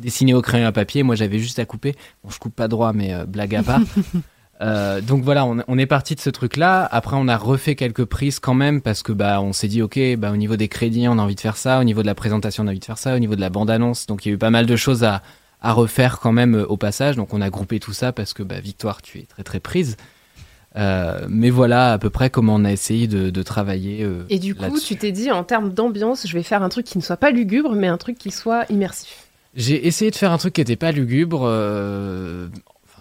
dessiné 0.00 0.34
au 0.34 0.42
crayon 0.42 0.66
à 0.66 0.72
papier 0.72 1.02
moi 1.02 1.14
j'avais 1.14 1.38
juste 1.38 1.58
à 1.58 1.64
couper 1.64 1.94
bon 2.22 2.30
je 2.30 2.38
coupe 2.38 2.54
pas 2.54 2.68
droit 2.68 2.92
mais 2.92 3.14
blague 3.26 3.54
à 3.54 3.62
part 3.62 3.80
Euh, 4.60 5.00
donc 5.00 5.24
voilà 5.24 5.44
on, 5.46 5.64
on 5.66 5.78
est 5.78 5.86
parti 5.86 6.14
de 6.14 6.20
ce 6.20 6.30
truc 6.30 6.56
là 6.56 6.88
après 6.92 7.16
on 7.18 7.26
a 7.26 7.36
refait 7.36 7.74
quelques 7.74 8.04
prises 8.04 8.38
quand 8.38 8.54
même 8.54 8.80
parce 8.82 9.02
que 9.02 9.10
bah 9.10 9.40
on 9.42 9.52
s'est 9.52 9.66
dit 9.66 9.82
ok 9.82 9.98
bah 10.16 10.30
au 10.30 10.36
niveau 10.36 10.54
des 10.54 10.68
crédits 10.68 11.08
on 11.08 11.18
a 11.18 11.22
envie 11.22 11.34
de 11.34 11.40
faire 11.40 11.56
ça. 11.56 11.80
Au 11.80 11.84
niveau 11.84 12.02
de 12.02 12.06
la 12.06 12.14
présentation 12.14 12.62
on 12.62 12.68
a 12.68 12.70
envie 12.70 12.78
de 12.78 12.84
faire 12.84 12.98
ça. 12.98 13.16
Au 13.16 13.18
niveau 13.18 13.34
de 13.34 13.40
la 13.40 13.50
bande 13.50 13.68
annonce 13.68 14.06
donc 14.06 14.24
il 14.24 14.28
y 14.28 14.32
a 14.32 14.34
eu 14.36 14.38
pas 14.38 14.50
mal 14.50 14.66
de 14.66 14.76
choses 14.76 15.02
à 15.02 15.22
à 15.60 15.72
refaire 15.72 16.20
quand 16.20 16.30
même 16.32 16.54
euh, 16.54 16.66
au 16.66 16.76
passage. 16.76 17.16
Donc 17.16 17.34
on 17.34 17.40
a 17.40 17.50
groupé 17.50 17.80
tout 17.80 17.92
ça 17.92 18.12
parce 18.12 18.32
que 18.32 18.44
bah 18.44 18.60
Victoire 18.60 19.02
tu 19.02 19.18
es 19.18 19.22
très 19.22 19.42
très 19.42 19.58
prise. 19.60 19.96
Euh, 20.76 21.26
mais 21.28 21.50
voilà 21.50 21.92
à 21.92 21.98
peu 21.98 22.10
près 22.10 22.30
comment 22.30 22.54
on 22.54 22.64
a 22.64 22.70
essayé 22.72 23.06
de, 23.08 23.30
de 23.30 23.42
travailler 23.42 24.06
Et 24.28 24.38
du 24.38 24.54
coup, 24.54 24.78
tu 24.80 24.96
t'es 24.96 25.12
dit, 25.12 25.30
en 25.30 25.44
termes 25.44 25.72
d'ambiance, 25.72 26.26
je 26.26 26.32
vais 26.34 26.42
faire 26.42 26.62
un 26.64 26.68
truc 26.68 26.84
qui 26.84 26.98
ne 26.98 27.02
soit 27.02 27.16
pas 27.16 27.30
lugubre, 27.30 27.72
mais 27.74 27.86
un 27.86 27.96
truc 27.96 28.18
qui 28.18 28.32
soit 28.32 28.64
immersif. 28.70 29.28
J'ai 29.54 29.86
essayé 29.86 30.10
de 30.10 30.16
faire 30.16 30.32
un 30.32 30.38
truc 30.38 30.52
qui 30.54 30.60
n'était 30.60 30.74
pas 30.74 30.90
lugubre. 30.90 31.44
euh, 31.46 32.48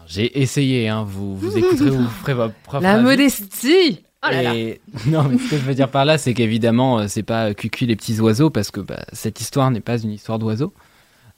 j'ai 0.07 0.41
essayé. 0.41 0.87
Hein, 0.89 1.03
vous, 1.07 1.35
vous 1.37 1.57
écouterez, 1.57 1.89
vous 1.89 2.07
ferez 2.07 2.33
votre 2.33 2.53
propre 2.63 2.83
La 2.83 2.93
avis. 2.93 3.03
modestie 3.03 4.01
Oh 4.25 4.29
là 4.31 4.41
là. 4.43 4.55
Et- 4.55 4.79
Non, 5.07 5.23
mais 5.23 5.37
ce 5.37 5.49
que 5.49 5.57
je 5.57 5.63
veux 5.63 5.75
dire 5.75 5.89
par 5.89 6.05
là, 6.05 6.17
c'est 6.17 6.33
qu'évidemment, 6.33 6.99
euh, 6.99 7.05
c'est 7.07 7.23
pas 7.23 7.53
cucu 7.53 7.85
les 7.85 7.95
petits 7.95 8.19
oiseaux 8.21 8.49
parce 8.49 8.71
que 8.71 8.79
bah, 8.79 9.03
cette 9.11 9.41
histoire 9.41 9.69
n'est 9.71 9.81
pas 9.81 9.97
une 10.01 10.11
histoire 10.11 10.39
d'oiseaux. 10.39 10.73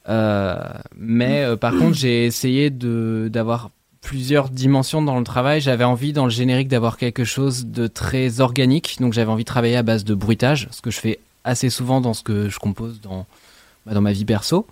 Euh, 0.07 0.55
mais 0.95 1.43
euh, 1.43 1.55
par 1.55 1.75
contre, 1.75 1.95
j'ai 1.95 2.25
essayé 2.25 2.69
d'avoir 2.69 3.71
plusieurs 4.01 4.49
dimensions 4.49 5.01
dans 5.01 5.17
le 5.17 5.23
travail. 5.23 5.61
J'avais 5.61 5.83
envie 5.83 6.13
dans 6.13 6.25
le 6.25 6.29
générique 6.31 6.67
d'avoir 6.67 6.97
quelque 6.97 7.23
chose 7.23 7.65
de 7.65 7.87
très 7.87 8.39
organique. 8.39 8.97
Donc 8.99 9.13
j'avais 9.13 9.31
envie 9.31 9.43
de 9.43 9.47
travailler 9.49 9.77
à 9.77 9.83
base 9.83 10.03
de 10.03 10.13
bruitage, 10.13 10.67
ce 10.71 10.81
que 10.81 10.91
je 10.91 10.99
fais 10.99 11.19
assez 11.43 11.71
souvent 11.71 12.01
dans 12.01 12.13
ce 12.13 12.21
que 12.21 12.49
je 12.49 12.59
compose 12.59 13.01
dans 13.01 13.25
bah, 13.87 13.93
dans 13.95 14.01
ma 14.01 14.11
vie 14.11 14.25
perso. 14.25 14.67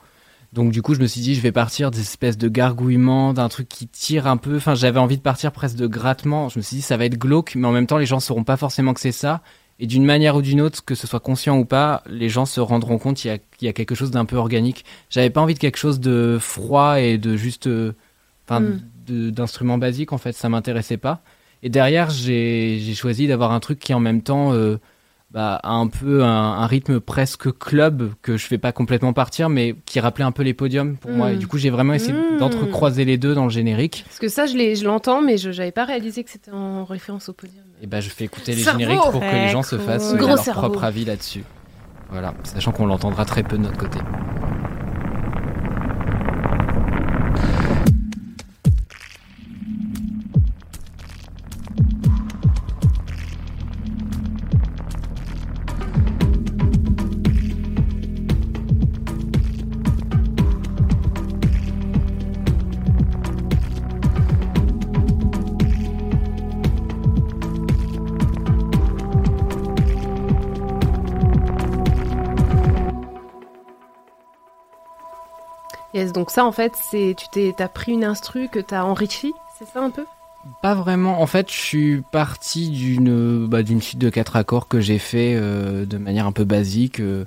Donc 0.54 0.72
du 0.72 0.82
coup, 0.84 0.94
je 0.94 1.00
me 1.00 1.08
suis 1.08 1.22
dit, 1.22 1.34
je 1.36 1.42
vais 1.42 1.52
partir 1.52 1.90
des 1.90 2.00
espèces 2.02 2.38
de 2.38 2.48
gargouillements, 2.48 3.34
d'un 3.34 3.50
truc 3.50 3.68
qui 3.68 3.88
tire 3.88 4.28
un 4.28 4.38
peu. 4.38 4.56
Enfin, 4.58 4.76
j'avais 4.76 5.00
envie 5.00 5.18
de 5.18 5.22
partir 5.22 5.52
presque 5.52 5.76
de 5.78 5.88
grattement. 5.88 6.48
Je 6.50 6.60
me 6.60 6.62
suis 6.64 6.76
dit, 6.78 6.82
ça 6.84 6.96
va 6.96 7.06
être 7.06 7.18
glauque, 7.18 7.54
mais 7.56 7.68
en 7.68 7.72
même 7.72 7.88
temps, 7.88 7.98
les 7.98 8.06
gens 8.06 8.20
sauront 8.20 8.44
pas 8.44 8.56
forcément 8.58 8.94
que 8.94 9.00
c'est 9.00 9.12
ça. 9.12 9.42
Et 9.80 9.88
d'une 9.88 10.06
manière 10.06 10.36
ou 10.36 10.44
d'une 10.44 10.62
autre, 10.62 10.86
que 10.86 10.94
ce 10.94 11.08
soit 11.08 11.20
conscient 11.20 11.58
ou 11.58 11.66
pas, 11.66 12.04
les 12.08 12.30
gens 12.30 12.46
se 12.46 12.60
rendront 12.62 13.00
compte 13.00 13.18
qu'il 13.18 13.32
y 13.32 13.34
a, 13.34 13.40
qu'il 13.40 13.66
y 13.66 13.70
a 13.70 13.74
quelque 13.74 13.96
chose 13.96 14.12
d'un 14.12 14.26
peu 14.26 14.36
organique. 14.36 14.86
J'avais 15.10 15.32
pas 15.32 15.42
envie 15.42 15.56
de 15.56 15.60
quelque 15.60 15.78
chose 15.78 16.00
de 16.00 16.38
froid 16.40 17.00
et 17.02 17.18
de 17.18 17.36
juste, 17.36 17.66
euh, 17.66 17.94
enfin, 18.48 18.60
Mm. 18.60 18.82
de- 19.08 19.30
d'instruments 19.32 19.80
basiques 19.80 20.14
en 20.14 20.20
fait. 20.20 20.34
Ça 20.34 20.48
m'intéressait 20.50 20.98
pas. 20.98 21.24
Et 21.64 21.70
derrière, 21.70 22.12
j'ai 22.12 22.78
j'ai 22.80 22.94
choisi 22.94 23.26
d'avoir 23.26 23.52
un 23.52 23.60
truc 23.60 23.80
qui 23.80 23.94
en 23.96 24.00
même 24.00 24.22
temps 24.22 24.54
euh, 24.54 24.78
bah, 25.34 25.60
un 25.64 25.88
peu 25.88 26.24
un, 26.24 26.28
un 26.30 26.68
rythme 26.68 27.00
presque 27.00 27.52
club 27.58 28.12
que 28.22 28.38
je 28.38 28.46
fais 28.46 28.58
pas 28.60 28.72
complètement 28.72 29.14
partir, 29.14 29.50
mais 29.50 29.76
qui 29.86 30.00
rappelait 30.00 30.26
un 30.26 30.32
peu 30.32 30.44
les 30.44 30.54
podiums 30.54 30.96
pour 30.98 31.10
moi. 31.12 31.32
Et 31.32 31.38
du 31.38 31.48
coup, 31.48 31.58
j'ai 31.58 31.72
vraiment 31.72 31.94
essayé 31.94 32.14
Mm. 32.14 32.38
d'entrecroiser 32.38 33.04
les 33.04 33.18
deux 33.18 33.34
dans 33.34 33.46
le 33.46 33.50
générique. 33.50 34.04
Parce 34.08 34.20
que 34.20 34.28
ça, 34.28 34.46
je 34.46 34.56
l'ai- 34.56 34.76
je 34.76 34.86
l'entends, 34.86 35.22
mais 35.22 35.38
je 35.38 35.50
n'avais 35.50 35.72
pas 35.72 35.86
réalisé 35.86 36.24
que 36.24 36.30
c'était 36.30 36.52
en 36.52 36.86
référence 36.86 37.30
au 37.30 37.34
podium. 37.34 37.64
Et 37.82 37.88
bah, 37.88 38.00
je 38.00 38.10
fais 38.10 38.26
écouter 38.26 38.54
les 38.54 38.62
Cerveau 38.62 38.80
génériques 38.80 39.02
pour 39.12 39.22
que 39.22 39.36
les 39.36 39.50
gens 39.50 39.64
se 39.64 39.78
fassent 39.78 40.14
leur 40.16 40.38
cerveau. 40.38 40.62
propre 40.62 40.84
avis 40.84 41.06
là-dessus. 41.06 41.44
Voilà, 42.12 42.36
sachant 42.44 42.72
qu'on 42.72 42.86
l'entendra 42.86 43.26
très 43.26 43.42
peu 43.42 43.58
de 43.58 43.64
notre 43.64 43.78
côté. 43.78 43.98
Donc 76.14 76.30
ça, 76.32 76.46
en 76.46 76.52
fait, 76.52 76.72
c'est 76.90 77.16
tu 77.18 77.26
t'es, 77.32 77.54
t'as 77.58 77.68
pris 77.68 77.92
une 77.94 78.04
instru 78.06 78.48
que 78.52 78.60
t'as 78.60 78.84
enrichi, 78.84 79.34
c'est 79.60 79.68
ça 79.68 79.82
un 79.82 79.90
peu? 79.90 80.04
Pas 80.62 80.76
vraiment. 80.76 81.22
En 81.22 81.26
fait, 81.28 81.50
je 81.52 81.58
suis 81.58 82.04
parti 82.12 82.70
d'une 82.70 83.48
bah, 83.48 83.64
d'une 83.64 83.82
suite 83.82 84.00
de 84.00 84.10
quatre 84.10 84.36
accords 84.36 84.68
que 84.68 84.82
j'ai 84.82 85.00
fait 85.00 85.34
euh, 85.36 85.86
de 85.86 85.98
manière 85.98 86.26
un 86.28 86.34
peu 86.34 86.44
basique 86.44 87.00
euh, 87.00 87.24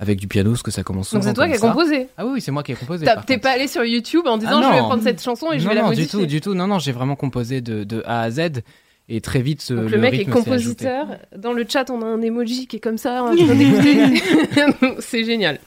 avec 0.00 0.18
du 0.18 0.26
piano, 0.26 0.50
parce 0.50 0.62
que 0.62 0.70
ça 0.72 0.82
commence 0.82 1.08
souvent 1.08 1.20
Donc 1.20 1.28
c'est 1.28 1.34
toi 1.34 1.46
qui 1.46 1.54
as 1.54 1.58
composé? 1.60 2.08
Ah 2.18 2.26
oui, 2.26 2.40
c'est 2.40 2.50
moi 2.50 2.62
qui 2.64 2.72
ai 2.72 2.74
composé. 2.74 3.06
T'as- 3.06 3.22
T'es 3.22 3.38
pas 3.38 3.52
allé 3.52 3.68
sur 3.68 3.84
YouTube 3.84 4.26
en 4.26 4.36
disant 4.36 4.58
Ah 4.60 4.62
je 4.62 4.68
vais 4.74 4.80
non. 4.80 4.86
prendre 4.88 5.02
cette 5.04 5.22
chanson 5.22 5.52
et 5.52 5.58
je 5.60 5.64
non, 5.64 5.68
vais 5.70 5.74
la 5.76 5.82
non, 5.82 5.88
modifier. 5.88 6.06
du 6.06 6.24
tout, 6.24 6.26
du 6.26 6.40
tout. 6.40 6.54
Non, 6.54 6.66
non, 6.66 6.78
j'ai 6.80 6.92
vraiment 6.92 7.14
composé 7.16 7.60
de, 7.60 7.84
de 7.84 8.02
A 8.04 8.22
à 8.22 8.30
Z. 8.30 8.62
Et 9.08 9.20
très 9.20 9.40
vite, 9.40 9.72
Donc 9.72 9.88
le, 9.90 9.98
mec 9.98 10.14
est 10.14 10.16
rythme 10.18 10.32
ajouté. 10.32 10.50
compositeur. 10.50 11.06
Dans 11.36 11.52
le 11.52 11.64
chat, 11.68 11.88
on 11.90 12.02
a 12.02 12.06
un 12.06 12.20
emoji 12.22 12.66
qui 12.66 12.76
est 12.76 12.80
comme 12.80 12.98
ça. 12.98 13.30
d'écouter. 13.36 14.20
c'est 14.98 15.24
génial. 15.24 15.60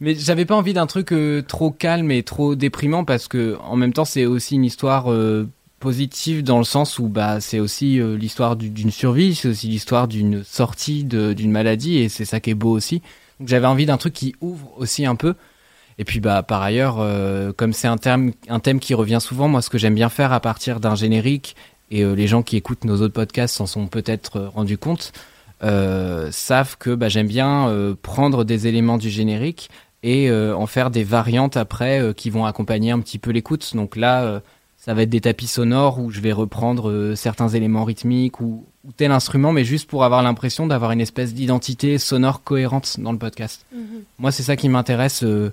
Mais 0.00 0.14
j'avais 0.14 0.44
pas 0.44 0.54
envie 0.54 0.72
d'un 0.72 0.86
truc 0.86 1.12
euh, 1.12 1.42
trop 1.42 1.70
calme 1.72 2.10
et 2.12 2.22
trop 2.22 2.54
déprimant 2.54 3.04
parce 3.04 3.26
que 3.28 3.56
en 3.64 3.74
même 3.76 3.92
temps 3.92 4.04
c'est 4.04 4.24
aussi 4.24 4.54
une 4.54 4.64
histoire 4.64 5.10
euh, 5.12 5.48
positive 5.80 6.42
dans 6.44 6.58
le 6.58 6.64
sens 6.64 6.98
où 6.98 7.08
bah 7.08 7.40
c'est 7.40 7.58
aussi 7.58 7.98
euh, 8.00 8.16
l'histoire 8.16 8.54
du- 8.56 8.70
d'une 8.70 8.90
survie, 8.92 9.34
c'est 9.34 9.48
aussi 9.48 9.66
l'histoire 9.66 10.06
d'une 10.08 10.44
sortie 10.44 11.04
d'une 11.04 11.50
maladie 11.50 11.98
et 11.98 12.08
c'est 12.08 12.24
ça 12.24 12.38
qui 12.40 12.50
est 12.50 12.54
beau 12.54 12.70
aussi. 12.70 13.02
Donc 13.40 13.48
j'avais 13.48 13.66
envie 13.66 13.84
d'un 13.86 13.96
truc 13.96 14.12
qui 14.14 14.34
ouvre 14.40 14.72
aussi 14.78 15.04
un 15.06 15.16
peu. 15.16 15.34
Et 15.98 16.04
puis 16.04 16.20
bah 16.20 16.42
par 16.42 16.62
ailleurs 16.62 16.96
euh, 17.00 17.52
comme 17.54 17.72
c'est 17.74 17.88
un 17.88 17.96
un 18.48 18.60
thème 18.60 18.78
qui 18.80 18.94
revient 18.94 19.18
souvent, 19.20 19.48
moi 19.48 19.60
ce 19.60 19.68
que 19.68 19.76
j'aime 19.76 19.94
bien 19.96 20.08
faire 20.08 20.32
à 20.32 20.40
partir 20.40 20.80
d'un 20.80 20.94
générique 20.94 21.56
et 21.90 22.02
euh, 22.02 22.14
les 22.14 22.26
gens 22.26 22.42
qui 22.42 22.56
écoutent 22.56 22.84
nos 22.84 23.00
autres 23.00 23.14
podcasts 23.14 23.56
s'en 23.56 23.66
sont 23.66 23.86
peut-être 23.86 24.36
euh, 24.36 24.48
rendus 24.48 24.78
compte. 24.78 25.12
euh, 25.62 26.30
savent 26.30 26.76
que 26.78 26.94
bah, 26.94 27.08
j'aime 27.08 27.26
bien 27.26 27.96
prendre 28.02 28.44
des 28.44 28.66
éléments 28.66 28.98
du 28.98 29.10
générique 29.10 29.68
et 30.02 30.30
en 30.32 30.66
faire 30.66 30.90
des 30.90 31.04
variantes 31.04 31.58
après 31.58 32.14
qui 32.16 32.30
vont 32.30 32.46
accompagner 32.46 32.90
un 32.90 33.00
petit 33.00 33.18
peu 33.18 33.30
l'écoute. 33.30 33.76
Donc 33.76 33.96
là, 33.96 34.40
ça 34.78 34.94
va 34.94 35.02
être 35.02 35.10
des 35.10 35.20
tapis 35.20 35.46
sonores 35.46 35.98
où 36.00 36.10
je 36.10 36.20
vais 36.20 36.32
reprendre 36.32 37.12
certains 37.14 37.48
éléments 37.50 37.84
rythmiques 37.84 38.40
ou, 38.40 38.64
ou 38.84 38.92
tel 38.92 39.10
instrument, 39.12 39.52
mais 39.52 39.64
juste 39.64 39.88
pour 39.88 40.04
avoir 40.04 40.22
l'impression 40.22 40.66
d'avoir 40.66 40.92
une 40.92 41.00
espèce 41.00 41.34
d'identité 41.34 41.98
sonore 41.98 42.42
cohérente 42.42 42.98
dans 42.98 43.12
le 43.12 43.18
podcast. 43.18 43.66
Moi, 44.18 44.32
c'est 44.32 44.42
ça 44.42 44.56
qui 44.56 44.68
m'intéresse 44.68 45.22
euh, 45.22 45.52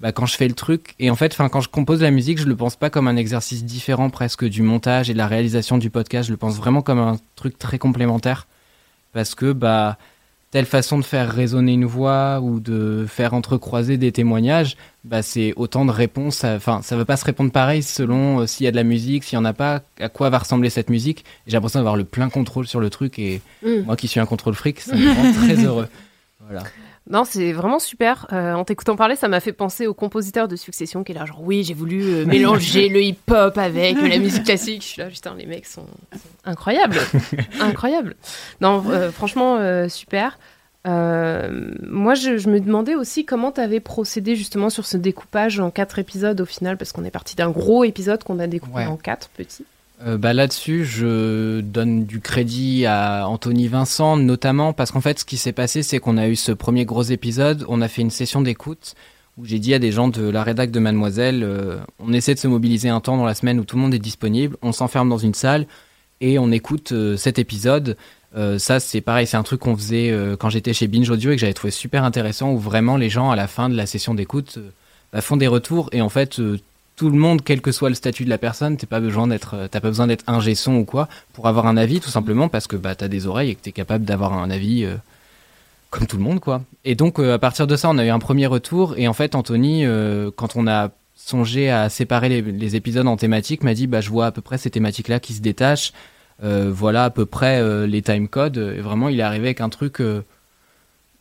bah, 0.00 0.12
quand 0.12 0.26
je 0.26 0.36
fais 0.36 0.46
le 0.48 0.54
truc. 0.54 0.94
Et 0.98 1.10
en 1.10 1.16
fait, 1.16 1.32
enfin, 1.32 1.48
quand 1.48 1.60
je 1.60 1.68
compose 1.68 2.02
la 2.02 2.10
musique, 2.10 2.38
je 2.38 2.46
le 2.46 2.56
pense 2.56 2.76
pas 2.76 2.90
comme 2.90 3.08
un 3.08 3.16
exercice 3.16 3.64
différent 3.64 4.10
presque 4.10 4.44
du 4.44 4.62
montage 4.62 5.08
et 5.10 5.12
de 5.12 5.18
la 5.18 5.26
réalisation 5.26 5.78
du 5.78 5.90
podcast. 5.90 6.26
Je 6.28 6.32
le 6.32 6.36
pense 6.36 6.56
vraiment 6.56 6.82
comme 6.82 6.98
un 6.98 7.18
truc 7.36 7.58
très 7.58 7.78
complémentaire 7.78 8.46
parce 9.12 9.34
que 9.34 9.52
bah 9.52 9.96
telle 10.52 10.64
façon 10.66 10.98
de 10.98 11.04
faire 11.04 11.30
résonner 11.30 11.72
une 11.72 11.84
voix 11.86 12.40
ou 12.40 12.60
de 12.60 13.04
faire 13.08 13.34
entrecroiser 13.34 13.98
des 13.98 14.12
témoignages, 14.12 14.76
bah 15.04 15.20
c'est 15.22 15.52
autant 15.56 15.84
de 15.84 15.90
réponses. 15.90 16.44
à- 16.44 16.54
Enfin, 16.54 16.80
ça 16.82 16.96
va 16.96 17.04
pas 17.04 17.16
se 17.16 17.24
répondre 17.24 17.50
pareil 17.50 17.82
selon 17.82 18.40
euh, 18.40 18.46
s'il 18.46 18.64
y 18.64 18.66
a 18.68 18.70
de 18.70 18.76
la 18.76 18.84
musique, 18.84 19.24
s'il 19.24 19.34
y 19.36 19.38
en 19.38 19.44
a 19.44 19.52
pas, 19.52 19.82
à 20.00 20.08
quoi 20.08 20.30
va 20.30 20.38
ressembler 20.38 20.70
cette 20.70 20.88
musique. 20.88 21.24
J'ai 21.46 21.54
l'impression 21.54 21.80
d'avoir 21.80 21.96
le 21.96 22.04
plein 22.04 22.28
contrôle 22.30 22.66
sur 22.66 22.80
le 22.80 22.90
truc 22.90 23.18
et 23.18 23.40
Mm. 23.62 23.82
moi 23.86 23.96
qui 23.96 24.08
suis 24.08 24.20
un 24.20 24.26
contrôle 24.26 24.54
fric, 24.54 24.80
ça 24.80 24.94
me 24.94 25.10
rend 25.12 25.32
très 25.32 25.56
heureux. 25.64 25.88
Voilà. 26.46 26.62
Non, 27.08 27.24
c'est 27.24 27.52
vraiment 27.52 27.78
super. 27.78 28.26
Euh, 28.32 28.54
en 28.54 28.64
t'écoutant 28.64 28.96
parler, 28.96 29.14
ça 29.14 29.28
m'a 29.28 29.38
fait 29.40 29.52
penser 29.52 29.86
au 29.86 29.94
compositeur 29.94 30.48
de 30.48 30.56
Succession 30.56 31.04
qui 31.04 31.12
est 31.12 31.14
là, 31.14 31.24
genre 31.24 31.40
oui, 31.42 31.62
j'ai 31.62 31.74
voulu 31.74 32.02
euh, 32.02 32.24
mélanger 32.26 32.88
le 32.88 33.00
hip-hop 33.00 33.56
avec 33.58 33.96
la 34.00 34.18
musique 34.18 34.44
classique. 34.44 34.82
Je 34.82 34.86
suis 34.88 35.00
là, 35.02 35.08
putain, 35.08 35.34
les 35.36 35.46
mecs 35.46 35.66
sont, 35.66 35.86
sont 36.12 36.18
incroyables, 36.44 36.98
incroyables. 37.60 38.16
Non, 38.60 38.82
euh, 38.88 39.12
franchement, 39.12 39.58
super. 39.88 40.38
Moi, 40.84 42.14
je, 42.14 42.38
je 42.38 42.48
me 42.48 42.60
demandais 42.60 42.94
aussi 42.94 43.24
comment 43.24 43.52
tu 43.52 43.60
avais 43.60 43.80
procédé 43.80 44.36
justement 44.36 44.70
sur 44.70 44.86
ce 44.86 44.96
découpage 44.96 45.60
en 45.60 45.70
quatre 45.70 45.98
épisodes 45.98 46.40
au 46.40 46.44
final, 46.46 46.76
parce 46.76 46.92
qu'on 46.92 47.04
est 47.04 47.10
parti 47.10 47.36
d'un 47.36 47.50
gros 47.50 47.84
épisode 47.84 48.22
qu'on 48.24 48.38
a 48.38 48.46
découpé 48.46 48.76
Ouais. 48.78 48.86
en 48.86 48.96
quatre 48.96 49.28
petits. 49.30 49.64
Euh, 50.04 50.18
bah 50.18 50.34
là-dessus, 50.34 50.84
je 50.84 51.60
donne 51.60 52.04
du 52.04 52.20
crédit 52.20 52.84
à 52.84 53.26
Anthony 53.28 53.66
Vincent, 53.66 54.16
notamment 54.18 54.74
parce 54.74 54.90
qu'en 54.90 55.00
fait, 55.00 55.20
ce 55.20 55.24
qui 55.24 55.38
s'est 55.38 55.52
passé, 55.52 55.82
c'est 55.82 55.98
qu'on 56.00 56.18
a 56.18 56.28
eu 56.28 56.36
ce 56.36 56.52
premier 56.52 56.84
gros 56.84 57.02
épisode, 57.02 57.64
on 57.68 57.80
a 57.80 57.88
fait 57.88 58.02
une 58.02 58.10
session 58.10 58.42
d'écoute 58.42 58.94
où 59.38 59.44
j'ai 59.46 59.58
dit 59.58 59.72
à 59.74 59.78
des 59.78 59.92
gens 59.92 60.08
de 60.08 60.28
la 60.28 60.42
rédac 60.42 60.70
de 60.70 60.80
Mademoiselle, 60.80 61.42
euh, 61.42 61.78
on 61.98 62.12
essaie 62.12 62.34
de 62.34 62.38
se 62.38 62.48
mobiliser 62.48 62.88
un 62.90 63.00
temps 63.00 63.16
dans 63.16 63.24
la 63.24 63.34
semaine 63.34 63.58
où 63.58 63.64
tout 63.64 63.76
le 63.76 63.82
monde 63.82 63.94
est 63.94 63.98
disponible, 63.98 64.56
on 64.62 64.72
s'enferme 64.72 65.08
dans 65.08 65.18
une 65.18 65.34
salle 65.34 65.66
et 66.20 66.38
on 66.38 66.50
écoute 66.50 66.92
euh, 66.92 67.16
cet 67.16 67.38
épisode. 67.38 67.96
Ça, 68.58 68.80
c'est 68.80 69.00
pareil, 69.00 69.26
c'est 69.26 69.38
un 69.38 69.42
truc 69.42 69.60
qu'on 69.60 69.74
faisait 69.74 70.14
quand 70.38 70.50
j'étais 70.50 70.74
chez 70.74 70.88
Binge 70.88 71.08
Audio 71.08 71.30
et 71.30 71.36
que 71.36 71.40
j'avais 71.40 71.54
trouvé 71.54 71.70
super 71.70 72.04
intéressant, 72.04 72.52
où 72.52 72.58
vraiment 72.58 72.98
les 72.98 73.08
gens, 73.08 73.30
à 73.30 73.36
la 73.36 73.46
fin 73.46 73.70
de 73.70 73.74
la 73.74 73.86
session 73.86 74.12
d'écoute, 74.12 74.58
bah, 75.10 75.22
font 75.22 75.38
des 75.38 75.46
retours 75.46 75.88
et 75.92 76.02
en 76.02 76.10
fait, 76.10 76.38
tout 76.96 77.10
le 77.10 77.18
monde, 77.18 77.42
quel 77.44 77.60
que 77.60 77.72
soit 77.72 77.90
le 77.90 77.94
statut 77.94 78.24
de 78.24 78.30
la 78.30 78.38
personne, 78.38 78.76
t'as 78.78 78.86
pas 78.86 79.00
besoin 79.00 79.26
d'être, 79.26 79.54
euh, 79.54 79.68
t'as 79.70 79.80
pas 79.80 79.88
besoin 79.88 80.06
d'être 80.06 80.24
un 80.26 80.40
son 80.54 80.76
ou 80.76 80.84
quoi 80.84 81.08
pour 81.34 81.46
avoir 81.46 81.66
un 81.66 81.76
avis, 81.76 82.00
tout 82.00 82.08
simplement 82.08 82.48
parce 82.48 82.66
que 82.66 82.76
bah 82.76 82.94
t'as 82.94 83.08
des 83.08 83.26
oreilles 83.26 83.50
et 83.50 83.54
que 83.54 83.60
t'es 83.60 83.72
capable 83.72 84.06
d'avoir 84.06 84.32
un 84.32 84.50
avis 84.50 84.84
euh, 84.84 84.94
comme 85.90 86.06
tout 86.06 86.16
le 86.16 86.22
monde, 86.22 86.40
quoi. 86.40 86.62
Et 86.84 86.94
donc 86.94 87.18
euh, 87.18 87.34
à 87.34 87.38
partir 87.38 87.66
de 87.66 87.76
ça, 87.76 87.90
on 87.90 87.98
a 87.98 88.04
eu 88.04 88.08
un 88.08 88.18
premier 88.18 88.46
retour 88.46 88.94
et 88.96 89.08
en 89.08 89.12
fait 89.12 89.34
Anthony, 89.34 89.84
quand 90.36 90.56
on 90.56 90.66
a 90.66 90.90
songé 91.14 91.70
à 91.70 91.88
séparer 91.90 92.28
les, 92.28 92.40
les 92.42 92.76
épisodes 92.76 93.06
en 93.06 93.16
thématiques, 93.16 93.62
m'a 93.62 93.74
dit 93.74 93.86
bah 93.86 94.00
je 94.00 94.08
vois 94.08 94.26
à 94.26 94.32
peu 94.32 94.40
près 94.40 94.56
ces 94.56 94.70
thématiques-là 94.70 95.20
qui 95.20 95.34
se 95.34 95.42
détachent. 95.42 95.92
Voilà 96.42 97.04
à 97.04 97.10
peu 97.10 97.26
près 97.26 97.86
les 97.86 98.02
time 98.02 98.28
codes. 98.28 98.58
Et 98.58 98.80
vraiment, 98.80 99.08
il 99.08 99.20
est 99.20 99.22
arrivé 99.22 99.48
avec 99.48 99.60
un 99.60 99.70
truc 99.70 100.02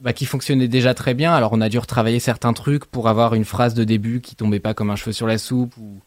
bah, 0.06 0.14
qui 0.14 0.26
fonctionnait 0.26 0.68
déjà 0.68 0.94
très 0.94 1.16
bien. 1.16 1.34
Alors, 1.34 1.52
on 1.54 1.62
a 1.62 1.68
dû 1.68 1.80
retravailler 1.80 2.20
certains 2.20 2.54
trucs 2.54 2.86
pour 2.86 3.10
avoir 3.10 3.34
une 3.34 3.44
phrase 3.44 3.74
de 3.74 3.84
début 3.84 4.22
qui 4.22 4.36
tombait 4.36 4.60
pas 4.60 4.76
comme 4.76 4.92
un 4.92 4.96
cheveu 4.96 5.12
sur 5.12 5.26
la 5.26 5.40
soupe 5.40 5.76
ou 5.78 6.00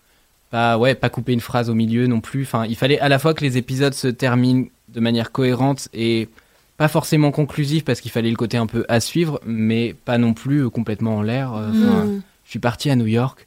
pas, 0.51 0.79
ouais, 0.79 0.95
pas 0.95 1.11
couper 1.11 1.33
une 1.33 1.41
phrase 1.41 1.69
au 1.69 1.75
milieu 1.75 2.07
non 2.07 2.21
plus. 2.21 2.43
Enfin, 2.43 2.65
il 2.65 2.77
fallait 2.77 3.01
à 3.01 3.09
la 3.09 3.19
fois 3.19 3.35
que 3.35 3.45
les 3.45 3.59
épisodes 3.59 3.93
se 3.93 4.07
terminent 4.07 4.67
de 4.89 5.01
manière 5.01 5.33
cohérente 5.33 5.89
et 5.93 6.29
pas 6.77 6.87
forcément 6.87 7.33
conclusive 7.33 7.83
parce 7.83 8.01
qu'il 8.01 8.13
fallait 8.13 8.31
le 8.31 8.37
côté 8.37 8.57
un 8.57 8.67
peu 8.67 8.87
à 8.89 9.01
suivre, 9.01 9.41
mais 9.45 9.97
pas 10.05 10.17
non 10.17 10.33
plus 10.33 10.71
complètement 10.71 11.17
en 11.17 11.23
l'air. 11.23 11.53
Euh, 11.53 11.71
enfin, 11.71 12.05
Mm. 12.05 12.23
Je 12.45 12.51
suis 12.51 12.61
parti 12.61 12.89
à 12.89 12.97
New 12.97 13.07
York. 13.07 13.47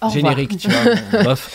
Au 0.00 0.06
revoir. 0.06 0.12
Générique, 0.12 0.56
tu 0.58 0.68
vois. 0.68 1.22
bof. 1.24 1.50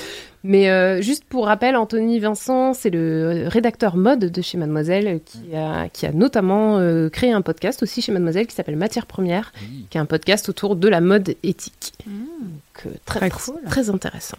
Mais 0.48 0.70
euh, 0.70 1.02
juste 1.02 1.26
pour 1.26 1.46
rappel, 1.48 1.76
Anthony 1.76 2.20
Vincent, 2.20 2.74
c'est 2.74 2.90
le 2.90 3.44
rédacteur 3.48 3.98
mode 3.98 4.20
de 4.32 4.42
chez 4.42 4.58
Mademoiselle 4.58 5.08
euh, 5.08 5.20
qui 5.24 5.56
a, 5.56 5.90
qui 5.90 6.06
a 6.06 6.14
notamment 6.14 6.80
euh, 6.80 7.10
créé 7.10 7.34
un 7.34 7.42
podcast 7.42 7.84
aussi 7.84 8.02
chez 8.02 8.14
Mademoiselle 8.14 8.48
qui 8.48 8.56
s'appelle 8.56 8.78
Matière 8.78 9.06
Première, 9.08 9.52
qui 9.90 9.98
est 9.98 10.02
un 10.02 10.06
podcast 10.06 10.48
autour 10.48 10.78
de 10.78 10.88
la 10.88 11.02
mode 11.02 11.36
éthique. 11.44 11.94
Donc, 12.06 12.86
euh, 12.86 12.90
très, 13.06 13.20
Très 13.20 13.30
très, 13.30 13.52
cool. 13.52 13.62
très 13.66 13.90
intéressant. 13.90 14.38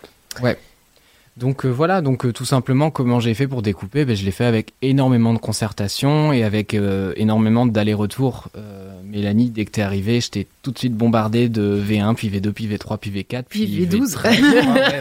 Donc 1.38 1.64
euh, 1.64 1.68
voilà, 1.68 2.00
donc 2.00 2.24
euh, 2.26 2.32
tout 2.32 2.44
simplement 2.44 2.90
comment 2.90 3.20
j'ai 3.20 3.34
fait 3.34 3.46
pour 3.46 3.62
découper, 3.62 4.04
ben, 4.04 4.16
je 4.16 4.24
l'ai 4.24 4.30
fait 4.32 4.44
avec 4.44 4.72
énormément 4.82 5.32
de 5.32 5.38
concertation 5.38 6.32
et 6.32 6.42
avec 6.42 6.74
euh, 6.74 7.12
énormément 7.16 7.64
d'allers-retours. 7.66 8.48
Euh, 8.56 8.92
Mélanie, 9.04 9.48
dès 9.50 9.64
que 9.64 9.70
t'es 9.70 9.82
arrivée, 9.82 10.20
je 10.20 10.30
t'ai 10.30 10.46
tout 10.62 10.70
de 10.70 10.78
suite 10.78 10.94
bombardé 10.94 11.48
de 11.48 11.80
V1, 11.82 12.14
puis 12.14 12.28
V2, 12.28 12.50
puis 12.52 12.66
V3, 12.66 12.98
puis 12.98 13.10
V4, 13.10 13.44
Puis 13.48 13.86
V12. 13.86 14.16
V13, 14.16 14.40
ouais, 14.42 15.00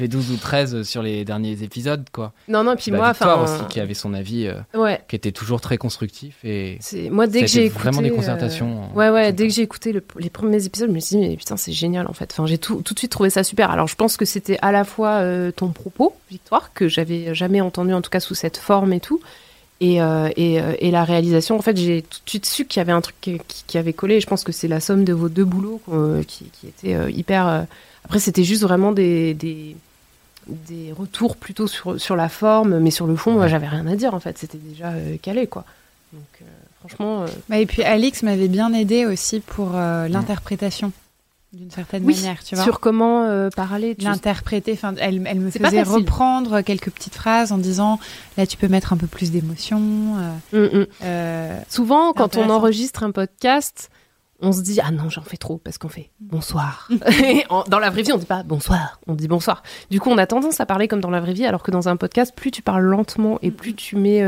ouais. 0.00 0.06
V12 0.08 0.32
ou 0.32 0.36
13 0.36 0.82
sur 0.82 1.02
les 1.02 1.24
derniers 1.24 1.62
épisodes, 1.62 2.04
quoi. 2.10 2.32
Non, 2.48 2.64
non, 2.64 2.74
puis 2.76 2.90
Bah, 2.90 2.96
moi, 2.96 3.12
Victoire 3.12 3.40
enfin, 3.42 3.54
aussi 3.54 3.64
qui 3.68 3.78
avait 3.78 3.94
son 3.94 4.12
avis, 4.14 4.48
ouais, 4.74 5.00
qui 5.06 5.14
était 5.14 5.30
toujours 5.32 5.60
très 5.60 5.76
constructif 5.76 6.36
et 6.44 6.78
c'est 6.80 7.10
moi 7.10 7.26
dès 7.26 7.42
que 7.42 7.46
j'ai 7.46 7.66
écouté, 7.66 7.78
vraiment 7.80 8.02
des 8.02 8.10
concertations, 8.10 8.92
ouais, 8.96 9.10
ouais, 9.10 9.32
dès 9.32 9.46
que 9.46 9.52
j'ai 9.54 9.62
écouté 9.62 9.92
le- 9.92 10.04
les 10.18 10.30
premiers 10.30 10.64
épisodes, 10.64 10.88
je 10.88 10.94
me 10.94 10.98
suis 11.00 11.16
dit 11.16 11.28
mais 11.28 11.36
putain 11.36 11.56
c'est 11.56 11.72
génial 11.72 12.06
en 12.08 12.12
fait. 12.12 12.30
Enfin, 12.32 12.46
j'ai 12.46 12.58
tout, 12.58 12.82
tout 12.82 12.94
de 12.94 12.98
suite 12.98 13.12
trouvé 13.12 13.30
ça 13.30 13.44
super. 13.44 13.70
Alors 13.70 13.86
je 13.86 13.94
pense 13.94 14.16
que 14.16 14.24
c'était 14.24 14.58
à 14.62 14.72
la 14.72 14.84
fois 14.84 15.22
ton 15.54 15.68
propos, 15.74 16.14
Victoire, 16.30 16.72
que 16.72 16.88
j'avais 16.88 17.34
jamais 17.34 17.60
entendu 17.60 17.92
en 17.92 18.00
tout 18.00 18.10
cas 18.10 18.20
sous 18.20 18.34
cette 18.34 18.56
forme 18.56 18.92
et 18.94 19.00
tout. 19.00 19.20
Et, 19.80 20.00
euh, 20.00 20.30
et, 20.36 20.60
euh, 20.60 20.72
et 20.78 20.90
la 20.90 21.04
réalisation, 21.04 21.56
en 21.58 21.62
fait, 21.62 21.76
j'ai 21.76 22.02
tout 22.02 22.20
de 22.24 22.30
suite 22.30 22.46
su 22.46 22.64
qu'il 22.64 22.80
y 22.80 22.82
avait 22.82 22.92
un 22.92 23.00
truc 23.02 23.16
qui, 23.20 23.38
qui- 23.48 23.64
qui 23.66 23.76
avait 23.76 23.92
collé. 23.92 24.14
Et 24.14 24.20
je 24.20 24.26
pense 24.26 24.44
que 24.44 24.52
c'est 24.52 24.68
la 24.68 24.80
somme 24.80 25.04
de 25.04 25.12
vos 25.12 25.28
deux 25.28 25.44
boulots 25.44 25.82
euh, 25.92 26.22
qui, 26.22 26.44
qui 26.46 26.68
était 26.68 26.96
hyper. 27.12 27.66
Après, 28.04 28.20
c'était 28.20 28.44
juste 28.44 28.62
vraiment 28.62 28.92
des, 28.92 29.34
des, 29.34 29.76
des 30.46 30.92
retours 30.96 31.36
plutôt 31.36 31.66
sur, 31.66 32.00
sur 32.00 32.16
la 32.16 32.28
forme, 32.28 32.78
mais 32.78 32.90
sur 32.92 33.06
le 33.06 33.16
fond, 33.16 33.32
moi, 33.32 33.48
j'avais 33.48 33.68
rien 33.68 33.86
à 33.88 33.96
dire 33.96 34.14
en 34.14 34.20
fait. 34.20 34.38
C'était 34.38 34.58
déjà 34.58 34.92
calé, 35.22 35.46
quoi. 35.48 35.64
Donc, 36.12 36.22
euh, 36.40 36.44
franchement. 36.78 37.22
euh, 37.22 37.26
Bah, 37.48 37.58
et 37.58 37.66
puis 37.66 37.82
Alix 37.82 38.22
m'avait 38.22 38.48
bien 38.48 38.72
aidé 38.72 39.06
aussi 39.06 39.40
pour 39.40 39.72
euh, 39.74 40.06
l'interprétation, 40.08 40.92
d'une 41.54 41.70
certaine 41.70 42.04
Oui, 42.04 42.14
manière, 42.16 42.42
tu 42.44 42.54
vois. 42.54 42.64
sur 42.64 42.80
comment 42.80 43.22
euh, 43.24 43.48
parler. 43.50 43.96
L'interpréter, 44.00 44.72
enfin, 44.72 44.94
elle, 44.98 45.22
elle 45.26 45.40
me 45.40 45.50
faisait 45.50 45.82
reprendre 45.82 46.60
quelques 46.62 46.90
petites 46.90 47.14
phrases 47.14 47.52
en 47.52 47.58
disant 47.58 47.98
là 48.36 48.46
tu 48.46 48.56
peux 48.56 48.68
mettre 48.68 48.92
un 48.92 48.96
peu 48.96 49.06
plus 49.06 49.30
d'émotion. 49.30 49.80
euh, 50.52 50.68
Mm, 50.68 50.78
mm. 50.80 50.86
euh, 51.04 51.60
Souvent, 51.68 52.12
quand 52.12 52.36
on 52.36 52.50
enregistre 52.50 53.02
un 53.02 53.10
podcast, 53.12 53.90
on 54.40 54.52
se 54.52 54.60
dit 54.62 54.80
ah 54.82 54.90
non 54.90 55.08
j'en 55.08 55.22
fais 55.22 55.36
trop 55.36 55.58
parce 55.58 55.78
qu'on 55.78 55.88
fait 55.88 56.10
bonsoir. 56.20 56.88
Et 57.22 57.44
en- 57.50 57.62
dans 57.64 57.78
la 57.78 57.90
vraie 57.90 58.02
vie, 58.02 58.12
on 58.12 58.18
dit 58.18 58.26
pas 58.26 58.42
bonsoir, 58.42 59.00
on 59.06 59.14
dit 59.14 59.28
bonsoir. 59.28 59.62
Du 59.90 60.00
coup, 60.00 60.10
on 60.10 60.18
a 60.18 60.26
tendance 60.26 60.60
à 60.60 60.66
parler 60.66 60.88
comme 60.88 61.00
dans 61.00 61.10
la 61.10 61.20
vraie 61.20 61.32
vie, 61.34 61.46
alors 61.46 61.62
que 61.62 61.70
dans 61.70 61.88
un 61.88 61.96
podcast, 61.96 62.32
plus 62.34 62.50
tu 62.50 62.60
parles 62.62 62.82
lentement 62.84 63.38
et 63.42 63.50
plus 63.50 63.74
tu 63.74 63.96
mets 63.96 64.22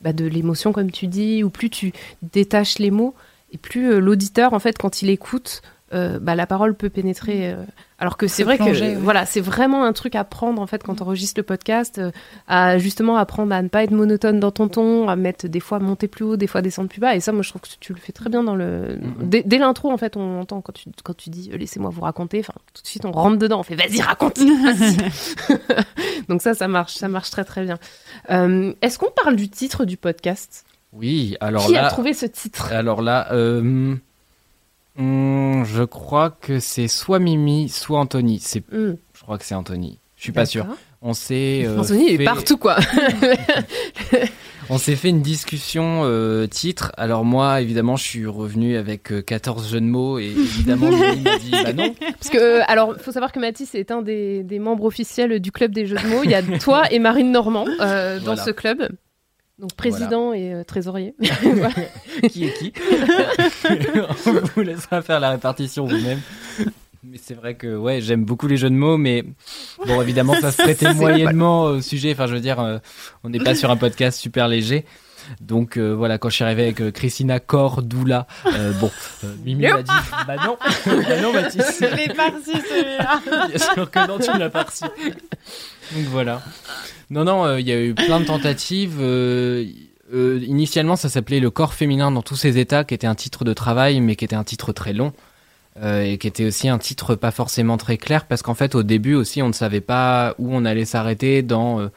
bah, 0.00 0.12
de 0.12 0.24
l'émotion 0.24 0.72
comme 0.72 0.90
tu 0.90 1.06
dis, 1.06 1.44
ou 1.44 1.50
plus 1.50 1.68
tu 1.70 1.92
détaches 2.22 2.78
les 2.78 2.90
mots, 2.90 3.14
et 3.52 3.58
plus 3.58 4.00
l'auditeur 4.00 4.54
en 4.54 4.58
fait 4.60 4.78
quand 4.78 5.02
il 5.02 5.10
écoute 5.10 5.60
euh, 5.92 6.18
bah, 6.20 6.34
la 6.34 6.46
parole 6.46 6.74
peut 6.74 6.90
pénétrer. 6.90 7.52
euh, 7.52 7.56
alors 7.98 8.16
que 8.16 8.26
c'est 8.28 8.44
vrai 8.44 8.56
plonger, 8.56 8.80
que 8.80 8.84
ouais. 8.92 8.94
voilà, 8.94 9.26
c'est 9.26 9.40
vraiment 9.42 9.84
un 9.84 9.92
truc 9.92 10.14
à 10.14 10.24
prendre 10.24 10.62
en 10.62 10.66
fait 10.66 10.82
quand 10.82 11.02
on 11.02 11.04
enregistre 11.04 11.38
le 11.38 11.42
podcast, 11.42 11.98
euh, 11.98 12.10
à 12.48 12.78
justement 12.78 13.16
apprendre 13.18 13.52
à 13.54 13.60
ne 13.60 13.68
pas 13.68 13.82
être 13.84 13.90
monotone 13.90 14.40
dans 14.40 14.50
ton 14.50 14.68
ton, 14.68 15.08
à 15.08 15.16
mettre 15.16 15.48
des 15.48 15.60
fois 15.60 15.80
monter 15.80 16.08
plus 16.08 16.24
haut, 16.24 16.36
des 16.36 16.46
fois 16.46 16.62
descendre 16.62 16.88
plus 16.88 17.00
bas. 17.00 17.14
Et 17.14 17.20
ça, 17.20 17.32
moi, 17.32 17.42
je 17.42 17.50
trouve 17.50 17.60
que 17.60 17.68
tu 17.78 17.92
le 17.92 17.98
fais 17.98 18.12
très 18.12 18.30
bien 18.30 18.42
dans 18.42 18.54
le. 18.54 18.98
Dès, 19.20 19.42
dès 19.42 19.58
l'intro, 19.58 19.90
en 19.90 19.98
fait, 19.98 20.16
on 20.16 20.40
entend 20.40 20.60
quand 20.62 20.72
tu 20.72 20.88
quand 21.04 21.16
tu 21.16 21.28
dis 21.28 21.50
laissez-moi 21.52 21.90
vous 21.90 22.00
raconter. 22.00 22.40
Enfin, 22.40 22.54
tout 22.72 22.82
de 22.82 22.86
suite, 22.88 23.04
on 23.04 23.12
rentre 23.12 23.36
dedans, 23.36 23.60
on 23.60 23.64
fait 23.64 23.74
vas-y 23.74 24.00
raconte. 24.00 24.38
Donc 26.28 26.42
ça, 26.42 26.54
ça 26.54 26.68
marche, 26.68 26.94
ça 26.94 27.08
marche 27.08 27.30
très 27.30 27.44
très 27.44 27.64
bien. 27.64 27.78
Euh, 28.30 28.72
Est-ce 28.82 28.98
qu'on 28.98 29.10
parle 29.10 29.36
du 29.36 29.48
titre 29.48 29.84
du 29.84 29.96
podcast? 29.96 30.64
Oui, 30.92 31.36
alors 31.40 31.66
Qui 31.66 31.74
là, 31.74 31.86
a 31.86 31.90
trouvé 31.90 32.14
ce 32.14 32.26
titre? 32.26 32.72
Alors 32.72 33.02
là, 33.02 33.28
hum, 34.98 35.64
je 35.64 35.82
crois 35.82 36.30
que 36.30 36.60
c'est 36.60 36.88
soit 36.88 37.18
Mimi, 37.18 37.68
soit 37.68 37.98
Anthony. 37.98 38.38
C'est, 38.40 38.60
Hmm, 38.72 38.94
je 39.14 39.20
crois 39.22 39.38
que 39.38 39.44
c'est 39.44 39.54
Anthony. 39.54 39.98
Je 40.16 40.22
suis 40.24 40.32
pas 40.32 40.46
sûr. 40.46 40.66
On 41.02 41.14
s'est 41.14 41.62
euh, 41.64 41.78
Anthony 41.80 42.08
il 42.08 42.14
est 42.14 42.16
fait- 42.18 42.24
partout 42.24 42.58
quoi. 42.58 42.76
On 44.72 44.78
s'est 44.78 44.94
fait 44.94 45.08
une 45.08 45.22
discussion 45.22 46.02
euh, 46.04 46.46
titre. 46.46 46.92
Alors 46.96 47.24
moi, 47.24 47.60
évidemment, 47.60 47.96
je 47.96 48.04
suis 48.04 48.26
revenu 48.26 48.76
avec 48.76 49.10
euh, 49.10 49.20
14 49.20 49.68
jeux 49.68 49.80
de 49.80 49.86
mots 49.86 50.20
et 50.20 50.26
évidemment, 50.26 50.90
Mimi 50.90 51.22
m'a 51.22 51.38
dit 51.38 51.50
bah 51.50 51.72
non. 51.72 51.92
Parce 52.20 52.28
que, 52.30 52.38
euh, 52.38 52.62
alors, 52.68 52.94
faut 53.00 53.10
savoir 53.10 53.32
que 53.32 53.40
Mathis 53.40 53.74
est 53.74 53.90
un 53.90 54.00
des, 54.02 54.44
des 54.44 54.60
membres 54.60 54.84
officiels 54.84 55.40
du 55.40 55.50
club 55.50 55.72
des 55.72 55.86
jeux 55.86 55.96
de 55.96 56.06
mots. 56.06 56.20
Il 56.22 56.30
y 56.30 56.34
a 56.34 56.42
toi 56.58 56.84
et 56.92 57.00
Marine 57.00 57.32
Normand 57.32 57.66
euh, 57.80 58.18
dans 58.18 58.24
Voilà. 58.26 58.44
ce 58.44 58.50
club. 58.52 58.88
Donc 59.60 59.74
président 59.74 60.32
et 60.32 60.54
euh, 60.54 60.64
trésorier. 60.64 61.14
qui 62.30 62.44
est 62.44 62.52
qui 62.58 62.72
On 64.26 64.32
vous 64.54 64.62
laissera 64.62 65.02
faire 65.02 65.20
la 65.20 65.30
répartition 65.30 65.84
vous-même. 65.86 66.20
Mais 67.04 67.18
c'est 67.22 67.34
vrai 67.34 67.54
que 67.54 67.76
ouais, 67.76 68.00
j'aime 68.00 68.24
beaucoup 68.24 68.46
les 68.46 68.56
jeux 68.56 68.70
de 68.70 68.74
mots, 68.74 68.96
mais 68.96 69.24
bon, 69.86 70.02
évidemment, 70.02 70.34
ça 70.34 70.52
se 70.52 70.62
prêtait 70.62 70.92
moyennement 70.94 71.64
au 71.64 71.80
sujet. 71.80 72.12
Enfin, 72.12 72.26
je 72.26 72.34
veux 72.34 72.40
dire, 72.40 72.60
euh, 72.60 72.78
on 73.24 73.30
n'est 73.30 73.38
pas 73.38 73.54
sur 73.54 73.70
un 73.70 73.76
podcast 73.76 74.18
super 74.18 74.48
léger. 74.48 74.84
Donc 75.40 75.76
euh, 75.76 75.94
voilà, 75.94 76.18
quand 76.18 76.28
je 76.28 76.36
suis 76.36 76.44
arrivé 76.44 76.64
avec 76.64 76.80
euh, 76.80 76.90
Christina 76.90 77.40
Cordula, 77.40 78.26
euh, 78.46 78.72
bon, 78.74 78.90
euh, 79.24 79.34
Mimi 79.44 79.66
m'a 79.66 79.82
dit, 79.82 79.90
bah 80.26 80.36
non, 80.44 80.58
bah 80.86 81.20
non, 81.20 81.32
Mathis. 81.32 81.62
Je 81.80 81.96
l'ai 81.96 82.06
reçu 82.06 82.66
celui-là. 82.68 83.48
Bien 83.48 83.58
sûr 83.58 83.90
que 83.90 84.06
non, 84.06 84.18
tu 84.18 84.38
l'as 84.38 84.48
reçu. 84.48 84.84
Donc 84.84 86.04
voilà. 86.10 86.42
Non, 87.10 87.24
non, 87.24 87.44
euh, 87.44 87.60
il 87.60 87.66
y 87.66 87.72
a 87.72 87.80
eu 87.80 87.94
plein 87.94 88.20
de 88.20 88.26
tentatives. 88.26 89.00
initialement, 90.12 90.96
ça 90.96 91.08
s'appelait 91.08 91.40
Le 91.40 91.50
corps 91.50 91.74
féminin 91.74 92.10
dans 92.10 92.22
tous 92.22 92.36
ses 92.36 92.58
états, 92.58 92.84
qui 92.84 92.94
était 92.94 93.06
un 93.06 93.14
titre 93.14 93.44
de 93.44 93.52
travail, 93.52 94.00
mais 94.00 94.16
qui 94.16 94.24
était 94.24 94.36
un 94.36 94.44
titre 94.44 94.72
très 94.72 94.92
long. 94.92 95.12
et 95.82 96.18
qui 96.18 96.26
était 96.26 96.44
aussi 96.44 96.68
un 96.68 96.78
titre 96.78 97.14
pas 97.14 97.30
forcément 97.30 97.76
très 97.76 97.96
clair, 97.96 98.26
parce 98.26 98.42
qu'en 98.42 98.54
fait, 98.54 98.74
au 98.74 98.82
début 98.82 99.14
aussi, 99.14 99.42
on 99.42 99.48
ne 99.48 99.52
savait 99.52 99.80
pas 99.80 100.34
où 100.38 100.54
on 100.54 100.64
allait 100.64 100.84
s'arrêter 100.84 101.42
dans 101.42 101.88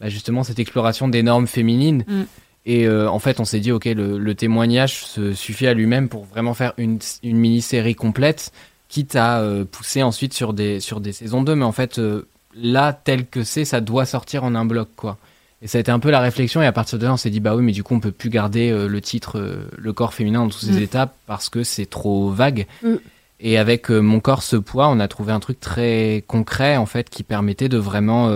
bah, 0.00 0.08
justement 0.08 0.44
cette 0.44 0.58
exploration 0.58 1.08
des 1.08 1.22
normes 1.22 1.46
féminines. 1.46 2.04
Mm. 2.06 2.22
Et 2.66 2.86
euh, 2.86 3.10
en 3.10 3.18
fait, 3.18 3.40
on 3.40 3.44
s'est 3.44 3.60
dit, 3.60 3.72
ok, 3.72 3.84
le, 3.84 4.18
le 4.18 4.34
témoignage 4.34 5.04
se 5.04 5.34
suffit 5.34 5.66
à 5.66 5.74
lui-même 5.74 6.08
pour 6.08 6.24
vraiment 6.24 6.54
faire 6.54 6.72
une, 6.78 6.98
une 7.22 7.36
mini-série 7.36 7.94
complète 7.94 8.52
quitte 8.88 9.16
à 9.16 9.40
euh, 9.40 9.64
pousser 9.64 10.02
ensuite 10.02 10.32
sur 10.34 10.52
des, 10.54 10.80
sur 10.80 11.00
des 11.00 11.12
saisons 11.12 11.42
2. 11.42 11.54
Mais 11.56 11.64
en 11.64 11.72
fait, 11.72 11.98
euh, 11.98 12.26
là, 12.56 12.92
tel 12.92 13.26
que 13.26 13.44
c'est, 13.44 13.64
ça 13.64 13.80
doit 13.80 14.06
sortir 14.06 14.44
en 14.44 14.54
un 14.54 14.64
bloc, 14.64 14.88
quoi. 14.96 15.18
Et 15.62 15.66
ça 15.66 15.78
a 15.78 15.80
été 15.80 15.90
un 15.90 15.98
peu 15.98 16.10
la 16.10 16.20
réflexion, 16.20 16.62
et 16.62 16.66
à 16.66 16.72
partir 16.72 16.98
de 16.98 17.04
là, 17.06 17.12
on 17.12 17.16
s'est 17.16 17.30
dit, 17.30 17.40
bah 17.40 17.56
oui, 17.56 17.62
mais 17.62 17.72
du 17.72 17.82
coup, 17.82 17.94
on 17.94 18.00
peut 18.00 18.12
plus 18.12 18.28
garder 18.30 18.70
le 18.86 19.00
titre 19.00 19.62
Le 19.76 19.92
corps 19.94 20.12
féminin 20.12 20.40
dans 20.40 20.48
toutes 20.50 20.60
ses 20.60 20.78
Mm. 20.80 20.82
étapes 20.82 21.14
parce 21.26 21.48
que 21.48 21.64
c'est 21.64 21.86
trop 21.86 22.28
vague. 22.30 22.66
Mm. 22.82 22.94
Et 23.40 23.56
avec 23.58 23.88
Mon 23.88 24.20
corps, 24.20 24.42
ce 24.42 24.56
poids, 24.56 24.88
on 24.88 25.00
a 25.00 25.08
trouvé 25.08 25.32
un 25.32 25.40
truc 25.40 25.60
très 25.60 26.22
concret, 26.26 26.76
en 26.76 26.84
fait, 26.86 27.08
qui 27.08 27.22
permettait 27.22 27.70
de 27.70 27.78
vraiment 27.78 28.28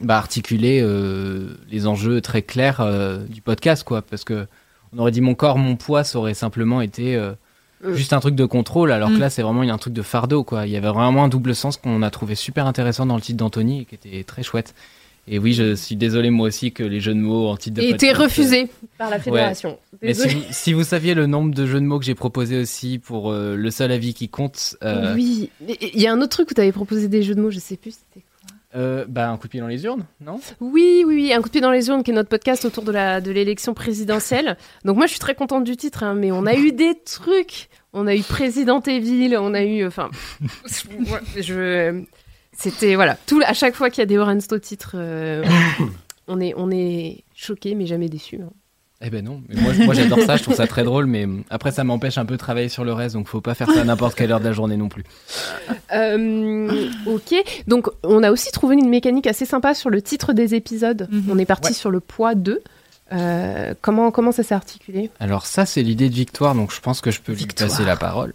bah, 0.00 0.16
articuler 0.16 0.80
euh, 0.82 1.48
les 1.70 1.86
enjeux 1.86 2.20
très 2.20 2.42
clairs 2.42 2.80
euh, 2.80 3.18
du 3.28 3.40
podcast, 3.40 3.84
quoi. 3.84 4.02
Parce 4.02 4.24
que 4.24 4.46
on 4.94 4.98
aurait 4.98 5.10
dit 5.12 5.20
Mon 5.20 5.34
corps, 5.34 5.58
mon 5.58 5.76
poids, 5.76 6.04
ça 6.04 6.18
aurait 6.18 6.34
simplement 6.34 6.80
été. 6.80 7.16
euh, 7.16 7.32
juste 7.94 8.12
un 8.12 8.20
truc 8.20 8.34
de 8.34 8.44
contrôle, 8.44 8.92
alors 8.92 9.08
que 9.08 9.16
Mm. 9.16 9.20
là 9.20 9.30
c'est 9.30 9.40
vraiment 9.40 9.62
un 9.62 9.78
truc 9.78 9.94
de 9.94 10.02
fardeau 10.02 10.44
quoi. 10.44 10.66
Il 10.66 10.72
y 10.72 10.76
avait 10.76 10.88
vraiment 10.90 11.24
un 11.24 11.28
double 11.28 11.54
sens 11.54 11.78
qu'on 11.78 12.02
a 12.02 12.10
trouvé 12.10 12.34
super 12.34 12.66
intéressant 12.66 13.06
dans 13.06 13.14
le 13.16 13.22
titre 13.22 13.38
d'Anthony 13.38 13.80
et 13.80 13.84
qui 13.86 13.94
était 13.94 14.22
très 14.24 14.42
chouette. 14.42 14.74
Et 15.26 15.38
oui, 15.38 15.54
je 15.54 15.74
suis 15.76 15.96
désolé 15.96 16.28
moi 16.28 16.48
aussi 16.48 16.72
que 16.72 16.82
les 16.82 17.00
jeux 17.00 17.14
de 17.14 17.20
mots 17.20 17.48
en 17.48 17.56
titre 17.56 17.76
de 17.76 17.82
Et 17.82 17.92
podcast, 17.92 18.02
été 18.12 18.22
refusé 18.22 18.68
par 18.98 19.08
la 19.08 19.18
fédération. 19.18 19.78
Mais 20.02 20.12
si 20.12 20.28
vous, 20.28 20.42
si 20.50 20.72
vous 20.74 20.84
saviez 20.84 21.14
le 21.14 21.26
nombre 21.26 21.54
de 21.54 21.64
jeux 21.64 21.80
de 21.80 21.86
mots 21.86 21.98
que 21.98 22.04
j'ai 22.04 22.14
proposé 22.14 22.58
aussi 22.60 22.98
pour 22.98 23.30
euh, 23.30 23.54
le 23.56 23.70
seul 23.70 23.92
avis 23.92 24.12
qui 24.12 24.28
compte, 24.28 24.76
euh, 24.82 25.14
Oui, 25.14 25.48
il 25.68 26.00
y 26.00 26.06
a 26.06 26.12
un 26.12 26.18
autre 26.20 26.30
truc 26.36 26.50
où 26.50 26.54
tu 26.54 26.60
avais 26.60 26.72
proposé 26.72 27.08
des 27.08 27.22
jeux 27.22 27.34
de 27.34 27.40
mots, 27.40 27.50
je 27.50 27.60
sais 27.60 27.76
plus 27.76 27.92
c'était. 27.92 28.26
Euh, 28.76 29.04
bah 29.08 29.28
un 29.28 29.36
coup 29.36 29.48
de 29.48 29.50
pied 29.50 29.60
dans 29.60 29.66
les 29.66 29.84
urnes, 29.84 30.06
non? 30.20 30.40
Oui, 30.60 31.02
oui, 31.04 31.14
oui, 31.14 31.32
un 31.32 31.42
coup 31.42 31.48
de 31.48 31.52
pied 31.52 31.60
dans 31.60 31.72
les 31.72 31.88
urnes 31.88 32.04
qui 32.04 32.12
est 32.12 32.14
notre 32.14 32.28
podcast 32.28 32.64
autour 32.64 32.84
de 32.84 32.92
la 32.92 33.20
de 33.20 33.32
l'élection 33.32 33.74
présidentielle. 33.74 34.56
Donc 34.84 34.96
moi 34.96 35.06
je 35.06 35.10
suis 35.10 35.20
très 35.20 35.34
contente 35.34 35.64
du 35.64 35.76
titre, 35.76 36.04
hein, 36.04 36.14
mais 36.14 36.30
on 36.30 36.46
a 36.46 36.54
eu 36.54 36.70
des 36.72 36.94
trucs. 36.94 37.68
On 37.92 38.06
a 38.06 38.14
eu 38.14 38.22
Président 38.22 38.80
Evil, 38.80 39.36
on 39.36 39.52
a 39.52 39.64
eu, 39.64 39.84
enfin, 39.84 40.10
je, 41.36 42.04
c'était 42.52 42.94
voilà, 42.94 43.16
tout 43.26 43.40
à 43.44 43.52
chaque 43.52 43.74
fois 43.74 43.90
qu'il 43.90 44.02
y 44.02 44.02
a 44.02 44.06
des 44.06 44.18
Orensto 44.18 44.60
titres, 44.60 44.92
euh, 44.94 45.44
on 46.28 46.40
est 46.40 46.54
on 46.56 46.70
est 46.70 47.24
choqué 47.34 47.74
mais 47.74 47.86
jamais 47.86 48.08
déçu. 48.08 48.38
Eh 49.02 49.08
ben 49.08 49.24
non, 49.24 49.40
mais 49.48 49.58
moi, 49.58 49.72
moi 49.86 49.94
j'adore 49.94 50.18
ça, 50.26 50.36
je 50.36 50.42
trouve 50.42 50.56
ça 50.56 50.66
très 50.66 50.84
drôle, 50.84 51.06
mais 51.06 51.26
après 51.48 51.70
ça 51.72 51.84
m'empêche 51.84 52.18
un 52.18 52.26
peu 52.26 52.34
de 52.34 52.38
travailler 52.38 52.68
sur 52.68 52.84
le 52.84 52.92
reste, 52.92 53.14
donc 53.14 53.28
faut 53.28 53.40
pas 53.40 53.54
faire 53.54 53.70
ça 53.70 53.80
à 53.80 53.84
n'importe 53.84 54.14
quelle 54.14 54.30
heure 54.30 54.40
de 54.40 54.44
la 54.44 54.52
journée 54.52 54.76
non 54.76 54.90
plus. 54.90 55.04
Euh, 55.94 56.90
ok, 57.06 57.34
donc 57.66 57.88
on 58.02 58.22
a 58.22 58.30
aussi 58.30 58.52
trouvé 58.52 58.76
une 58.76 58.90
mécanique 58.90 59.26
assez 59.26 59.46
sympa 59.46 59.72
sur 59.72 59.88
le 59.88 60.02
titre 60.02 60.34
des 60.34 60.54
épisodes. 60.54 61.08
Mhm. 61.10 61.24
On 61.30 61.38
est 61.38 61.46
parti 61.46 61.68
Ouais. 61.68 61.72
sur 61.74 61.90
le 61.90 62.00
poids 62.00 62.34
2. 62.34 62.60
Euh, 63.12 63.74
comment, 63.80 64.10
comment 64.10 64.32
ça 64.32 64.42
s'est 64.42 64.54
articulé? 64.54 65.10
Alors 65.18 65.46
ça 65.46 65.64
c'est 65.64 65.82
l'idée 65.82 66.10
de 66.10 66.14
Victoire, 66.14 66.54
donc 66.54 66.70
je 66.70 66.80
pense 66.80 67.00
que 67.00 67.10
je 67.10 67.20
peux 67.22 67.32
Victoire. 67.32 67.68
lui 67.70 67.72
passer 67.76 67.86
la 67.86 67.96
parole. 67.96 68.34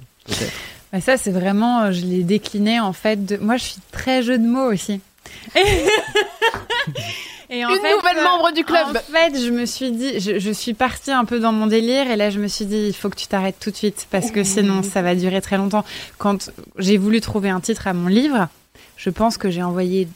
Bah, 0.92 1.00
ça, 1.00 1.18
c'est 1.18 1.32
vraiment, 1.32 1.82
euh, 1.84 1.92
je 1.92 2.02
l'ai 2.06 2.24
décliné 2.24 2.80
en 2.80 2.94
fait. 2.94 3.24
De... 3.24 3.38
Moi, 3.38 3.58
je 3.58 3.64
suis 3.66 3.82
très 3.92 4.24
jeu 4.24 4.38
de 4.40 4.48
mots 4.48 4.72
aussi. 4.72 5.00
Et 7.50 7.66
en 7.66 7.70
Une 7.70 7.80
fait, 7.80 7.96
nouvelle 7.96 8.18
euh, 8.18 8.24
membre 8.24 8.52
du 8.52 8.64
club 8.64 8.88
En 8.88 8.94
fait, 8.94 9.38
je 9.40 9.52
me 9.52 9.66
suis 9.66 9.92
dit, 9.92 10.20
je, 10.20 10.40
je 10.40 10.52
suis 10.52 10.74
partie 10.74 11.12
un 11.12 11.26
peu 11.26 11.40
dans 11.40 11.52
mon 11.52 11.68
délire 11.68 12.10
et 12.10 12.16
là, 12.16 12.30
je 12.30 12.40
me 12.40 12.48
suis 12.48 12.66
dit, 12.66 12.88
il 12.88 12.94
faut 12.96 13.10
que 13.10 13.16
tu 13.16 13.28
t'arrêtes 13.28 13.60
tout 13.60 13.72
de 13.72 13.76
suite 13.76 14.08
parce 14.12 14.32
que 14.32 14.44
sinon, 14.44 14.82
ça 14.84 15.02
va 15.02 15.16
durer 15.16 15.42
très 15.42 15.58
longtemps. 15.58 15.86
Quand 16.18 16.52
j'ai 16.78 16.98
voulu 16.98 17.22
trouver 17.22 17.50
un 17.50 17.60
titre 17.60 17.88
à 17.88 17.94
mon 17.94 18.08
livre, 18.08 18.48
je 18.98 19.10
pense 19.10 19.38
que 19.38 19.50
j'ai 19.50 19.64
envoyé 19.64 20.08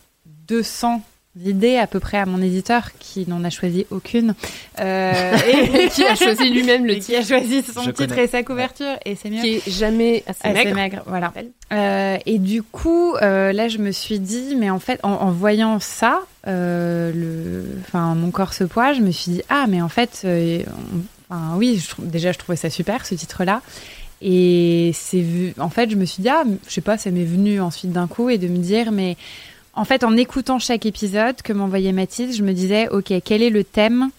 200 0.47 1.01
idées 1.45 1.77
à 1.77 1.87
peu 1.87 1.99
près 1.99 2.17
à 2.17 2.25
mon 2.25 2.41
éditeur 2.41 2.89
qui 2.99 3.27
n'en 3.27 3.43
a 3.43 3.49
choisi 3.49 3.85
aucune. 3.91 4.33
Euh, 4.79 5.37
Et 5.47 5.87
qui 5.93 6.03
a 6.05 6.15
choisi 6.15 6.49
lui-même 6.49 6.85
le 6.85 6.93
et 6.93 6.99
qui 6.99 7.15
a 7.15 7.23
choisi 7.23 7.61
son 7.63 7.81
Je 7.83 7.91
titre 7.91 8.09
connais. 8.09 8.23
et 8.25 8.27
sa 8.27 8.43
couverture 8.43 8.95
et 9.05 9.15
c'est 9.15 9.29
mieux. 9.29 9.41
qui 9.41 9.55
est 9.55 9.69
jamais 9.69 10.23
assez 10.27 10.39
Assez 10.47 10.53
maigre. 10.65 10.75
maigre, 10.75 11.03
voilà. 11.07 11.33
Euh, 11.74 12.17
et 12.25 12.39
du 12.39 12.63
coup, 12.63 13.16
euh, 13.21 13.51
là, 13.53 13.67
je 13.67 13.78
me 13.78 13.91
suis 13.91 14.20
dit, 14.20 14.55
mais 14.57 14.70
en 14.70 14.79
fait, 14.79 14.99
en, 15.03 15.11
en 15.11 15.32
voyant 15.32 15.79
ça, 15.79 16.21
euh, 16.47 17.11
le, 17.13 17.66
enfin, 17.82 18.16
mon 18.16 18.32
corps 18.32 18.53
se 18.53 18.63
poids, 18.63 18.93
je 18.93 19.01
me 19.01 19.11
suis 19.11 19.32
dit, 19.32 19.41
ah, 19.49 19.66
mais 19.70 19.82
en 19.82 19.89
fait, 19.89 20.21
euh, 20.25 20.61
on- 20.67 21.33
enfin, 21.36 21.55
oui, 21.57 21.78
je 21.79 22.01
déjà, 22.05 22.32
je 22.32 22.37
trouvais 22.39 22.55
ça 22.55 22.70
super, 22.70 23.05
ce 23.05 23.16
titre-là. 23.16 23.61
Et 24.21 24.91
c'est 24.93 25.21
vu, 25.21 25.53
en 25.59 25.70
fait, 25.70 25.89
je 25.89 25.95
me 25.95 26.03
suis 26.05 26.21
dit, 26.21 26.28
ah, 26.29 26.43
je 26.67 26.74
sais 26.74 26.82
pas, 26.82 26.97
ça 26.97 27.09
m'est 27.09 27.24
venu 27.24 27.61
ensuite 27.61 27.91
d'un 27.93 28.07
coup 28.07 28.29
et 28.29 28.37
de 28.37 28.47
me 28.49 28.57
dire, 28.57 28.91
mais 28.91 29.16
en 29.74 29.86
fait, 29.86 30.04
en 30.04 30.16
écoutant 30.17 30.59
chaque 30.59 30.86
épisode 30.86 31.41
que 31.41 31.54
m'envoyait 31.54 31.91
Mathilde, 31.91 32.33
je 32.36 32.43
me 32.43 32.54
disais, 32.54 32.89
ok, 32.89 33.13
quel 33.24 33.41
est 33.41 33.50
le 33.50 33.63
thème 33.63 34.09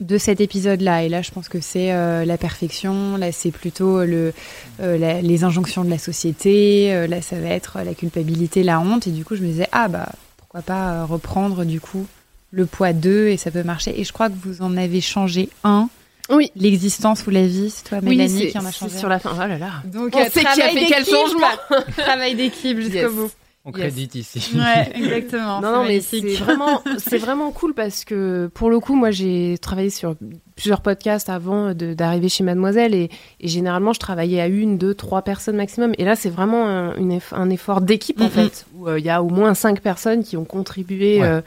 de 0.00 0.18
cet 0.18 0.40
épisode-là? 0.40 1.04
Et 1.04 1.08
là, 1.08 1.22
je 1.22 1.30
pense 1.30 1.48
que 1.48 1.60
c'est 1.60 1.92
euh, 1.92 2.24
la 2.24 2.36
perfection, 2.38 3.16
là, 3.16 3.30
c'est 3.32 3.50
plutôt 3.52 4.04
le, 4.04 4.32
euh, 4.80 4.98
la- 4.98 5.22
les 5.22 5.44
injonctions 5.44 5.84
de 5.84 5.90
la 5.90 5.98
société, 5.98 6.92
euh, 6.92 7.06
là, 7.06 7.22
ça 7.22 7.38
va 7.38 7.48
être 7.48 7.78
la 7.84 7.94
culpabilité, 7.94 8.62
la 8.62 8.80
honte. 8.80 9.06
Et 9.06 9.10
du 9.10 9.24
coup, 9.24 9.36
je 9.36 9.42
me 9.42 9.46
disais, 9.48 9.68
ah, 9.72 9.88
bah, 9.88 10.08
pourquoi 10.38 10.62
pas 10.62 11.04
reprendre, 11.04 11.64
du 11.64 11.80
coup, 11.80 12.06
le 12.50 12.66
poids 12.66 12.92
2 12.92 13.28
et 13.28 13.36
ça 13.36 13.50
peut 13.50 13.62
marcher. 13.64 13.98
Et 14.00 14.04
je 14.04 14.12
crois 14.12 14.28
que 14.28 14.34
vous 14.42 14.62
en 14.62 14.76
avez 14.76 15.00
changé 15.00 15.48
un, 15.64 15.88
Oui. 16.30 16.50
l'existence 16.56 17.26
ou 17.26 17.30
la 17.30 17.46
vie, 17.46 17.70
c'est 17.70 17.84
toi, 17.88 17.98
Oui, 18.02 18.16
Mélanie, 18.16 18.48
qui 18.50 18.58
en 18.58 18.64
a 18.64 18.72
c'est 18.72 18.78
changé. 18.78 18.98
sur 18.98 19.08
la 19.08 19.18
fin. 19.18 19.30
Oh 19.34 19.38
là 19.46 19.58
là. 19.58 19.70
Donc, 19.84 20.10
On 20.14 20.20
euh, 20.20 20.24
sait 20.32 20.40
qui 20.40 20.62
a 20.62 20.68
fait 20.68 20.86
quel 20.88 21.04
changement. 21.04 21.46
Travail 21.98 22.34
d'équipe 22.34 22.78
jusqu'au 22.80 22.94
Yes. 22.94 23.12
bout. 23.12 23.30
On 23.66 23.70
Yes. 23.72 23.80
crédite 23.80 24.14
ici. 24.14 24.50
Ouais, 24.58 24.92
exactement. 24.94 25.60
Non, 25.62 25.72
non, 25.72 25.84
mais 25.84 26.00
c'est 26.00 26.20
vraiment, 26.20 26.82
c'est 26.98 27.16
vraiment 27.16 27.50
cool 27.50 27.72
parce 27.72 28.04
que 28.04 28.50
pour 28.52 28.68
le 28.68 28.78
coup, 28.78 28.94
moi, 28.94 29.10
j'ai 29.10 29.56
travaillé 29.58 29.88
sur 29.88 30.16
plusieurs 30.54 30.82
podcasts 30.82 31.30
avant 31.30 31.72
de- 31.72 31.94
d'arriver 31.94 32.28
chez 32.28 32.44
Mademoiselle 32.44 32.94
et, 32.94 33.08
et 33.40 33.48
généralement, 33.48 33.94
je 33.94 34.00
travaillais 34.00 34.40
à 34.42 34.48
une, 34.48 34.76
deux, 34.76 34.92
trois 34.94 35.22
personnes 35.22 35.56
maximum. 35.56 35.94
Et 35.96 36.04
là, 36.04 36.14
c'est 36.14 36.28
vraiment 36.28 36.66
un, 36.68 36.94
une 36.96 37.12
eff- 37.16 37.32
un 37.34 37.48
effort 37.48 37.80
d'équipe 37.80 38.20
en 38.20 38.24
Mhm. 38.24 38.30
fait, 38.30 38.66
où 38.76 38.86
euh, 38.86 38.98
il 38.98 39.04
y 39.06 39.10
a 39.10 39.22
au 39.22 39.30
moins 39.30 39.54
cinq 39.54 39.80
personnes 39.80 40.24
qui 40.24 40.36
ont 40.36 40.44
contribué 40.44 41.20
Ouais. 41.22 41.26
euh, 41.26 41.40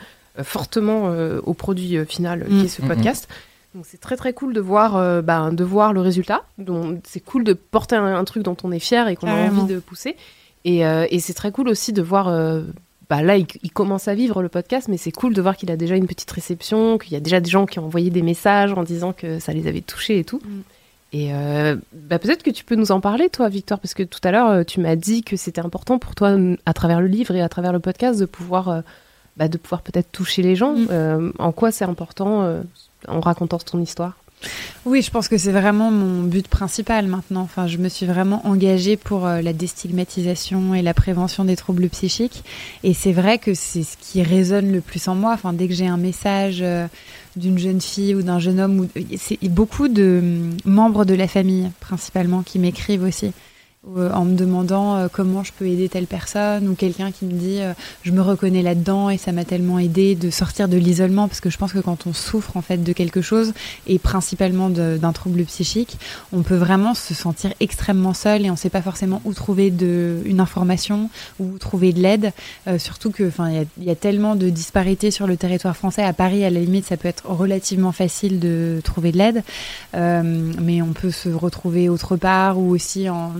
fortement 0.43 1.09
euh, 1.09 1.39
au 1.43 1.53
produit 1.53 1.97
euh, 1.97 2.05
final 2.05 2.45
qui 2.47 2.65
est 2.65 2.67
ce 2.67 2.81
Mhm. 2.81 2.87
podcast. 2.87 3.27
Donc 3.75 3.85
c'est 3.87 3.99
très 4.01 4.15
très 4.17 4.33
cool 4.33 4.53
de 4.55 4.59
voir, 4.59 4.95
euh, 4.97 5.21
bah, 5.21 5.49
de 5.51 5.63
voir 5.63 5.93
le 5.93 6.01
résultat. 6.01 6.45
Donc 6.57 6.97
c'est 7.07 7.19
cool 7.19 7.43
de 7.43 7.53
porter 7.53 7.95
un, 7.95 8.15
un 8.15 8.23
truc 8.23 8.41
dont 8.41 8.57
on 8.63 8.71
est 8.71 8.79
fier 8.79 9.07
et 9.07 9.15
qu'on 9.15 9.27
a 9.27 9.35
envie 9.49 9.71
de 9.71 9.77
pousser. 9.79 10.15
Et, 10.65 10.85
euh, 10.85 11.05
et 11.09 11.19
c'est 11.19 11.33
très 11.33 11.51
cool 11.51 11.69
aussi 11.69 11.93
de 11.93 12.01
voir. 12.01 12.27
euh, 12.27 12.63
bah 13.09 13.21
là, 13.21 13.37
il, 13.37 13.47
il 13.63 13.71
commence 13.71 14.07
à 14.09 14.15
vivre 14.15 14.41
le 14.41 14.49
podcast, 14.49 14.89
mais 14.89 14.97
c'est 14.97 15.13
cool 15.13 15.33
de 15.33 15.41
voir 15.41 15.55
qu'il 15.55 15.71
a 15.71 15.77
déjà 15.77 15.95
une 15.95 16.07
petite 16.07 16.29
réception, 16.29 16.97
qu'il 16.97 17.13
y 17.13 17.15
a 17.15 17.21
déjà 17.21 17.39
des 17.39 17.49
gens 17.49 17.65
qui 17.65 17.79
ont 17.79 17.85
envoyé 17.85 18.09
des 18.09 18.21
messages 18.21 18.73
en 18.73 18.83
disant 18.83 19.13
que 19.13 19.39
ça 19.39 19.53
les 19.53 19.67
avait 19.67 19.81
touchés 19.81 20.19
et 20.19 20.23
tout. 20.25 20.41
Mm. 20.43 20.61
Et 21.13 21.33
euh, 21.33 21.77
bah, 21.93 22.19
peut-être 22.19 22.43
que 22.43 22.49
tu 22.49 22.65
peux 22.65 22.75
nous 22.75 22.91
en 22.91 22.99
parler, 22.99 23.29
toi, 23.29 23.47
Victor, 23.47 23.79
parce 23.79 23.93
que 23.93 24.03
tout 24.03 24.19
à 24.25 24.31
l'heure, 24.31 24.65
tu 24.65 24.81
m'as 24.81 24.97
dit 24.97 25.23
que 25.23 25.37
c'était 25.37 25.61
important 25.61 25.99
pour 25.99 26.15
toi, 26.15 26.35
à 26.65 26.73
travers 26.73 26.99
le 26.99 27.07
livre 27.07 27.33
et 27.33 27.41
à 27.41 27.47
travers 27.47 27.71
le 27.71 27.79
podcast, 27.79 28.19
de 28.19 28.25
pouvoir, 28.25 28.83
bah, 29.37 29.47
de 29.47 29.57
pouvoir 29.57 29.81
peut-être 29.83 30.11
toucher 30.11 30.41
les 30.41 30.55
gens. 30.55 30.73
Mm. 30.73 30.87
Euh, 30.91 31.31
en 31.39 31.51
quoi 31.51 31.71
c'est 31.71 31.85
important 31.85 32.41
euh, 32.41 32.61
en 33.07 33.19
racontant 33.19 33.59
ton 33.59 33.79
histoire? 33.79 34.17
Oui, 34.85 35.01
je 35.01 35.11
pense 35.11 35.27
que 35.27 35.37
c'est 35.37 35.51
vraiment 35.51 35.91
mon 35.91 36.23
but 36.23 36.47
principal 36.47 37.07
maintenant. 37.07 37.41
Enfin, 37.41 37.67
je 37.67 37.77
me 37.77 37.89
suis 37.89 38.05
vraiment 38.05 38.45
engagée 38.47 38.95
pour 38.95 39.25
euh, 39.25 39.41
la 39.41 39.51
déstigmatisation 39.51 40.73
et 40.73 40.81
la 40.81 40.93
prévention 40.93 41.43
des 41.43 41.55
troubles 41.55 41.89
psychiques. 41.89 42.43
Et 42.83 42.93
c'est 42.93 43.11
vrai 43.11 43.37
que 43.37 43.53
c'est 43.53 43.83
ce 43.83 43.97
qui 43.97 44.23
résonne 44.23 44.71
le 44.71 44.79
plus 44.79 45.07
en 45.07 45.15
moi. 45.15 45.33
Enfin, 45.33 45.53
dès 45.53 45.67
que 45.67 45.73
j'ai 45.73 45.87
un 45.87 45.97
message 45.97 46.59
euh, 46.61 46.87
d'une 47.35 47.57
jeune 47.57 47.81
fille 47.81 48.15
ou 48.15 48.21
d'un 48.21 48.39
jeune 48.39 48.59
homme, 48.59 48.87
c'est 49.17 49.43
beaucoup 49.49 49.87
de 49.89 50.19
hum, 50.21 50.57
membres 50.63 51.03
de 51.03 51.15
la 51.15 51.27
famille 51.27 51.69
principalement 51.79 52.43
qui 52.43 52.59
m'écrivent 52.59 53.03
aussi. 53.03 53.33
Euh, 53.95 54.11
En 54.11 54.25
me 54.25 54.35
demandant 54.35 54.95
euh, 54.95 55.07
comment 55.11 55.43
je 55.43 55.51
peux 55.57 55.65
aider 55.67 55.87
telle 55.87 56.07
personne 56.07 56.67
ou 56.67 56.75
quelqu'un 56.75 57.11
qui 57.11 57.25
me 57.25 57.31
dit 57.33 57.59
euh, 57.61 57.73
je 58.03 58.11
me 58.11 58.21
reconnais 58.21 58.61
là-dedans 58.61 59.09
et 59.09 59.17
ça 59.17 59.31
m'a 59.31 59.45
tellement 59.45 59.79
aidé 59.79 60.15
de 60.15 60.29
sortir 60.29 60.67
de 60.67 60.77
l'isolement 60.77 61.27
parce 61.27 61.39
que 61.41 61.49
je 61.49 61.57
pense 61.57 61.73
que 61.73 61.79
quand 61.79 62.07
on 62.07 62.13
souffre 62.13 62.57
en 62.57 62.61
fait 62.61 62.83
de 62.83 62.93
quelque 62.93 63.21
chose 63.21 63.53
et 63.85 63.99
principalement 63.99 64.69
d'un 64.69 65.11
trouble 65.13 65.43
psychique, 65.45 65.97
on 66.33 66.41
peut 66.41 66.55
vraiment 66.55 66.93
se 66.93 67.13
sentir 67.13 67.53
extrêmement 67.59 68.13
seul 68.13 68.45
et 68.45 68.49
on 68.49 68.53
ne 68.53 68.57
sait 68.57 68.69
pas 68.69 68.81
forcément 68.81 69.21
où 69.25 69.33
trouver 69.33 69.71
de, 69.71 70.21
une 70.25 70.39
information 70.39 71.09
ou 71.39 71.57
trouver 71.57 71.93
de 71.93 71.99
l'aide. 72.01 72.31
Surtout 72.77 73.11
que, 73.11 73.27
enfin, 73.27 73.49
il 73.77 73.83
y 73.83 73.89
a- 73.89 73.95
tellement 73.95 74.35
de 74.35 74.49
disparités 74.49 75.11
sur 75.11 75.27
le 75.27 75.37
territoire 75.37 75.75
français. 75.75 76.03
À 76.03 76.13
Paris, 76.13 76.43
à 76.43 76.49
la 76.49 76.59
limite, 76.59 76.85
ça 76.85 76.97
peut 76.97 77.07
être 77.07 77.25
relativement 77.27 77.91
facile 77.91 78.39
de 78.39 78.79
trouver 78.83 79.11
de 79.11 79.17
l'aide, 79.17 79.43
mais 79.93 80.81
on 80.81 80.93
peut 80.93 81.11
se 81.11 81.29
retrouver 81.29 81.89
autre 81.89 82.15
part 82.15 82.57
ou 82.59 82.69
aussi 82.71 83.09
en 83.09 83.31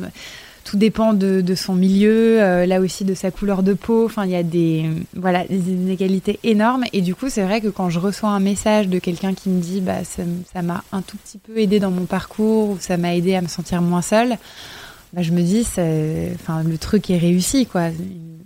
tout 0.68 0.76
dépend 0.76 1.14
de, 1.14 1.39
de 1.39 1.56
son 1.56 1.76
milieu, 1.76 2.41
euh, 2.41 2.65
là 2.65 2.81
aussi 2.81 3.06
de 3.06 3.14
sa 3.14 3.31
couleur 3.31 3.64
de 3.64 3.73
peau. 3.73 4.03
Enfin, 4.03 4.26
il 4.26 4.31
y 4.31 4.35
a 4.35 4.44
des, 4.44 4.89
voilà, 5.15 5.45
des 5.45 5.72
inégalités 5.72 6.39
énormes. 6.44 6.84
Et 6.91 6.99
du 6.99 7.15
coup, 7.15 7.30
c'est 7.30 7.44
vrai 7.44 7.61
que 7.61 7.69
quand 7.69 7.89
je 7.89 7.99
reçois 7.99 8.30
un 8.30 8.41
message 8.41 8.89
de 8.89 8.99
quelqu'un 8.99 9.34
qui 9.34 9.48
me 9.49 9.61
dit, 9.61 9.80
bah, 9.80 10.03
ça 10.03 10.61
m'a 10.61 10.84
un 10.91 11.02
tout 11.02 11.15
petit 11.15 11.38
peu 11.38 11.57
aidé 11.57 11.80
dans 11.80 11.89
mon 11.89 12.03
parcours 12.03 12.72
ou 12.72 12.77
ça 12.81 12.98
m'a 12.98 13.15
aidé 13.15 13.34
à 13.35 13.41
me 13.41 13.48
sentir 13.48 13.81
moins 13.81 14.02
seule, 14.02 14.35
bah, 15.14 15.22
je 15.22 15.31
me 15.31 15.41
dis, 15.41 15.65
enfin, 16.35 16.64
le 16.64 16.77
truc 16.77 17.10
est 17.10 17.18
réussi, 17.18 17.65
quoi. 17.65 17.89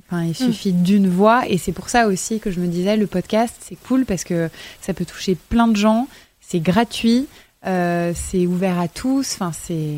Enfin, 0.07 0.23
il 0.23 0.35
suffit 0.35 0.73
d'une 0.73 1.09
voix 1.09 1.47
et 1.47 1.57
c'est 1.57 1.71
pour 1.71 1.89
ça 1.89 2.05
aussi 2.05 2.39
que 2.39 2.51
je 2.51 2.59
me 2.59 2.67
disais, 2.67 2.97
le 2.97 3.07
podcast, 3.07 3.55
c'est 3.61 3.77
cool 3.87 4.05
parce 4.05 4.25
que 4.25 4.49
ça 4.79 4.93
peut 4.93 5.05
toucher 5.05 5.35
plein 5.49 5.67
de 5.67 5.75
gens, 5.75 6.07
c'est 6.39 6.59
gratuit, 6.59 7.27
euh, 7.65 8.11
c'est 8.13 8.45
ouvert 8.45 8.79
à 8.79 8.87
tous. 8.87 9.33
Enfin, 9.33 9.51
c'est 9.53 9.95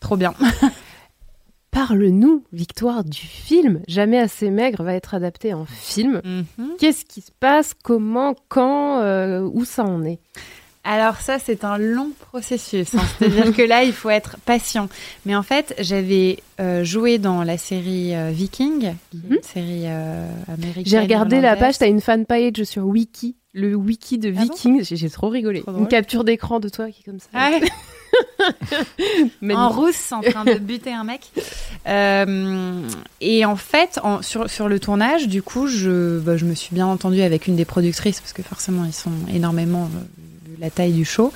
trop 0.00 0.16
bien. 0.16 0.32
Parle-nous, 1.70 2.42
Victoire, 2.52 3.04
du 3.04 3.20
film. 3.20 3.80
Jamais 3.86 4.18
assez 4.18 4.50
maigre 4.50 4.82
va 4.82 4.94
être 4.94 5.14
adapté 5.14 5.54
en 5.54 5.66
film. 5.66 6.20
Mhm. 6.24 6.70
Qu'est-ce 6.78 7.04
qui 7.04 7.20
se 7.20 7.30
passe? 7.38 7.74
Comment? 7.82 8.34
Quand? 8.48 8.98
Euh, 9.00 9.48
Où 9.52 9.64
ça 9.64 9.84
en 9.84 10.02
est? 10.04 10.18
Alors 10.82 11.16
ça, 11.18 11.38
c'est 11.38 11.62
un 11.62 11.76
long 11.78 12.10
processus. 12.18 12.94
hein. 12.94 13.02
C'est-à-dire 13.18 13.54
que 13.54 13.62
là, 13.62 13.84
il 13.84 13.92
faut 13.92 14.08
être 14.10 14.38
patient. 14.46 14.88
Mais 15.26 15.36
en 15.36 15.42
fait, 15.42 15.74
j'avais 15.78 16.38
euh, 16.58 16.82
joué 16.84 17.18
dans 17.18 17.44
la 17.44 17.58
série 17.58 18.16
euh, 18.16 18.30
Viking, 18.32 18.80
qui 18.80 18.86
est 18.86 19.20
Mhm. 19.28 19.36
une 19.36 19.42
série 19.42 19.82
euh, 19.84 20.26
américaine. 20.48 20.84
J'ai 20.86 20.98
regardé 20.98 21.40
la 21.40 21.54
page, 21.54 21.78
t'as 21.78 21.86
une 21.88 22.00
fan 22.00 22.24
page 22.26 22.64
sur 22.64 22.84
Wiki, 22.86 23.36
le 23.52 23.74
wiki 23.74 24.18
de 24.18 24.30
Ah 24.30 24.40
bon? 24.40 24.42
Viking. 24.54 24.82
J'ai 24.82 25.10
trop 25.10 25.28
rigolé. 25.28 25.60
Trop 25.60 25.76
une 25.76 25.86
capture 25.86 26.24
d'écran 26.24 26.58
de 26.60 26.68
toi 26.70 26.90
qui 26.90 27.02
est 27.02 27.04
comme 27.04 27.20
ça. 27.20 27.28
Ouais? 27.34 27.60
En 29.54 29.68
rousse 29.70 30.12
en 30.12 30.20
train 30.20 30.44
de 30.44 30.54
buter 30.58 30.92
un 30.92 31.04
mec. 31.04 31.30
Euh, 31.86 32.82
et 33.20 33.44
en 33.44 33.56
fait, 33.56 33.98
en- 34.02 34.22
sur, 34.22 34.48
sur 34.50 34.68
le 34.68 34.78
tournage, 34.80 35.28
du 35.28 35.42
coup, 35.42 35.66
je, 35.66 36.18
bah, 36.18 36.36
je 36.36 36.44
me 36.44 36.54
suis 36.54 36.74
bien 36.74 36.86
entendue 36.86 37.22
avec 37.22 37.46
une 37.46 37.56
des 37.56 37.64
productrices 37.64 38.20
parce 38.20 38.32
que 38.32 38.42
forcément, 38.42 38.84
ils 38.84 38.92
sont 38.92 39.12
énormément 39.32 39.84
euh, 39.94 40.54
la 40.60 40.70
taille 40.70 40.92
du 40.92 41.04
show. 41.04 41.32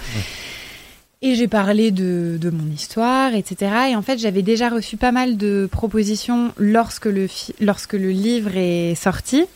Et 1.23 1.37
j'ai 1.37 1.49
parlé 1.49 1.91
de, 1.91 2.37
de 2.39 2.51
mon 2.51 2.71
histoire, 2.71 3.35
etc. 3.35 3.73
Et 3.91 3.97
en 3.97 4.03
fait, 4.03 4.19
j'avais 4.19 4.43
déjà 4.43 4.69
reçu 4.69 4.99
pas 4.99 5.11
mal 5.13 5.39
de 5.39 5.67
propositions 5.73 6.53
lorsque 6.59 7.07
le, 7.07 7.29
lorsque 7.61 7.95
le 7.95 8.11
livre 8.11 8.51
est 8.57 8.95
sorti. 8.95 9.47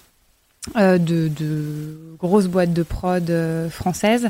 Euh, 0.77 0.99
de, 0.99 1.29
de 1.29 1.97
grosses 2.19 2.47
boîtes 2.49 2.73
de 2.73 2.83
prod 2.83 3.29
euh, 3.31 3.69
françaises, 3.71 4.29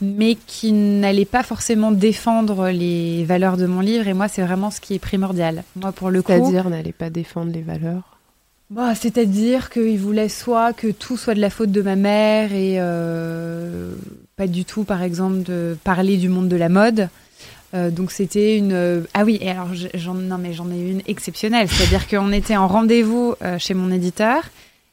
mais 0.00 0.36
qui 0.46 0.72
n'allaient 0.72 1.24
pas 1.24 1.42
forcément 1.42 1.92
défendre 1.92 2.68
les 2.70 3.24
valeurs 3.24 3.56
de 3.56 3.66
mon 3.66 3.80
livre. 3.80 4.06
Et 4.08 4.14
moi, 4.14 4.28
c'est 4.28 4.42
vraiment 4.42 4.70
ce 4.70 4.80
qui 4.80 4.94
est 4.94 4.98
primordial. 4.98 5.64
Moi, 5.76 5.92
pour 5.92 6.10
le 6.10 6.22
coup, 6.22 6.32
C'est-à-dire, 6.32 6.68
n'allez 6.70 6.92
pas 6.92 7.10
défendre 7.10 7.52
les 7.52 7.62
valeurs? 7.62 8.18
bah, 8.70 8.94
c'est-à-dire 8.94 9.68
qu'il 9.70 9.98
voulait 9.98 10.28
soit 10.30 10.72
que 10.72 10.88
tout 10.90 11.16
soit 11.18 11.34
de 11.34 11.40
la 11.40 11.50
faute 11.50 11.70
de 11.72 11.82
ma 11.82 11.94
mère 11.96 12.52
et 12.54 12.76
euh, 12.78 13.94
pas 14.36 14.46
du 14.46 14.64
tout, 14.64 14.84
par 14.84 15.02
exemple, 15.02 15.42
de 15.42 15.76
parler 15.84 16.16
du 16.16 16.28
monde 16.30 16.48
de 16.48 16.56
la 16.56 16.68
mode. 16.70 17.08
Euh, 17.74 17.90
donc 17.90 18.10
c'était 18.12 18.56
une 18.58 18.72
euh, 18.74 19.00
ah 19.14 19.24
oui 19.24 19.38
et 19.40 19.48
alors 19.50 19.72
je- 19.74 19.88
j'en 19.94 20.12
non 20.12 20.36
mais 20.36 20.52
j'en 20.52 20.70
ai 20.70 20.78
une 20.78 21.00
exceptionnelle 21.06 21.68
c'est-à-dire 21.68 22.06
qu'on 22.06 22.30
était 22.30 22.54
en 22.54 22.68
rendez-vous 22.68 23.34
chez 23.58 23.72
mon 23.72 23.90
éditeur 23.90 24.42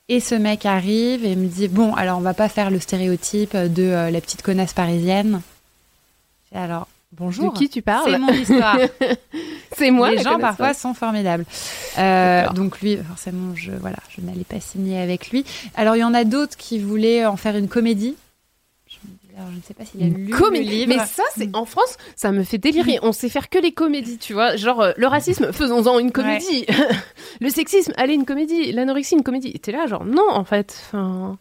et 0.10 0.19
ce 0.19 0.36
mec 0.36 0.65
arrive 0.65 1.23
et 1.23 1.36
me 1.36 1.48
dit 1.48 1.68
bon 1.68 1.94
alors 1.94 2.18
on 2.18 2.22
va 2.22 2.34
pas 2.34 2.49
faire 2.49 2.72
le 2.72 2.80
stéréotype 2.80 3.56
de 3.56 3.84
euh, 3.84 4.11
la 4.11 4.19
petite 4.22 4.41
connasse 4.41 4.73
parisienne 4.73 5.41
Et 6.53 6.57
alors 6.57 6.88
bonjour 7.11 7.53
De 7.53 7.57
qui 7.57 7.69
tu 7.69 7.76
c'est 7.76 7.81
parles 7.81 8.18
mon 8.18 8.34
histoire 8.34 8.77
C'est 9.77 9.91
moi. 9.91 10.10
les 10.10 10.18
la 10.18 10.23
gens 10.23 10.40
parfois 10.40 10.73
sont 10.73 10.94
formidables. 10.94 11.45
Euh, 11.99 12.49
donc 12.49 12.81
lui, 12.81 12.98
forcément, 12.98 13.56
je 13.56 13.72
voilà, 13.72 13.98
je 14.10 14.22
n'allais 14.26 14.44
pas 14.44 14.60
signer 14.60 14.99
avec 14.99 15.30
lui. 15.30 15.45
Alors 15.76 15.95
il 15.95 15.99
y 15.99 16.03
en 16.03 16.14
a 16.14 16.23
d'autres 16.26 16.57
qui 16.57 16.80
voulaient 16.80 17.26
en 17.26 17.38
faire 17.38 17.56
une 17.56 17.69
comédie. 17.69 18.15
Alors, 19.39 19.51
je 19.53 19.57
ne 19.57 19.61
sais 19.61 19.73
pas 19.73 19.85
s'il 19.85 20.03
a 20.03 20.07
lu 20.07 20.29
Comédie. 20.31 20.65
le 20.65 20.71
livre. 20.71 20.93
Mais 20.97 21.05
ça, 21.05 21.23
c'est 21.37 21.49
en 21.55 21.63
France, 21.63 21.97
ça 22.17 22.31
me 22.33 22.43
fait 22.43 22.57
délirer. 22.57 22.99
On 23.03 23.13
sait 23.13 23.29
faire 23.29 23.47
que 23.49 23.57
les 23.57 23.71
comédies, 23.71 24.17
tu 24.17 24.33
vois. 24.33 24.57
Genre 24.57 24.81
euh, 24.81 24.91
le 24.97 25.07
racisme, 25.07 25.53
faisons-en 25.53 25.97
une 25.97 26.11
comédie. 26.11 26.65
le 27.39 27.49
sexisme, 27.49 27.93
allez 27.95 28.15
une 28.15 28.25
comédie. 28.25 28.73
L'anorexie, 28.73 29.15
une 29.15 29.23
comédie. 29.23 29.51
Et 29.55 29.59
T'es 29.59 29.71
là, 29.71 29.87
genre 29.87 30.03
non, 30.03 30.29
en 30.29 30.43
fait. 30.43 30.75
Enfin, 30.87 31.37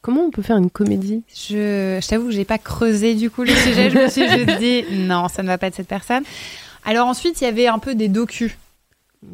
comment 0.00 0.22
on 0.22 0.30
peut 0.30 0.40
faire 0.40 0.56
une 0.56 0.70
comédie? 0.70 1.24
Je, 1.34 1.98
je 2.02 2.08
t'avoue 2.08 2.28
que 2.28 2.32
j'ai 2.32 2.46
pas 2.46 2.56
creusé 2.58 3.14
du 3.14 3.28
coup 3.28 3.42
le 3.42 3.54
sujet. 3.54 3.90
Je 3.90 3.98
me 3.98 4.08
suis 4.08 4.26
juste 4.30 4.58
dit 4.58 4.84
non, 4.90 5.28
ça 5.28 5.42
ne 5.42 5.48
va 5.48 5.58
pas 5.58 5.66
être 5.66 5.74
cette 5.76 5.88
personne. 5.88 6.22
Alors 6.86 7.06
ensuite, 7.06 7.40
il 7.42 7.44
y 7.44 7.48
avait 7.48 7.66
un 7.66 7.78
peu 7.78 7.94
des 7.94 8.08
docus. 8.08 8.56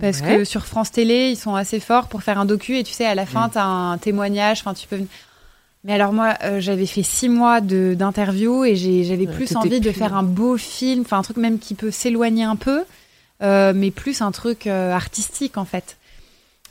Parce 0.00 0.20
Ouais. 0.20 0.38
que 0.38 0.44
sur 0.44 0.66
France 0.66 0.90
Télé, 0.90 1.30
ils 1.30 1.36
sont 1.36 1.54
assez 1.54 1.80
forts 1.80 2.08
pour 2.08 2.22
faire 2.22 2.38
un 2.38 2.44
docu 2.44 2.76
et 2.76 2.84
tu 2.84 2.92
sais, 2.92 3.06
à 3.06 3.14
la 3.14 3.24
fin, 3.24 3.48
tu 3.48 3.56
as 3.56 3.64
un 3.64 3.96
témoignage. 3.96 4.58
Enfin, 4.60 4.74
tu 4.74 4.86
peux. 4.88 5.00
Mais 5.89 5.94
alors 5.94 6.12
moi, 6.12 6.35
euh, 6.44 6.60
j'avais 6.60 6.86
fait 6.86 7.02
six 7.02 7.28
mois 7.31 7.60
d'interview 7.60 8.65
et 8.65 8.77
j'avais 8.77 9.27
Ouais, 9.27 9.32
plus 9.32 9.56
envie 9.56 9.81
de 9.81 9.90
plus- 9.90 9.98
faire 9.98 10.15
un 10.15 10.23
beau 10.23 10.56
film, 10.56 11.01
enfin 11.01 11.19
un 11.19 11.23
truc 11.23 11.39
même 11.39 11.59
qui 11.59 11.74
peut 11.74 11.90
s'éloigner 11.90 12.44
un 12.44 12.56
peu, 12.56 12.85
euh, 13.43 13.73
mais 13.74 13.90
plus 13.90 14.20
un 14.20 14.31
truc 14.31 14.66
euh, 14.66 14.93
artistique 14.93 15.56
en 15.56 15.65
fait. 15.65 15.97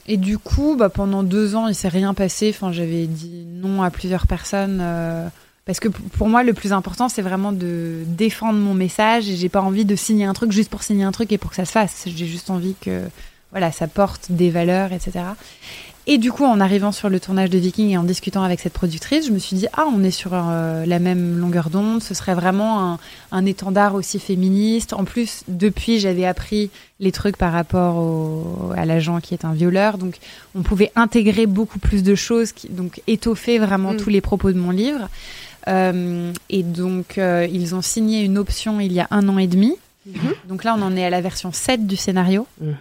Et 0.06 0.16
du 0.16 0.38
coup, 0.38 0.76
bah, 0.78 0.88
pendant 0.88 1.22
deux 1.24 1.54
ans, 1.56 1.66
il 1.68 1.74
s'est 1.74 1.88
rien 1.88 2.14
passé. 2.14 2.50
Enfin, 2.54 2.72
j'avais 2.72 3.06
dit 3.06 3.44
non 3.46 3.82
à 3.82 3.90
plusieurs 3.90 4.26
personnes. 4.26 4.78
euh, 4.80 5.28
parce 5.66 5.80
que 5.80 5.88
pour 5.88 6.30
moi, 6.30 6.44
le 6.44 6.54
plus 6.54 6.72
important, 6.72 7.10
c'est 7.10 7.20
vraiment 7.20 7.52
de 7.52 7.96
défendre 8.06 8.58
mon 8.58 8.72
message. 8.72 9.28
Et 9.28 9.36
j'ai 9.36 9.50
pas 9.50 9.60
envie 9.60 9.84
de 9.84 9.96
signer 9.96 10.24
un 10.24 10.32
truc 10.32 10.50
juste 10.52 10.70
pour 10.70 10.82
signer 10.82 11.04
un 11.04 11.12
truc 11.12 11.30
et 11.30 11.36
pour 11.36 11.50
que 11.50 11.56
ça 11.56 11.66
se 11.66 11.72
fasse. 11.72 12.04
J'ai 12.06 12.26
juste 12.26 12.48
envie 12.48 12.74
que 12.80 13.02
voilà, 13.50 13.70
ça 13.70 13.86
porte 13.86 14.30
des 14.30 14.48
valeurs, 14.48 14.92
etc. 14.94 15.12
Et 16.10 16.16
du 16.16 16.32
coup, 16.32 16.44
en 16.46 16.58
arrivant 16.58 16.90
sur 16.90 17.10
le 17.10 17.20
tournage 17.20 17.50
de 17.50 17.58
Viking 17.58 17.90
et 17.90 17.98
en 17.98 18.02
discutant 18.02 18.42
avec 18.42 18.60
cette 18.60 18.72
productrice, 18.72 19.26
je 19.26 19.30
me 19.30 19.38
suis 19.38 19.56
dit 19.56 19.66
ah, 19.74 19.84
on 19.94 20.02
est 20.02 20.10
sur 20.10 20.30
euh, 20.32 20.86
la 20.86 20.98
même 20.98 21.38
longueur 21.38 21.68
d'onde. 21.68 22.02
Ce 22.02 22.14
serait 22.14 22.34
vraiment 22.34 22.92
un, 22.94 22.98
un 23.30 23.44
étendard 23.44 23.94
aussi 23.94 24.18
féministe. 24.18 24.94
En 24.94 25.04
plus, 25.04 25.42
depuis, 25.48 25.98
j'avais 26.00 26.24
appris 26.24 26.70
les 26.98 27.12
trucs 27.12 27.36
par 27.36 27.52
rapport 27.52 27.96
au, 27.96 28.72
à 28.74 28.86
l'agent 28.86 29.20
qui 29.20 29.34
est 29.34 29.44
un 29.44 29.52
violeur. 29.52 29.98
Donc, 29.98 30.16
on 30.54 30.62
pouvait 30.62 30.90
intégrer 30.96 31.44
beaucoup 31.44 31.78
plus 31.78 32.02
de 32.02 32.14
choses, 32.14 32.52
qui, 32.52 32.70
donc 32.70 33.02
étoffer 33.06 33.58
vraiment 33.58 33.92
Mm. 33.92 33.96
tous 33.98 34.08
les 34.08 34.22
propos 34.22 34.50
de 34.50 34.58
mon 34.58 34.70
livre. 34.70 35.10
Euh, 35.68 36.32
et 36.48 36.62
donc, 36.62 37.18
euh, 37.18 37.46
ils 37.52 37.74
ont 37.74 37.82
signé 37.82 38.22
une 38.22 38.38
option 38.38 38.80
il 38.80 38.94
y 38.94 39.00
a 39.00 39.08
un 39.10 39.28
an 39.28 39.36
et 39.36 39.46
demi. 39.46 39.74
Donc 40.48 40.64
là, 40.64 40.74
on 40.78 40.80
en 40.80 40.96
est 40.96 41.04
à 41.04 41.10
la 41.10 41.20
version 41.20 41.52
7 41.52 41.86
du 41.86 41.96
scénario. 41.96 42.46
Mhm. 42.62 42.74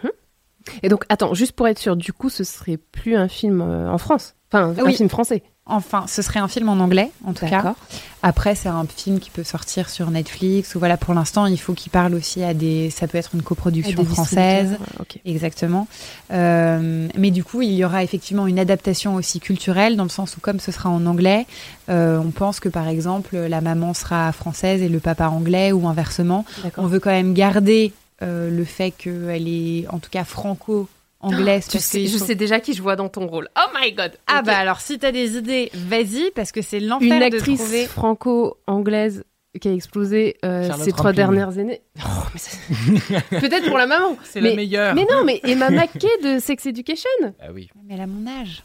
Et 0.83 0.89
donc, 0.89 1.05
attends, 1.09 1.33
juste 1.33 1.53
pour 1.53 1.67
être 1.67 1.79
sûr, 1.79 1.95
du 1.95 2.13
coup, 2.13 2.29
ce 2.29 2.43
serait 2.43 2.77
plus 2.77 3.15
un 3.15 3.27
film 3.27 3.61
euh, 3.61 3.89
en 3.89 3.97
France? 3.97 4.35
Enfin, 4.51 4.73
oui. 4.77 4.93
un 4.93 4.95
film 4.95 5.09
français. 5.09 5.43
Enfin, 5.69 6.05
ce 6.07 6.21
serait 6.21 6.39
un 6.39 6.47
film 6.47 6.69
en 6.69 6.79
anglais, 6.79 7.11
en 7.25 7.33
tout 7.33 7.45
cas. 7.45 7.75
Après, 8.23 8.55
c'est 8.55 8.69
un 8.69 8.85
film 8.85 9.19
qui 9.19 9.29
peut 9.29 9.43
sortir 9.43 9.89
sur 9.89 10.09
Netflix. 10.09 10.75
Ou 10.75 10.79
voilà, 10.79 10.95
pour 10.95 11.13
l'instant, 11.13 11.45
il 11.45 11.59
faut 11.59 11.73
qu'il 11.73 11.91
parle 11.91 12.15
aussi 12.15 12.41
à 12.41 12.53
des. 12.53 12.89
Ça 12.89 13.05
peut 13.07 13.17
être 13.17 13.31
une 13.35 13.41
coproduction 13.41 14.05
française. 14.05 14.69
distributeurs, 14.69 15.01
Ok. 15.01 15.19
Exactement. 15.25 15.87
Euh, 16.31 17.09
mais 17.17 17.31
du 17.31 17.43
coup, 17.43 17.61
il 17.61 17.73
y 17.73 17.83
aura 17.83 18.01
effectivement 18.01 18.47
une 18.47 18.59
adaptation 18.59 19.15
aussi 19.15 19.41
culturelle, 19.41 19.97
dans 19.97 20.03
le 20.03 20.09
sens 20.09 20.37
où, 20.37 20.39
comme 20.39 20.61
ce 20.61 20.71
sera 20.71 20.89
en 20.89 21.05
anglais, 21.05 21.45
euh, 21.89 22.17
on 22.17 22.31
pense 22.31 22.61
que 22.61 22.69
par 22.69 22.87
exemple, 22.87 23.35
la 23.35 23.59
maman 23.59 23.93
sera 23.93 24.31
française 24.31 24.81
et 24.81 24.89
le 24.89 24.99
papa 25.01 25.27
anglais, 25.27 25.73
ou 25.73 25.85
inversement. 25.89 26.45
On 26.77 26.87
veut 26.87 27.01
quand 27.01 27.11
même 27.11 27.33
garder 27.33 27.91
euh, 28.21 28.49
le 28.49 28.63
fait 28.65 28.91
qu'elle 28.91 29.47
est, 29.47 29.87
en 29.89 29.99
tout 29.99 30.09
cas. 30.09 30.23
Tu 30.25 31.73
parce 31.77 31.85
sais, 31.85 31.99
qu'il 31.99 32.09
je 32.09 32.17
sais 32.17 32.35
déjà 32.35 32.59
qui 32.59 32.73
je 32.73 32.81
vois 32.81 32.95
dans 32.95 33.09
ton 33.09 33.25
rôle. 33.27 33.49
Oh 33.57 33.69
my 33.79 33.91
god. 33.93 34.11
Ah 34.27 34.41
bah 34.43 34.55
alors, 34.57 34.79
si 34.81 34.99
t'as 34.99 35.11
des 35.11 35.35
idées, 35.37 35.69
vas-y, 35.73 36.31
parce 36.35 36.51
que 36.51 36.61
c'est 36.61 36.79
l'enfer 36.79 37.11
une 37.11 37.19
de 37.29 37.35
actrice 37.35 37.59
trouver. 37.59 37.85
franco-anglaise 37.87 39.23
qui 39.59 39.67
a 39.67 39.73
explosé 39.73 40.37
euh, 40.45 40.69
ces 40.83 40.91
trois 40.91 41.13
dernières 41.13 41.57
années. 41.57 41.81
Oh, 42.05 42.37
ça- 42.37 43.39
Peut-être 43.39 43.67
pour 43.67 43.77
la 43.79 43.87
maman. 43.87 44.15
C'est 44.23 44.41
mais, 44.41 44.51
la 44.51 44.55
meilleure. 44.55 44.93
mais 44.95 45.05
non, 45.09 45.23
mais 45.25 45.39
Emma 45.43 45.69
Mackey 45.71 46.07
de 46.23 46.37
Sex 46.39 46.65
Education. 46.67 47.09
Ah 47.41 47.47
oui. 47.53 47.69
Mais 47.87 47.95
elle 47.95 48.01
a 48.01 48.07
mon 48.07 48.27
âge. 48.29 48.61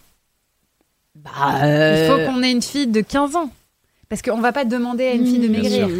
Bah, 1.14 1.30
Il 1.62 2.06
faut 2.10 2.16
qu'on 2.30 2.42
ait 2.42 2.50
une 2.52 2.62
fille 2.62 2.86
de 2.86 3.00
15 3.00 3.36
ans. 3.36 3.50
Parce 4.08 4.20
qu'on 4.20 4.40
va 4.40 4.52
pas 4.52 4.64
demander 4.66 5.06
à 5.06 5.12
une 5.12 5.24
fille 5.26 5.38
de 5.38 5.48
Bien 5.48 5.62
maigrir, 5.62 5.86
sûr. 5.88 5.96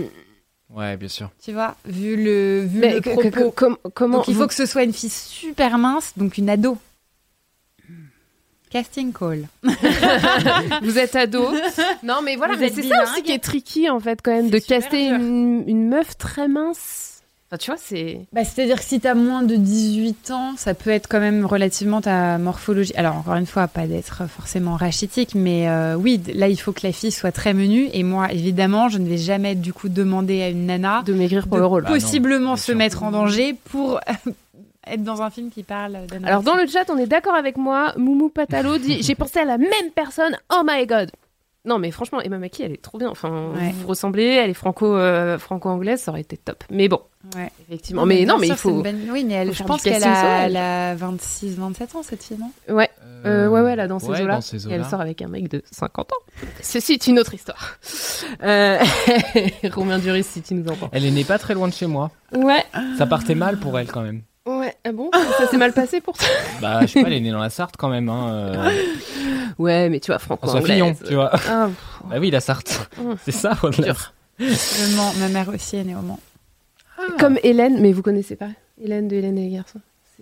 Ouais, 0.75 0.97
bien 0.97 1.09
sûr. 1.09 1.31
tu 1.45 1.53
vois, 1.53 1.77
vu 1.85 2.17
le, 2.17 2.63
vu 2.65 2.79
Mais 2.81 2.95
le 2.95 3.01
que- 3.01 3.11
propos. 3.11 3.51
que- 3.51 3.55
com- 3.55 3.77
comment 3.95 4.19
donc 4.19 4.29
il 4.29 4.35
faut 4.35 4.41
vous- 4.43 4.47
que 4.49 4.55
ce 4.55 4.65
soit 4.67 4.83
une 4.85 4.93
fille 4.95 5.11
super 5.11 5.77
mince, 5.79 6.13
donc 6.17 6.39
une 6.39 6.49
ado. 6.49 6.79
Casting 8.71 9.13
call. 9.13 9.49
vous 10.83 10.99
êtes 10.99 11.15
ado 11.15 11.47
Non, 12.03 12.23
mais 12.23 12.37
voilà, 12.37 12.55
Vous 12.55 12.61
mais 12.61 12.71
c'est 12.71 12.83
ça 12.89 13.03
aussi 13.05 13.23
qui 13.23 13.33
est 13.33 13.39
tricky 13.39 13.91
en 13.91 14.01
fait 14.01 14.21
quand 14.23 14.31
même 14.33 14.49
de 14.49 14.59
caster 14.59 15.09
une, 15.09 15.65
une 15.67 15.89
meuf 15.91 16.17
très 16.17 16.49
mince. 16.49 17.12
Enfin, 17.53 17.59
tu 17.59 17.71
vois, 17.71 17.79
c'est 17.79 18.21
Bah, 18.33 18.45
C'est-à-dire 18.45 18.79
que 18.79 18.85
si 18.85 18.99
t'as 18.99 19.13
moins 19.13 19.43
de 19.43 19.57
18 19.57 20.31
ans, 20.31 20.55
ça 20.57 20.73
peut 20.73 20.89
être 20.89 21.07
quand 21.07 21.21
même 21.21 21.45
relativement 21.45 22.01
ta 22.01 22.39
morphologie. 22.39 22.95
Alors 22.97 23.17
encore 23.17 23.35
une 23.35 23.45
fois, 23.45 23.69
pas 23.69 23.87
d'être 23.87 24.27
forcément 24.27 24.77
rachitique, 24.77 25.35
mais 25.35 25.69
euh, 25.69 25.95
oui, 25.95 26.19
là 26.35 26.49
il 26.49 26.57
faut 26.57 26.73
que 26.73 26.87
la 26.87 26.93
fille 26.93 27.13
soit 27.13 27.31
très 27.31 27.53
menue. 27.53 27.91
Et 27.93 28.05
moi, 28.05 28.33
évidemment, 28.33 28.89
je 28.89 28.97
ne 28.97 29.07
vais 29.07 29.19
jamais 29.19 29.55
du 29.55 29.75
coup 29.75 29.91
demander 29.91 30.41
à 30.41 30.49
une 30.49 30.65
nana 30.65 31.03
de 31.05 31.13
maigrir 31.13 31.47
pour 31.47 31.59
de 31.59 31.61
le 31.61 31.67
rôle. 31.67 31.83
Bah 31.83 31.91
non, 31.91 31.95
possiblement 31.97 32.57
se 32.57 32.65
sûr. 32.65 32.77
mettre 32.77 33.03
en 33.03 33.11
danger 33.11 33.55
pour 33.67 34.01
être 34.87 35.05
dans 35.05 35.21
un 35.21 35.29
film 35.29 35.51
qui 35.51 35.63
parle 35.63 36.07
d'un 36.07 36.25
Alors 36.25 36.43
dans 36.43 36.57
le 36.57 36.67
chat, 36.67 36.89
on 36.89 36.97
est 36.97 37.07
d'accord 37.07 37.35
avec 37.35 37.59
moi. 37.59 37.93
Moumou 37.99 38.31
Patalo 38.31 38.79
dit 38.79 39.03
j'ai 39.03 39.15
pensé 39.15 39.41
à 39.41 39.45
la 39.45 39.59
même 39.59 39.91
personne. 39.95 40.39
Oh 40.51 40.63
my 40.67 40.87
god. 40.87 41.11
Non 41.65 41.79
mais 41.79 41.93
franchement, 41.93 42.21
Emma 42.21 42.39
Mackey, 42.39 42.65
elle 42.65 42.73
est 42.73 42.83
trop 42.83 42.99
bien. 42.99 43.09
Enfin, 43.09 43.53
Ouais. 43.55 43.73
vous 43.81 43.87
ressemblez, 43.87 44.25
elle 44.25 44.51
est 44.51 44.55
franco 44.55 44.97
euh, 44.97 45.39
franco-anglaise, 45.39 46.01
ça 46.01 46.11
aurait 46.11 46.23
été 46.23 46.37
top. 46.37 46.65
Mais 46.71 46.89
bon, 46.89 47.01
Ouais. 47.37 47.53
effectivement. 47.69 48.05
Mais 48.05 48.25
non, 48.25 48.37
mais 48.39 48.49
il 48.49 48.57
faut. 48.57 48.83
Oui, 49.11 49.25
mais 49.25 49.35
elle, 49.35 49.53
je 49.55 49.63
pense 49.63 49.83
qu'elle 49.83 50.03
a, 50.03 50.15
sauvage. 50.17 50.43
elle 50.47 50.57
a 50.57 50.95
26, 50.97 51.55
27 51.57 51.95
ans 51.95 52.03
cette 52.03 52.23
fille, 52.25 52.37
non 52.37 52.51
Ouais, 52.75 52.91
euh, 53.27 53.47
ouais, 53.47 53.61
ouais, 53.61 53.77
là 53.77 53.87
dans 53.87 54.01
ces 54.01 54.09
ouais, 54.09 54.23
eaux-là. 54.23 54.35
dans 54.35 54.41
ces 54.41 54.67
Et 54.67 54.73
elle 54.73 54.85
sort 54.85 55.01
avec 55.01 55.23
un 55.23 55.29
mec 55.29 55.49
de 55.49 55.63
50 55.71 56.11
ans. 56.11 56.47
Ceci 56.61 56.95
est 56.95 57.07
une 57.07 57.19
autre 57.21 57.35
histoire. 57.35 57.79
Euh... 58.43 58.79
Romain 59.73 59.99
Duris, 59.99 60.25
si 60.25 60.43
tu 60.43 60.55
nous 60.55 60.67
entends. 60.69 60.89
Elle 60.93 61.05
est 61.05 61.11
née 61.11 61.23
pas 61.25 61.39
très 61.39 61.55
loin 61.55 61.69
de 61.69 61.73
chez 61.73 61.87
moi. 61.87 62.11
Ouais, 62.35 62.65
Ça 62.99 63.07
partait 63.07 63.35
mal 63.35 63.59
pour 63.61 63.79
elle 63.79 63.87
quand 63.87 64.01
même. 64.03 64.23
Ouais. 64.47 64.75
Ah 64.85 64.93
bon? 64.93 65.11
Ça 65.39 65.47
s'est 65.49 65.57
mal 65.57 65.73
passé 65.73 66.01
pour 66.01 66.17
toi? 66.17 66.27
Bah, 66.61 66.81
je 66.83 66.87
sais 66.87 67.03
pas, 67.03 67.09
elle 67.09 67.15
est 67.15 67.21
née 67.21 67.31
dans 67.31 67.39
la 67.41 67.51
Sarthe 67.51 67.77
quand 67.77 67.89
même. 67.89 68.09
Hein. 68.09 68.33
euh, 68.33 68.71
Ouais, 69.59 69.89
mais 69.89 70.01
tu 70.01 70.07
vois, 70.11 70.19
François 70.19 70.47
franco-anglaise. 70.49 70.75
Fillon, 70.77 70.95
tu 71.07 71.15
vois. 71.15 71.31
Ah, 71.49 71.69
Bah 72.05 72.17
oui, 72.19 72.31
la 72.31 72.41
Sarthe. 72.41 72.89
Mmh. 72.99 73.13
C'est 73.25 73.33
ça, 73.33 73.57
dur. 73.79 74.13
Le 74.39 74.97
Mans, 74.97 75.13
ma 75.21 75.29
mère 75.29 75.49
aussi 75.49 75.77
est 75.77 75.85
née 75.85 75.95
au 75.95 76.01
Mans. 76.03 76.19
Comme 77.19 77.39
Hélène, 77.43 77.81
mais 77.81 77.93
vous 77.93 78.03
connaissez 78.03 78.37
pas 78.37 78.49
Hélène 78.83 79.09
de 79.09 79.17
Hélène 79.17 79.39
et 79.39 79.49
les 79.49 79.57
garçons? 79.57 79.81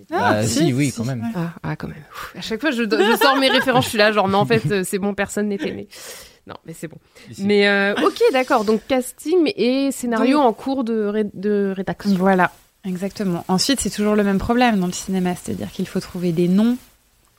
Bah, 0.09 0.43
si, 0.45 0.73
oui, 0.73 0.93
quand 0.97 1.05
même. 1.05 1.21
ouais. 1.21 1.29
Ah, 1.35 1.51
ah, 1.63 1.77
quand 1.77 1.89
même. 1.89 2.03
Ouf, 2.11 2.35
À 2.39 2.41
chaque 2.41 2.61
fois, 2.61 2.71
je, 2.71 2.85
je 2.85 3.19
sors 3.21 3.37
mes 3.37 3.49
références, 3.51 3.85
je 3.85 3.91
suis 3.91 3.99
là, 3.99 4.13
genre, 4.13 4.29
non, 4.29 4.39
en 4.39 4.47
fait, 4.47 4.63
euh, 4.71 4.83
c'est 4.85 4.99
bon, 4.99 5.13
personne 5.15 5.49
n'était 5.49 5.73
né. 5.73 5.89
Non, 6.47 6.55
mais 6.65 6.73
c'est 6.73 6.89
bon. 6.89 6.97
Ici. 7.31 7.45
Mais 7.45 7.69
euh, 7.69 7.95
ok, 8.03 8.19
d'accord. 8.33 8.65
Donc 8.65 8.81
casting 8.89 9.53
et 9.57 9.91
scénario 9.93 10.39
Donc- 10.39 10.47
en 10.47 10.53
cours 10.55 10.85
de, 10.85 11.05
ré- 11.05 11.31
de 11.35 11.73
rédaction. 11.77 12.15
Voilà, 12.17 12.51
exactement. 12.85 13.45
Ensuite, 13.49 13.81
c'est 13.81 13.91
toujours 13.91 14.15
le 14.17 14.25
même 14.25 14.39
problème 14.39 14.79
dans 14.81 14.87
le 14.87 14.93
cinéma, 14.93 15.35
c'est-à-dire 15.35 15.71
qu'il 15.71 15.87
faut 15.87 16.01
trouver 16.01 16.33
des 16.33 16.49
noms 16.49 16.77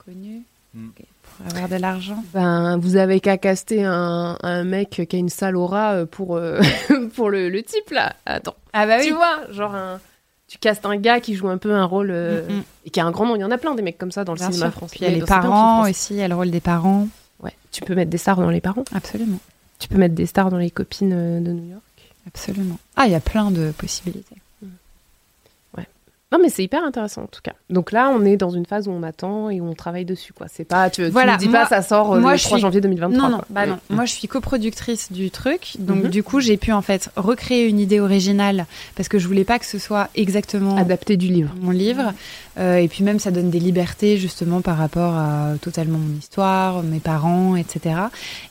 connus 0.04 0.42
Mm. 0.74 0.88
ok, 0.88 1.04
pour 1.22 1.46
avoir 1.48 1.68
de 1.68 1.76
l'argent. 1.76 2.24
Ben, 2.32 2.78
vous 2.78 2.96
avez 2.96 3.20
qu'à 3.20 3.36
caster 3.36 3.84
un, 3.84 4.38
un 4.42 4.64
mec 4.64 5.06
qui 5.06 5.16
a 5.16 5.18
une 5.18 5.28
sale 5.28 5.54
aura 5.54 5.92
euh, 5.92 6.06
pour, 6.06 6.36
euh, 6.36 6.62
pour 7.14 7.28
le, 7.28 7.50
le 7.50 7.62
type 7.62 7.90
là. 7.90 8.14
Attends, 8.24 8.54
Ah 8.72 8.86
bah 8.86 9.02
tu 9.02 9.12
vois, 9.12 9.40
genre 9.50 9.74
un, 9.74 10.00
tu 10.48 10.56
castes 10.56 10.86
un 10.86 10.96
gars 10.96 11.20
qui 11.20 11.34
joue 11.34 11.48
un 11.50 11.58
peu 11.58 11.74
un 11.74 11.84
rôle 11.84 12.10
euh, 12.10 12.48
Mm, 12.48 12.52
mm. 12.54 12.62
et 12.86 12.90
qui 12.90 13.00
a 13.00 13.04
un 13.04 13.10
grand 13.10 13.26
nom. 13.26 13.36
Il 13.36 13.40
y 13.40 13.44
en 13.44 13.50
a 13.50 13.58
plein 13.58 13.74
des 13.74 13.82
mecs 13.82 13.98
comme 13.98 14.12
ça 14.12 14.24
dans 14.24 14.32
le 14.32 14.38
Bien 14.38 14.50
cinéma 14.50 14.70
sûr. 14.70 14.78
français. 14.78 14.96
Puis 14.96 15.04
il 15.04 15.10
y 15.10 15.14
a 15.14 15.18
les 15.18 15.26
parents 15.26 15.82
aussi, 15.86 16.14
il 16.14 16.20
y 16.20 16.22
a 16.22 16.28
le 16.28 16.34
rôle 16.34 16.50
des 16.50 16.60
parents. 16.62 17.06
Ouais, 17.42 17.52
tu 17.70 17.82
peux 17.82 17.94
mettre 17.94 18.10
des 18.10 18.16
stars 18.16 18.36
dans 18.40 18.48
les 18.48 18.62
parents. 18.62 18.84
Absolument, 18.94 19.40
Tu 19.78 19.88
peux 19.88 19.98
mettre 19.98 20.14
des 20.14 20.24
stars 20.24 20.48
dans 20.48 20.56
les 20.56 20.70
copines 20.70 21.10
de 21.44 21.52
New 21.52 21.68
York. 21.70 21.82
absolument. 22.26 22.78
Ah, 22.96 23.04
il 23.04 23.12
y 23.12 23.14
a 23.14 23.20
plein 23.20 23.50
de 23.50 23.72
possibilités. 23.76 24.36
Non, 26.32 26.38
mais 26.42 26.48
c'est 26.48 26.64
hyper 26.64 26.82
intéressant 26.82 27.22
en 27.22 27.26
tout 27.26 27.40
cas. 27.42 27.52
Donc 27.70 27.92
là, 27.92 28.10
on 28.12 28.24
est 28.24 28.36
dans 28.36 28.50
une 28.50 28.66
phase 28.66 28.88
où 28.88 28.90
on 28.90 29.02
attend 29.02 29.50
et 29.50 29.60
où 29.60 29.68
on 29.68 29.74
travaille 29.74 30.04
dessus, 30.04 30.32
quoi. 30.32 30.46
C'est 30.50 30.64
pas, 30.64 30.88
tu, 30.90 31.02
tu 31.04 31.10
Voilà, 31.10 31.32
nous 31.32 31.38
dis 31.38 31.48
moi- 31.48 31.60
pas, 31.60 31.66
ça 31.68 31.82
sort 31.82 32.14
euh, 32.14 32.20
moi, 32.20 32.32
le 32.32 32.38
je 32.38 32.44
3 32.44 32.56
suis- 32.58 32.62
janvier 32.62 32.80
2023. 32.80 33.22
Non, 33.22 33.28
non, 33.30 33.36
quoi. 33.38 33.46
bah 33.50 33.66
non. 33.66 33.78
Moi, 33.90 34.04
je 34.06 34.12
suis 34.12 34.28
coproductrice 34.28 35.12
du 35.12 35.30
truc, 35.30 35.74
donc 35.78 36.04
Mhm. 36.04 36.08
du 36.10 36.22
coup, 36.22 36.40
j'ai 36.40 36.56
pu 36.56 36.72
en 36.72 36.82
fait 36.82 37.10
recréer 37.16 37.68
une 37.68 37.78
idée 37.78 38.00
originale 38.00 38.66
parce 38.96 39.08
que 39.08 39.18
je 39.18 39.28
voulais 39.28 39.44
pas 39.44 39.58
que 39.58 39.66
ce 39.66 39.78
soit 39.78 40.08
exactement 40.14 40.76
Adapté 40.76 41.16
du 41.16 41.28
livre. 41.28 41.54
mon 41.60 41.70
livre. 41.70 42.12
Euh, 42.58 42.76
et 42.76 42.86
puis 42.88 43.02
même, 43.02 43.18
ça 43.18 43.30
donne 43.30 43.48
des 43.48 43.60
libertés 43.60 44.18
justement 44.18 44.60
par 44.60 44.76
rapport 44.76 45.14
à 45.14 45.52
totalement 45.62 45.96
mon 45.98 46.18
histoire, 46.18 46.82
mes 46.82 47.00
parents, 47.00 47.56
etc. 47.56 47.94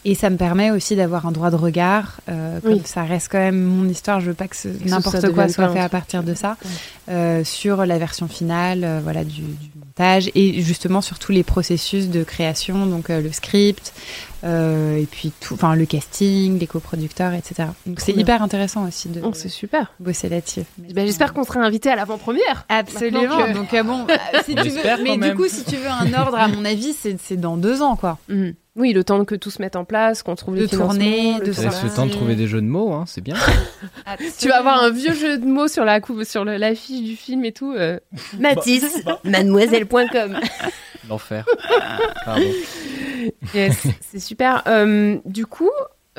Et 0.06 0.16
ça 0.16 0.32
me 0.32 0.38
permet 0.38 0.72
aussi 0.72 0.96
d'avoir 0.96 1.28
un 1.28 1.32
droit 1.32 1.52
de 1.52 1.56
regard. 1.56 2.20
Euh, 2.28 2.60
comme 2.62 2.74
Oui. 2.74 2.82
ça 2.86 3.04
reste 3.04 3.28
quand 3.32 3.38
même 3.38 3.62
mon 3.62 3.88
histoire, 3.88 4.20
je 4.20 4.28
veux 4.28 4.34
pas 4.34 4.48
que 4.48 4.56
n'importe 4.90 5.32
quoi 5.34 5.48
soit 5.50 5.70
fait 5.70 5.80
à 5.80 5.90
partir 5.90 6.24
de 6.24 6.34
ça. 6.34 6.58
Ouais. 6.66 7.14
Euh, 7.14 7.44
sur 7.44 7.71
la 7.78 7.98
version 7.98 8.28
finale, 8.28 8.84
euh, 8.84 9.00
voilà, 9.04 9.24
du, 9.24 9.44
montage 9.76 10.30
et 10.36 10.62
justement 10.62 11.02
sur 11.02 11.20
tous 11.20 11.32
les 11.32 11.44
processus 11.44 12.10
de 12.10 12.24
création, 12.24 12.86
donc 12.86 13.10
euh, 13.10 13.22
le 13.22 13.32
script, 13.32 13.94
euh, 14.44 14.98
et 14.98 15.06
puis 15.06 15.32
tout, 15.40 15.54
enfin 15.54 15.76
le 15.76 15.86
casting, 15.86 16.60
les 16.60 16.68
coproducteurs, 16.68 17.34
etc. 17.34 17.70
Donc 17.86 18.00
c'est 18.00 18.12
hyper 18.14 18.42
intéressant 18.42 18.88
aussi 18.88 19.10
de 19.10 19.22
Oh, 19.24 19.32
c'est 19.34 19.50
super. 19.50 19.94
bosser 20.00 20.30
là-dessus. 20.30 20.62
Ben, 20.78 21.06
J'espère 21.06 21.34
qu'on 21.34 21.44
sera 21.44 21.60
invité 21.62 21.90
à 21.90 21.96
l'avant-première. 21.96 22.66
Absolument. 22.70 23.22
Que- 23.22 23.54
Donc 23.54 23.74
euh, 23.74 23.84
bon, 23.84 24.06
euh, 24.10 24.40
si 24.46 24.56
tu 24.56 24.70
veux, 24.70 25.04
mais 25.04 25.18
du 25.18 25.36
coup, 25.36 25.48
si 25.48 25.64
tu 25.64 25.76
veux 25.76 25.90
un 25.90 26.12
ordre, 26.14 26.38
à 26.38 26.48
mon 26.48 26.66
avis, 26.66 26.94
c'est 26.94 27.18
c'est 27.22 27.38
dans 27.38 27.58
deux 27.58 27.82
ans, 27.82 27.96
quoi. 27.96 28.18
Mhm. 28.30 28.54
Oui, 28.78 28.94
le 28.94 29.04
temps 29.04 29.26
que 29.26 29.36
tout 29.36 29.52
se 29.52 29.62
mette 29.62 29.76
en 29.76 29.84
place, 29.84 30.24
qu'on 30.24 30.36
trouve 30.36 30.56
De 30.56 30.62
les 30.62 30.68
le 30.68 31.46
de 31.46 31.52
Ça 31.52 31.64
laisse 31.64 31.84
le 31.84 31.90
temps 31.90 32.06
de 32.06 32.12
trouver 32.12 32.36
des 32.36 32.48
jeux 32.48 32.62
de 32.62 32.68
mots, 32.68 32.94
hein, 32.94 33.04
c'est 33.06 33.20
bien. 33.20 33.36
Tu 34.40 34.48
vas 34.48 34.60
avoir 34.60 34.82
un 34.82 34.90
vieux 34.92 35.14
jeu 35.14 35.38
de 35.38 35.46
mots 35.46 35.68
sur 35.68 35.84
la 35.84 36.00
couve, 36.00 36.24
sur 36.24 36.46
l'affiche 36.46 37.04
du 37.04 37.18
film 37.18 37.44
et 37.44 37.52
tout. 37.52 37.74
euh. 37.74 38.00
Matisse, 38.40 39.04
mademoiselle.com. 39.26 40.40
L'enfer. 41.10 41.46
Pardon. 42.26 42.44
Yes, 43.54 43.88
c'est 44.02 44.20
super. 44.20 44.64
Euh, 44.68 45.18
du 45.26 45.46
coup, 45.46 45.70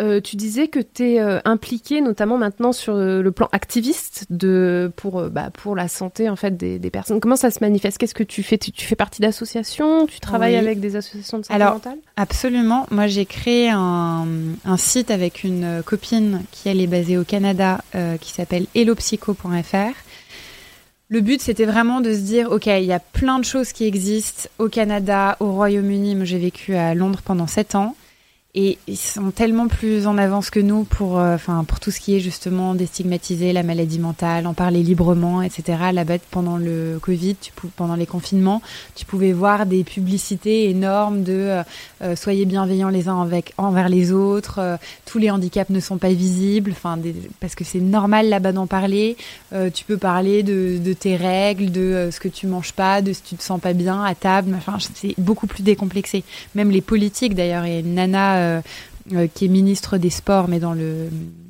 euh, 0.01 0.21
tu 0.21 0.37
disais 0.37 0.69
que 0.69 0.79
tu 0.79 1.03
es 1.17 1.21
impliqué 1.45 2.01
notamment 2.01 2.39
maintenant 2.39 2.73
sur 2.73 2.95
euh, 2.95 3.21
le 3.23 3.31
plan 3.31 3.49
activiste 3.53 4.25
de, 4.31 4.91
pour, 4.97 5.21
euh, 5.21 5.29
bah, 5.29 5.51
pour 5.53 5.77
la 5.77 5.87
santé 5.89 6.31
en 6.31 6.37
fait, 6.37 6.57
des, 6.57 6.79
des 6.79 6.91
personnes. 6.91 7.21
Comment 7.21 7.37
ça 7.37 7.51
se 7.51 7.59
manifeste? 7.61 7.99
Qu'est-ce 7.99 8.15
que 8.15 8.23
tu 8.23 8.43
fais? 8.43 8.57
Tu, 8.57 8.73
tu 8.73 8.87
fais 8.87 8.97
partie 8.97 9.21
d'associations? 9.21 10.07
Tu 10.07 10.19
travailles 10.21 10.55
Oui. 10.55 10.59
avec 10.59 10.81
des 10.81 10.97
associations 10.97 11.39
de 11.39 11.45
santé 11.45 11.55
Alors, 11.55 11.75
mentale? 11.75 11.99
Absolument. 12.17 12.87
Moi, 12.91 13.07
j'ai 13.07 13.27
créé 13.27 13.69
un, 13.71 14.27
un 14.65 14.77
site 14.79 15.11
avec 15.11 15.45
une 15.45 15.65
euh, 15.65 15.83
copine 15.83 16.43
qui, 16.53 16.69
elle, 16.71 16.81
est 16.81 16.87
basée 16.87 17.19
au 17.19 17.25
Canada, 17.25 17.83
euh, 17.95 18.17
qui 18.17 18.33
s'appelle 18.33 18.67
hellopsycho.fr. 18.75 19.93
Le 21.13 21.21
but, 21.21 21.43
c'était 21.43 21.67
vraiment 21.67 22.01
de 22.01 22.11
se 22.15 22.21
dire, 22.21 22.51
OK, 22.51 22.65
il 22.65 22.85
y 22.85 22.93
a 22.95 22.99
plein 22.99 23.39
de 23.39 23.45
choses 23.45 23.73
qui 23.73 23.85
existent 23.85 24.49
au 24.59 24.71
Canada, 24.71 25.37
au 25.41 25.53
Royaume-Uni. 25.53 26.15
Moi, 26.15 26.25
j'ai 26.25 26.39
vécu 26.39 26.75
à 26.75 26.95
Londres 26.95 27.21
pendant 27.23 27.47
sept 27.47 27.75
ans. 27.75 27.95
Et 28.55 28.77
ils 28.87 28.99
sont 28.99 29.31
tellement 29.31 29.67
plus 29.67 30.07
en 30.07 30.19
avance 30.19 30.51
que 30.51 30.61
nous 30.61 30.85
pour, 30.85 31.19
euh, 31.19 31.37
enfin, 31.37 31.65
pour 31.65 31.81
tout 31.81 31.91
ce 31.91 31.99
qui 31.99 32.15
est 32.15 32.21
justement 32.21 32.75
déstigmatiser 32.75 33.55
la 33.55 33.63
maladie 33.63 33.99
mentale, 33.99 34.47
en 34.47 34.53
parler 34.53 34.83
librement, 34.83 35.41
etc. 35.41 35.79
Là-bas, 35.91 36.19
pendant 36.31 36.59
le 36.59 36.99
Covid, 37.01 37.37
tu 37.37 37.51
pendant 37.77 37.95
les 37.95 38.05
confinements, 38.05 38.61
tu 38.95 39.07
pouvais 39.07 39.33
voir 39.33 39.65
des 39.65 39.85
publicités 39.85 40.69
énormes 40.69 41.23
de 41.23 41.33
euh, 41.33 41.63
euh, 42.03 42.15
soyez 42.15 42.45
bienveillants 42.45 42.91
les 42.91 43.09
uns 43.09 43.23
avec, 43.23 43.55
envers 43.57 43.89
les 43.89 44.13
autres, 44.13 44.59
euh, 44.59 44.77
tous 45.07 45.17
les 45.17 45.31
handicaps 45.31 45.71
ne 45.71 45.81
sont 45.81 45.97
pas 45.97 46.13
visibles, 46.13 46.73
enfin, 46.73 46.99
parce 47.41 47.55
que 47.55 47.65
c'est 47.65 47.81
normal 47.81 48.29
là-bas 48.29 48.53
d'en 48.53 48.67
parler. 48.67 49.17
Euh, 49.55 49.71
tu 49.71 49.87
peux 49.87 49.97
parler 49.97 50.43
de, 50.43 50.77
de 50.77 50.93
tes 50.93 51.17
règles, 51.17 51.71
de 51.71 51.81
euh, 51.81 52.11
ce 52.11 52.21
que 52.21 52.29
tu 52.29 52.47
manges 52.47 52.73
pas, 52.73 53.01
de 53.01 53.15
si 53.15 53.23
tu 53.23 53.37
te 53.37 53.43
sens 53.43 53.61
pas 53.61 53.73
bien 53.73 54.05
à 54.05 54.15
table. 54.15 54.55
Enfin, 54.57 54.77
c'est 54.95 55.15
beaucoup 55.17 55.47
plus 55.47 55.63
décomplexé. 55.63 56.23
Même 56.55 56.71
les 56.71 56.83
politiques, 56.83 57.35
d'ailleurs, 57.35 57.65
une 57.65 57.95
nana 57.95 58.42
euh, 58.43 58.61
euh, 59.15 59.27
qui 59.33 59.47
est 59.47 59.49
ministre 59.49 59.99
des 59.99 60.11
Sports, 60.11 60.47
mais 60.47 60.61
dans 60.61 60.75
le 60.75 61.09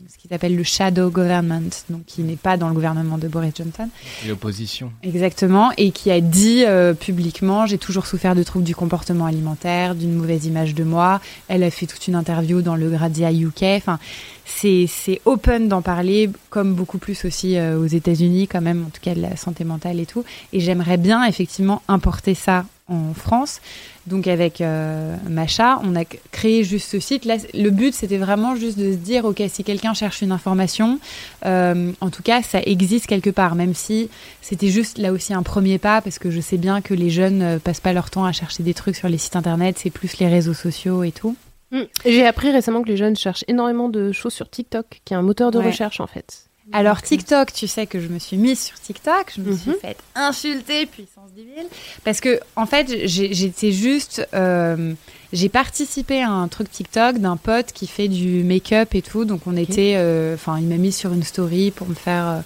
ce 0.08 0.16
qu'ils 0.16 0.32
appellent 0.32 0.56
le 0.56 0.62
shadow 0.62 1.10
government, 1.10 1.68
donc 1.90 2.06
qui 2.06 2.22
n'est 2.22 2.36
pas 2.36 2.56
dans 2.56 2.68
le 2.68 2.74
gouvernement 2.74 3.18
de 3.18 3.28
Boris 3.28 3.52
Johnson. 3.54 3.90
L'opposition. 4.26 4.90
Exactement, 5.02 5.70
et 5.76 5.90
qui 5.90 6.10
a 6.10 6.22
dit 6.22 6.64
euh, 6.64 6.94
publiquement 6.94 7.66
j'ai 7.66 7.76
toujours 7.76 8.06
souffert 8.06 8.34
de 8.34 8.42
troubles 8.42 8.64
du 8.64 8.74
comportement 8.74 9.26
alimentaire, 9.26 9.94
d'une 9.94 10.14
mauvaise 10.14 10.46
image 10.46 10.74
de 10.74 10.82
moi. 10.82 11.20
Elle 11.48 11.62
a 11.62 11.70
fait 11.70 11.86
toute 11.86 12.08
une 12.08 12.14
interview 12.14 12.62
dans 12.62 12.74
le 12.74 12.88
Grazia 12.88 13.30
UK. 13.30 13.64
Enfin, 13.76 13.98
c'est 14.46 14.86
c'est 14.88 15.20
open 15.26 15.68
d'en 15.68 15.82
parler, 15.82 16.30
comme 16.48 16.74
beaucoup 16.74 16.98
plus 16.98 17.26
aussi 17.26 17.58
euh, 17.58 17.78
aux 17.78 17.86
États-Unis, 17.86 18.48
quand 18.48 18.62
même, 18.62 18.86
en 18.86 18.90
tout 18.90 19.02
cas 19.02 19.14
de 19.14 19.20
la 19.20 19.36
santé 19.36 19.64
mentale 19.64 20.00
et 20.00 20.06
tout. 20.06 20.24
Et 20.54 20.60
j'aimerais 20.60 20.96
bien 20.96 21.22
effectivement 21.26 21.82
importer 21.86 22.34
ça 22.34 22.64
en 22.88 23.14
France. 23.14 23.60
Donc 24.06 24.26
avec 24.26 24.60
euh, 24.60 25.16
Macha, 25.28 25.80
on 25.84 25.94
a 25.94 26.04
créé 26.32 26.64
juste 26.64 26.90
ce 26.90 26.98
site. 26.98 27.24
Là, 27.24 27.36
le 27.54 27.70
but, 27.70 27.94
c'était 27.94 28.18
vraiment 28.18 28.56
juste 28.56 28.78
de 28.78 28.92
se 28.92 28.96
dire, 28.96 29.24
ok, 29.24 29.42
si 29.48 29.62
quelqu'un 29.62 29.94
cherche 29.94 30.22
une 30.22 30.32
information, 30.32 30.98
euh, 31.46 31.92
en 32.00 32.10
tout 32.10 32.22
cas, 32.22 32.42
ça 32.42 32.60
existe 32.64 33.06
quelque 33.06 33.30
part, 33.30 33.54
même 33.54 33.74
si 33.74 34.08
c'était 34.40 34.68
juste 34.68 34.98
là 34.98 35.12
aussi 35.12 35.32
un 35.32 35.42
premier 35.42 35.78
pas, 35.78 36.00
parce 36.00 36.18
que 36.18 36.30
je 36.30 36.40
sais 36.40 36.56
bien 36.56 36.80
que 36.80 36.94
les 36.94 37.10
jeunes 37.10 37.42
euh, 37.42 37.58
passent 37.58 37.80
pas 37.80 37.92
leur 37.92 38.10
temps 38.10 38.24
à 38.24 38.32
chercher 38.32 38.62
des 38.62 38.74
trucs 38.74 38.96
sur 38.96 39.08
les 39.08 39.18
sites 39.18 39.36
internet, 39.36 39.78
c'est 39.78 39.90
plus 39.90 40.18
les 40.18 40.26
réseaux 40.28 40.54
sociaux 40.54 41.04
et 41.04 41.12
tout. 41.12 41.36
Mm. 41.70 41.82
J'ai 42.04 42.26
appris 42.26 42.50
récemment 42.50 42.82
que 42.82 42.88
les 42.88 42.96
jeunes 42.96 43.16
cherchent 43.16 43.44
énormément 43.48 43.88
de 43.88 44.12
choses 44.12 44.34
sur 44.34 44.50
TikTok, 44.50 45.00
qui 45.04 45.14
est 45.14 45.16
un 45.16 45.22
moteur 45.22 45.50
de 45.52 45.58
Ouais. 45.58 45.66
recherche 45.66 46.00
en 46.00 46.06
fait. 46.06 46.46
Alors 46.72 47.02
TikTok, 47.02 47.52
tu 47.52 47.66
sais 47.68 47.86
que 47.86 48.00
je 48.00 48.08
me 48.08 48.18
suis 48.18 48.36
mise 48.36 48.60
sur 48.60 48.78
TikTok, 48.80 49.32
je 49.36 49.40
me 49.42 49.56
suis 49.56 49.70
Mhm. 49.70 49.76
faite 49.80 49.98
insulter 50.14 50.86
puissance 50.86 51.30
divine 51.34 51.66
parce 52.04 52.20
que 52.20 52.40
en 52.56 52.66
fait 52.66 53.06
j'étais 53.06 53.72
juste, 53.72 54.26
euh, 54.34 54.94
j'ai 55.32 55.48
participé 55.48 56.22
à 56.22 56.30
un 56.30 56.48
truc 56.48 56.70
TikTok 56.70 57.18
d'un 57.18 57.36
pote 57.36 57.72
qui 57.72 57.86
fait 57.86 58.08
du 58.08 58.42
make-up 58.44 58.94
et 58.94 59.02
tout, 59.02 59.24
donc 59.24 59.42
on 59.46 59.56
était, 59.56 59.94
euh, 59.96 60.34
enfin 60.34 60.58
il 60.58 60.66
m'a 60.66 60.76
mis 60.76 60.92
sur 60.92 61.12
une 61.12 61.22
story 61.22 61.70
pour 61.70 61.88
me 61.88 61.94
faire 61.94 62.26
euh, 62.26 62.40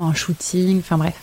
un 0.00 0.14
shooting, 0.14 0.78
enfin 0.78 0.98
bref. 0.98 1.14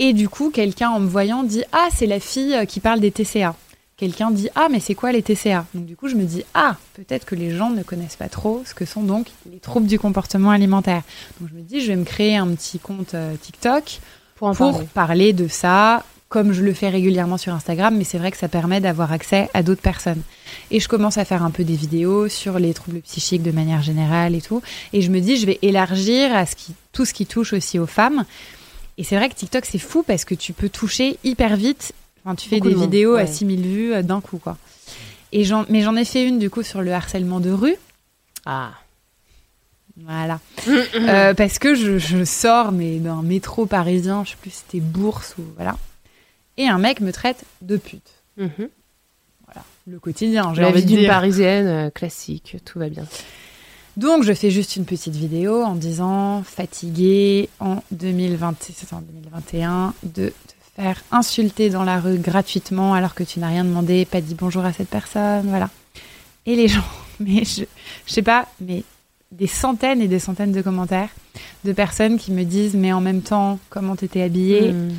Et 0.00 0.12
du 0.12 0.28
coup 0.28 0.50
quelqu'un 0.50 0.90
en 0.90 1.00
me 1.00 1.08
voyant 1.08 1.42
dit 1.42 1.64
ah 1.72 1.88
c'est 1.94 2.06
la 2.06 2.20
fille 2.20 2.54
euh, 2.54 2.64
qui 2.64 2.80
parle 2.80 3.00
des 3.00 3.10
TCA. 3.10 3.54
Quelqu'un 3.98 4.30
dit 4.30 4.48
ah 4.54 4.68
mais 4.70 4.78
c'est 4.78 4.94
quoi 4.94 5.10
les 5.10 5.22
TCA 5.22 5.66
Donc 5.74 5.84
du 5.84 5.96
coup 5.96 6.08
je 6.08 6.14
me 6.14 6.22
dis 6.24 6.44
ah 6.54 6.76
peut-être 6.94 7.24
que 7.26 7.34
les 7.34 7.50
gens 7.54 7.70
ne 7.70 7.82
connaissent 7.82 8.16
pas 8.16 8.28
trop 8.28 8.62
ce 8.64 8.72
que 8.72 8.84
sont 8.84 9.02
donc 9.02 9.26
les 9.50 9.58
troubles 9.58 9.88
du 9.88 9.98
comportement 9.98 10.50
alimentaire. 10.50 11.02
Donc 11.40 11.50
je 11.52 11.56
me 11.56 11.62
dis, 11.62 11.80
je 11.80 11.88
vais 11.88 11.96
me 11.96 12.04
créer 12.04 12.36
un 12.36 12.46
petit 12.54 12.78
compte 12.78 13.14
euh, 13.14 13.34
TikTok 13.34 13.98
Pour 14.36 14.48
en 14.48 14.54
pour 14.54 14.70
parler. 14.70 14.86
parler 14.94 15.32
de 15.32 15.48
ça, 15.48 16.04
comme 16.28 16.52
je 16.52 16.62
le 16.62 16.74
fais 16.74 16.90
régulièrement 16.90 17.38
sur 17.38 17.52
Instagram, 17.52 17.96
mais 17.96 18.04
c'est 18.04 18.18
vrai 18.18 18.30
que 18.30 18.36
ça 18.36 18.48
permet 18.48 18.80
d'avoir 18.80 19.12
accès 19.12 19.48
à 19.52 19.62
d'autres 19.64 19.82
personnes. 19.82 20.22
Et 20.70 20.78
je 20.78 20.88
commence 20.88 21.18
à 21.18 21.24
faire 21.24 21.42
un 21.42 21.50
peu 21.50 21.64
des 21.64 21.74
vidéos 21.74 22.28
sur 22.28 22.58
les 22.58 22.74
troubles 22.74 23.00
psychiques 23.00 23.42
de 23.42 23.50
manière 23.50 23.82
générale 23.82 24.34
et 24.34 24.42
tout. 24.42 24.62
Et 24.92 25.00
je 25.02 25.10
me 25.10 25.20
dis, 25.20 25.38
je 25.38 25.46
vais 25.46 25.58
élargir 25.62 26.34
à 26.36 26.46
ce 26.46 26.54
qui, 26.54 26.74
tout 26.92 27.04
ce 27.04 27.14
qui 27.14 27.26
touche 27.26 27.52
aussi 27.52 27.78
aux 27.78 27.86
femmes. 27.86 28.24
Et 28.98 29.04
c'est 29.04 29.16
vrai 29.16 29.28
que 29.28 29.34
TikTok, 29.34 29.64
c'est 29.64 29.78
fou 29.78 30.02
parce 30.02 30.24
que 30.24 30.34
tu 30.34 30.52
peux 30.52 30.68
toucher 30.68 31.18
hyper 31.24 31.56
vite. 31.56 31.94
Enfin, 32.28 32.34
tu 32.34 32.50
fais 32.50 32.56
Beaucoup 32.56 32.68
des 32.68 32.74
de 32.74 32.78
monde, 32.80 32.90
vidéos 32.90 33.14
à 33.14 33.20
ouais. 33.22 33.26
6000 33.26 33.60
vues 33.62 33.94
euh, 33.94 34.02
d'un 34.02 34.20
coup, 34.20 34.36
quoi. 34.36 34.58
Et 35.32 35.44
j'en, 35.44 35.64
mais 35.70 35.80
j'en 35.80 35.96
ai 35.96 36.04
fait 36.04 36.26
une, 36.28 36.38
du 36.38 36.50
coup, 36.50 36.62
sur 36.62 36.82
le 36.82 36.92
harcèlement 36.92 37.40
de 37.40 37.50
rue. 37.50 37.76
Ah. 38.44 38.72
Voilà. 40.04 40.38
Euh, 40.94 41.32
parce 41.32 41.58
que 41.58 41.74
je, 41.74 41.96
je 41.98 42.24
sors 42.24 42.70
mais 42.70 42.98
d'un 42.98 43.22
métro 43.22 43.64
parisien, 43.64 44.24
je 44.24 44.30
sais 44.30 44.36
plus 44.40 44.50
si 44.50 44.58
c'était 44.58 44.80
Bourse 44.80 45.36
ou 45.38 45.42
voilà. 45.56 45.76
Et 46.58 46.68
un 46.68 46.78
mec 46.78 47.00
me 47.00 47.12
traite 47.12 47.44
de 47.62 47.78
pute. 47.78 48.10
Mhm. 48.36 48.68
Voilà, 49.46 49.64
le 49.86 49.98
quotidien, 49.98 50.52
j'ai 50.54 50.60
La 50.62 50.68
envie 50.68 50.80
vie 50.80 50.86
d'une 50.86 50.98
dire. 50.98 51.08
parisienne 51.08 51.66
euh, 51.66 51.90
classique, 51.90 52.56
tout 52.66 52.78
va 52.78 52.90
bien. 52.90 53.04
Donc 53.96 54.22
je 54.22 54.32
fais 54.34 54.50
juste 54.50 54.76
une 54.76 54.84
petite 54.84 55.16
vidéo 55.16 55.62
en 55.62 55.74
disant 55.74 56.42
fatiguée 56.44 57.48
en 57.58 57.82
2020, 57.90 58.54
c'était 58.60 58.94
en 58.94 59.00
2021 59.00 59.94
de 60.04 60.28
te 60.28 60.52
faire 60.78 61.02
insulter 61.10 61.70
dans 61.70 61.82
la 61.82 61.98
rue 61.98 62.18
gratuitement 62.18 62.94
alors 62.94 63.14
que 63.14 63.24
tu 63.24 63.40
n'as 63.40 63.48
rien 63.48 63.64
demandé, 63.64 64.04
pas 64.04 64.20
dit 64.20 64.36
bonjour 64.36 64.64
à 64.64 64.72
cette 64.72 64.88
personne, 64.88 65.48
voilà. 65.48 65.70
Et 66.46 66.54
les 66.54 66.68
gens, 66.68 66.84
mais 67.20 67.44
je, 67.44 67.64
je 68.06 68.12
sais 68.12 68.22
pas, 68.22 68.46
mais 68.60 68.84
des 69.32 69.48
centaines 69.48 70.00
et 70.00 70.06
des 70.08 70.20
centaines 70.20 70.52
de 70.52 70.62
commentaires 70.62 71.10
de 71.64 71.72
personnes 71.72 72.16
qui 72.16 72.30
me 72.32 72.44
disent 72.44 72.74
mais 72.74 72.92
en 72.92 73.00
même 73.00 73.22
temps 73.22 73.58
comment 73.70 73.96
t'étais 73.96 74.22
habillée, 74.22 74.72
Mm. 74.72 74.90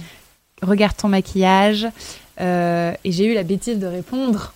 regarde 0.61 0.97
ton 0.97 1.07
maquillage. 1.07 1.87
Euh, 2.41 2.93
et 3.03 3.11
j'ai 3.11 3.25
eu 3.25 3.33
la 3.33 3.43
bêtise 3.43 3.79
de 3.79 3.87
répondre, 3.87 4.53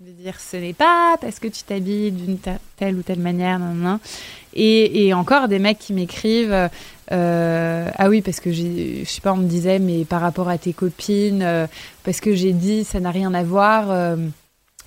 de 0.00 0.10
dire 0.12 0.38
ce 0.38 0.56
n'est 0.56 0.72
pas 0.74 1.16
parce 1.20 1.38
que 1.38 1.48
tu 1.48 1.62
t'habilles 1.62 2.10
d'une 2.12 2.38
telle 2.76 2.96
ou 2.96 3.02
telle 3.02 3.18
manière, 3.20 3.58
nan. 3.58 3.98
Et, 4.54 5.06
et 5.06 5.14
encore 5.14 5.48
des 5.48 5.58
mecs 5.58 5.78
qui 5.78 5.92
m'écrivent, 5.92 6.68
euh, 7.12 7.88
ah 7.96 8.08
oui 8.08 8.22
parce 8.22 8.40
que 8.40 8.52
j'ai, 8.52 9.04
je 9.04 9.10
sais 9.10 9.20
pas, 9.20 9.32
on 9.32 9.38
me 9.38 9.48
disait 9.48 9.78
mais 9.78 10.04
par 10.04 10.20
rapport 10.20 10.48
à 10.48 10.58
tes 10.58 10.72
copines, 10.72 11.42
euh, 11.42 11.66
parce 12.04 12.20
que 12.20 12.34
j'ai 12.34 12.52
dit 12.52 12.84
ça 12.84 13.00
n'a 13.00 13.10
rien 13.10 13.34
à 13.34 13.42
voir. 13.42 13.90
euh, 13.90 14.16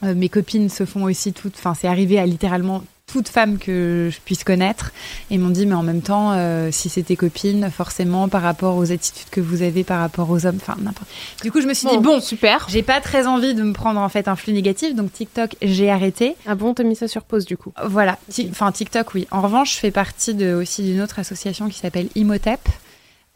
mes 0.02 0.28
copines 0.28 0.68
se 0.70 0.86
font 0.86 1.04
aussi 1.04 1.32
toutes, 1.32 1.56
enfin 1.56 1.74
c'est 1.74 1.88
arrivé 1.88 2.20
à 2.20 2.26
littéralement 2.26 2.84
toute 3.12 3.28
femme 3.30 3.58
que 3.58 4.10
je 4.12 4.20
puisse 4.20 4.44
connaître. 4.44 4.92
Et 5.30 5.38
m'ont 5.38 5.50
dit 5.50 5.66
mais 5.66 5.76
en 5.76 5.84
même 5.84 6.02
temps 6.02 6.32
euh, 6.34 6.70
si 6.72 6.90
c'est 6.90 7.04
tes 7.04 7.16
copines 7.16 7.70
forcément 7.70 8.28
par 8.28 8.42
rapport 8.42 8.78
aux 8.78 8.92
attitudes 8.92 9.30
que 9.30 9.42
vous 9.42 9.62
avez 9.62 9.84
par 9.84 10.00
rapport 10.00 10.30
aux 10.30 10.46
hommes 10.46 10.58
enfin 10.62 10.76
n'importe. 10.82 11.10
Du 11.44 11.52
coup 11.52 11.62
je 11.62 11.68
me 11.68 11.74
suis 11.74 11.88
dit 11.88 11.98
bon 11.98 12.20
super. 12.22 12.68
j'ai 12.70 12.84
pas 12.84 13.02
très 13.02 13.28
envie 13.28 13.54
de 13.54 13.64
me 13.64 13.74
prendre 13.74 14.00
en 14.00 14.10
fait 14.10 14.28
un 14.28 14.36
flux 14.36 14.54
négatif 14.54 14.96
donc 14.96 15.12
TikTok 15.12 15.56
j'ai 15.62 15.90
arrêté. 15.90 16.36
Ah 16.46 16.56
bon, 16.56 16.74
t'as 16.74 16.84
mis 16.84 16.96
ça 16.96 17.08
sur 17.08 17.24
pause 17.24 17.46
du 17.46 17.58
coup? 17.58 17.72
voilà. 17.86 18.18
Enfin 18.50 18.72
TikTok 18.72 19.14
oui. 19.14 19.28
En 19.32 19.42
revanche 19.42 19.76
je 19.76 19.80
fais 19.80 19.92
partie 19.92 20.34
de 20.34 20.54
aussi 20.54 20.84
d'une 20.84 21.02
autre 21.02 21.20
association 21.20 21.70
qui 21.70 21.80
s'appelle 21.80 22.08
Imhotep 22.16 22.62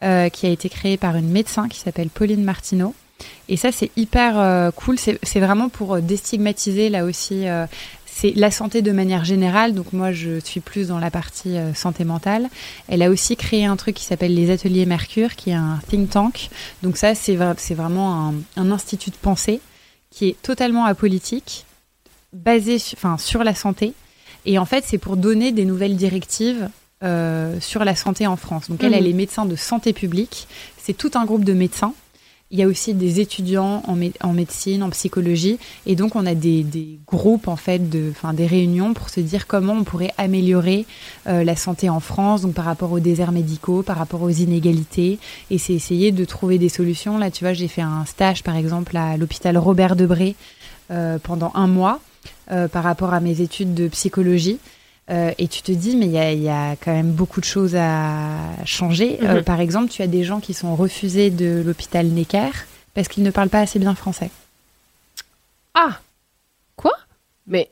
euh, 0.04 0.28
qui 0.28 0.46
a 0.46 0.50
été 0.50 0.68
créée 0.68 0.96
par 0.96 1.16
une 1.16 1.28
médecin 1.28 1.68
qui 1.68 1.80
s'appelle 1.80 2.08
Pauline 2.08 2.44
Martineau. 2.44 2.94
Et 3.48 3.56
ça 3.56 3.72
c'est 3.72 3.90
hyper 3.96 4.38
euh, 4.38 4.70
cool. 4.70 4.96
C'est 4.96 5.18
c'est 5.24 5.40
vraiment 5.40 5.68
pour 5.68 6.00
déstigmatiser 6.00 6.88
là 6.88 7.04
aussi 7.04 7.48
euh, 7.48 7.66
c'est 8.20 8.32
la 8.34 8.50
santé 8.50 8.82
de 8.82 8.90
manière 8.92 9.24
générale, 9.24 9.74
donc 9.74 9.92
moi 9.92 10.10
je 10.12 10.40
suis 10.40 10.60
plus 10.60 10.88
dans 10.88 10.98
la 10.98 11.10
partie 11.10 11.56
euh, 11.56 11.72
santé 11.74 12.04
mentale. 12.04 12.48
Elle 12.88 13.02
a 13.02 13.10
aussi 13.10 13.36
créé 13.36 13.64
un 13.64 13.76
truc 13.76 13.94
qui 13.94 14.04
s'appelle 14.04 14.34
les 14.34 14.50
Ateliers 14.50 14.86
Mercure, 14.86 15.36
qui 15.36 15.50
est 15.50 15.54
un 15.54 15.78
think 15.88 16.10
tank. 16.10 16.50
Donc 16.82 16.96
ça 16.96 17.14
c'est 17.14 17.36
vra- 17.36 17.54
c'est 17.58 17.74
vraiment 17.74 18.28
un, 18.28 18.34
un 18.56 18.70
institut 18.72 19.10
de 19.10 19.16
pensée 19.22 19.60
qui 20.10 20.28
est 20.28 20.36
totalement 20.42 20.84
apolitique, 20.84 21.64
basé 22.32 22.78
su- 22.78 22.96
enfin, 22.98 23.18
sur 23.18 23.44
la 23.44 23.54
santé. 23.54 23.92
Et 24.46 24.58
en 24.58 24.64
fait 24.64 24.84
c'est 24.86 24.98
pour 24.98 25.16
donner 25.16 25.52
des 25.52 25.64
nouvelles 25.64 25.96
directives 25.96 26.68
euh, 27.04 27.60
sur 27.60 27.84
la 27.84 27.94
santé 27.94 28.26
en 28.26 28.36
France. 28.36 28.68
Donc 28.68 28.82
elle, 28.82 28.94
elle 28.94 29.06
est 29.06 29.12
médecin 29.12 29.44
de 29.46 29.54
santé 29.56 29.92
publique. 29.92 30.48
C'est 30.76 30.96
tout 30.96 31.12
un 31.14 31.24
groupe 31.24 31.44
de 31.44 31.52
médecins. 31.52 31.92
Il 32.50 32.58
y 32.58 32.62
a 32.62 32.66
aussi 32.66 32.94
des 32.94 33.20
étudiants 33.20 33.82
en, 33.86 33.94
mé- 33.94 34.14
en 34.22 34.32
médecine, 34.32 34.82
en 34.82 34.88
psychologie, 34.88 35.58
et 35.84 35.96
donc 35.96 36.16
on 36.16 36.24
a 36.24 36.34
des, 36.34 36.64
groupes 37.06 37.46
en 37.46 37.56
fait, 37.56 37.90
de, 37.90 38.12
des 38.32 38.46
réunions 38.46 38.94
pour 38.94 39.10
se 39.10 39.20
dire 39.20 39.46
comment 39.46 39.74
on 39.74 39.84
pourrait 39.84 40.14
améliorer 40.16 40.86
euh, 41.26 41.44
la 41.44 41.56
santé 41.56 41.90
en 41.90 42.00
France, 42.00 42.40
donc 42.40 42.54
par 42.54 42.64
rapport 42.64 42.90
aux 42.92 43.00
déserts 43.00 43.32
médicaux, 43.32 43.82
par 43.82 43.98
rapport 43.98 44.22
aux 44.22 44.30
inégalités, 44.30 45.18
et 45.50 45.58
c'est 45.58 45.74
essayer 45.74 46.10
de 46.10 46.24
trouver 46.24 46.56
des 46.56 46.70
solutions. 46.70 47.18
Là, 47.18 47.30
tu 47.30 47.44
vois, 47.44 47.52
j'ai 47.52 47.68
fait 47.68 47.82
un 47.82 48.06
stage 48.06 48.42
par 48.42 48.56
exemple 48.56 48.96
à 48.96 49.18
l'hôpital 49.18 49.58
Robert 49.58 49.94
Debré 49.94 50.34
euh, 50.90 51.18
pendant 51.22 51.52
un 51.54 51.66
mois 51.66 52.00
euh, 52.50 52.66
par 52.66 52.82
rapport 52.82 53.12
à 53.12 53.20
mes 53.20 53.42
études 53.42 53.74
de 53.74 53.88
psychologie. 53.88 54.58
Euh, 55.10 55.32
et 55.38 55.48
tu 55.48 55.62
te 55.62 55.72
dis, 55.72 55.96
mais 55.96 56.04
il 56.06 56.12
y 56.12 56.18
a, 56.18 56.32
y 56.34 56.48
a 56.50 56.76
quand 56.76 56.92
même 56.92 57.12
beaucoup 57.12 57.40
de 57.40 57.46
choses 57.46 57.74
à 57.76 58.28
changer. 58.66 59.18
Euh, 59.22 59.36
Mhm. 59.36 59.42
par 59.44 59.60
exemple, 59.60 59.90
tu 59.90 60.02
as 60.02 60.06
des 60.06 60.22
gens 60.24 60.38
qui 60.40 60.52
sont 60.54 60.76
refusés 60.76 61.30
de 61.30 61.62
l'hôpital 61.64 62.06
Necker 62.06 62.50
parce 62.94 63.08
qu'ils 63.08 63.22
ne 63.22 63.30
parlent 63.30 63.48
pas 63.48 63.60
assez 63.60 63.78
bien 63.78 63.94
français. 63.94 64.30
Ah 65.74 65.98
Quoi? 66.76 66.92
Mais. 67.46 67.70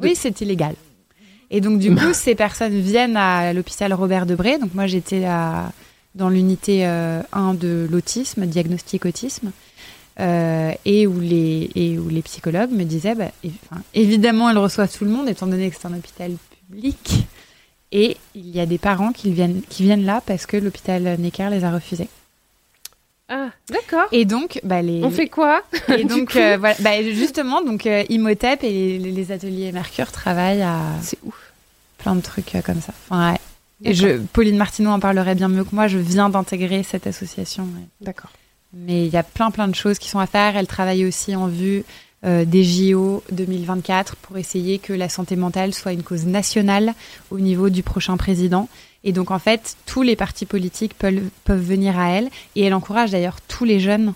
Oui, 0.00 0.14
c'est 0.16 0.40
illégal. 0.40 0.74
Et 1.50 1.60
donc, 1.60 1.78
du 1.80 1.94
coup, 1.94 2.12
ces 2.14 2.34
personnes 2.34 2.80
viennent 2.80 3.16
à 3.16 3.52
l'hôpital 3.52 3.92
Robert 3.92 4.24
Debré. 4.26 4.58
Donc, 4.58 4.72
moi, 4.74 4.86
j'étais 4.86 5.24
à- 5.24 5.72
dans 6.14 6.28
l'unité 6.28 6.86
euh, 6.86 7.22
1 7.32 7.54
de 7.54 7.86
l'autisme, 7.90 8.46
diagnostic 8.46 9.04
autisme, 9.04 9.52
euh, 10.18 10.72
et, 10.84 11.06
où 11.06 11.20
les, 11.20 11.70
et 11.74 11.98
où 11.98 12.08
les 12.08 12.22
psychologues 12.22 12.70
me 12.72 12.84
disaient, 12.84 13.14
bah, 13.14 13.30
enfin, 13.46 13.82
évidemment, 13.94 14.50
elles 14.50 14.58
reçoivent 14.58 14.92
tout 14.96 15.04
le 15.04 15.10
monde, 15.10 15.28
étant 15.28 15.46
donné 15.46 15.70
que 15.70 15.76
c'est 15.80 15.86
un 15.86 15.94
hôpital 15.94 16.32
public. 16.70 17.26
Et 17.92 18.16
il 18.34 18.48
y 18.54 18.60
a 18.60 18.66
des 18.66 18.78
parents 18.78 19.12
qui 19.12 19.32
viennent, 19.32 19.62
qui 19.68 19.82
viennent 19.82 20.04
là 20.04 20.22
parce 20.24 20.46
que 20.46 20.56
l'hôpital 20.56 21.02
Necker 21.18 21.48
les 21.50 21.64
a 21.64 21.72
refusés. 21.72 22.08
Ah, 23.28 23.50
d'accord. 23.68 24.06
Et 24.12 24.24
donc, 24.24 24.60
bah, 24.64 24.82
les, 24.82 25.04
On 25.04 25.10
fait 25.10 25.28
quoi 25.28 25.62
et 25.96 26.04
donc, 26.04 26.34
euh, 26.34 26.56
voilà, 26.58 26.74
bah, 26.80 27.02
justement, 27.02 27.62
donc 27.62 27.86
euh, 27.86 28.04
Imhotep 28.08 28.64
et 28.64 28.98
les, 28.98 29.12
les 29.12 29.32
ateliers 29.32 29.70
Mercure 29.70 30.10
travaillent 30.10 30.62
à 30.62 30.80
C'est 31.02 31.18
ouf. 31.24 31.52
plein 31.98 32.16
de 32.16 32.20
trucs 32.20 32.54
euh, 32.56 32.60
comme 32.60 32.80
ça. 32.80 32.92
Enfin, 33.08 33.32
ouais. 33.32 33.38
Et 33.82 33.94
je, 33.94 34.18
Pauline 34.32 34.56
Martineau 34.56 34.90
en 34.90 35.00
parlerait 35.00 35.36
bien 35.36 35.48
mieux 35.48 35.64
que 35.64 35.74
moi. 35.74 35.86
Je 35.86 35.98
viens 35.98 36.28
d'intégrer 36.28 36.82
cette 36.82 37.06
association. 37.06 37.64
ouais. 37.64 37.86
D'accord. 38.00 38.30
Mais 38.72 39.06
il 39.06 39.12
y 39.12 39.16
a 39.16 39.22
plein 39.22 39.50
plein 39.50 39.68
de 39.68 39.74
choses 39.74 39.98
qui 39.98 40.08
sont 40.08 40.18
à 40.18 40.26
faire. 40.26 40.56
Elle 40.56 40.66
travaille 40.66 41.04
aussi 41.04 41.34
en 41.34 41.46
vue 41.46 41.84
euh, 42.24 42.44
des 42.44 42.64
JO 42.64 43.22
2024 43.32 44.16
pour 44.16 44.36
essayer 44.36 44.78
que 44.78 44.92
la 44.92 45.08
santé 45.08 45.36
mentale 45.36 45.72
soit 45.72 45.92
une 45.92 46.02
cause 46.02 46.26
nationale 46.26 46.94
au 47.30 47.40
niveau 47.40 47.70
du 47.70 47.82
prochain 47.82 48.16
président. 48.16 48.68
Et 49.04 49.12
donc 49.12 49.30
en 49.30 49.38
fait, 49.38 49.76
tous 49.86 50.02
les 50.02 50.16
partis 50.16 50.46
politiques 50.46 50.94
peuvent, 50.94 51.22
peuvent 51.44 51.62
venir 51.62 51.98
à 51.98 52.10
elle 52.10 52.28
et 52.56 52.62
elle 52.62 52.74
encourage 52.74 53.10
d'ailleurs 53.12 53.40
tous 53.40 53.64
les 53.64 53.80
jeunes 53.80 54.12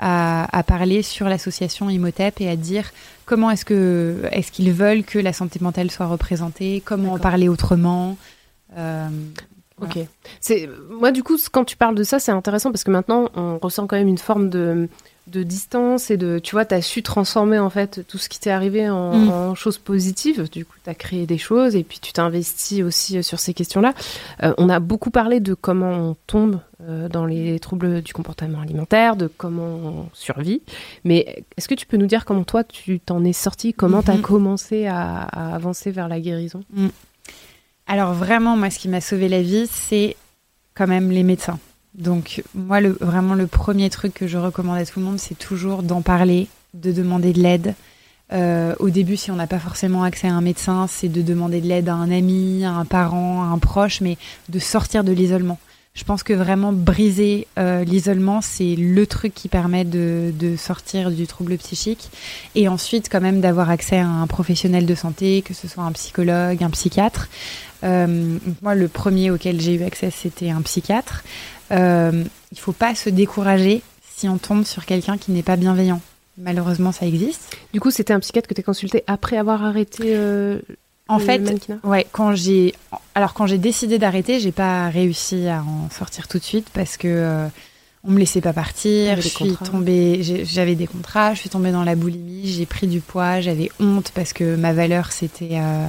à, 0.00 0.48
à 0.56 0.62
parler 0.64 1.02
sur 1.02 1.28
l'association 1.28 1.88
Imhotep 1.88 2.40
et 2.40 2.48
à 2.48 2.56
dire 2.56 2.90
comment 3.24 3.50
est-ce 3.50 3.64
que 3.64 4.22
est-ce 4.32 4.50
qu'ils 4.50 4.72
veulent 4.72 5.04
que 5.04 5.20
la 5.20 5.32
santé 5.32 5.60
mentale 5.60 5.90
soit 5.90 6.06
représentée, 6.06 6.82
comment 6.84 7.12
en 7.12 7.18
parler 7.18 7.48
autrement. 7.48 8.16
Euh, 8.76 9.08
Ok. 9.80 9.98
C'est 10.40 10.68
moi 10.88 11.10
du 11.10 11.22
coup 11.24 11.36
quand 11.50 11.64
tu 11.64 11.76
parles 11.76 11.96
de 11.96 12.04
ça 12.04 12.20
c'est 12.20 12.30
intéressant 12.30 12.70
parce 12.70 12.84
que 12.84 12.92
maintenant 12.92 13.28
on 13.34 13.58
ressent 13.58 13.86
quand 13.86 13.96
même 13.96 14.08
une 14.08 14.18
forme 14.18 14.48
de 14.48 14.88
de 15.26 15.42
distance 15.42 16.10
et 16.10 16.16
de 16.18 16.38
tu 16.38 16.54
vois 16.54 16.64
tu 16.66 16.74
as 16.74 16.82
su 16.82 17.02
transformer 17.02 17.58
en 17.58 17.70
fait 17.70 18.06
tout 18.06 18.18
ce 18.18 18.28
qui 18.28 18.38
t'est 18.38 18.50
arrivé 18.50 18.90
en, 18.90 19.14
Mm. 19.16 19.28
en 19.30 19.54
choses 19.54 19.78
positives. 19.78 20.50
Du 20.50 20.64
coup 20.66 20.76
tu 20.84 20.90
as 20.90 20.94
créé 20.94 21.26
des 21.26 21.38
choses 21.38 21.74
et 21.76 21.82
puis 21.82 21.98
tu 21.98 22.12
t'es 22.12 22.20
investi 22.20 22.82
aussi 22.82 23.16
euh, 23.18 23.22
sur 23.22 23.40
ces 23.40 23.54
questions-là. 23.54 23.94
Euh, 24.42 24.52
on 24.58 24.68
a 24.68 24.80
beaucoup 24.80 25.10
parlé 25.10 25.40
de 25.40 25.54
comment 25.54 25.92
on 26.10 26.16
tombe 26.26 26.60
euh, 26.82 27.08
dans 27.08 27.24
les 27.24 27.58
troubles 27.58 28.02
du 28.02 28.12
comportement 28.12 28.60
alimentaire 28.60 29.16
de 29.16 29.26
comment 29.26 29.64
on 29.64 30.06
survit. 30.12 30.60
Mais 31.04 31.42
est-ce 31.56 31.68
que 31.68 31.74
tu 31.74 31.86
peux 31.86 31.96
nous 31.96 32.06
dire 32.06 32.24
comment 32.26 32.44
toi 32.44 32.62
tu 32.62 33.00
t'en 33.00 33.24
es 33.24 33.32
sorti? 33.32 33.72
Comment 33.72 34.02
tu 34.02 34.10
as 34.10 34.18
commencé 34.18 34.86
à, 34.86 35.22
à 35.22 35.54
avancer 35.54 35.90
vers 35.90 36.08
la 36.08 36.20
guérison? 36.20 36.60
Alors 37.86 38.12
vraiment, 38.14 38.56
moi, 38.56 38.70
ce 38.70 38.78
qui 38.78 38.88
m'a 38.88 39.00
sauvé 39.00 39.28
la 39.28 39.42
vie, 39.42 39.66
c'est 39.70 40.16
quand 40.74 40.86
même 40.86 41.10
les 41.10 41.22
médecins. 41.22 41.58
Donc 41.94 42.42
moi, 42.54 42.80
le, 42.80 42.96
vraiment, 43.00 43.34
le 43.34 43.46
premier 43.46 43.88
truc 43.90 44.14
que 44.14 44.26
je 44.26 44.38
recommande 44.38 44.78
à 44.78 44.84
tout 44.84 45.00
le 45.00 45.06
monde, 45.06 45.18
c'est 45.18 45.38
toujours 45.38 45.82
d'en 45.82 46.02
parler, 46.02 46.48
de 46.74 46.92
demander 46.92 47.32
de 47.32 47.40
l'aide. 47.40 47.74
Euh, 48.32 48.74
au 48.78 48.90
début, 48.90 49.16
si 49.16 49.30
on 49.30 49.36
n'a 49.36 49.46
pas 49.46 49.58
forcément 49.58 50.02
accès 50.02 50.28
à 50.28 50.34
un 50.34 50.40
médecin, 50.40 50.86
c'est 50.88 51.08
de 51.08 51.22
demander 51.22 51.60
de 51.60 51.68
l'aide 51.68 51.88
à 51.88 51.94
un 51.94 52.10
ami, 52.10 52.64
à 52.64 52.72
un 52.72 52.84
parent, 52.84 53.42
à 53.42 53.46
un 53.46 53.58
proche, 53.58 54.00
mais 54.00 54.16
de 54.48 54.58
sortir 54.58 55.04
de 55.04 55.12
l'isolement. 55.12 55.58
Je 55.94 56.02
pense 56.02 56.24
que 56.24 56.32
vraiment 56.32 56.72
briser 56.72 57.46
euh, 57.56 57.84
l'isolement, 57.84 58.40
c'est 58.40 58.74
le 58.74 59.06
truc 59.06 59.32
qui 59.32 59.46
permet 59.46 59.84
de, 59.84 60.32
de 60.36 60.56
sortir 60.56 61.12
du 61.12 61.28
trouble 61.28 61.56
psychique. 61.58 62.10
Et 62.56 62.66
ensuite, 62.66 63.08
quand 63.08 63.20
même, 63.20 63.40
d'avoir 63.40 63.70
accès 63.70 63.98
à 63.98 64.08
un 64.08 64.26
professionnel 64.26 64.86
de 64.86 64.94
santé, 64.96 65.42
que 65.42 65.54
ce 65.54 65.68
soit 65.68 65.84
un 65.84 65.92
psychologue, 65.92 66.64
un 66.64 66.70
psychiatre. 66.70 67.28
Euh, 67.84 68.38
moi, 68.60 68.74
le 68.74 68.88
premier 68.88 69.30
auquel 69.30 69.60
j'ai 69.60 69.74
eu 69.74 69.84
accès, 69.84 70.10
c'était 70.10 70.50
un 70.50 70.62
psychiatre. 70.62 71.22
Euh, 71.72 72.24
il 72.52 72.58
faut 72.58 72.72
pas 72.72 72.94
se 72.94 73.10
décourager 73.10 73.82
si 74.16 74.28
on 74.28 74.38
tombe 74.38 74.64
sur 74.64 74.84
quelqu'un 74.86 75.18
qui 75.18 75.32
n'est 75.32 75.42
pas 75.42 75.56
bienveillant. 75.56 76.00
Malheureusement, 76.38 76.92
ça 76.92 77.06
existe. 77.06 77.56
Du 77.72 77.80
coup, 77.80 77.90
c'était 77.90 78.12
un 78.12 78.20
psychiatre 78.20 78.48
que 78.48 78.54
tu 78.54 78.60
as 78.60 78.64
consulté 78.64 79.04
après 79.06 79.36
avoir 79.36 79.64
arrêté 79.64 80.02
euh, 80.16 80.58
En 81.08 81.18
le 81.18 81.24
fait, 81.24 81.38
mannequinat? 81.38 81.78
ouais, 81.84 82.06
quand 82.10 82.34
j'ai, 82.34 82.74
alors 83.14 83.34
quand 83.34 83.46
j'ai 83.46 83.58
décidé 83.58 83.98
d'arrêter, 83.98 84.40
j'ai 84.40 84.50
pas 84.52 84.88
réussi 84.88 85.46
à 85.48 85.62
en 85.62 85.88
sortir 85.90 86.26
tout 86.26 86.38
de 86.38 86.44
suite 86.44 86.66
parce 86.72 86.96
que 86.96 87.06
euh, 87.08 87.46
on 88.02 88.10
me 88.10 88.18
laissait 88.18 88.40
pas 88.40 88.52
partir. 88.52 89.16
Je 89.20 89.28
suis 89.28 89.50
contrats. 89.54 89.66
tombée, 89.66 90.22
j'avais 90.44 90.74
des 90.74 90.86
contrats, 90.88 91.34
je 91.34 91.40
suis 91.40 91.50
tombée 91.50 91.70
dans 91.70 91.84
la 91.84 91.94
boulimie, 91.94 92.48
j'ai 92.48 92.66
pris 92.66 92.86
du 92.88 93.00
poids, 93.00 93.40
j'avais 93.40 93.70
honte 93.78 94.10
parce 94.14 94.32
que 94.32 94.56
ma 94.56 94.72
valeur 94.72 95.12
c'était 95.12 95.50
euh, 95.52 95.86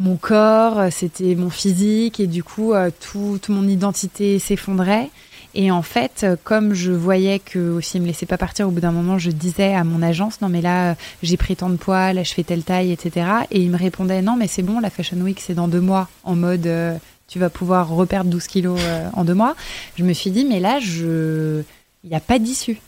mon 0.00 0.16
corps, 0.16 0.90
c'était 0.90 1.34
mon 1.34 1.50
physique 1.50 2.18
et 2.18 2.26
du 2.26 2.42
coup 2.42 2.72
euh, 2.72 2.90
tout, 2.90 3.38
toute 3.40 3.54
mon 3.54 3.68
identité 3.68 4.38
s'effondrait. 4.38 5.10
Et 5.54 5.70
en 5.70 5.82
fait, 5.82 6.22
euh, 6.22 6.36
comme 6.42 6.74
je 6.74 6.92
voyais 6.92 7.38
que 7.38 7.58
aussi 7.70 7.98
il 7.98 8.02
me 8.02 8.06
laissait 8.06 8.26
pas 8.26 8.38
partir, 8.38 8.68
au 8.68 8.70
bout 8.70 8.80
d'un 8.80 8.92
moment, 8.92 9.18
je 9.18 9.30
disais 9.30 9.74
à 9.74 9.84
mon 9.84 10.00
agence 10.00 10.40
non 10.40 10.48
mais 10.48 10.62
là 10.62 10.92
euh, 10.92 10.94
j'ai 11.22 11.36
pris 11.36 11.56
tant 11.56 11.68
de 11.68 11.76
poids, 11.76 12.12
là 12.12 12.22
je 12.22 12.32
fais 12.32 12.44
telle 12.44 12.62
taille, 12.62 12.92
etc. 12.92 13.26
Et 13.50 13.60
il 13.60 13.70
me 13.70 13.76
répondait 13.76 14.22
non 14.22 14.36
mais 14.36 14.46
c'est 14.46 14.62
bon, 14.62 14.80
la 14.80 14.90
Fashion 14.90 15.18
Week 15.18 15.40
c'est 15.40 15.54
dans 15.54 15.68
deux 15.68 15.80
mois, 15.80 16.08
en 16.24 16.34
mode 16.34 16.66
euh, 16.66 16.96
tu 17.28 17.38
vas 17.38 17.50
pouvoir 17.50 17.88
reperdre 17.88 18.30
12 18.30 18.46
kilos 18.46 18.80
euh, 18.80 19.08
en 19.12 19.24
deux 19.24 19.34
mois. 19.34 19.54
Je 19.96 20.04
me 20.04 20.12
suis 20.12 20.30
dit 20.30 20.44
mais 20.44 20.60
là 20.60 20.78
je, 20.80 21.62
il 22.04 22.10
n'y 22.10 22.16
a 22.16 22.20
pas 22.20 22.38
d'issue. 22.38 22.80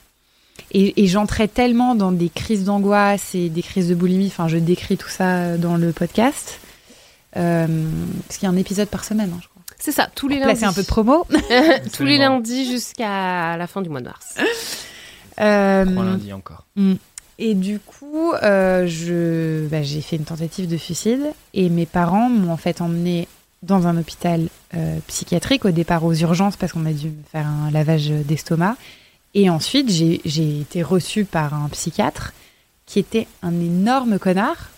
Et, 0.71 1.03
et 1.03 1.07
j'entrais 1.07 1.49
tellement 1.49 1.95
dans 1.95 2.13
des 2.13 2.29
crises 2.29 2.65
d'angoisse 2.65 3.35
et 3.35 3.49
des 3.49 3.63
crises 3.63 3.89
de 3.89 3.95
boulimie. 3.95 4.29
Enfin, 4.29 4.49
je 4.49 4.59
décris 4.59 4.97
tout 4.97 5.09
ça 5.09 5.37
euh, 5.37 5.59
dans 5.59 5.77
le 5.77 5.93
podcast. 5.93 6.61
Euh, 7.37 7.67
parce 8.27 8.39
qu'il 8.39 8.47
y 8.49 8.51
a 8.51 8.55
un 8.55 8.59
épisode 8.59 8.89
par 8.89 9.05
semaine, 9.05 9.31
hein, 9.35 9.39
je 9.43 9.49
crois. 9.49 9.63
C'est 9.79 9.93
ça, 9.93 10.09
tous 10.15 10.29
les 10.29 10.39
Là, 10.39 10.47
lundis. 10.47 10.61
c'est 10.61 10.67
un 10.67 10.73
peu 10.73 10.83
de 10.83 10.87
promo. 10.87 11.27
tous 11.93 12.05
les 12.05 12.19
lundis 12.19 12.71
jusqu'à 12.71 13.57
la 13.57 13.67
fin 13.67 13.83
du 13.83 13.89
mois 13.89 14.01
de 14.01 14.07
mars. 14.07 14.37
Euh, 15.41 15.85
Trois 15.85 16.05
lundis 16.05 16.33
encore. 16.33 16.67
Et 17.39 17.55
du 17.55 17.81
coup, 17.81 18.33
euh, 18.43 18.87
je, 18.87 19.67
bah, 19.69 19.83
j'ai 19.83 20.01
fait 20.03 20.17
une 20.17 20.25
tentative 20.25 20.69
de 20.69 20.77
suicide 20.77 21.33
et 21.55 21.69
mes 21.71 21.87
parents 21.87 22.29
m'ont 22.29 22.53
en 22.53 22.57
fait 22.57 22.81
emmené 22.81 23.27
dans 23.63 23.87
un 23.87 23.97
hôpital 23.97 24.49
euh, 24.75 24.99
psychiatrique 25.07 25.65
au 25.65 25.71
départ 25.71 26.05
aux 26.05 26.15
urgences 26.15 26.57
parce 26.57 26.73
qu'on 26.73 26.85
a 26.87 26.93
dû 26.93 27.09
me 27.09 27.23
faire 27.33 27.47
un 27.47 27.71
lavage 27.71 28.09
d'estomac. 28.11 28.77
Et 29.35 29.49
ensuite, 29.49 29.89
j'ai, 29.91 30.21
j'ai 30.25 30.61
été 30.61 30.83
reçue 30.83 31.25
par 31.25 31.55
un 31.55 31.69
psychiatre 31.71 32.33
qui 32.87 32.99
était 32.99 33.27
un 33.43 33.53
énorme 33.61 34.19
connard. 34.19 34.71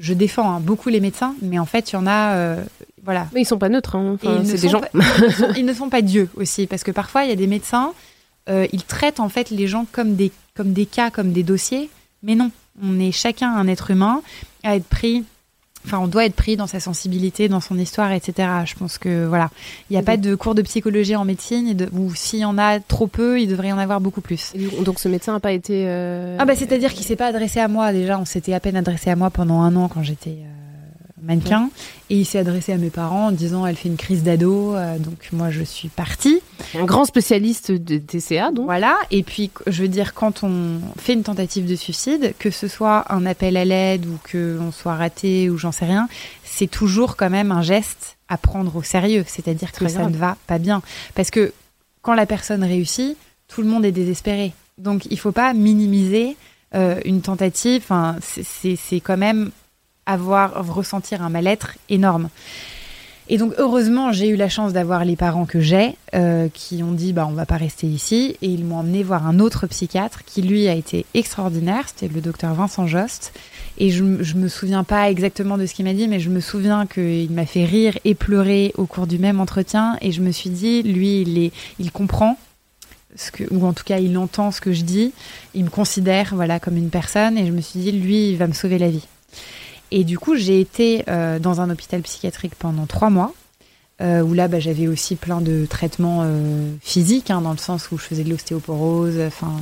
Je 0.00 0.14
défends 0.14 0.50
hein, 0.56 0.60
beaucoup 0.60 0.88
les 0.88 0.98
médecins, 1.00 1.34
mais 1.42 1.58
en 1.58 1.66
fait, 1.66 1.92
il 1.92 1.94
y 1.94 1.96
en 1.98 2.06
a, 2.06 2.32
euh, 2.34 2.64
voilà, 3.04 3.28
Mais 3.34 3.42
ils 3.42 3.44
sont 3.44 3.58
pas 3.58 3.68
neutres, 3.68 3.96
hein. 3.96 4.16
Enfin, 4.22 4.42
c'est 4.44 4.58
des 4.60 4.68
gens. 4.68 4.80
pas- 4.80 4.88
ils, 4.94 5.24
ne 5.26 5.30
sont, 5.30 5.48
ils 5.58 5.64
ne 5.66 5.74
sont 5.74 5.88
pas 5.90 6.00
Dieu 6.02 6.28
aussi, 6.36 6.66
parce 6.66 6.82
que 6.82 6.90
parfois 6.90 7.24
il 7.24 7.28
y 7.30 7.32
a 7.32 7.36
des 7.36 7.46
médecins, 7.46 7.92
euh, 8.48 8.66
ils 8.72 8.82
traitent 8.82 9.20
en 9.20 9.28
fait 9.28 9.50
les 9.50 9.66
gens 9.68 9.86
comme 9.92 10.14
des, 10.16 10.32
comme 10.56 10.72
des 10.72 10.86
cas, 10.86 11.10
comme 11.10 11.32
des 11.32 11.42
dossiers, 11.42 11.90
mais 12.22 12.34
non, 12.34 12.50
on 12.82 12.98
est 12.98 13.12
chacun 13.12 13.54
un 13.54 13.68
être 13.68 13.90
humain 13.90 14.22
à 14.64 14.74
être 14.76 14.86
pris. 14.86 15.24
Enfin, 15.92 15.98
on 16.04 16.06
doit 16.06 16.24
être 16.24 16.36
pris 16.36 16.56
dans 16.56 16.68
sa 16.68 16.78
sensibilité, 16.78 17.48
dans 17.48 17.58
son 17.60 17.76
histoire, 17.76 18.12
etc. 18.12 18.48
Je 18.64 18.74
pense 18.76 18.96
que 18.96 19.26
voilà, 19.26 19.50
il 19.90 19.94
n'y 19.94 19.98
a 19.98 20.02
pas 20.04 20.16
de 20.16 20.36
cours 20.36 20.54
de 20.54 20.62
psychologie 20.62 21.16
en 21.16 21.24
médecine, 21.24 21.66
et 21.66 21.74
de- 21.74 21.88
ou 21.92 22.14
s'il 22.14 22.38
y 22.38 22.44
en 22.44 22.58
a 22.58 22.78
trop 22.78 23.08
peu, 23.08 23.40
il 23.40 23.48
devrait 23.48 23.68
y 23.68 23.72
en 23.72 23.78
avoir 23.78 24.00
beaucoup 24.00 24.20
plus. 24.20 24.52
Donc 24.84 25.00
ce 25.00 25.08
médecin 25.08 25.32
n'a 25.32 25.40
pas 25.40 25.50
été. 25.50 25.84
euh, 25.88 26.36
Ah 26.38 26.44
bah 26.44 26.54
c'est-à-dire 26.54 26.94
qu'il 26.94 27.04
s'est 27.04 27.16
pas 27.16 27.26
adressé 27.26 27.58
à 27.58 27.66
moi 27.66 27.92
déjà, 27.92 28.20
on 28.20 28.24
s'était 28.24 28.52
à 28.52 28.60
peine 28.60 28.76
adressé 28.76 29.10
à 29.10 29.16
moi 29.16 29.30
pendant 29.30 29.60
un 29.62 29.74
an 29.74 29.88
quand 29.88 30.04
j'étais 30.04 30.30
euh, 30.30 30.69
mannequin 31.22 31.70
et 32.08 32.16
il 32.18 32.24
s'est 32.24 32.38
adressé 32.38 32.72
à 32.72 32.76
mes 32.76 32.90
parents 32.90 33.26
en 33.26 33.32
disant 33.32 33.66
elle 33.66 33.76
fait 33.76 33.88
une 33.88 33.96
crise 33.96 34.22
d'ado 34.22 34.74
euh, 34.74 34.98
donc 34.98 35.28
moi 35.32 35.50
je 35.50 35.62
suis 35.62 35.88
partie. 35.88 36.40
un 36.74 36.84
grand 36.84 37.04
spécialiste 37.04 37.72
de 37.72 37.98
TCA, 37.98 38.52
donc. 38.52 38.66
Voilà 38.66 38.96
et 39.10 39.22
puis 39.22 39.50
je 39.66 39.82
veux 39.82 39.88
dire 39.88 40.14
quand 40.14 40.42
on 40.42 40.80
fait 40.98 41.12
une 41.12 41.22
tentative 41.22 41.66
de 41.66 41.76
suicide 41.76 42.34
que 42.38 42.50
ce 42.50 42.68
soit 42.68 43.12
un 43.12 43.26
appel 43.26 43.56
à 43.56 43.64
l'aide 43.64 44.06
ou 44.06 44.18
que 44.24 44.58
on 44.60 44.72
soit 44.72 44.94
raté 44.94 45.50
ou 45.50 45.58
j'en 45.58 45.72
sais 45.72 45.86
rien, 45.86 46.08
c'est 46.44 46.70
toujours 46.70 47.16
quand 47.16 47.30
même 47.30 47.52
un 47.52 47.62
geste 47.62 48.16
à 48.28 48.36
prendre 48.36 48.76
au 48.76 48.82
sérieux, 48.82 49.24
c'est-à-dire 49.26 49.72
que 49.72 49.88
ça 49.88 50.00
grave. 50.00 50.12
ne 50.12 50.16
va 50.16 50.36
pas 50.46 50.58
bien 50.58 50.82
parce 51.14 51.30
que 51.30 51.52
quand 52.02 52.14
la 52.14 52.26
personne 52.26 52.64
réussit, 52.64 53.16
tout 53.48 53.62
le 53.62 53.68
monde 53.68 53.84
est 53.84 53.92
désespéré. 53.92 54.52
Donc 54.78 55.06
il 55.10 55.18
faut 55.18 55.32
pas 55.32 55.52
minimiser 55.52 56.36
euh, 56.74 57.00
une 57.04 57.20
tentative. 57.20 57.82
Enfin, 57.82 58.16
c'est 58.20 59.00
quand 59.00 59.16
même 59.16 59.50
avoir 60.06 60.66
ressentir 60.66 61.22
un 61.22 61.30
mal-être 61.30 61.76
énorme. 61.88 62.28
Et 63.32 63.38
donc 63.38 63.54
heureusement, 63.58 64.10
j'ai 64.10 64.28
eu 64.28 64.34
la 64.34 64.48
chance 64.48 64.72
d'avoir 64.72 65.04
les 65.04 65.14
parents 65.14 65.46
que 65.46 65.60
j'ai 65.60 65.96
euh, 66.14 66.48
qui 66.52 66.82
ont 66.82 66.90
dit 66.90 67.12
bah 67.12 67.28
on 67.30 67.32
va 67.32 67.46
pas 67.46 67.56
rester 67.56 67.86
ici. 67.86 68.36
Et 68.42 68.48
ils 68.48 68.64
m'ont 68.64 68.78
emmené 68.78 69.04
voir 69.04 69.24
un 69.24 69.38
autre 69.38 69.68
psychiatre 69.68 70.24
qui 70.24 70.42
lui 70.42 70.66
a 70.66 70.74
été 70.74 71.06
extraordinaire, 71.14 71.84
c'était 71.86 72.12
le 72.12 72.20
docteur 72.20 72.52
Vincent 72.54 72.88
Jost. 72.88 73.32
Et 73.78 73.90
je, 73.90 74.20
je 74.20 74.34
me 74.34 74.48
souviens 74.48 74.82
pas 74.82 75.08
exactement 75.08 75.58
de 75.58 75.64
ce 75.64 75.74
qu'il 75.74 75.84
m'a 75.84 75.94
dit 75.94 76.08
mais 76.08 76.18
je 76.18 76.28
me 76.28 76.40
souviens 76.40 76.86
qu'il 76.86 77.30
m'a 77.30 77.46
fait 77.46 77.64
rire 77.64 77.96
et 78.04 78.16
pleurer 78.16 78.72
au 78.76 78.86
cours 78.86 79.06
du 79.06 79.20
même 79.20 79.38
entretien. 79.38 79.96
Et 80.00 80.10
je 80.10 80.22
me 80.22 80.32
suis 80.32 80.50
dit 80.50 80.82
lui 80.82 81.20
il 81.22 81.38
est 81.38 81.52
il 81.78 81.92
comprend 81.92 82.36
ce 83.14 83.30
que 83.30 83.44
ou 83.52 83.64
en 83.64 83.72
tout 83.72 83.84
cas 83.84 84.00
il 84.00 84.18
entend 84.18 84.50
ce 84.50 84.60
que 84.60 84.72
je 84.72 84.82
dis, 84.82 85.12
il 85.54 85.64
me 85.64 85.70
considère 85.70 86.34
voilà 86.34 86.58
comme 86.58 86.76
une 86.76 86.90
personne. 86.90 87.38
Et 87.38 87.46
je 87.46 87.52
me 87.52 87.60
suis 87.60 87.78
dit 87.78 87.92
lui 87.92 88.30
il 88.30 88.38
va 88.38 88.48
me 88.48 88.54
sauver 88.54 88.78
la 88.78 88.88
vie. 88.88 89.06
Et 89.90 90.04
du 90.04 90.18
coup, 90.18 90.36
j'ai 90.36 90.60
été 90.60 91.04
euh, 91.08 91.38
dans 91.38 91.60
un 91.60 91.70
hôpital 91.70 92.00
psychiatrique 92.02 92.54
pendant 92.58 92.86
trois 92.86 93.10
mois, 93.10 93.32
euh, 94.00 94.22
où 94.22 94.34
là, 94.34 94.48
bah, 94.48 94.60
j'avais 94.60 94.86
aussi 94.86 95.16
plein 95.16 95.40
de 95.40 95.66
traitements 95.68 96.20
euh, 96.22 96.72
physiques, 96.80 97.30
hein, 97.30 97.40
dans 97.40 97.50
le 97.52 97.58
sens 97.58 97.90
où 97.90 97.98
je 97.98 98.04
faisais 98.04 98.24
de 98.24 98.30
l'ostéoporose, 98.30 99.18
enfin, 99.26 99.52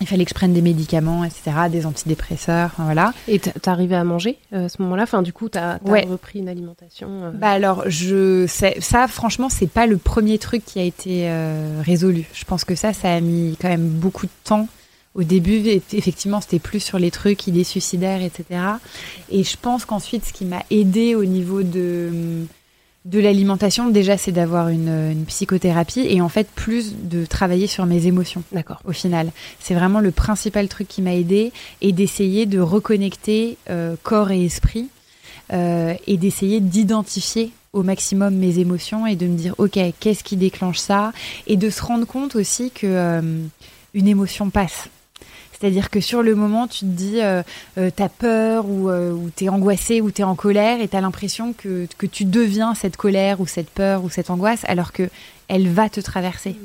il 0.00 0.06
fallait 0.06 0.24
que 0.24 0.30
je 0.30 0.34
prenne 0.34 0.54
des 0.54 0.62
médicaments, 0.62 1.22
etc., 1.24 1.42
des 1.70 1.84
antidépresseurs, 1.84 2.70
enfin, 2.72 2.84
voilà. 2.84 3.12
Et 3.28 3.38
t'arrivais 3.38 3.96
à 3.96 4.04
manger 4.04 4.38
à 4.50 4.70
ce 4.70 4.80
moment-là? 4.80 5.02
Enfin, 5.02 5.20
du 5.20 5.34
coup, 5.34 5.50
t'as 5.50 5.78
Ouais. 5.84 6.06
repris 6.10 6.38
une 6.38 6.48
alimentation. 6.48 7.30
Bah 7.34 7.50
alors, 7.50 7.84
je, 7.86 8.46
ça, 8.48 9.06
franchement, 9.08 9.50
c'est 9.50 9.66
pas 9.70 9.86
le 9.86 9.98
premier 9.98 10.38
truc 10.38 10.64
qui 10.64 10.80
a 10.80 10.84
été 10.84 11.30
résolu. 11.84 12.24
Je 12.32 12.44
pense 12.44 12.64
que 12.64 12.74
ça, 12.74 12.94
ça 12.94 13.12
a 13.12 13.20
mis 13.20 13.58
quand 13.60 13.68
même 13.68 13.86
beaucoup 13.88 14.24
de 14.24 14.32
temps. 14.44 14.66
Au 15.20 15.22
début, 15.22 15.58
eff- 15.60 15.92
effectivement, 15.92 16.40
c'était 16.40 16.58
plus 16.58 16.80
sur 16.80 16.98
les 16.98 17.10
trucs, 17.10 17.46
idées 17.46 17.62
suicidaires, 17.64 18.22
etc. 18.22 18.44
Et 19.30 19.44
je 19.44 19.56
pense 19.60 19.84
qu'ensuite, 19.84 20.24
ce 20.24 20.32
qui 20.32 20.46
m'a 20.46 20.62
aidé 20.70 21.14
au 21.14 21.26
niveau 21.26 21.62
de, 21.62 22.08
de 23.04 23.18
l'alimentation, 23.18 23.90
déjà, 23.90 24.16
c'est 24.16 24.32
d'avoir 24.32 24.68
une, 24.68 24.88
une 24.88 25.24
psychothérapie 25.26 26.06
et 26.08 26.22
en 26.22 26.30
fait, 26.30 26.48
plus 26.54 26.94
de 27.02 27.26
travailler 27.26 27.66
sur 27.66 27.84
mes 27.84 28.06
émotions 28.06 28.42
D'accord. 28.50 28.80
au 28.86 28.92
final. 28.92 29.30
C'est 29.60 29.74
vraiment 29.74 30.00
le 30.00 30.10
principal 30.10 30.68
truc 30.68 30.88
qui 30.88 31.02
m'a 31.02 31.14
aidé 31.14 31.52
et 31.82 31.92
d'essayer 31.92 32.46
de 32.46 32.58
reconnecter 32.58 33.58
euh, 33.68 33.96
corps 34.02 34.30
et 34.30 34.42
esprit 34.42 34.88
euh, 35.52 35.92
et 36.06 36.16
d'essayer 36.16 36.60
d'identifier 36.60 37.52
au 37.74 37.82
maximum 37.82 38.34
mes 38.36 38.58
émotions 38.58 39.06
et 39.06 39.16
de 39.16 39.26
me 39.26 39.36
dire 39.36 39.54
ok 39.58 39.78
qu'est-ce 40.00 40.24
qui 40.24 40.36
déclenche 40.36 40.78
ça? 40.78 41.12
Et 41.46 41.56
de 41.56 41.68
se 41.68 41.82
rendre 41.82 42.06
compte 42.06 42.36
aussi 42.36 42.70
que 42.70 42.86
euh, 42.86 43.20
une 43.92 44.08
émotion 44.08 44.50
passe. 44.50 44.88
C'est-à-dire 45.60 45.90
que 45.90 46.00
sur 46.00 46.22
le 46.22 46.34
moment, 46.34 46.66
tu 46.66 46.80
te 46.80 46.84
dis, 46.86 47.20
euh, 47.20 47.42
euh, 47.76 47.90
t'as 47.94 48.08
peur 48.08 48.66
ou, 48.66 48.88
euh, 48.88 49.12
ou 49.12 49.28
t'es 49.28 49.50
angoissé 49.50 50.00
ou 50.00 50.10
t'es 50.10 50.22
en 50.22 50.34
colère 50.34 50.80
et 50.80 50.88
t'as 50.88 51.02
l'impression 51.02 51.52
que, 51.52 51.86
que 51.98 52.06
tu 52.06 52.24
deviens 52.24 52.74
cette 52.74 52.96
colère 52.96 53.40
ou 53.42 53.46
cette 53.46 53.68
peur 53.68 54.02
ou 54.02 54.08
cette 54.08 54.30
angoisse 54.30 54.64
alors 54.66 54.92
que 54.92 55.10
elle 55.48 55.68
va 55.68 55.90
te 55.90 56.00
traverser. 56.00 56.56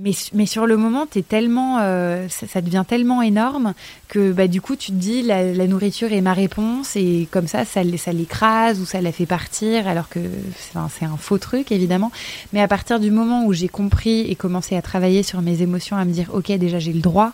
Mais, 0.00 0.12
mais 0.32 0.46
sur 0.46 0.66
le 0.66 0.76
moment, 0.76 1.06
t'es 1.06 1.22
tellement, 1.22 1.78
euh, 1.80 2.28
ça, 2.28 2.46
ça 2.46 2.60
devient 2.60 2.84
tellement 2.86 3.20
énorme 3.20 3.74
que 4.06 4.30
bah, 4.30 4.46
du 4.46 4.60
coup, 4.60 4.76
tu 4.76 4.92
te 4.92 4.96
dis 4.96 5.22
la, 5.22 5.52
la 5.52 5.66
nourriture 5.66 6.12
est 6.12 6.20
ma 6.20 6.34
réponse 6.34 6.94
et 6.94 7.26
comme 7.32 7.48
ça, 7.48 7.64
ça, 7.64 7.82
l'écrase 7.82 8.80
ou 8.80 8.84
ça 8.84 9.00
la 9.00 9.10
fait 9.10 9.26
partir 9.26 9.88
alors 9.88 10.08
que 10.08 10.20
c'est 10.56 10.78
un, 10.78 10.88
c'est 10.88 11.06
un 11.06 11.16
faux 11.16 11.38
truc 11.38 11.72
évidemment. 11.72 12.12
Mais 12.52 12.60
à 12.60 12.68
partir 12.68 13.00
du 13.00 13.10
moment 13.10 13.44
où 13.44 13.52
j'ai 13.52 13.66
compris 13.66 14.20
et 14.20 14.36
commencé 14.36 14.76
à 14.76 14.82
travailler 14.82 15.24
sur 15.24 15.42
mes 15.42 15.62
émotions, 15.62 15.96
à 15.96 16.04
me 16.04 16.12
dire 16.12 16.30
ok, 16.32 16.52
déjà 16.52 16.78
j'ai 16.78 16.92
le 16.92 17.00
droit 17.00 17.32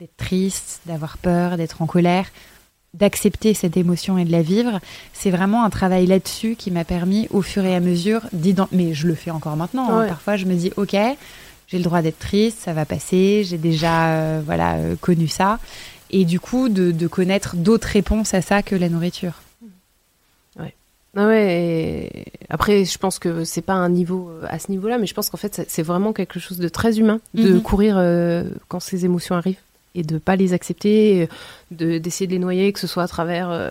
d'être 0.00 0.16
triste, 0.16 0.80
d'avoir 0.86 1.18
peur, 1.18 1.56
d'être 1.58 1.82
en 1.82 1.86
colère, 1.86 2.26
d'accepter 2.94 3.52
cette 3.54 3.76
émotion 3.76 4.16
et 4.18 4.24
de 4.24 4.32
la 4.32 4.40
vivre, 4.42 4.80
c'est 5.12 5.30
vraiment 5.30 5.62
un 5.62 5.68
travail 5.70 6.06
là-dessus 6.06 6.56
qui 6.56 6.70
m'a 6.70 6.84
permis 6.84 7.28
au 7.30 7.42
fur 7.42 7.64
et 7.66 7.74
à 7.76 7.80
mesure 7.80 8.22
d'identifier. 8.32 8.78
Mais 8.88 8.94
je 8.94 9.06
le 9.06 9.14
fais 9.14 9.30
encore 9.30 9.56
maintenant. 9.56 9.90
hein. 9.90 10.00
Ouais. 10.00 10.08
Parfois, 10.08 10.36
je 10.36 10.46
me 10.46 10.54
dis 10.54 10.72
ok, 10.76 10.96
j'ai 11.68 11.76
le 11.78 11.84
droit 11.84 12.00
d'être 12.00 12.18
triste, 12.18 12.58
ça 12.60 12.72
va 12.72 12.86
passer, 12.86 13.44
j'ai 13.44 13.58
déjà 13.58 14.14
euh, 14.14 14.42
voilà 14.44 14.76
euh, 14.76 14.96
connu 14.96 15.28
ça, 15.28 15.58
et 16.10 16.24
du 16.24 16.40
coup 16.40 16.68
de, 16.70 16.90
de 16.92 17.06
connaître 17.06 17.56
d'autres 17.56 17.88
réponses 17.88 18.32
à 18.32 18.40
ça 18.42 18.62
que 18.62 18.74
la 18.74 18.88
nourriture. 18.88 19.34
Ah 21.16 21.26
ouais, 21.26 22.12
et 22.14 22.24
après, 22.50 22.84
je 22.84 22.96
pense 22.96 23.18
que 23.18 23.42
c'est 23.42 23.62
pas 23.62 23.72
un 23.72 23.88
niveau 23.88 24.30
euh, 24.30 24.46
à 24.48 24.60
ce 24.60 24.70
niveau-là, 24.70 24.96
mais 24.96 25.06
je 25.08 25.14
pense 25.14 25.28
qu'en 25.28 25.38
fait, 25.38 25.62
c'est 25.68 25.82
vraiment 25.82 26.12
quelque 26.12 26.38
chose 26.38 26.58
de 26.58 26.68
très 26.68 27.00
humain 27.00 27.18
de 27.34 27.54
Mhm. 27.54 27.62
courir 27.62 27.96
euh, 27.98 28.44
quand 28.68 28.78
ces 28.78 29.04
émotions 29.04 29.34
arrivent 29.34 29.58
et 29.94 30.02
de 30.02 30.18
pas 30.18 30.36
les 30.36 30.52
accepter, 30.52 31.22
euh, 31.22 31.26
de 31.70 31.98
d'essayer 31.98 32.26
de 32.26 32.32
les 32.32 32.38
noyer, 32.38 32.72
que 32.72 32.80
ce 32.80 32.86
soit 32.86 33.02
à 33.02 33.08
travers 33.08 33.50
euh, 33.50 33.70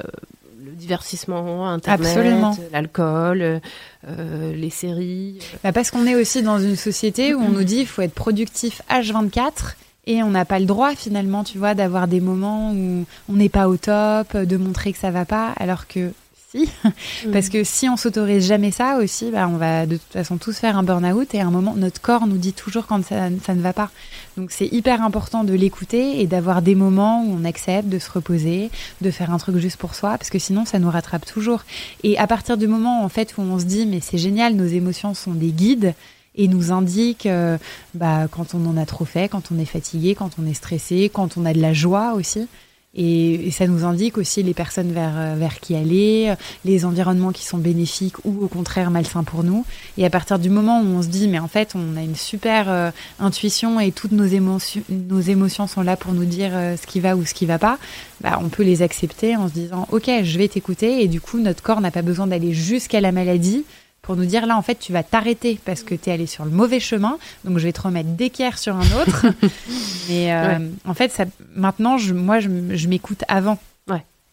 le 0.64 0.72
divertissement, 0.72 1.70
Internet, 1.70 2.60
l'alcool, 2.72 3.42
euh, 3.42 3.60
euh, 4.08 4.54
les 4.54 4.70
séries. 4.70 5.40
Bah, 5.64 5.72
parce 5.72 5.92
qu'on 5.92 6.06
est 6.06 6.16
aussi 6.16 6.42
dans 6.42 6.60
une 6.60 6.76
société 6.76 7.34
où 7.34 7.40
on 7.40 7.50
nous 7.50 7.64
dit 7.64 7.80
il 7.80 7.88
faut 7.88 8.02
être 8.02 8.14
productif 8.14 8.82
H24 8.90 9.76
et 10.08 10.24
on 10.24 10.30
n'a 10.30 10.46
pas 10.46 10.60
le 10.60 10.66
droit 10.66 10.96
finalement, 10.96 11.44
tu 11.44 11.58
vois, 11.58 11.76
d'avoir 11.76 12.08
des 12.08 12.20
moments 12.20 12.72
où 12.74 13.06
on 13.30 13.34
n'est 13.34 13.50
pas 13.50 13.68
au 13.68 13.78
top, 13.78 14.36
de 14.36 14.58
montrer 14.58 14.92
que 14.92 15.00
ça 15.00 15.12
va 15.12 15.26
pas, 15.26 15.54
alors 15.58 15.88
que 15.88 16.12
si. 16.50 16.70
Parce 17.32 17.50
que 17.50 17.64
si 17.64 17.88
on 17.90 17.98
s'autorise 17.98 18.48
jamais 18.48 18.72
ça 18.72 18.98
aussi, 18.98 19.32
bah, 19.32 19.48
on 19.48 19.58
va 19.58 19.86
de 19.86 19.98
toute 19.98 20.12
façon 20.12 20.38
tous 20.38 20.58
faire 20.58 20.78
un 20.78 20.84
burn-out 20.84 21.34
et 21.34 21.42
à 21.42 21.48
un 21.48 21.52
moment, 21.52 21.76
notre 21.76 22.02
corps 22.02 22.28
nous 22.28 22.38
dit 22.38 22.54
toujours 22.54 22.88
quand 22.88 23.04
ça, 23.04 23.30
ça 23.44 23.54
ne 23.54 23.62
va 23.62 23.74
pas. 23.74 23.90
Donc 24.38 24.52
c'est 24.52 24.68
hyper 24.68 25.02
important 25.04 25.44
de 25.44 25.54
l'écouter 25.54 26.22
et 26.22 26.28
d'avoir 26.28 26.62
des 26.62 26.76
moments 26.76 27.24
où 27.24 27.38
on 27.40 27.46
accepte 27.46 27.90
de 27.90 28.00
se 28.00 28.12
reposer, 28.12 28.70
de 29.02 29.12
faire 29.12 29.32
un 29.32 29.38
truc 29.38 29.58
juste 29.58 29.78
pour 29.78 29.96
soi, 29.96 30.18
parce 30.18 30.30
que 30.30 30.40
sinon 30.40 30.66
ça 30.66 30.80
nous 30.80 30.90
rattrape 30.90 31.26
toujours. 31.26 31.64
Et 32.04 32.18
à 32.18 32.28
partir 32.28 32.58
du 32.58 32.68
moment 32.68 33.04
en 33.04 33.10
fait 33.10 33.36
où 33.38 33.42
on 33.42 33.60
se 33.60 33.66
dit 33.66 33.86
mais 33.86 34.00
c'est 34.00 34.18
génial, 34.18 34.56
nos 34.56 34.68
émotions 34.68 35.14
sont 35.14 35.34
des 35.34 35.52
guides 35.52 35.94
et 36.36 36.48
nous 36.48 36.72
indiquent 36.72 37.26
euh, 37.26 37.58
bah, 37.94 38.28
quand 38.32 38.54
on 38.54 38.66
en 38.66 38.78
a 38.78 38.86
trop 38.86 39.06
fait, 39.06 39.30
quand 39.30 39.52
on 39.52 39.60
est 39.60 39.66
fatigué, 39.66 40.16
quand 40.16 40.32
on 40.42 40.48
est 40.48 40.54
stressé, 40.54 41.10
quand 41.14 41.38
on 41.38 41.46
a 41.46 41.54
de 41.54 41.62
la 41.62 41.74
joie 41.74 42.14
aussi. 42.14 42.48
Et, 42.96 43.48
et 43.48 43.52
ça 43.52 43.68
nous 43.68 43.86
indique 43.86 44.18
aussi 44.18 44.42
les 44.42 44.56
personnes 44.56 44.92
vers, 44.92 45.14
euh, 45.16 45.36
vers 45.38 45.60
qui 45.60 45.76
aller, 45.76 46.30
euh, 46.30 46.36
les 46.66 46.86
environnements 46.86 47.32
qui 47.32 47.46
sont 47.46 47.60
bénéfiques 47.60 48.26
ou 48.26 48.44
au 48.44 48.48
contraire 48.48 48.90
malsains 48.90 49.24
pour 49.24 49.44
nous. 49.44 49.64
Et 49.98 50.06
à 50.06 50.10
partir 50.10 50.40
du 50.40 50.50
moment 50.50 50.82
où 50.82 50.86
on 50.86 51.02
se 51.04 51.08
dit, 51.08 51.28
mais 51.28 51.38
en 51.38 51.48
fait, 51.48 51.74
on 51.76 51.98
a 51.98 52.02
une 52.02 52.16
super 52.16 52.66
euh, 52.68 52.90
intuition 53.20 53.80
et 53.80 53.92
toutes 53.92 54.12
nos 54.12 54.26
émotions, 54.26 54.82
nos 54.90 55.20
émotions 55.20 55.68
sont 55.68 55.84
là 55.84 55.98
pour 55.98 56.14
nous 56.14 56.26
dire 56.26 56.52
ce 56.52 56.88
qui 56.88 57.00
va 57.00 57.16
ou 57.16 57.26
ce 57.26 57.34
qui 57.34 57.46
va 57.46 57.60
pas, 57.60 57.78
bah, 58.22 58.40
on 58.42 58.50
peut 58.50 58.64
les 58.64 58.82
accepter 58.82 59.36
en 59.36 59.48
se 59.48 59.54
disant, 59.54 59.88
ok, 59.92 60.10
je 60.24 60.38
vais 60.38 60.48
t'écouter. 60.48 61.04
Et 61.04 61.08
du 61.08 61.22
coup, 61.22 61.38
notre 61.40 61.62
corps 61.62 61.82
n'a 61.82 61.92
pas 61.92 62.02
besoin 62.02 62.26
d'aller 62.26 62.54
jusqu'à 62.54 63.02
la 63.02 63.12
maladie 63.12 63.66
pour 64.10 64.16
nous 64.18 64.26
dire 64.26 64.48
là 64.48 64.58
en 64.58 64.64
fait 64.64 64.80
tu 64.80 64.92
vas 64.92 65.04
t'arrêter 65.04 65.60
parce 65.66 65.84
que 65.84 65.94
tu 65.94 66.10
es 66.10 66.14
allé 66.14 66.26
sur 66.26 66.44
le 66.44 66.50
mauvais 66.50 66.80
chemin. 66.80 67.20
Donc 67.46 67.60
je 67.60 67.66
vais 67.66 67.72
te 67.72 67.82
remettre 67.82 68.10
d'équerre 68.10 68.58
sur 68.58 68.76
un 68.76 68.92
autre. 69.00 69.28
Mais 70.10 70.34
euh, 70.34 70.58
en 70.84 70.96
fait 70.96 71.12
ça 71.12 71.26
maintenant 71.56 72.00
je, 72.00 72.16
moi 72.16 72.40
je, 72.40 72.48
m'écoute 72.88 73.24
avant. 73.28 73.60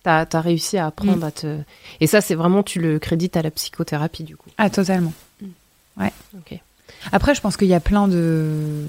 T'as 0.02 0.24
as 0.32 0.40
réussi 0.40 0.78
à 0.78 0.86
apprendre 0.86 1.18
Mm. 1.18 1.24
à 1.24 1.30
te. 1.32 1.58
Et 2.00 2.06
ça, 2.06 2.20
c'est 2.20 2.36
vraiment, 2.36 2.62
tu 2.62 2.78
le 2.78 3.00
crédites 3.00 3.36
à 3.36 3.42
la 3.42 3.50
psychothérapie, 3.50 4.22
du 4.22 4.36
coup. 4.36 4.48
ah 4.56 4.70
totalement. 4.70 5.12
Ok. 6.00 6.58
après 7.12 7.34
je 7.34 7.40
pense 7.42 7.56
qu'il 7.58 7.66
y 7.68 7.74
a 7.74 7.80
plein 7.80 8.06
de 8.08 8.84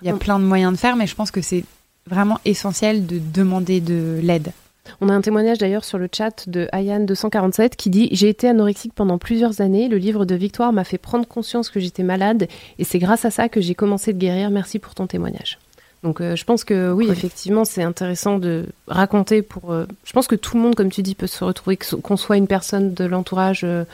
il 0.00 0.06
y 0.06 0.10
a 0.10 0.14
On- 0.14 0.18
plein 0.18 0.38
de 0.38 0.44
moyens 0.44 0.72
de 0.72 0.78
faire 0.78 0.94
mais 0.96 1.06
je 1.06 1.14
pense 1.16 1.30
que 1.30 1.42
c'est 1.42 1.64
vraiment 2.06 2.38
essentiel 2.46 3.04
de 3.06 3.18
demander 3.18 3.80
de 3.82 4.20
l'aide 4.22 4.52
On 5.00 5.08
a 5.08 5.12
un 5.12 5.20
témoignage 5.20 5.58
d'ailleurs 5.58 5.84
sur 5.84 5.98
le 5.98 6.08
chat 6.12 6.48
de 6.48 6.68
Ayane247 6.72 7.70
qui 7.76 7.90
dit 7.90 8.08
J'ai 8.12 8.28
été 8.28 8.48
anorexique 8.48 8.92
pendant 8.94 9.18
plusieurs 9.18 9.60
années. 9.60 9.88
Le 9.88 9.96
livre 9.98 10.24
de 10.24 10.34
Victoire 10.34 10.72
m'a 10.72 10.84
fait 10.84 10.98
prendre 10.98 11.26
conscience 11.26 11.70
que 11.70 11.80
j'étais 11.80 12.02
malade 12.02 12.48
et 12.78 12.84
c'est 12.84 12.98
grâce 12.98 13.24
à 13.24 13.30
ça 13.30 13.48
que 13.48 13.60
j'ai 13.60 13.74
commencé 13.74 14.12
de 14.12 14.18
guérir. 14.18 14.50
Merci 14.50 14.78
pour 14.78 14.94
ton 14.94 15.06
témoignage. 15.06 15.58
Donc 16.04 16.20
euh, 16.20 16.36
je 16.36 16.44
pense 16.44 16.62
que 16.62 16.92
oui, 16.92 17.08
effectivement, 17.10 17.64
c'est 17.64 17.82
intéressant 17.82 18.38
de 18.38 18.66
raconter 18.86 19.42
pour. 19.42 19.72
euh, 19.72 19.84
je 20.04 20.12
pense 20.12 20.28
que 20.28 20.36
tout 20.36 20.56
le 20.56 20.62
monde, 20.62 20.74
comme 20.76 20.90
tu 20.90 21.02
dis, 21.02 21.14
peut 21.16 21.26
se 21.26 21.42
retrouver, 21.42 21.76
qu'on 21.76 22.16
soit 22.16 22.36
une 22.36 22.46
personne 22.46 22.94
de 22.94 23.04
l'entourage. 23.04 23.62
euh, 23.64 23.84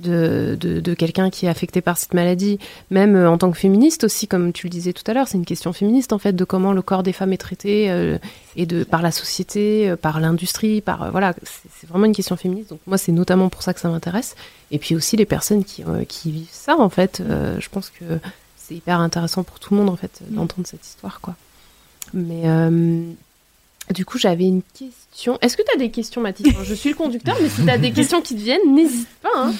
de, 0.00 0.56
de, 0.60 0.94
quelqu'un 0.94 1.30
qui 1.30 1.46
est 1.46 1.48
affecté 1.48 1.80
par 1.80 1.98
cette 1.98 2.14
maladie, 2.14 2.58
même 2.90 3.16
euh, 3.16 3.30
en 3.30 3.38
tant 3.38 3.50
que 3.50 3.56
féministe 3.56 4.04
aussi, 4.04 4.26
comme 4.26 4.52
tu 4.52 4.66
le 4.66 4.70
disais 4.70 4.92
tout 4.92 5.02
à 5.06 5.14
l'heure, 5.14 5.28
c'est 5.28 5.38
une 5.38 5.44
question 5.44 5.72
féministe 5.72 6.12
en 6.12 6.18
fait 6.18 6.32
de 6.32 6.44
comment 6.44 6.72
le 6.72 6.82
corps 6.82 7.02
des 7.02 7.12
femmes 7.12 7.32
est 7.32 7.38
traité 7.38 7.90
euh, 7.90 8.18
et 8.56 8.66
de 8.66 8.84
par 8.84 9.02
la 9.02 9.10
société, 9.10 9.90
euh, 9.90 9.96
par 9.96 10.20
l'industrie, 10.20 10.80
par 10.80 11.10
voilà, 11.10 11.34
c'est 11.42 11.88
vraiment 11.88 12.06
une 12.06 12.14
question 12.14 12.36
féministe. 12.36 12.70
Donc 12.70 12.80
moi, 12.86 12.98
c'est 12.98 13.12
notamment 13.12 13.48
pour 13.48 13.62
ça 13.62 13.74
que 13.74 13.80
ça 13.80 13.88
m'intéresse. 13.88 14.36
Et 14.70 14.78
puis 14.78 14.94
aussi 14.94 15.16
les 15.16 15.26
personnes 15.26 15.64
qui 15.64 15.82
qui 16.08 16.30
vivent 16.30 16.48
ça 16.50 16.76
en 16.78 16.88
fait. 16.88 17.22
je 17.58 17.68
pense 17.70 17.90
que 17.90 18.04
c'est 18.56 18.74
hyper 18.74 19.00
intéressant 19.00 19.42
pour 19.42 19.58
tout 19.58 19.74
le 19.74 19.80
monde 19.80 19.90
en 19.90 19.96
fait 19.96 20.20
d'entendre 20.30 20.66
cette 20.66 20.86
histoire 20.86 21.20
quoi. 21.20 21.34
Mais 22.14 22.44
du 23.92 24.04
coup, 24.04 24.18
j'avais 24.18 24.44
une 24.44 24.62
question. 24.62 25.38
Est-ce 25.42 25.56
que 25.56 25.62
tu 25.62 25.74
as 25.74 25.78
des 25.78 25.90
questions, 25.90 26.20
Mathis 26.20 26.46
Je 26.64 26.74
suis 26.74 26.90
le 26.90 26.96
conducteur, 26.96 27.36
mais 27.42 27.48
si 27.48 27.62
tu 27.64 27.70
as 27.70 27.78
des 27.78 27.92
questions 27.92 28.20
qui 28.22 28.34
te 28.34 28.40
viennent, 28.40 28.74
n'hésite 28.74 29.08
pas. 29.22 29.28
hein. 29.36 29.52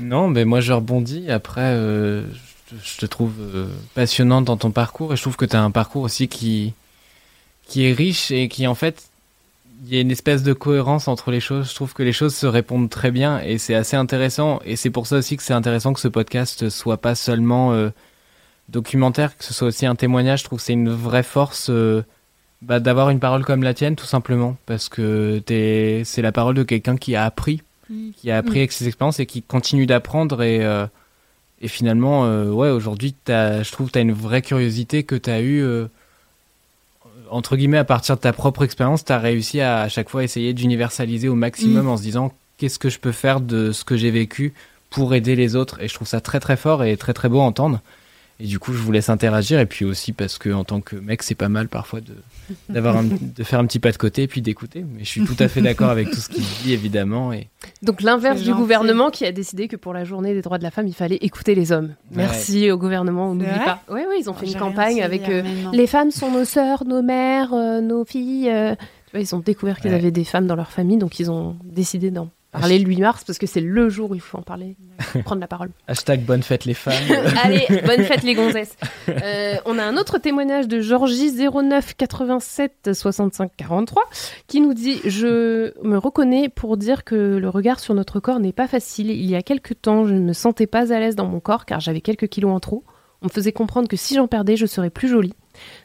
Non, 0.00 0.28
mais 0.28 0.44
moi 0.44 0.60
je 0.60 0.72
rebondis. 0.72 1.30
Après, 1.30 1.60
euh, 1.74 2.22
je, 2.22 2.76
te- 2.76 2.80
je 2.84 2.96
te 2.98 3.06
trouve 3.06 3.32
euh, 3.40 3.66
passionnante 3.94 4.44
dans 4.44 4.56
ton 4.56 4.70
parcours 4.70 5.12
et 5.12 5.16
je 5.16 5.22
trouve 5.22 5.36
que 5.36 5.44
tu 5.44 5.56
as 5.56 5.62
un 5.62 5.72
parcours 5.72 6.02
aussi 6.02 6.28
qui, 6.28 6.72
qui 7.66 7.84
est 7.86 7.92
riche 7.92 8.30
et 8.30 8.48
qui 8.48 8.66
en 8.68 8.76
fait, 8.76 9.08
il 9.86 9.92
y 9.94 9.98
a 9.98 10.00
une 10.00 10.10
espèce 10.12 10.44
de 10.44 10.52
cohérence 10.52 11.08
entre 11.08 11.32
les 11.32 11.40
choses. 11.40 11.70
Je 11.70 11.74
trouve 11.74 11.94
que 11.94 12.04
les 12.04 12.12
choses 12.12 12.34
se 12.36 12.46
répondent 12.46 12.88
très 12.90 13.10
bien 13.10 13.40
et 13.40 13.58
c'est 13.58 13.74
assez 13.74 13.96
intéressant. 13.96 14.60
Et 14.64 14.76
c'est 14.76 14.90
pour 14.90 15.06
ça 15.08 15.16
aussi 15.16 15.36
que 15.36 15.42
c'est 15.42 15.52
intéressant 15.52 15.92
que 15.92 16.00
ce 16.00 16.08
podcast 16.08 16.68
soit 16.68 16.96
pas 16.98 17.16
seulement 17.16 17.72
euh, 17.72 17.90
documentaire, 18.68 19.36
que 19.36 19.44
ce 19.44 19.52
soit 19.54 19.68
aussi 19.68 19.84
un 19.86 19.94
témoignage. 19.96 20.40
Je 20.40 20.44
trouve 20.44 20.58
que 20.60 20.64
c'est 20.64 20.72
une 20.74 20.90
vraie 20.90 21.22
force. 21.24 21.70
Bah, 22.62 22.80
d'avoir 22.80 23.10
une 23.10 23.20
parole 23.20 23.44
comme 23.44 23.62
la 23.62 23.74
tienne 23.74 23.96
tout 23.96 24.06
simplement. 24.06 24.56
Parce 24.66 24.88
que 24.88 25.40
t'es 25.44 26.02
c'est 26.04 26.22
la 26.22 26.32
parole 26.32 26.54
de 26.54 26.62
quelqu'un 26.62 26.96
qui 26.96 27.16
a 27.16 27.24
appris 27.24 27.62
qui 28.18 28.30
a 28.30 28.36
appris 28.36 28.58
avec 28.58 28.72
ses 28.72 28.86
expériences 28.86 29.18
et 29.18 29.24
qui 29.26 29.42
continue 29.42 29.86
d'apprendre. 29.86 30.42
Et 30.42 30.64
euh, 30.64 30.86
et 31.60 31.68
finalement 31.68 32.26
euh, 32.26 32.50
ouais 32.50 32.68
aujourd'hui 32.70 33.14
je 33.26 33.70
trouve 33.72 33.88
que 33.88 33.92
tu 33.92 33.98
as 33.98 34.02
une 34.02 34.12
vraie 34.12 34.42
curiosité 34.42 35.02
que 35.02 35.16
tu 35.16 35.28
as 35.30 35.40
eu 35.40 35.60
euh, 35.60 35.86
entre 37.30 37.56
guillemets 37.56 37.78
à 37.78 37.84
partir 37.84 38.14
de 38.16 38.20
ta 38.20 38.32
propre 38.32 38.62
expérience 38.62 39.04
tu 39.04 39.12
as 39.12 39.18
réussi 39.18 39.60
à 39.60 39.80
à 39.80 39.88
chaque 39.88 40.08
fois 40.08 40.22
essayer 40.22 40.52
d'universaliser 40.54 41.28
au 41.28 41.34
maximum 41.34 41.86
Mm. 41.86 41.88
en 41.88 41.96
se 41.96 42.02
disant 42.02 42.32
qu'est-ce 42.58 42.78
que 42.78 42.90
je 42.90 42.98
peux 42.98 43.12
faire 43.12 43.40
de 43.40 43.72
ce 43.72 43.84
que 43.84 43.96
j'ai 43.96 44.10
vécu 44.10 44.52
pour 44.90 45.14
aider 45.14 45.34
les 45.36 45.56
autres? 45.56 45.80
Et 45.82 45.88
je 45.88 45.94
trouve 45.94 46.08
ça 46.08 46.20
très 46.20 46.40
très 46.40 46.56
fort 46.56 46.84
et 46.84 46.96
très 46.96 47.14
très 47.14 47.28
beau 47.28 47.40
à 47.40 47.44
entendre. 47.44 47.80
Et 48.40 48.46
du 48.46 48.58
coup 48.58 48.72
je 48.72 48.78
vous 48.78 48.92
laisse 48.92 49.08
interagir. 49.08 49.58
Et 49.58 49.66
puis 49.66 49.84
aussi 49.84 50.12
parce 50.12 50.38
que 50.38 50.50
en 50.50 50.64
tant 50.64 50.80
que 50.80 50.96
mec 50.96 51.22
c'est 51.22 51.34
pas 51.34 51.48
mal 51.48 51.68
parfois 51.68 52.00
de 52.00 52.14
d'avoir 52.68 52.96
un- 52.96 53.04
de 53.04 53.42
faire 53.44 53.58
un 53.60 53.66
petit 53.66 53.78
pas 53.78 53.92
de 53.92 53.96
côté 53.96 54.22
et 54.24 54.26
puis 54.28 54.42
d'écouter 54.42 54.84
mais 54.90 55.04
je 55.04 55.08
suis 55.08 55.24
tout 55.24 55.36
à 55.38 55.48
fait 55.48 55.60
d'accord 55.60 55.90
avec 55.90 56.10
tout 56.10 56.20
ce 56.20 56.28
qu'il 56.28 56.42
dit 56.64 56.72
évidemment 56.72 57.32
et 57.32 57.48
Donc 57.82 58.02
l'inverse 58.02 58.42
du 58.42 58.52
gouvernement 58.54 59.10
qui 59.10 59.24
a 59.26 59.32
décidé 59.32 59.68
que 59.68 59.76
pour 59.76 59.92
la 59.92 60.04
journée 60.04 60.34
des 60.34 60.42
droits 60.42 60.58
de 60.58 60.62
la 60.62 60.70
femme, 60.70 60.86
il 60.86 60.94
fallait 60.94 61.16
écouter 61.20 61.54
les 61.54 61.72
hommes. 61.72 61.94
Merci 62.10 62.70
au 62.70 62.76
gouvernement, 62.78 63.30
on 63.30 63.34
n'oublie 63.34 63.64
pas. 63.64 63.82
Oui, 63.90 64.00
oui, 64.08 64.16
ils 64.20 64.30
ont 64.30 64.32
fait 64.34 64.40
Oh, 64.42 64.46
une 64.46 64.52
j'ai 64.52 64.58
rien 64.58 64.68
campagne 64.68 65.02
avec 65.02 65.28
euh, 65.28 65.42
les 65.72 65.86
femmes 65.86 66.10
sont 66.10 66.30
nos 66.30 66.44
sœurs, 66.44 66.84
nos 66.84 67.02
mères, 67.02 67.52
euh, 67.52 67.80
nos 67.80 68.04
filles. 68.04 68.48
euh, 68.50 68.74
tu 68.76 69.12
vois, 69.12 69.20
ils 69.20 69.34
ont 69.34 69.38
découvert 69.40 69.80
qu'ils 69.80 69.90
Ouais. 69.90 69.96
avaient 69.96 70.10
des 70.10 70.24
femmes 70.24 70.46
dans 70.46 70.56
leur 70.56 70.70
famille, 70.70 70.98
donc 70.98 71.18
ils 71.18 71.30
ont 71.30 71.56
décidé 71.64 72.10
d'en 72.10 72.28
parler 72.52 72.78
le 72.78 72.86
8 72.86 73.00
mars 73.00 73.24
parce 73.24 73.38
que 73.38 73.46
c'est 73.46 73.60
le 73.60 73.88
jour 73.88 74.10
où 74.10 74.14
il 74.14 74.20
faut 74.20 74.38
en 74.38 74.42
parler, 74.42 74.76
prendre 75.24 75.40
la 75.40 75.48
parole. 75.48 75.70
Hashtag 75.86 76.24
bonne 76.24 76.42
fête 76.42 76.64
les 76.64 76.74
femmes. 76.74 76.94
Allez, 77.42 77.66
bonne 77.84 78.04
fête 78.04 78.22
les 78.22 78.34
gonzesses. 78.34 78.76
Euh, 79.08 79.56
on 79.64 79.78
a 79.78 79.84
un 79.84 79.96
autre 79.96 80.18
témoignage 80.18 80.68
de 80.68 80.80
Georgie 80.80 81.32
09 81.32 81.94
87 81.94 82.90
65 82.92 83.50
43 83.56 84.02
qui 84.46 84.60
nous 84.60 84.74
dit 84.74 85.00
Je 85.04 85.72
me 85.82 85.96
reconnais 85.96 86.50
pour 86.50 86.76
dire 86.76 87.04
que 87.04 87.14
le 87.14 87.48
regard 87.48 87.80
sur 87.80 87.94
notre 87.94 88.20
corps 88.20 88.38
n'est 88.38 88.52
pas 88.52 88.68
facile. 88.68 89.10
Il 89.10 89.24
y 89.28 89.34
a 89.34 89.42
quelques 89.42 89.80
temps, 89.80 90.04
je 90.04 90.12
ne 90.12 90.20
me 90.20 90.34
sentais 90.34 90.66
pas 90.66 90.92
à 90.92 91.00
l'aise 91.00 91.16
dans 91.16 91.26
mon 91.26 91.40
corps 91.40 91.64
car 91.64 91.80
j'avais 91.80 92.02
quelques 92.02 92.28
kilos 92.28 92.52
en 92.52 92.60
trop. 92.60 92.84
On 93.22 93.26
me 93.26 93.30
faisait 93.30 93.52
comprendre 93.52 93.88
que 93.88 93.96
si 93.96 94.14
j'en 94.14 94.28
perdais, 94.28 94.56
je 94.56 94.66
serais 94.66 94.90
plus 94.90 95.08
jolie. 95.08 95.34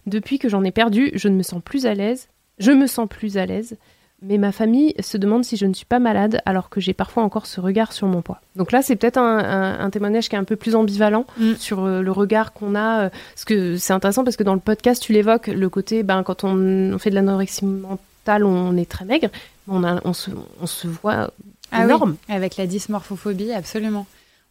Depuis 0.06 0.38
que 0.38 0.50
j'en 0.50 0.64
ai 0.64 0.72
perdu, 0.72 1.12
je 1.16 1.30
ne 1.30 1.36
me 1.36 1.44
sens 1.44 1.62
plus 1.64 1.86
à 1.86 1.94
l'aise. 1.94 2.28
Je 2.60 2.72
me 2.72 2.88
sens 2.88 3.08
plus 3.10 3.38
à 3.38 3.46
l'aise. 3.46 3.78
Mais 4.26 4.38
ma 4.38 4.52
famille 4.52 4.94
se 5.02 5.18
demande 5.18 5.44
si 5.44 5.58
je 5.58 5.66
ne 5.66 5.74
suis 5.74 5.86
pas 5.86 6.00
malade 6.00 6.42
alors 6.46 6.70
que 6.70 6.80
j'ai 6.80 6.94
parfois 6.94 7.24
encore 7.24 7.46
ce 7.46 7.60
regard 7.60 7.92
sur 7.92 8.08
mon 8.08 8.22
poids. 8.22 8.40
Donc 8.56 8.72
là, 8.72 8.82
c'est 8.82 8.96
peut-être 8.96 9.18
un, 9.18 9.38
un- 9.40 9.80
un 9.80 9.90
témoignage 9.90 10.30
qui 10.30 10.36
est 10.36 10.40
un 10.40 10.44
peu 10.46 10.56
plus 10.56 10.76
ambivalent 10.76 11.26
Mm. 11.38 11.54
sur 11.56 11.84
euh, 11.84 12.02
le 12.02 12.12
regard 12.12 12.54
qu'on 12.54 12.74
a. 12.76 13.06
euh, 13.06 13.10
parce 13.34 13.44
que 13.46 13.76
c'est 13.78 13.92
intéressant 13.94 14.24
parce 14.24 14.38
que 14.38 14.44
dans 14.44 14.54
le 14.54 14.60
podcast, 14.62 15.02
tu 15.02 15.12
l'évoques, 15.14 15.48
le 15.48 15.68
côté, 15.70 16.04
ben, 16.04 16.24
quand 16.24 16.44
on, 16.44 16.56
on 16.94 16.98
fait 17.00 17.10
de 17.10 17.16
l'anorexie 17.16 17.66
mentale, 17.66 18.46
on 18.46 18.78
est 18.78 18.90
très 18.90 19.04
maigre, 19.06 19.28
on, 19.68 19.84
a, 19.84 20.00
on, 20.06 20.14
se, 20.14 20.32
on 20.62 20.68
se 20.68 20.88
voit 20.88 21.32
Ah 21.72 21.80
oui, 21.80 21.84
énorme. 21.86 22.16
avec 22.30 22.56
la 22.58 22.66
dysmorphophobie, 22.66 23.52
absolument. 23.52 24.06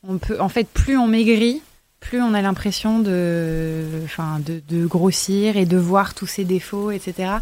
On 0.06 0.18
peut, 0.18 0.38
en 0.40 0.48
fait, 0.48 0.66
plus 0.68 0.98
on 0.98 1.06
maigrit, 1.06 1.62
plus 2.02 2.20
on 2.20 2.34
a 2.34 2.42
l'impression 2.42 2.98
de, 2.98 3.84
enfin, 4.04 4.40
de, 4.44 4.60
de 4.68 4.84
grossir 4.84 5.56
et 5.56 5.64
de 5.64 5.78
voir 5.78 6.14
tous 6.14 6.26
ses 6.26 6.44
défauts, 6.44 6.90
etc. 6.90 7.34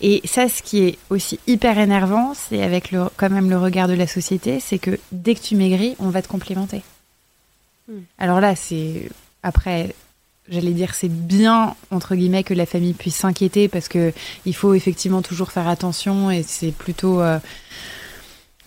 Et 0.00 0.22
ça, 0.24 0.48
ce 0.48 0.62
qui 0.62 0.82
est 0.82 0.98
aussi 1.10 1.38
hyper 1.46 1.78
énervant, 1.78 2.32
c'est 2.34 2.62
avec 2.62 2.90
le, 2.90 3.04
quand 3.16 3.30
même 3.30 3.50
le 3.50 3.58
regard 3.58 3.86
de 3.86 3.92
la 3.92 4.06
société, 4.06 4.60
c'est 4.60 4.78
que 4.78 4.98
dès 5.12 5.34
que 5.34 5.40
tu 5.40 5.54
maigris, 5.54 5.94
on 5.98 6.08
va 6.08 6.22
te 6.22 6.28
complimenter. 6.28 6.82
Hmm. 7.86 8.00
Alors 8.18 8.40
là, 8.40 8.56
c'est 8.56 9.08
après. 9.42 9.94
J'allais 10.50 10.72
dire 10.72 10.94
c'est 10.94 11.12
bien 11.12 11.74
entre 11.90 12.16
guillemets 12.16 12.42
que 12.42 12.54
la 12.54 12.64
famille 12.64 12.94
puisse 12.94 13.16
s'inquiéter 13.16 13.68
parce 13.68 13.86
que 13.86 14.14
il 14.46 14.54
faut 14.54 14.72
effectivement 14.72 15.20
toujours 15.20 15.52
faire 15.52 15.68
attention 15.68 16.30
et 16.30 16.42
c'est 16.42 16.72
plutôt 16.72 17.20
euh, 17.20 17.38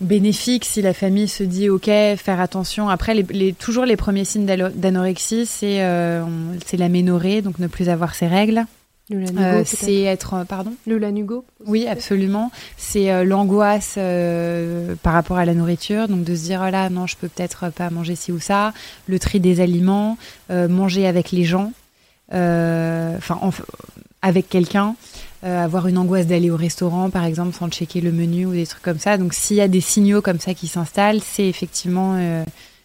bénéfique 0.02 0.64
si 0.64 0.82
la 0.82 0.92
famille 0.94 1.28
se 1.28 1.42
dit 1.42 1.68
ok 1.70 1.86
faire 2.16 2.40
attention. 2.40 2.88
Après 2.88 3.14
les, 3.14 3.22
les- 3.30 3.52
toujours 3.52 3.84
les 3.84 3.96
premiers 3.96 4.24
signes 4.24 4.46
d'anorexie 4.46 5.46
c'est 5.46 5.82
euh, 5.82 6.24
l'aménorrhée 6.74 7.40
donc 7.42 7.58
ne 7.58 7.66
plus 7.66 7.88
avoir 7.88 8.14
ses 8.14 8.26
règles. 8.26 8.64
Le 9.10 9.18
lanugo, 9.18 9.40
Euh, 9.42 9.62
c'est 9.66 10.02
être 10.02 10.34
euh, 10.34 10.44
pardon? 10.44 10.72
Le 10.86 10.96
lanugo 10.96 11.44
oui 11.66 11.86
absolument. 11.88 12.50
C'est 12.76 13.10
euh, 13.10 13.24
l'angoisse 13.24 13.98
par 15.02 15.12
rapport 15.12 15.36
à 15.38 15.44
la 15.44 15.54
nourriture. 15.54 16.08
Donc 16.08 16.24
de 16.24 16.34
se 16.34 16.44
dire 16.44 16.62
oh 16.66 16.70
là 16.70 16.88
non 16.90 17.06
je 17.06 17.16
peux 17.16 17.28
peut-être 17.28 17.70
pas 17.70 17.90
manger 17.90 18.14
ci 18.16 18.32
ou 18.32 18.40
ça. 18.40 18.72
Le 19.06 19.18
tri 19.18 19.40
des 19.40 19.60
aliments 19.60 20.16
manger 20.50 21.06
avec 21.06 21.30
les 21.32 21.44
gens 21.44 21.72
enfin 22.30 23.38
enf- 23.42 23.64
avec 24.22 24.48
quelqu'un 24.48 24.94
euh, 25.44 25.64
avoir 25.64 25.86
une 25.88 25.98
angoisse 25.98 26.26
d'aller 26.26 26.50
au 26.50 26.56
restaurant, 26.56 27.10
par 27.10 27.24
exemple, 27.24 27.54
sans 27.54 27.68
checker 27.68 28.00
le 28.00 28.12
menu 28.12 28.46
ou 28.46 28.52
des 28.52 28.66
trucs 28.66 28.82
comme 28.82 28.98
ça. 28.98 29.16
Donc, 29.18 29.34
s'il 29.34 29.56
y 29.56 29.60
a 29.60 29.68
des 29.68 29.80
signaux 29.80 30.22
comme 30.22 30.38
ça 30.38 30.54
qui 30.54 30.68
s'installent, 30.68 31.20
c'est 31.20 31.48
effectivement 31.48 32.16
euh, 32.16 32.44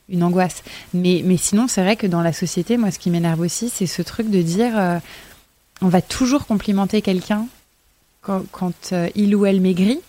une 0.10 0.24
angoisse. 0.24 0.64
Mais, 0.94 1.22
mais 1.24 1.38
sinon, 1.38 1.68
c'est 1.68 1.82
vrai 1.82 1.96
que 1.96 2.08
dans 2.08 2.22
la 2.22 2.34
société, 2.34 2.78
moi, 2.78 2.92
ce 2.92 3.00
qui 3.00 3.10
m'énerve 3.10 3.42
aussi, 3.42 3.70
c'est 3.70 3.88
ce 3.88 4.02
truc 4.02 4.30
de 4.30 4.42
dire 4.42 4.72
euh, 4.76 4.98
on 5.82 5.88
va 5.88 6.02
toujours 6.02 6.46
complimenter 6.48 7.02
quelqu'un 7.02 7.46
quand, 8.22 8.44
quand, 8.52 8.94
il 9.16 9.36
ou 9.36 9.46
elle 9.46 9.62
maigrit, 9.62 10.00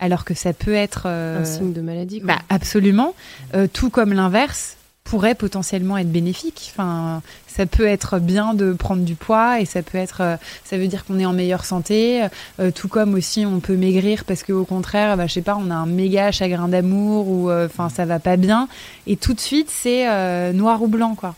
alors 0.00 0.24
que 0.24 0.34
ça 0.34 0.52
peut 0.52 0.74
être. 0.74 1.02
euh, 1.06 1.42
un 1.42 1.44
signe 1.44 1.72
de 1.72 1.80
maladie. 1.80 2.20
quoi. 2.20 2.34
bah, 2.34 2.42
absolument. 2.48 3.14
Euh, 3.54 3.66
tout 3.72 3.90
comme 3.90 4.12
l'inverse 4.12 4.77
pourrait 5.08 5.34
potentiellement 5.34 5.96
être 5.96 6.10
bénéfique. 6.12 6.70
Enfin, 6.74 7.22
ça 7.46 7.66
peut 7.66 7.86
être 7.86 8.18
bien 8.18 8.54
de 8.54 8.72
prendre 8.72 9.02
du 9.04 9.14
poids 9.14 9.60
et 9.60 9.64
ça 9.64 9.82
peut 9.82 9.98
être, 9.98 10.20
euh, 10.20 10.36
ça 10.64 10.76
veut 10.78 10.86
dire 10.86 11.04
qu'on 11.04 11.18
est 11.18 11.26
en 11.26 11.32
meilleure 11.32 11.64
santé. 11.64 12.26
Euh, 12.60 12.70
tout 12.70 12.88
comme 12.88 13.14
aussi 13.14 13.44
on 13.46 13.60
peut 13.60 13.76
maigrir 13.76 14.24
parce 14.24 14.42
que 14.42 14.52
au 14.52 14.64
contraire, 14.64 15.16
bah, 15.16 15.26
je 15.26 15.32
sais 15.34 15.42
pas, 15.42 15.56
on 15.60 15.70
a 15.70 15.74
un 15.74 15.86
méga 15.86 16.30
chagrin 16.32 16.68
d'amour 16.68 17.28
ou 17.28 17.50
euh, 17.50 17.66
enfin 17.66 17.88
ça 17.88 18.04
va 18.04 18.18
pas 18.18 18.36
bien. 18.36 18.68
Et 19.06 19.16
tout 19.16 19.32
de 19.34 19.40
suite 19.40 19.70
c'est 19.70 20.08
euh, 20.08 20.52
noir 20.52 20.82
ou 20.82 20.88
blanc 20.88 21.14
quoi. 21.14 21.34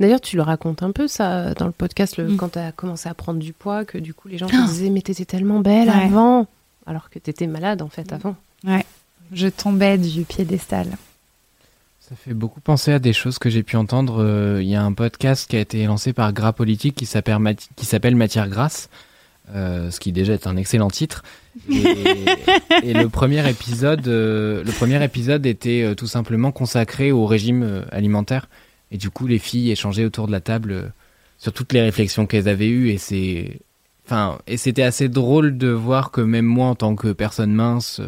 D'ailleurs, 0.00 0.20
tu 0.20 0.34
le 0.34 0.42
racontes 0.42 0.82
un 0.82 0.90
peu 0.90 1.06
ça 1.06 1.54
dans 1.54 1.66
le 1.66 1.72
podcast 1.72 2.16
le- 2.16 2.26
Mm. 2.30 2.36
quand 2.36 2.48
tu 2.54 2.58
as 2.58 2.72
commencé 2.72 3.08
à 3.08 3.14
prendre 3.14 3.38
du 3.38 3.52
poids, 3.52 3.84
que 3.84 3.96
du 3.98 4.12
coup 4.12 4.26
les 4.26 4.38
gens 4.38 4.46
te 4.48 4.66
disaient 4.66 4.90
mais 4.90 5.02
t'étais 5.02 5.24
tellement 5.24 5.60
belle 5.60 5.88
Ouais. 5.88 6.04
avant, 6.06 6.46
alors 6.86 7.10
que 7.10 7.18
t'étais 7.20 7.46
malade 7.46 7.80
en 7.82 7.88
fait 7.88 8.12
avant. 8.12 8.34
Je 9.32 9.46
tombais 9.48 9.98
du 9.98 10.24
piédestal. 10.24 10.86
Ça 12.08 12.14
fait 12.14 12.34
beaucoup 12.34 12.60
penser 12.60 12.92
à 12.92 13.00
des 13.00 13.12
choses 13.12 13.40
que 13.40 13.50
j'ai 13.50 13.64
pu 13.64 13.74
entendre. 13.74 14.22
Euh, 14.22 14.62
Il 14.62 14.68
y 14.68 14.76
a 14.76 14.82
un 14.84 14.92
podcast 14.92 15.50
qui 15.50 15.56
a 15.56 15.60
été 15.60 15.84
lancé 15.86 16.12
par 16.12 16.32
Gras 16.32 16.52
Politique 16.52 16.94
qui 16.94 17.04
s'appelle 17.04 18.14
Matière 18.14 18.48
Grasse, 18.48 18.90
euh, 19.52 19.90
ce 19.90 19.98
qui 19.98 20.12
déjà 20.12 20.34
est 20.34 20.46
un 20.46 20.56
excellent 20.56 20.88
titre. 20.88 21.24
Et, 21.68 22.92
le 22.92 23.08
premier 23.08 23.50
épisode, 23.50 24.06
euh, 24.06 24.62
le 24.62 24.70
premier 24.70 25.02
épisode 25.02 25.46
était 25.46 25.96
tout 25.96 26.06
simplement 26.06 26.52
consacré 26.52 27.10
au 27.10 27.26
régime 27.26 27.84
alimentaire. 27.90 28.48
Et 28.92 28.98
du 28.98 29.10
coup, 29.10 29.26
les 29.26 29.40
filles 29.40 29.72
échangeaient 29.72 30.04
autour 30.04 30.28
de 30.28 30.32
la 30.32 30.40
table 30.40 30.92
sur 31.38 31.52
toutes 31.52 31.72
les 31.72 31.82
réflexions 31.82 32.26
qu'elles 32.26 32.48
avaient 32.48 32.68
eues. 32.68 32.90
Et 32.90 32.98
c'est, 32.98 33.58
enfin, 34.06 34.38
et 34.46 34.58
c'était 34.58 34.84
assez 34.84 35.08
drôle 35.08 35.58
de 35.58 35.70
voir 35.70 36.12
que 36.12 36.20
même 36.20 36.46
moi, 36.46 36.68
en 36.68 36.76
tant 36.76 36.94
que 36.94 37.08
personne 37.08 37.52
mince, 37.52 38.00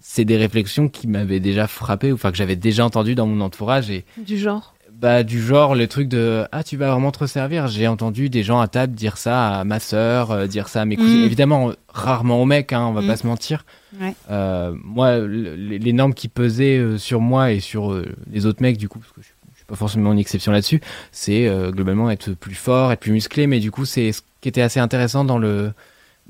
c'est 0.00 0.24
des 0.24 0.36
réflexions 0.36 0.88
qui 0.88 1.06
m'avaient 1.06 1.40
déjà 1.40 1.66
frappé, 1.66 2.10
ou 2.12 2.14
enfin 2.14 2.30
que 2.30 2.36
j'avais 2.36 2.56
déjà 2.56 2.84
entendu 2.84 3.14
dans 3.14 3.26
mon 3.26 3.40
entourage. 3.42 3.90
Et 3.90 4.04
Du 4.18 4.38
genre. 4.38 4.74
bah 4.92 5.22
du 5.22 5.40
genre 5.42 5.74
le 5.74 5.86
truc 5.86 6.08
de 6.08 6.44
ah 6.52 6.62
tu 6.64 6.76
vas 6.76 6.90
vraiment 6.90 7.10
te 7.12 7.18
resservir. 7.20 7.66
J'ai 7.68 7.86
entendu 7.86 8.28
des 8.30 8.42
gens 8.42 8.60
à 8.60 8.68
table 8.68 8.94
dire 8.94 9.16
ça 9.18 9.58
à 9.60 9.64
ma 9.64 9.78
sœur, 9.80 10.30
euh, 10.30 10.46
dire 10.46 10.68
ça 10.68 10.82
à 10.82 10.84
mes 10.84 10.96
cousines. 10.96 11.22
Mm. 11.22 11.24
Évidemment 11.26 11.72
rarement 11.88 12.40
aux 12.42 12.46
mecs, 12.46 12.72
hein, 12.72 12.86
on 12.86 12.92
va 12.92 13.02
Mm. 13.02 13.06
pas 13.06 13.16
se 13.16 13.26
mentir. 13.26 13.64
Ouais. 14.00 14.14
Euh, 14.30 14.72
moi 14.82 15.18
le- 15.18 15.54
les 15.56 15.92
normes 15.92 16.14
qui 16.14 16.28
pesaient 16.28 16.78
euh, 16.78 16.96
sur 16.98 17.20
moi 17.20 17.52
et 17.52 17.60
sur 17.60 18.02
les 18.30 18.46
autres 18.46 18.62
mecs 18.62 18.76
du 18.78 18.88
coup 18.88 18.98
parce 19.00 19.12
que 19.12 19.20
je, 19.22 19.28
je 19.52 19.56
suis 19.56 19.66
pas 19.66 19.76
forcément 19.76 20.12
une 20.12 20.18
exception 20.18 20.52
là-dessus, 20.52 20.80
c'est 21.12 21.48
globalement 21.72 22.10
être 22.10 22.32
plus 22.32 22.54
fort, 22.54 22.90
être 22.92 23.00
plus 23.00 23.12
musclé. 23.12 23.46
Mais 23.46 23.60
du 23.60 23.70
coup 23.70 23.84
c'est 23.84 24.12
ce 24.12 24.22
qui 24.40 24.48
était 24.48 24.62
assez 24.62 24.80
intéressant 24.80 25.24
dans 25.24 25.38
le 25.38 25.72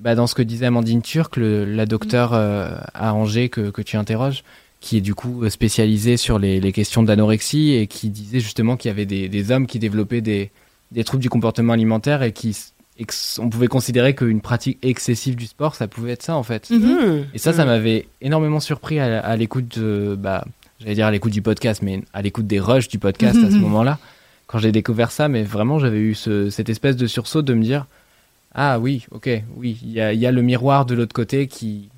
bah, 0.00 0.14
dans 0.14 0.26
ce 0.26 0.34
que 0.34 0.42
disait 0.42 0.66
Amandine 0.66 1.02
Turc, 1.02 1.36
le- 1.36 1.64
la 1.64 1.86
docteure 1.86 2.32
euh, 2.34 2.70
à 2.94 3.14
Angers 3.14 3.48
que, 3.48 3.70
que 3.70 3.82
tu 3.82 3.96
interroges, 3.96 4.42
qui 4.80 4.96
est 4.96 5.00
du 5.02 5.14
coup 5.14 5.48
spécialisée 5.50 6.16
sur 6.16 6.38
les, 6.38 6.58
les 6.60 6.72
questions 6.72 7.02
d'anorexie 7.02 7.72
et 7.74 7.86
qui 7.86 8.08
disait 8.08 8.40
justement 8.40 8.76
qu'il 8.76 8.88
y 8.88 8.92
avait 8.92 9.06
des, 9.06 9.28
des 9.28 9.50
hommes 9.50 9.66
qui 9.66 9.78
développaient 9.78 10.22
des, 10.22 10.50
des 10.90 11.04
troubles 11.04 11.22
du 11.22 11.28
comportement 11.30 11.72
alimentaire 11.74 12.22
et 12.22 12.32
qui 12.32 12.56
et 12.98 13.06
on 13.38 13.48
pouvait 13.48 13.66
considérer 13.68 14.14
qu'une 14.14 14.42
pratique 14.42 14.78
excessive 14.82 15.34
du 15.34 15.46
sport, 15.46 15.74
ça 15.74 15.88
pouvait 15.88 16.12
être 16.12 16.22
ça 16.22 16.34
en 16.36 16.42
fait. 16.42 16.68
Mm. 16.70 17.24
Et 17.32 17.38
ça, 17.38 17.52
ça 17.54 17.64
Mm. 17.64 17.68
m'avait 17.68 18.06
énormément 18.20 18.60
surpris 18.60 18.98
à, 19.00 19.20
à 19.20 19.36
l'écoute 19.36 19.78
de, 19.78 20.16
bah, 20.18 20.44
j'allais 20.80 20.94
dire 20.96 21.06
à 21.06 21.10
l'écoute 21.10 21.32
du 21.32 21.40
podcast, 21.40 21.80
mais 21.82 22.02
à 22.12 22.20
l'écoute 22.20 22.46
des 22.46 22.60
rushs 22.60 22.88
du 22.88 22.98
podcast 22.98 23.38
à 23.42 23.50
ce 23.50 23.56
moment-là, 23.56 23.98
quand 24.46 24.58
j'ai 24.58 24.70
découvert 24.72 25.12
ça, 25.12 25.28
mais 25.28 25.42
vraiment, 25.44 25.78
j'avais 25.78 26.00
eu 26.00 26.14
ce- 26.14 26.50
cette 26.50 26.68
espèce 26.68 26.96
de 26.96 27.06
sursaut 27.06 27.40
de 27.40 27.54
me 27.54 27.62
dire, 27.62 27.86
ah 28.54 28.78
oui, 28.78 29.06
ok, 29.10 29.30
oui, 29.56 29.78
il 29.82 29.90
y 29.90 30.00
a, 30.00 30.12
il 30.12 30.18
y 30.18 30.26
a 30.26 30.32
le 30.32 30.42
miroir 30.42 30.86
de 30.86 30.94
l'autre 30.94 31.14
côté 31.14 31.46
qui, 31.46 31.88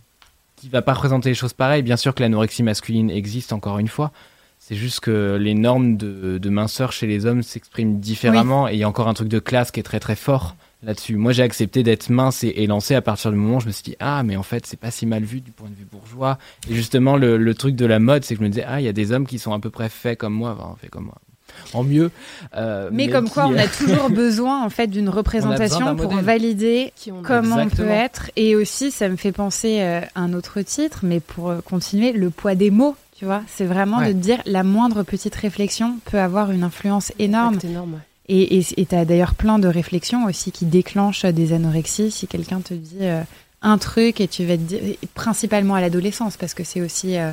qui 0.57 0.69
va 0.69 0.83
pas 0.83 0.95
représenter 0.95 1.31
les 1.31 1.35
choses 1.35 1.55
pareilles. 1.55 1.83
Bien 1.83 1.97
sûr 1.97 2.15
que 2.15 2.23
l'anorexie 2.23 2.63
masculine 2.63 3.11
existe 3.11 3.53
encore 3.53 3.79
une 3.79 3.89
fois. 3.89 4.13
C'est 4.59 4.77
juste 4.77 5.01
que 5.01 5.37
les 5.41 5.55
normes 5.55 5.97
de, 5.97 6.39
de 6.39 6.49
minceur 6.49 6.93
chez 6.93 7.09
les 7.09 7.27
hommes 7.27 7.43
s'expriment 7.43 7.99
différemment 7.99 8.69
et 8.69 8.75
il 8.75 8.79
y 8.79 8.85
a 8.85 8.89
encore 8.89 9.09
un 9.09 9.15
truc 9.15 9.29
de 9.29 9.41
classe 9.41 9.73
qui 9.73 9.81
est 9.81 9.83
très 9.83 9.99
très 9.99 10.15
fort 10.15 10.55
là-dessus. 10.85 11.17
Moi, 11.17 11.33
j'ai 11.33 11.43
accepté 11.43 11.83
d'être 11.83 12.11
mince 12.11 12.45
et, 12.45 12.49
et 12.49 12.69
lancé 12.69 12.95
à 12.95 13.03
partir 13.03 13.33
du 13.33 13.37
moment 13.37 13.57
où 13.57 13.61
je 13.61 13.67
me 13.67 13.73
suis 13.73 13.83
dit 13.83 13.97
ah 13.99 14.23
mais 14.23 14.37
en 14.37 14.45
fait 14.45 14.65
c'est 14.65 14.79
pas 14.79 14.93
si 14.93 15.05
mal 15.05 15.25
vu 15.25 15.41
du 15.41 15.51
point 15.51 15.69
de 15.69 15.75
vue 15.75 15.87
bourgeois. 15.91 16.39
Et 16.71 16.75
justement 16.75 17.17
le, 17.17 17.39
le 17.39 17.55
truc 17.55 17.75
de 17.75 17.87
la 17.87 17.99
mode, 17.99 18.23
c'est 18.23 18.35
que 18.35 18.39
je 18.41 18.45
me 18.45 18.51
disais 18.51 18.65
ah 18.65 18.81
il 18.81 18.85
y 18.85 18.89
a 18.89 18.93
des 18.93 19.11
hommes 19.11 19.27
qui 19.27 19.41
sont 19.41 19.53
à 19.53 19.59
peu 19.59 19.71
près 19.71 19.89
faits 19.89 20.17
comme 20.17 20.35
moi, 20.35 20.57
enfin 20.57 20.77
faits 20.81 20.91
comme 20.91 21.07
moi, 21.07 21.19
en 21.75 21.83
mieux. 21.85 22.11
Euh, 22.57 22.89
Mais, 22.93 23.09
comme 23.09 23.29
quoi, 23.29 23.47
on 23.47 23.55
euh, 23.55 23.59
a 23.65 23.67
toujours 23.79 24.11
besoin 24.11 24.65
en 24.65 24.71
fait 24.71 24.87
d'une 24.89 25.09
représentation 25.09 25.95
pour 25.97 26.11
modèle. 26.11 26.25
valider 26.25 26.93
comment 27.23 27.57
on 27.57 27.69
peut 27.69 27.89
être. 27.89 28.31
Et 28.37 28.57
aussi, 28.57 28.91
ça 28.91 29.09
me 29.09 29.17
fait 29.17 29.33
penser 29.33 29.79
euh, 29.81 30.01
à 30.15 30.21
un 30.21 30.33
autre 30.35 30.61
titre, 30.63 31.01
mais 31.03 31.21
pour 31.21 31.51
euh, 31.51 31.61
continuer, 31.61 32.13
le 32.13 32.31
poids 32.31 32.55
des 32.55 32.71
mots. 32.71 32.97
Tu 33.19 33.25
vois, 33.25 33.43
c'est 33.47 33.65
vraiment 33.67 33.99
Ouais. 33.99 34.09
de 34.09 34.13
te 34.13 34.19
dire 34.19 34.39
la 34.47 34.65
moindre 34.65 35.03
petite 35.05 35.35
réflexion 35.37 35.99
peut 36.07 36.19
avoir 36.19 36.51
une 36.51 36.65
influence 36.65 37.13
énorme. 37.21 37.59
C'est 37.61 37.69
énorme. 37.69 37.95
ouais. 37.95 37.99
Et 38.29 38.63
tu 38.87 38.95
as 38.95 39.05
d'ailleurs 39.05 39.35
plein 39.35 39.59
de 39.59 39.69
réflexions 39.69 40.25
aussi 40.25 40.53
qui 40.53 40.65
déclenchent 40.65 41.27
des 41.27 41.53
anorexies. 41.53 42.11
Si 42.11 42.27
quelqu'un 42.27 42.61
te 42.61 42.73
dit 42.75 42.97
euh, 43.03 43.21
un 43.61 43.79
truc 43.79 44.21
et 44.21 44.27
tu 44.27 44.45
vas 44.45 44.57
te 44.57 44.63
dire, 44.63 44.81
principalement 45.15 45.75
à 45.75 45.81
l'adolescence, 45.81 46.37
parce 46.37 46.55
que 46.55 46.65
c'est 46.65 46.81
aussi 46.81 47.17
euh, 47.19 47.31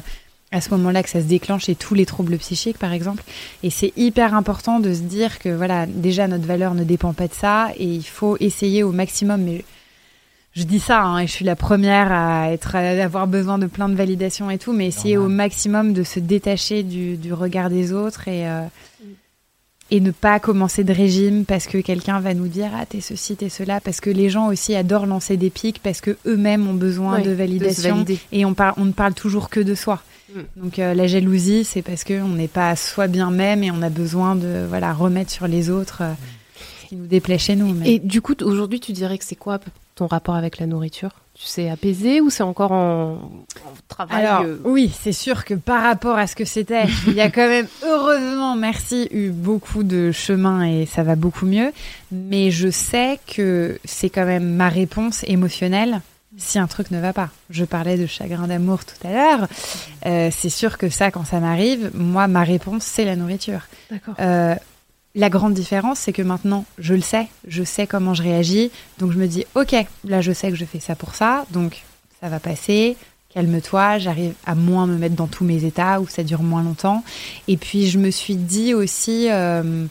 à 0.52 0.62
ce 0.62 0.72
moment-là 0.72 1.04
que 1.04 1.10
ça 1.10 1.22
se 1.22 1.28
déclenche 1.28 1.70
et 1.70 1.76
tous 1.76 1.94
les 1.94 2.06
troubles 2.06 2.38
psychiques, 2.38 2.78
par 2.78 2.92
exemple. 2.92 3.24
Et 3.64 3.70
c'est 3.70 3.94
hyper 3.96 4.34
important 4.34 4.80
de 4.80 4.94
se 4.94 5.02
dire 5.02 5.40
que 5.40 5.50
voilà, 5.50 5.86
déjà 5.86 6.28
notre 6.28 6.46
valeur 6.46 6.74
ne 6.74 6.84
dépend 6.84 7.14
pas 7.14 7.28
de 7.28 7.34
ça 7.34 7.70
et 7.78 7.86
il 7.86 8.04
faut 8.04 8.36
essayer 8.40 8.84
au 8.84 8.92
maximum. 8.92 9.42
Mais 9.42 9.64
je 10.54 10.64
dis 10.64 10.80
ça, 10.80 11.04
hein, 11.04 11.20
et 11.20 11.28
je 11.28 11.32
suis 11.32 11.46
la 11.46 11.56
première 11.56 12.12
à 12.12 12.52
être, 12.52 12.76
à 12.76 12.80
avoir 12.80 13.28
besoin 13.28 13.60
de 13.60 13.68
plein 13.68 13.90
de 13.90 13.96
validations 13.96 14.50
et 14.50 14.58
tout, 14.58 14.74
mais 14.74 14.88
essayer 14.88 15.18
au 15.18 15.28
maximum 15.28 15.94
de 15.94 16.04
se 16.04 16.20
détacher 16.20 16.82
du, 16.84 17.16
du 17.18 17.32
regard 17.32 17.70
des 17.70 17.94
autres 17.94 18.28
et, 18.28 18.48
euh, 18.48 18.64
et 19.92 20.00
ne 20.00 20.12
pas 20.12 20.40
commencer 20.40 20.84
de 20.84 20.94
régime 20.94 21.46
parce 21.46 21.66
que 21.66 21.80
quelqu'un 21.80 22.20
va 22.20 22.34
nous 22.34 22.48
dire 22.48 22.70
ah 22.76 22.86
t'es 22.86 23.02
ceci, 23.02 23.36
t'es 23.36 23.50
cela, 23.50 23.80
parce 23.82 24.00
que 24.02 24.10
les 24.10 24.30
gens 24.30 24.48
aussi 24.48 24.76
adorent 24.76 25.06
lancer 25.08 25.36
des 25.38 25.50
pics 25.50 25.80
parce 25.82 26.00
que 26.02 26.18
eux-mêmes 26.26 26.68
ont 26.68 26.74
besoin 26.76 27.20
de 27.22 27.32
validation 27.32 28.06
et 28.32 28.46
on, 28.46 28.54
parle, 28.54 28.74
on 28.78 28.86
ne 28.86 28.92
parle 28.92 29.14
toujours 29.14 29.50
que 29.50 29.60
de 29.60 29.74
soi. 29.76 30.02
Mm. 30.34 30.40
Donc 30.58 30.80
euh, 30.80 30.94
la 30.94 31.08
jalousie, 31.08 31.64
c'est 31.64 31.82
parce 31.82 32.04
qu'on 32.04 32.30
n'est 32.30 32.48
pas 32.48 32.76
soi 32.76 33.08
bien 33.08 33.32
même 33.32 33.64
et 33.64 33.72
on 33.72 33.82
a 33.82 33.90
besoin 33.90 34.36
de 34.36 34.66
voilà 34.70 34.94
remettre 34.94 35.32
sur 35.32 35.48
les 35.48 35.70
autres 35.72 36.04
euh, 36.04 36.14
ce 36.84 36.90
qui 36.90 36.96
nous 36.96 37.08
déplaît 37.08 37.40
chez 37.40 37.56
nous. 37.56 37.74
mais- 37.74 37.94
Et 37.94 38.00
du 38.00 38.22
coup, 38.22 38.36
aujourd'hui, 38.44 38.80
tu 38.80 38.92
dirais 38.92 39.18
que 39.18 39.26
c'est 39.26 39.36
quoi 39.36 39.60
ton 39.96 40.06
rapport 40.08 40.36
avec 40.36 40.60
la 40.60 40.68
nourriture? 40.68 41.12
Tu 41.40 41.46
sais 41.46 41.70
apaisé 41.70 42.20
ou 42.20 42.30
c'est 42.30 42.44
encore 42.44 42.74
en, 42.74 43.14
en 43.14 43.74
travail 43.88 44.26
Alors, 44.26 44.42
euh, 44.42 44.58
oui, 44.66 44.92
c'est 44.94 45.14
sûr 45.14 45.46
que 45.46 45.54
par 45.54 45.84
rapport 45.84 46.18
à 46.18 46.28
ce 46.28 46.36
que 46.36 46.44
c'était, 46.44 46.84
il 47.08 47.14
y 47.14 47.22
a 47.22 47.32
quand 47.32 47.48
même, 47.48 47.68
heureusement, 47.82 48.58
merci, 48.58 49.08
eu 49.12 49.30
beaucoup 49.30 49.84
de 49.84 50.12
chemin 50.12 50.66
et 50.66 50.86
ça 50.86 51.04
va 51.04 51.16
beaucoup 51.16 51.46
mieux. 51.46 51.72
Mais 52.12 52.52
je 52.52 52.70
sais 52.70 53.20
que 53.26 53.80
c'est 53.86 54.10
quand 54.10 54.26
même 54.26 54.54
ma 54.54 54.68
réponse 54.68 55.24
émotionnelle 55.28 56.02
si 56.36 56.60
un 56.60 56.68
truc 56.68 56.92
ne 56.92 57.00
va 57.00 57.14
pas. 57.14 57.30
Je 57.50 57.64
parlais 57.64 57.98
de 57.98 58.06
chagrin 58.06 58.48
d'amour 58.48 58.84
tout 58.84 59.08
à 59.08 59.12
l'heure. 59.12 59.48
Euh, 60.06 60.30
c'est 60.32 60.50
sûr 60.50 60.78
que 60.78 60.90
ça, 60.90 61.10
quand 61.10 61.24
ça 61.24 61.40
m'arrive, 61.40 61.92
moi, 61.94 62.28
ma 62.28 62.44
réponse, 62.44 62.84
c'est 62.84 63.06
la 63.06 63.16
nourriture. 63.16 63.62
D'accord. 63.90 64.16
Euh, 64.20 64.56
la 65.16 65.30
grande 65.30 65.54
différence, 65.54 66.00
c'est 66.00 66.14
que 66.14 66.22
maintenant, 66.22 66.66
je 66.78 66.94
le 66.94 67.02
sais, 67.02 67.28
je 67.48 67.64
sais 67.64 67.88
comment 67.88 68.14
je 68.14 68.24
réagis, 68.24 68.72
donc 69.00 69.12
je 69.12 69.18
me 69.18 69.28
dis, 69.28 69.46
ok, 69.56 69.76
là, 70.06 70.22
je 70.22 70.32
sais 70.32 70.50
que 70.50 70.56
je 70.56 70.66
fais 70.66 70.80
ça 70.80 70.96
pour 70.96 71.16
ça, 71.16 71.46
donc 71.52 71.84
ça 72.22 72.30
va 72.30 72.40
passer, 72.40 72.96
calme-toi, 73.34 73.98
j'arrive 73.98 74.34
à 74.46 74.56
moins 74.56 74.86
me 74.86 74.98
mettre 74.98 75.16
dans 75.16 75.28
tous 75.28 75.44
mes 75.44 75.66
états 75.66 76.00
où 76.02 76.08
ça 76.08 76.24
dure 76.24 76.44
moins 76.44 76.64
longtemps. 76.64 77.04
Et 77.48 77.58
puis, 77.58 77.88
je 77.88 77.98
me 77.98 78.12
suis 78.12 78.36
dit 78.36 78.74
aussi, 78.74 79.28
euh, 79.30 79.86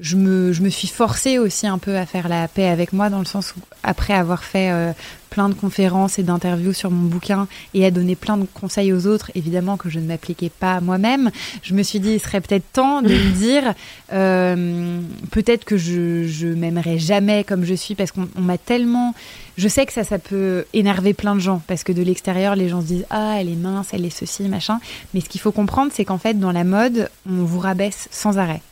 je, 0.00 0.16
me, 0.16 0.52
je 0.52 0.62
me 0.62 0.70
suis 0.70 0.88
forcée 0.88 1.38
aussi 1.38 1.66
un 1.66 1.78
peu 1.78 1.96
à 1.96 2.06
faire 2.06 2.28
la 2.28 2.48
paix 2.48 2.66
avec 2.66 2.92
moi, 2.92 3.10
dans 3.10 3.18
le 3.18 3.26
sens 3.26 3.54
où, 3.56 3.60
après 3.82 4.14
avoir 4.14 4.44
fait 4.44 4.70
euh, 4.70 4.92
plein 5.28 5.48
de 5.48 5.54
conférences 5.54 6.18
et 6.18 6.22
d'interviews 6.22 6.72
sur 6.72 6.90
mon 6.90 7.06
bouquin 7.06 7.46
et 7.74 7.84
à 7.84 7.90
donner 7.90 8.16
plein 8.16 8.38
de 8.38 8.46
conseils 8.52 8.92
aux 8.94 9.06
autres, 9.06 9.30
évidemment 9.34 9.76
que 9.76 9.90
je 9.90 9.98
ne 10.00 10.06
m'appliquais 10.06 10.50
pas 10.50 10.80
moi-même, 10.80 11.30
je 11.62 11.74
me 11.74 11.82
suis 11.82 12.00
dit, 12.00 12.12
il 12.12 12.20
serait 12.20 12.40
peut-être 12.40 12.64
temps 12.72 13.02
de 13.02 13.08
me 13.08 13.30
dire, 13.38 13.74
euh, 14.12 15.00
peut-être 15.30 15.64
que 15.66 15.76
je, 15.76 16.26
je 16.26 16.48
m'aimerais 16.48 16.98
jamais 16.98 17.44
comme 17.44 17.64
je 17.64 17.74
suis, 17.74 17.94
parce 17.94 18.10
qu'on 18.10 18.28
on 18.36 18.42
m'a 18.42 18.58
tellement... 18.58 19.14
Je 19.58 19.68
sais 19.68 19.84
que 19.84 19.92
ça, 19.92 20.04
ça 20.04 20.18
peut 20.18 20.64
énerver 20.72 21.12
plein 21.12 21.34
de 21.34 21.40
gens, 21.40 21.60
parce 21.66 21.84
que 21.84 21.92
de 21.92 22.02
l'extérieur, 22.02 22.56
les 22.56 22.70
gens 22.70 22.80
se 22.80 22.86
disent, 22.86 23.06
ah, 23.10 23.36
elle 23.38 23.50
est 23.50 23.56
mince, 23.56 23.88
elle 23.92 24.06
est 24.06 24.10
ceci, 24.10 24.44
machin. 24.44 24.80
Mais 25.12 25.20
ce 25.20 25.28
qu'il 25.28 25.40
faut 25.40 25.52
comprendre, 25.52 25.92
c'est 25.94 26.06
qu'en 26.06 26.16
fait, 26.16 26.40
dans 26.40 26.52
la 26.52 26.64
mode, 26.64 27.10
on 27.28 27.44
vous 27.44 27.58
rabaisse 27.58 28.08
sans 28.10 28.38
arrêt. 28.38 28.62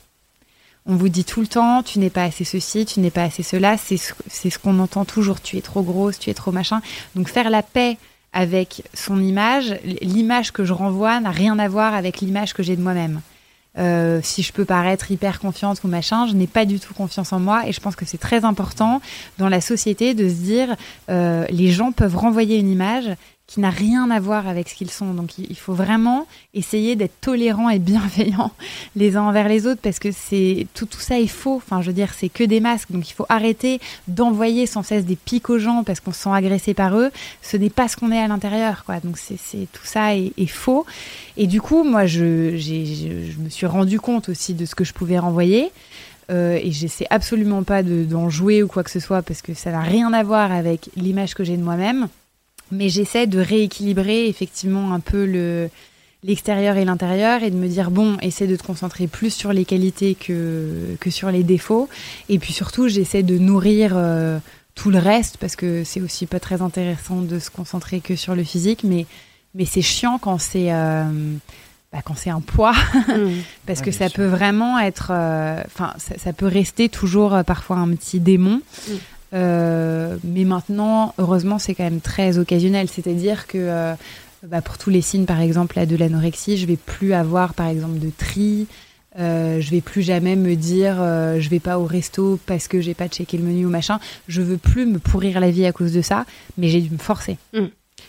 On 0.90 0.96
vous 0.96 1.10
dit 1.10 1.24
tout 1.24 1.42
le 1.42 1.46
temps, 1.46 1.82
tu 1.82 1.98
n'es 1.98 2.08
pas 2.08 2.24
assez 2.24 2.44
ceci, 2.44 2.86
tu 2.86 3.00
n'es 3.00 3.10
pas 3.10 3.24
assez 3.24 3.42
cela. 3.42 3.76
C'est 3.76 3.98
ce, 3.98 4.58
qu'on 4.58 4.78
entend 4.78 5.04
toujours. 5.04 5.42
Tu 5.42 5.58
es 5.58 5.60
trop 5.60 5.82
grosse, 5.82 6.18
tu 6.18 6.30
es 6.30 6.34
trop 6.34 6.50
machin. 6.50 6.80
Donc 7.14 7.28
faire 7.28 7.50
la 7.50 7.62
paix 7.62 7.98
avec 8.32 8.82
son 8.94 9.22
image, 9.22 9.76
l'image 10.00 10.50
que 10.50 10.64
je 10.64 10.72
renvoie 10.72 11.20
n'a 11.20 11.30
rien 11.30 11.58
à 11.58 11.68
voir 11.68 11.92
avec 11.92 12.20
l'image 12.20 12.54
que 12.54 12.62
j'ai 12.62 12.74
de 12.74 12.80
moi-même. 12.80 13.20
Euh, 13.78 14.20
si 14.22 14.42
je 14.42 14.50
peux 14.52 14.64
paraître 14.64 15.10
hyper 15.10 15.40
confiante 15.40 15.84
ou 15.84 15.88
machin, 15.88 16.26
je 16.26 16.32
n'ai 16.32 16.46
pas 16.46 16.64
du 16.64 16.80
tout 16.80 16.94
confiance 16.94 17.34
en 17.34 17.38
moi 17.38 17.66
et 17.66 17.72
je 17.72 17.80
pense 17.80 17.94
que 17.94 18.06
c'est 18.06 18.18
très 18.18 18.46
important 18.46 19.02
dans 19.36 19.50
la 19.50 19.60
société 19.60 20.14
de 20.14 20.28
se 20.28 20.34
dire 20.34 20.74
euh, 21.10 21.44
les 21.50 21.70
gens 21.70 21.92
peuvent 21.92 22.16
renvoyer 22.16 22.56
une 22.56 22.70
image 22.70 23.10
qui 23.48 23.60
n'a 23.60 23.70
rien 23.70 24.10
à 24.10 24.20
voir 24.20 24.46
avec 24.46 24.68
ce 24.68 24.74
qu'ils 24.74 24.90
sont. 24.90 25.14
Donc 25.14 25.38
il 25.38 25.56
faut 25.56 25.72
vraiment 25.72 26.26
essayer 26.52 26.96
d'être 26.96 27.18
tolérant 27.22 27.70
et 27.70 27.78
bienveillant 27.78 28.52
les 28.96 29.16
uns 29.16 29.22
envers 29.22 29.48
les 29.48 29.66
autres 29.66 29.80
parce 29.82 29.98
que 29.98 30.10
c'est 30.12 30.66
tout, 30.74 30.84
tout 30.84 31.00
ça 31.00 31.18
est 31.18 31.26
faux. 31.26 31.56
Enfin, 31.56 31.80
je 31.80 31.86
veux 31.86 31.94
dire, 31.94 32.12
c'est 32.14 32.28
que 32.28 32.44
des 32.44 32.60
masques. 32.60 32.92
Donc 32.92 33.08
il 33.08 33.14
faut 33.14 33.24
arrêter 33.30 33.80
d'envoyer 34.06 34.66
sans 34.66 34.82
cesse 34.82 35.06
des 35.06 35.16
pics 35.16 35.48
aux 35.48 35.58
gens 35.58 35.82
parce 35.82 35.98
qu'on 36.00 36.12
se 36.12 36.20
sent 36.24 36.30
agressé 36.30 36.74
par 36.74 36.96
eux. 36.98 37.10
Ce 37.40 37.56
n'est 37.56 37.70
pas 37.70 37.88
ce 37.88 37.96
qu'on 37.96 38.12
est 38.12 38.20
à 38.20 38.28
l'intérieur, 38.28 38.84
quoi. 38.84 39.00
Donc 39.00 39.16
c'est 39.16 39.36
tout 39.72 39.84
ça 39.86 40.14
est, 40.14 40.46
faux. 40.46 40.84
Et 41.38 41.46
du 41.46 41.62
coup, 41.62 41.84
moi, 41.84 42.04
je, 42.04 42.56
je, 42.58 43.32
je 43.32 43.38
me 43.38 43.48
suis 43.48 43.66
rendu 43.66 43.98
compte 43.98 44.28
aussi 44.28 44.52
de 44.52 44.66
ce 44.66 44.74
que 44.74 44.84
je 44.84 44.92
pouvais 44.92 45.18
renvoyer. 45.18 45.70
Euh, 46.30 46.60
et 46.62 46.70
j'essaie 46.70 47.06
absolument 47.08 47.62
pas 47.62 47.82
de- 47.82 48.04
d'en 48.04 48.28
jouer 48.28 48.62
ou 48.62 48.68
quoi 48.68 48.84
que 48.84 48.90
ce 48.90 49.00
soit 49.00 49.22
parce 49.22 49.40
que 49.40 49.54
ça 49.54 49.70
n'a 49.70 49.80
rien 49.80 50.12
à 50.12 50.22
voir 50.22 50.52
avec 50.52 50.90
l'image 50.96 51.32
que 51.32 51.42
j'ai 51.44 51.56
de 51.56 51.62
moi-même. 51.62 52.08
Mais 52.70 52.88
j'essaie 52.88 53.26
de 53.26 53.38
rééquilibrer 53.40 54.26
effectivement 54.28 54.92
un 54.92 55.00
peu 55.00 55.24
le 55.26 55.68
l'extérieur 56.24 56.76
et 56.76 56.84
l'intérieur 56.84 57.44
et 57.44 57.50
de 57.50 57.56
me 57.56 57.68
dire 57.68 57.92
bon, 57.92 58.16
essaie 58.22 58.48
de 58.48 58.56
te 58.56 58.64
concentrer 58.64 59.06
plus 59.06 59.30
sur 59.32 59.52
les 59.52 59.64
qualités 59.64 60.14
que 60.16 60.96
que 61.00 61.10
sur 61.10 61.30
les 61.30 61.44
défauts. 61.44 61.88
Et 62.28 62.38
puis 62.40 62.52
surtout, 62.52 62.88
j'essaie 62.88 63.22
de 63.22 63.38
nourrir 63.38 63.92
euh, 63.94 64.38
tout 64.74 64.90
le 64.90 64.98
reste 64.98 65.36
parce 65.38 65.54
que 65.56 65.84
c'est 65.84 66.00
aussi 66.00 66.26
pas 66.26 66.40
très 66.40 66.60
intéressant 66.60 67.20
de 67.22 67.38
se 67.38 67.50
concentrer 67.50 68.00
que 68.00 68.16
sur 68.16 68.34
le 68.34 68.42
physique, 68.44 68.82
mais 68.84 69.06
mais 69.54 69.64
c'est 69.64 69.80
chiant 69.82 70.18
quand 70.18 70.38
c'est 70.38 70.72
euh, 70.72 71.04
bah, 71.92 72.00
quand 72.04 72.16
c'est 72.16 72.30
un 72.30 72.40
poids 72.40 72.74
Mm. 73.08 73.30
parce 73.66 73.78
Ouais, 73.80 73.86
que 73.86 73.90
ça 73.92 74.08
sûr. 74.08 74.16
peut 74.16 74.26
vraiment 74.26 74.78
être 74.80 75.10
euh, 75.12 75.62
enfin 75.66 75.94
ça, 75.98 76.18
ça 76.18 76.32
peut 76.32 76.46
rester 76.46 76.88
toujours 76.88 77.32
euh, 77.32 77.42
parfois 77.44 77.76
un 77.76 77.88
petit 77.94 78.18
démon 78.20 78.60
Mm. 78.88 78.92
Euh, 79.34 80.16
mais 80.24 80.44
maintenant 80.44 81.14
heureusement 81.18 81.58
c'est 81.58 81.74
quand 81.74 81.84
même 81.84 82.00
très 82.00 82.38
occasionnel. 82.38 82.88
C'est 82.88 83.06
à 83.06 83.12
dire 83.12 83.46
que 83.46 83.58
euh, 83.58 83.94
bah, 84.42 84.62
pour 84.62 84.78
tous 84.78 84.90
les 84.90 85.02
signes 85.02 85.26
par 85.26 85.40
exemple 85.40 85.76
là, 85.76 85.86
de 85.86 85.96
l'anorexie 85.96 86.56
je 86.56 86.66
vais 86.66 86.76
plus 86.76 87.12
avoir 87.12 87.54
par 87.54 87.68
exemple 87.68 87.98
de 87.98 88.10
tri. 88.16 88.66
Euh, 89.18 89.60
je 89.60 89.70
vais 89.70 89.80
plus 89.80 90.02
jamais 90.02 90.36
me 90.36 90.54
dire 90.54 90.96
euh, 91.00 91.40
je 91.40 91.48
vais 91.48 91.60
pas 91.60 91.78
au 91.78 91.86
resto 91.86 92.38
parce 92.46 92.68
que 92.68 92.80
j'ai 92.80 92.94
pas 92.94 93.08
checké 93.08 93.36
le 93.36 93.42
menu 93.44 93.66
ou 93.66 93.70
machin. 93.70 93.98
Je 94.28 94.42
veux 94.42 94.58
plus 94.58 94.86
me 94.86 94.98
pourrir 94.98 95.40
la 95.40 95.50
vie 95.50 95.66
à 95.66 95.72
cause 95.72 95.92
de 95.92 96.02
ça 96.02 96.24
mais 96.56 96.68
j'ai 96.68 96.80
dû 96.80 96.90
me 96.90 96.98
forcer 96.98 97.36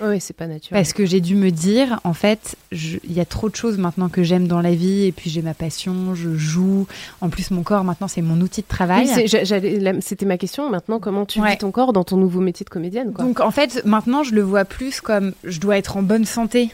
Oui, 0.02 0.20
c'est 0.22 0.36
pas 0.36 0.48
naturel. 0.48 0.80
parce 0.82 0.94
que 0.94 1.06
j'ai 1.06 1.22
dû 1.22 1.36
me 1.36 1.52
dire, 1.52 2.00
en 2.04 2.14
fait, 2.14 2.56
il 2.72 3.12
y 3.12 3.20
a 3.20 3.26
trop 3.26 3.50
de 3.50 3.56
choses 3.56 3.78
maintenant 3.78 4.10
que 4.10 4.24
j'aime 4.24 4.48
dans 4.48 4.62
la 4.62 4.74
vie, 4.74 5.06
et 5.06 5.12
puis 5.12 5.30
j'ai 5.30 5.42
ma 5.42 5.54
passion, 5.54 6.16
je 6.16 6.36
joue. 6.36 6.88
En 7.22 7.30
plus, 7.30 7.52
mon 7.52 7.64
corps, 7.64 7.84
maintenant, 7.84 8.08
c'est 8.08 8.22
mon 8.22 8.40
outil 8.42 8.62
de 8.62 8.68
travail. 8.68 9.10
Oui, 9.16 9.28
c'était 10.02 10.26
ma 10.26 10.38
question. 10.38 10.70
Maintenant, 10.70 11.00
comment 11.00 11.26
tu 11.26 11.42
Ouais. 11.42 11.52
vis 11.52 11.58
ton 11.58 11.72
corps 11.72 11.94
dans 11.94 12.04
ton 12.04 12.18
nouveau 12.18 12.40
métier 12.42 12.64
de 12.64 12.70
comédienne 12.70 13.14
quoi? 13.14 13.26
Donc, 13.26 13.40
en 13.40 13.52
fait, 13.52 13.84
maintenant, 13.86 14.24
je 14.24 14.34
le 14.36 14.42
vois 14.42 14.66
plus 14.66 15.02
comme 15.02 15.34
je 15.44 15.60
dois 15.60 15.78
être 15.78 15.98
en 15.98 16.02
bonne 16.04 16.26
santé, 16.26 16.72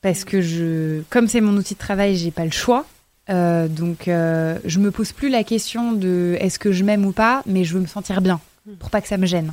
parce 0.00 0.24
que 0.24 0.40
je, 0.40 1.02
comme 1.10 1.28
c'est 1.28 1.40
mon 1.40 1.56
outil 1.56 1.74
de 1.74 1.78
travail, 1.78 2.16
j'ai 2.16 2.30
pas 2.30 2.44
le 2.44 2.50
choix. 2.50 2.84
Euh, 3.30 3.68
donc, 3.68 4.08
euh, 4.08 4.58
je 4.64 4.80
me 4.80 4.90
pose 4.90 5.12
plus 5.12 5.28
la 5.28 5.44
question 5.44 5.92
de 5.92 6.36
est-ce 6.40 6.58
que 6.58 6.72
je 6.72 6.82
m'aime 6.82 7.06
ou 7.06 7.12
pas, 7.12 7.42
mais 7.46 7.62
je 7.64 7.74
veux 7.74 7.80
me 7.80 7.86
sentir 7.86 8.20
bien, 8.20 8.40
pour 8.80 8.90
pas 8.90 9.00
que 9.00 9.06
ça 9.08 9.16
me 9.16 9.26
gêne. 9.26 9.52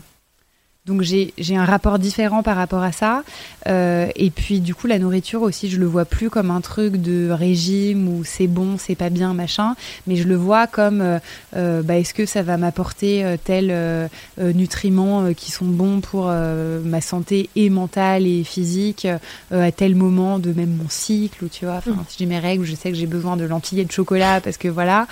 Donc 0.89 1.03
j'ai 1.03 1.55
un 1.55 1.65
rapport 1.65 1.99
différent 1.99 2.43
par 2.43 2.57
rapport 2.57 2.83
à 2.83 2.91
ça. 2.91 3.23
Euh, 3.67 4.07
et 4.15 4.31
puis 4.31 4.59
du 4.59 4.73
coup 4.73 4.87
la 4.87 4.99
nourriture 4.99 5.43
aussi, 5.43 5.69
je 5.69 5.79
le 5.79 5.85
vois 5.85 6.05
plus 6.05 6.29
comme 6.29 6.49
un 6.51 6.61
truc 6.61 6.97
de 6.97 7.29
régime 7.29 8.09
où 8.09 8.23
c'est 8.25 8.47
bon, 8.47 8.77
c'est 8.77 8.95
pas 8.95 9.09
bien, 9.09 9.33
machin. 9.33 9.75
Mais 10.07 10.15
je 10.15 10.27
le 10.27 10.35
vois 10.35 10.65
comme 10.65 11.01
euh, 11.01 11.19
euh, 11.55 11.81
bah, 11.83 11.97
est-ce 11.97 12.13
que 12.13 12.25
ça 12.25 12.41
va 12.41 12.57
m'apporter 12.57 13.23
euh, 13.23 13.37
tel 13.41 13.69
euh, 13.71 14.07
nutriments 14.39 15.33
qui 15.33 15.51
sont 15.51 15.65
bons 15.65 16.01
pour 16.01 16.25
ma 16.25 17.01
santé 17.01 17.49
et 17.55 17.69
mentale 17.69 18.25
et 18.25 18.43
physique 18.43 19.07
à 19.51 19.71
tel 19.71 19.95
moment 19.95 20.39
de 20.39 20.51
même 20.53 20.71
mon 20.71 20.89
cycle 20.89 21.45
ou 21.45 21.47
tu 21.47 21.65
vois. 21.65 21.75
Enfin, 21.77 22.03
si 22.07 22.17
j'ai 22.19 22.25
mes 22.25 22.39
règles, 22.39 22.65
je 22.65 22.75
sais 22.75 22.89
que 22.89 22.97
j'ai 22.97 23.05
besoin 23.05 23.37
de 23.37 23.45
lentilles 23.45 23.81
et 23.81 23.85
de 23.85 23.91
chocolat 23.91 24.41
parce 24.41 24.57
que 24.57 24.67
voilà. 24.67 25.07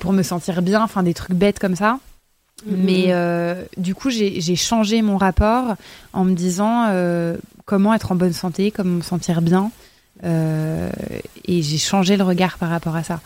pour 0.00 0.12
me 0.12 0.22
sentir 0.22 0.60
bien, 0.62 0.82
enfin 0.82 1.02
des 1.02 1.14
trucs 1.14 1.36
bêtes 1.36 1.58
comme 1.58 1.76
ça. 1.76 1.98
Mais 2.66 3.06
euh, 3.08 3.64
du 3.76 3.94
coup, 3.94 4.10
j'ai 4.10 4.56
changé 4.56 5.02
mon 5.02 5.16
rapport 5.16 5.76
en 6.12 6.24
me 6.24 6.34
disant 6.34 6.86
euh, 6.90 7.36
comment 7.64 7.92
être 7.94 8.12
en 8.12 8.14
bonne 8.14 8.32
santé, 8.32 8.70
comment 8.70 8.96
me 8.96 9.02
sentir 9.02 9.42
bien. 9.42 9.70
Euh, 10.24 10.90
et 11.46 11.62
j'ai 11.62 11.78
changé 11.78 12.16
le 12.16 12.22
regard 12.24 12.58
par 12.58 12.70
rapport 12.70 12.94
à 12.94 13.02
ça. 13.02 13.20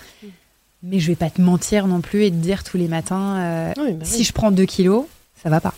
Mais 0.83 1.01
je 1.01 1.09
vais 1.09 1.17
pas 1.17 1.31
te 1.31 1.41
mentir 1.41 1.87
non 1.87 2.01
plus 2.01 2.25
et 2.25 2.31
te 2.31 2.37
dire 2.37 2.63
tous 2.65 2.77
les 2.77 2.89
matins, 2.89 3.37
euh, 3.39 3.73
Oui, 3.77 3.93
bah 3.93 3.99
oui. 4.03 4.07
si 4.07 4.25
je 4.25 4.33
prends 4.33 4.51
2 4.51 4.65
kilos, 4.65 5.05
ça 5.43 5.51
va 5.51 5.61
pas. 5.61 5.75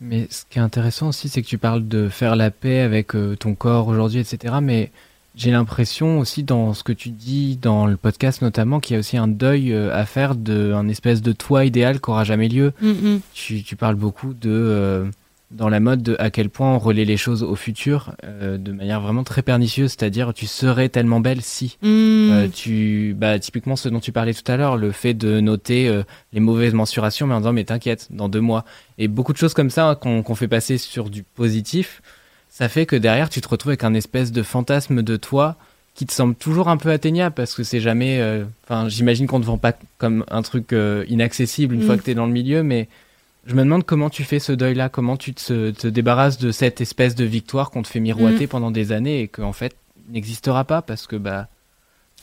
Mais 0.00 0.28
ce 0.30 0.42
qui 0.48 0.58
est 0.58 0.62
intéressant 0.62 1.08
aussi, 1.08 1.28
c'est 1.28 1.42
que 1.42 1.46
tu 1.46 1.58
parles 1.58 1.86
de 1.86 2.08
faire 2.08 2.36
la 2.36 2.50
paix 2.50 2.80
avec 2.80 3.14
euh, 3.14 3.36
ton 3.36 3.54
corps 3.54 3.88
aujourd'hui, 3.88 4.20
etc. 4.20 4.54
Mais 4.62 4.90
j'ai 5.40 5.50
l'impression 5.50 6.18
aussi 6.18 6.42
dans 6.42 6.74
ce 6.74 6.84
que 6.84 6.92
tu 6.92 7.08
dis 7.08 7.56
dans 7.56 7.86
le 7.86 7.96
podcast 7.96 8.42
notamment 8.42 8.78
qu'il 8.78 8.92
y 8.92 8.96
a 8.96 9.00
aussi 9.00 9.16
un 9.16 9.26
deuil 9.26 9.72
euh, 9.72 9.94
à 9.94 10.04
faire 10.04 10.34
d'un 10.34 10.86
espèce 10.88 11.22
de 11.22 11.32
toi 11.32 11.64
idéal 11.64 11.98
qui 11.98 12.10
aura 12.10 12.24
jamais 12.24 12.48
lieu. 12.48 12.74
Mm, 12.82 12.88
mm. 12.90 13.20
Tu, 13.32 13.62
tu 13.62 13.74
parles 13.74 13.94
beaucoup 13.94 14.34
de 14.34 14.50
euh, 14.50 15.06
dans 15.50 15.70
la 15.70 15.80
mode 15.80 16.02
de 16.02 16.16
à 16.18 16.30
quel 16.30 16.50
point 16.50 16.74
on 16.74 16.78
relaie 16.78 17.06
les 17.06 17.16
choses 17.16 17.42
au 17.42 17.56
futur 17.56 18.14
euh, 18.22 18.58
de 18.58 18.70
manière 18.70 19.00
vraiment 19.00 19.24
très 19.24 19.40
pernicieuse, 19.40 19.92
c'est-à-dire 19.92 20.34
tu 20.34 20.46
serais 20.46 20.90
tellement 20.90 21.20
belle 21.20 21.40
si. 21.40 21.78
Euh, 21.84 22.46
tu, 22.52 23.16
bah, 23.18 23.38
typiquement 23.38 23.76
ce 23.76 23.88
dont 23.88 23.98
tu 23.98 24.12
parlais 24.12 24.34
tout 24.34 24.52
à 24.52 24.58
l'heure, 24.58 24.76
le 24.76 24.92
fait 24.92 25.14
de 25.14 25.40
noter 25.40 26.02
les 26.34 26.40
mauvaises 26.40 26.74
mensurations, 26.74 27.26
mais 27.26 27.34
en 27.34 27.38
disant 27.38 27.54
mais 27.54 27.64
t'inquiète, 27.64 28.08
dans 28.10 28.28
deux 28.28 28.40
mois. 28.40 28.66
Et 28.98 29.08
beaucoup 29.08 29.32
de 29.32 29.38
choses 29.38 29.54
comme 29.54 29.70
ça 29.70 29.88
hein, 29.88 29.94
qu'on 29.94 30.22
qu'on 30.22 30.34
fait 30.34 30.48
passer 30.48 30.76
sur 30.76 31.08
du 31.08 31.22
positif, 31.22 32.02
ça 32.60 32.68
fait 32.68 32.84
que 32.84 32.94
derrière 32.94 33.30
tu 33.30 33.40
te 33.40 33.48
retrouves 33.48 33.70
avec 33.70 33.84
un 33.84 33.94
espèce 33.94 34.32
de 34.32 34.42
fantasme 34.42 35.02
de 35.02 35.16
toi 35.16 35.56
qui 35.94 36.04
te 36.04 36.12
semble 36.12 36.34
toujours 36.34 36.68
un 36.68 36.76
peu 36.76 36.90
atteignable 36.90 37.34
parce 37.34 37.54
que 37.54 37.62
c'est 37.62 37.80
jamais. 37.80 38.20
euh, 38.20 38.44
Enfin, 38.64 38.88
j'imagine 38.90 39.26
qu'on 39.26 39.38
ne 39.38 39.44
vend 39.44 39.56
pas 39.58 39.72
comme 39.98 40.24
un 40.30 40.42
truc 40.42 40.72
euh, 40.74 41.04
inaccessible 41.08 41.74
une 41.74 41.80
Mm. 41.80 41.84
fois 41.86 41.96
que 41.96 42.02
t'es 42.02 42.14
dans 42.14 42.26
le 42.26 42.32
milieu, 42.32 42.62
mais 42.62 42.86
je 43.46 43.54
me 43.54 43.62
demande 43.64 43.84
comment 43.84 44.10
tu 44.10 44.24
fais 44.24 44.38
ce 44.38 44.52
deuil-là, 44.52 44.90
comment 44.90 45.16
tu 45.16 45.32
te, 45.32 45.70
te 45.70 45.86
débarrasses 45.88 46.36
de 46.38 46.52
cette 46.52 46.82
espèce 46.82 47.14
de 47.14 47.24
victoire 47.24 47.70
qu'on 47.70 47.82
te 47.82 47.88
fait 47.88 47.98
miroiter 48.00 48.46
pendant 48.46 48.70
des 48.70 48.92
années 48.92 49.22
et 49.22 49.28
qu'en 49.28 49.52
fait 49.54 49.74
n'existera 50.10 50.64
pas 50.64 50.82
parce 50.82 51.06
que 51.06 51.16
bah 51.16 51.48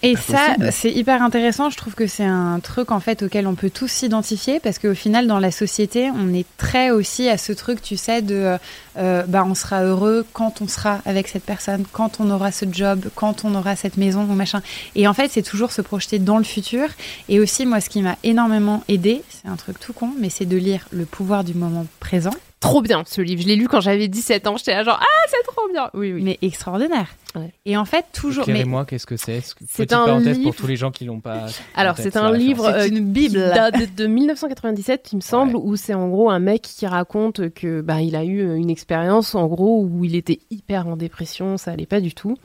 Et 0.03 0.15
ça, 0.15 0.55
c'est 0.71 0.91
hyper 0.91 1.23
intéressant. 1.23 1.71
Je 1.71 1.77
trouve 1.77 1.95
que 1.95 2.05
c'est 2.05 2.23
un 2.23 2.59
truc 2.59 2.91
en 2.91 2.99
fait 2.99 3.23
auquel 3.23 3.47
on 3.47 3.55
peut 3.55 3.71
tous 3.71 3.87
s'identifier 3.87 4.59
parce 4.59 4.77
qu'au 4.77 4.93
final, 4.93 5.25
dans 5.25 5.39
la 5.39 5.49
société, 5.49 6.11
on 6.11 6.33
est 6.35 6.45
très 6.57 6.91
aussi 6.91 7.29
à 7.29 7.37
ce 7.37 7.51
truc, 7.51 7.81
tu 7.81 7.97
sais, 7.97 8.21
de 8.21 8.57
euh, 8.97 9.23
bah 9.27 9.43
on 9.47 9.55
sera 9.55 9.83
heureux 9.83 10.23
quand 10.33 10.61
on 10.61 10.67
sera 10.67 11.01
avec 11.05 11.27
cette 11.27 11.43
personne, 11.43 11.83
quand 11.91 12.19
on 12.19 12.29
aura 12.29 12.51
ce 12.51 12.65
job, 12.71 13.05
quand 13.15 13.43
on 13.43 13.55
aura 13.55 13.75
cette 13.75 13.97
maison 13.97 14.21
ou 14.21 14.33
machin. 14.33 14.61
Et 14.93 15.07
en 15.07 15.13
fait, 15.15 15.31
c'est 15.31 15.41
toujours 15.41 15.71
se 15.71 15.81
projeter 15.81 16.19
dans 16.19 16.37
le 16.37 16.43
futur. 16.43 16.89
Et 17.27 17.39
aussi, 17.39 17.65
moi, 17.65 17.81
ce 17.81 17.89
qui 17.89 18.03
m'a 18.03 18.17
énormément 18.23 18.83
aidé, 18.87 19.23
c'est 19.29 19.49
un 19.49 19.55
truc 19.55 19.79
tout 19.79 19.93
con, 19.93 20.11
mais 20.19 20.29
c'est 20.29 20.45
de 20.45 20.57
lire 20.57 20.87
Le 20.91 21.05
pouvoir 21.05 21.43
du 21.43 21.55
moment 21.55 21.87
présent. 21.99 22.33
Trop 22.59 22.81
bien 22.81 23.03
ce 23.05 23.21
livre. 23.21 23.41
Je 23.43 23.47
l'ai 23.47 23.55
lu 23.55 23.67
quand 23.67 23.81
j'avais 23.81 24.07
17 24.07 24.47
ans. 24.47 24.57
J'étais 24.57 24.73
là 24.73 24.83
genre 24.83 24.99
ah 24.99 25.27
c'est 25.29 25.43
trop 25.43 25.67
bien. 25.71 25.89
Oui 25.93 26.11
oui. 26.13 26.23
Mais 26.23 26.39
extraordinaire. 26.41 27.07
Ouais. 27.35 27.53
Et 27.65 27.77
en 27.77 27.85
fait, 27.85 28.05
toujours. 28.13 28.45
Mais 28.47 28.53
Éclairez-moi, 28.53 28.85
qu'est-ce 28.85 29.05
que 29.05 29.15
c'est 29.15 29.35
Est-ce 29.35 29.53
que- 29.53 29.63
C'est 29.69 29.83
Petite 29.83 29.93
un 29.93 30.05
parenthèse 30.05 30.37
livre- 30.39 30.49
pour 30.51 30.55
tous 30.55 30.65
les 30.67 30.75
gens 30.75 30.89
qui 30.89 31.05
l'ont 31.05 31.19
pas. 31.19 31.45
Alors 31.75 31.97
c'est 31.97 32.17
un 32.17 32.31
livre 32.31 32.65
C'est 32.65 32.91
euh, 32.91 32.97
une 32.97 33.11
bible. 33.11 33.33
qui 33.35 33.55
date 33.55 33.79
de, 33.79 34.03
de 34.03 34.07
1997 34.07 35.09
il 35.13 35.17
me 35.17 35.21
semble 35.21 35.55
Ouais. 35.55 35.61
où 35.65 35.75
c'est 35.75 35.93
en 35.93 36.07
gros 36.09 36.31
un 36.31 36.39
mec 36.39 36.63
qui 36.63 36.87
raconte 36.87 37.49
que 37.53 37.81
bah 37.81 38.01
il 38.01 38.15
a 38.15 38.23
eu 38.23 38.55
une 38.55 38.71
expérience 38.71 39.35
en 39.35 39.45
gros 39.45 39.83
où 39.83 40.03
il 40.03 40.15
était 40.15 40.39
hyper 40.49 40.87
en 40.87 40.97
dépression, 40.97 41.57
ça 41.57 41.71
allait 41.71 41.85
pas 41.85 42.01
du 42.01 42.13
tout. 42.15 42.37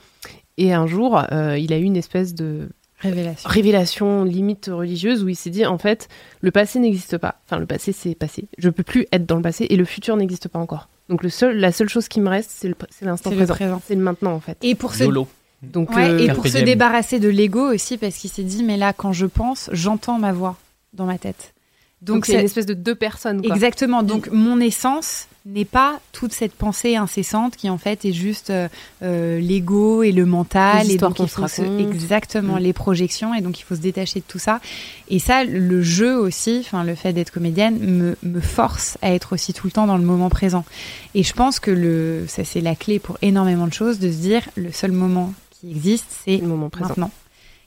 Et 0.58 0.74
un 0.74 0.86
jour, 0.86 1.22
euh, 1.32 1.56
il 1.56 1.72
a 1.72 1.78
eu 1.78 1.84
une 1.84 1.96
espèce 1.96 2.34
de 2.34 2.68
révélation. 3.02 3.48
révélation 3.50 4.24
limite 4.24 4.70
religieuse 4.72 5.22
où 5.22 5.28
il 5.28 5.36
s'est 5.36 5.50
dit 5.50 5.66
en 5.66 5.78
fait 5.78 6.08
le 6.40 6.50
passé 6.50 6.78
n'existe 6.78 7.18
pas. 7.18 7.36
Enfin 7.46 7.58
le 7.58 7.66
passé 7.66 7.92
c'est 7.92 8.14
passé. 8.14 8.46
Je 8.58 8.70
peux 8.70 8.82
plus 8.82 9.06
être 9.12 9.26
dans 9.26 9.36
le 9.36 9.42
passé 9.42 9.66
et 9.68 9.76
le 9.76 9.84
futur 9.84 10.16
n'existe 10.16 10.48
pas 10.48 10.58
encore. 10.58 10.88
Donc 11.08 11.22
le 11.22 11.28
seul, 11.28 11.58
la 11.58 11.72
seule 11.72 11.88
chose 11.88 12.08
qui 12.08 12.20
me 12.20 12.28
reste 12.28 12.50
c'est 12.50 12.68
l'instant 13.04 13.30
C'est 13.30 13.36
le 13.36 13.44
présent. 13.44 13.54
présent. 13.54 13.82
C'est 13.86 13.94
le 13.94 14.02
maintenant 14.02 14.32
en 14.32 14.40
fait. 14.40 14.56
Et 14.62 14.74
pour 14.74 14.94
se 14.94 15.04
YOLO. 15.04 15.26
Donc 15.62 15.90
Ouais, 15.94 16.08
euh, 16.08 16.18
et 16.18 16.32
pour 16.32 16.46
se 16.46 16.58
débarrasser 16.58 17.20
de 17.20 17.28
l'ego 17.28 17.72
aussi, 17.72 17.96
parce 17.96 18.16
qu'il 18.16 18.30
s'est 18.30 18.42
dit, 18.42 18.64
mais 18.64 18.76
là, 18.76 18.92
quand 18.92 19.12
je 19.12 19.26
pense, 19.26 19.70
j'entends 19.72 20.18
ma 20.18 20.32
voix 20.32 20.56
dans 20.92 21.06
ma 21.06 21.18
tête. 21.18 21.54
Donc 22.02 22.26
c'est 22.26 22.34
une 22.34 22.40
espèce 22.40 22.66
de 22.66 22.74
deux 22.74 22.94
personnes 22.94 23.42
quoi. 23.42 23.54
exactement. 23.54 24.02
Donc, 24.02 24.28
mon 24.32 24.60
essence 24.60 25.26
n'est 25.44 25.64
pas 25.64 25.98
toute 26.12 26.32
cette 26.32 26.52
pensée 26.52 26.94
incessante 26.94 27.56
qui, 27.56 27.68
en 27.68 27.76
fait, 27.78 28.04
est 28.04 28.12
juste 28.12 28.50
euh, 28.50 28.68
euh, 29.02 29.40
l'ego 29.40 30.04
et 30.04 30.12
le 30.12 30.24
mental. 30.24 30.86
Les 30.86 30.94
et 30.94 30.98
donc, 30.98 31.18
il 31.18 31.26
faut 31.28 31.48
se- 31.48 31.62
exactement 31.80 32.54
Mm. 32.56 32.58
les 32.60 32.72
projections. 32.72 33.34
Et 33.34 33.40
donc, 33.40 33.58
il 33.58 33.64
faut 33.64 33.74
se 33.74 33.80
détacher 33.80 34.20
de 34.20 34.24
tout 34.28 34.38
ça. 34.38 34.60
Et 35.08 35.18
ça, 35.18 35.42
le 35.42 35.82
jeu 35.82 36.16
aussi, 36.16 36.58
enfin, 36.60 36.84
le 36.84 36.94
fait 36.94 37.12
d'être 37.12 37.32
comédienne, 37.32 37.76
me, 37.80 38.16
me 38.22 38.40
force 38.40 38.98
à 39.02 39.12
être 39.12 39.32
aussi 39.32 39.52
tout 39.52 39.66
le 39.66 39.72
temps 39.72 39.88
dans 39.88 39.96
le 39.96 40.04
moment 40.04 40.28
présent. 40.28 40.64
Et 41.16 41.24
je 41.24 41.32
pense 41.32 41.58
que 41.58 41.72
le, 41.72 42.24
ça, 42.28 42.44
c'est 42.44 42.60
la 42.60 42.76
clé 42.76 43.00
pour 43.00 43.18
énormément 43.20 43.66
de 43.66 43.72
choses, 43.72 43.98
de 43.98 44.12
se 44.12 44.18
dire, 44.18 44.48
le 44.56 44.70
seul 44.70 44.92
moment 44.92 45.34
qui 45.50 45.70
existe, 45.72 46.06
c'est 46.24 46.36
le 46.36 46.46
moment 46.46 46.68
présent. 46.70 46.88
maintenant. 46.90 47.10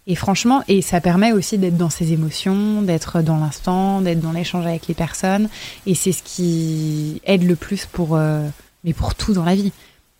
Et 0.07 0.15
franchement, 0.15 0.63
et 0.67 0.81
ça 0.83 1.01
permet 1.01 1.31
aussi 1.31 1.57
d'être 1.57 1.77
dans 1.77 1.89
ses 1.89 2.11
émotions, 2.13 2.81
d'être 2.83 3.21
dans 3.21 3.37
l'instant, 3.37 4.01
d'être 4.01 4.19
dans 4.19 4.31
l'échange 4.31 4.65
avec 4.67 4.87
les 4.87 4.93
personnes. 4.93 5.49
Et 5.87 5.95
c'est 5.95 6.11
ce 6.11 6.21
qui 6.21 7.21
aide 7.25 7.43
le 7.43 7.55
plus 7.55 7.87
pour, 7.87 8.15
euh, 8.15 8.47
mais 8.83 8.93
pour 8.93 9.15
tout 9.15 9.33
dans 9.33 9.45
la 9.45 9.55
vie. 9.55 9.71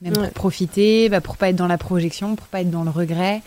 Même 0.02 0.14
Ouais. 0.18 0.24
pour 0.26 0.34
profiter, 0.34 1.08
bah, 1.10 1.22
pour 1.22 1.38
pas 1.38 1.50
être 1.50 1.56
dans 1.56 1.68
la 1.68 1.78
projection, 1.78 2.36
pour 2.36 2.48
pas 2.48 2.62
être 2.62 2.70
dans 2.72 2.84
le 2.84 2.90
regret. 2.90 3.42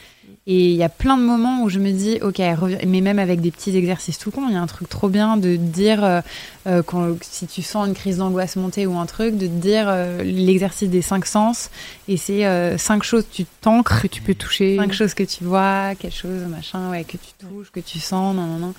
Et 0.50 0.70
il 0.70 0.76
y 0.76 0.82
a 0.82 0.88
plein 0.88 1.18
de 1.18 1.22
moments 1.22 1.62
où 1.62 1.68
je 1.68 1.78
me 1.78 1.92
dis, 1.92 2.18
ok, 2.22 2.40
mais 2.86 3.02
même 3.02 3.18
avec 3.18 3.42
des 3.42 3.50
petits 3.50 3.76
exercices 3.76 4.18
tout 4.18 4.30
con, 4.30 4.48
il 4.48 4.54
y 4.54 4.56
a 4.56 4.62
un 4.62 4.66
truc 4.66 4.88
trop 4.88 5.10
bien 5.10 5.36
de 5.36 5.56
dire, 5.56 6.02
euh, 6.02 6.22
euh, 6.66 6.82
quand, 6.82 7.16
si 7.20 7.46
tu 7.46 7.60
sens 7.60 7.86
une 7.86 7.92
crise 7.92 8.16
d'angoisse 8.16 8.56
monter 8.56 8.86
ou 8.86 8.98
un 8.98 9.04
truc, 9.04 9.36
de 9.36 9.46
te 9.46 9.52
dire 9.52 9.84
euh, 9.88 10.22
l'exercice 10.22 10.88
des 10.88 11.02
cinq 11.02 11.26
sens. 11.26 11.68
Et 12.08 12.16
c'est 12.16 12.46
euh, 12.46 12.78
cinq 12.78 13.02
choses, 13.02 13.26
tu 13.30 13.44
t'ancres 13.60 14.00
Que 14.00 14.06
tu 14.06 14.22
peux 14.22 14.34
toucher. 14.34 14.76
cinq 14.78 14.94
choses 14.94 15.12
que 15.12 15.22
tu 15.22 15.44
vois, 15.44 15.94
quelque 15.98 16.16
chose, 16.16 16.40
machin, 16.48 16.88
ouais, 16.90 17.04
que 17.04 17.18
tu 17.18 17.32
touches, 17.38 17.70
que 17.70 17.80
tu 17.80 17.98
sens, 17.98 18.34
nan, 18.34 18.48
nan, 18.48 18.60
nan. 18.60 18.72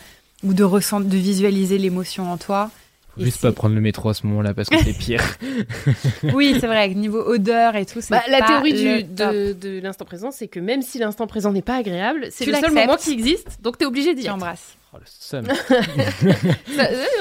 ou 0.43 0.55
de 0.55 0.63
ressentir, 0.63 1.07
de 1.07 1.17
visualiser 1.17 1.77
l'émotion 1.77 2.31
en 2.31 2.37
toi. 2.37 2.71
Juste 3.19 3.41
pas 3.41 3.51
prendre 3.51 3.75
le 3.75 3.81
métro 3.81 4.09
à 4.09 4.13
ce 4.13 4.25
moment-là 4.27 4.53
parce 4.53 4.69
que 4.69 4.77
c'est 4.83 4.93
pire. 4.97 5.21
Oui, 6.33 6.55
c'est 6.59 6.67
vrai, 6.67 6.89
niveau 6.93 7.19
odeur 7.21 7.75
et 7.75 7.85
tout, 7.85 8.01
c'est 8.01 8.11
Bah, 8.11 8.21
la 8.29 8.39
pas 8.39 8.47
théorie 8.47 8.73
du- 8.73 9.03
de, 9.03 9.53
de 9.53 9.79
l'instant 9.81 10.05
présent, 10.05 10.31
c'est 10.31 10.47
que 10.47 10.59
même 10.59 10.81
si 10.81 10.99
l'instant 10.99 11.27
présent 11.27 11.51
n'est 11.51 11.61
pas 11.61 11.75
agréable, 11.77 12.27
c'est 12.31 12.45
le 12.45 12.53
seul 12.55 12.71
moment 12.73 12.95
qui 12.97 13.11
existe, 13.11 13.59
donc 13.61 13.77
t'es 13.77 13.85
obligé 13.85 14.13
d'y 14.15 14.23
Tu 14.23 14.29
embrasses. 14.29 14.75
Oh, 14.93 14.97
le 14.97 15.03
seum. 15.05 15.45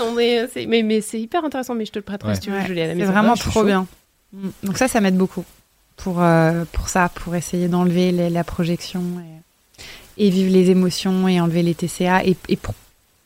On 0.03 0.19
est, 0.19 0.49
c'est- 0.53 0.67
mais 0.67 0.83
mais 0.83 1.01
c'est 1.01 1.21
hyper 1.21 1.45
intéressant, 1.45 1.75
mais 1.75 1.85
je 1.85 1.93
te 1.93 1.99
le 1.99 2.03
prêterai 2.05 2.31
Ouais. 2.31 2.35
si 2.35 2.41
tu 2.43 2.51
veux, 2.51 2.57
Ouais, 2.59 2.83
à 2.83 2.87
la 2.87 2.95
C'est 2.95 3.05
vraiment 3.05 3.35
trop 3.35 3.65
bien. 3.65 3.87
Mm. 4.33 4.49
Donc 4.65 4.79
ça, 4.79 4.89
ça 4.89 5.01
m'aide 5.01 5.17
beaucoup 5.17 5.45
pour, 5.97 6.23
euh, 6.23 6.65
pour 6.73 6.89
ça, 6.89 7.11
pour 7.15 7.35
essayer 7.35 7.69
d'enlever 7.69 8.13
la 8.13 8.45
projection 8.45 9.03
et, 10.19 10.27
et 10.27 10.31
vivre 10.31 10.53
les 10.53 10.71
émotions 10.71 11.29
et 11.29 11.41
enlever 11.41 11.63
les 11.63 11.75
TCA. 11.75 12.25
Et, 12.25 12.37
et 12.49 12.57
pour, 12.57 12.75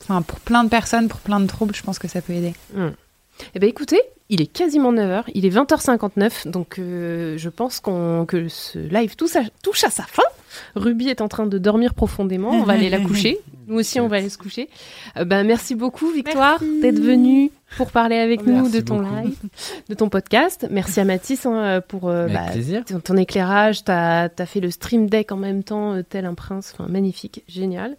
enfin, 0.03 0.23
pour 0.23 0.41
plein 0.41 0.65
de 0.65 0.69
personnes, 0.69 1.09
pour 1.09 1.21
plein 1.21 1.41
de 1.41 1.47
troubles, 1.47 1.75
je 1.75 1.83
pense 1.83 1.99
que 1.99 2.09
ça 2.09 2.21
peut 2.21 2.33
aider. 2.33 2.55
Eh 3.55 3.59
ben 3.59 3.69
écoutez, 3.69 4.01
il 4.29 4.41
est 4.41 4.47
quasiment 4.47 4.93
9h, 4.93 5.25
il 5.35 5.45
est 5.47 5.51
20h59, 5.51 6.49
donc 6.49 6.79
euh, 6.79 7.37
je 7.39 7.49
pense 7.49 7.81
qu'on, 7.81 8.25
que 8.27 8.49
ce 8.49 8.79
live 8.79 9.17
touche 9.17 9.37
à, 9.37 9.43
touche 9.63 9.85
à 9.85 9.91
sa 9.91 10.05
fin. 10.05 10.23
Ruby 10.75 11.09
est 11.09 11.21
en 11.21 11.29
train 11.29 11.47
de 11.47 11.59
dormir 11.59 11.95
profondément, 11.95 12.51
on 12.51 12.65
va 12.65 12.75
aller 12.75 12.91
la 12.91 13.01
coucher. 13.01 13.39
Nous 13.73 13.79
aussi, 13.79 14.01
on 14.01 14.09
va 14.09 14.17
aller 14.17 14.29
se 14.29 14.37
coucher. 14.37 14.69
Euh, 15.17 15.25
ben, 15.25 15.47
merci 15.47 15.75
beaucoup, 15.75 16.11
Victoire, 16.11 16.61
d'être 16.83 17.01
venue 17.01 17.51
pour 17.79 17.91
parler 17.91 18.17
avec 18.17 18.47
nous 18.47 18.53
Merci 18.53 18.73
de 18.73 18.81
ton 18.81 18.99
beaucoup. 18.99 19.17
live, 19.17 19.39
de 19.89 19.95
ton 19.95 20.11
podcast. 20.11 20.67
Merci 20.71 21.01
à 21.01 21.05
Mathis 21.05 21.47
hein, 21.47 21.81
pour 21.89 22.11
euh, 22.11 22.29
bah, 22.29 22.51
ton, 22.87 23.01
ton 23.01 23.17
éclairage. 23.17 23.83
Tu 23.85 23.91
as, 23.91 24.29
fait 24.45 24.61
le 24.61 24.71
stream 24.71 25.09
deck 25.09 25.33
en 25.33 25.39
même 25.39 25.65
temps, 25.65 25.95
euh, 25.95 26.03
tel 26.07 26.27
un 26.27 26.35
prince. 26.35 26.75
Enfin, 26.75 26.87
magnifique, 26.87 27.45
génial. 27.49 27.97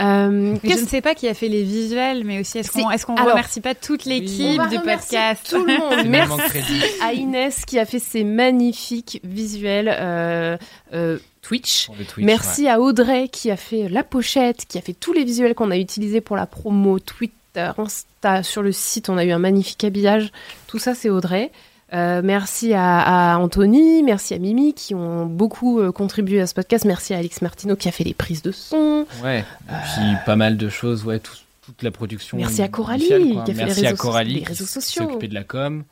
Euh, 0.00 0.56
je 0.64 0.72
ne 0.72 0.86
sais 0.86 1.00
pas 1.00 1.14
qui 1.14 1.28
a 1.28 1.34
fait 1.34 1.48
les 1.48 1.62
visuels, 1.62 2.24
mais 2.24 2.40
aussi 2.40 2.58
est-ce 2.58 2.72
qu'on 2.72 2.90
est 2.90 3.04
qu'on 3.04 3.14
alors, 3.14 3.30
remercie 3.30 3.60
pas 3.60 3.76
toute 3.76 4.04
l'équipe 4.06 4.60
du 4.68 4.80
podcast 4.80 5.46
Tout 5.48 5.64
le 5.64 5.78
monde. 5.78 6.06
Merci 6.06 6.82
à 7.00 7.12
Inès 7.12 7.64
qui 7.64 7.78
a 7.78 7.84
fait 7.84 8.00
ces 8.00 8.24
magnifiques 8.24 9.20
visuels 9.22 9.94
euh, 9.96 10.56
euh, 10.94 11.18
Twitch. 11.44 11.88
Merci 12.18 12.68
à 12.68 12.80
Audrey 12.80 13.28
qui 13.28 13.50
a 13.50 13.56
fait 13.56 13.88
la 13.88 14.02
pochette, 14.02 14.64
qui 14.66 14.78
a 14.78 14.80
fait 14.80 14.94
tous 14.94 15.12
les 15.12 15.24
visuels 15.24 15.54
qu'on 15.54 15.70
a 15.70 15.76
utilisés 15.76 16.20
pour 16.20 16.36
la 16.36 16.46
promo 16.46 16.98
Twitter, 16.98 17.70
Insta, 17.78 18.42
sur 18.42 18.62
le 18.62 18.72
site. 18.72 19.08
On 19.10 19.18
a 19.18 19.24
eu 19.24 19.30
un 19.30 19.38
magnifique 19.38 19.84
habillage. 19.84 20.32
Tout 20.66 20.78
ça, 20.78 20.94
c'est 20.94 21.10
Audrey. 21.10 21.52
Euh, 21.92 22.22
merci 22.24 22.72
à, 22.72 23.34
à 23.34 23.38
Anthony, 23.38 24.02
merci 24.02 24.34
à 24.34 24.38
Mimi 24.38 24.72
qui 24.74 24.94
ont 24.94 25.26
beaucoup 25.26 25.78
euh, 25.80 25.92
contribué 25.92 26.40
à 26.40 26.46
ce 26.46 26.54
podcast. 26.54 26.86
Merci 26.86 27.14
à 27.14 27.18
Alex 27.18 27.40
Martino 27.42 27.76
qui 27.76 27.88
a 27.88 27.92
fait 27.92 28.02
les 28.04 28.14
prises 28.14 28.42
de 28.42 28.50
son. 28.50 29.06
Ouais. 29.22 29.26
Ouais. 29.28 29.44
Et 29.68 29.72
puis 29.94 30.16
pas 30.26 30.34
mal 30.34 30.56
de 30.56 30.68
choses, 30.68 31.04
ouais, 31.04 31.20
tout- 31.20 31.34
toute 31.64 31.82
la 31.82 31.90
production. 31.90 32.36
Merci 32.38 32.62
à 32.62 32.68
Coralie, 32.68 33.06
qui 33.06 33.12
a 33.12 33.18
fait 33.18 33.24
les 33.24 33.34
Merci 33.54 33.80
à 33.86 33.90
réseaux 33.90 33.96
so- 33.96 34.02
Coralie 34.02 34.34
les 34.34 34.40
qui 34.40 34.46
réseaux 34.46 34.64
s'est 34.64 34.80
sociaux. 34.80 35.04
occupée 35.04 35.28
de 35.28 35.34
la 35.34 35.44
com. 35.44 35.84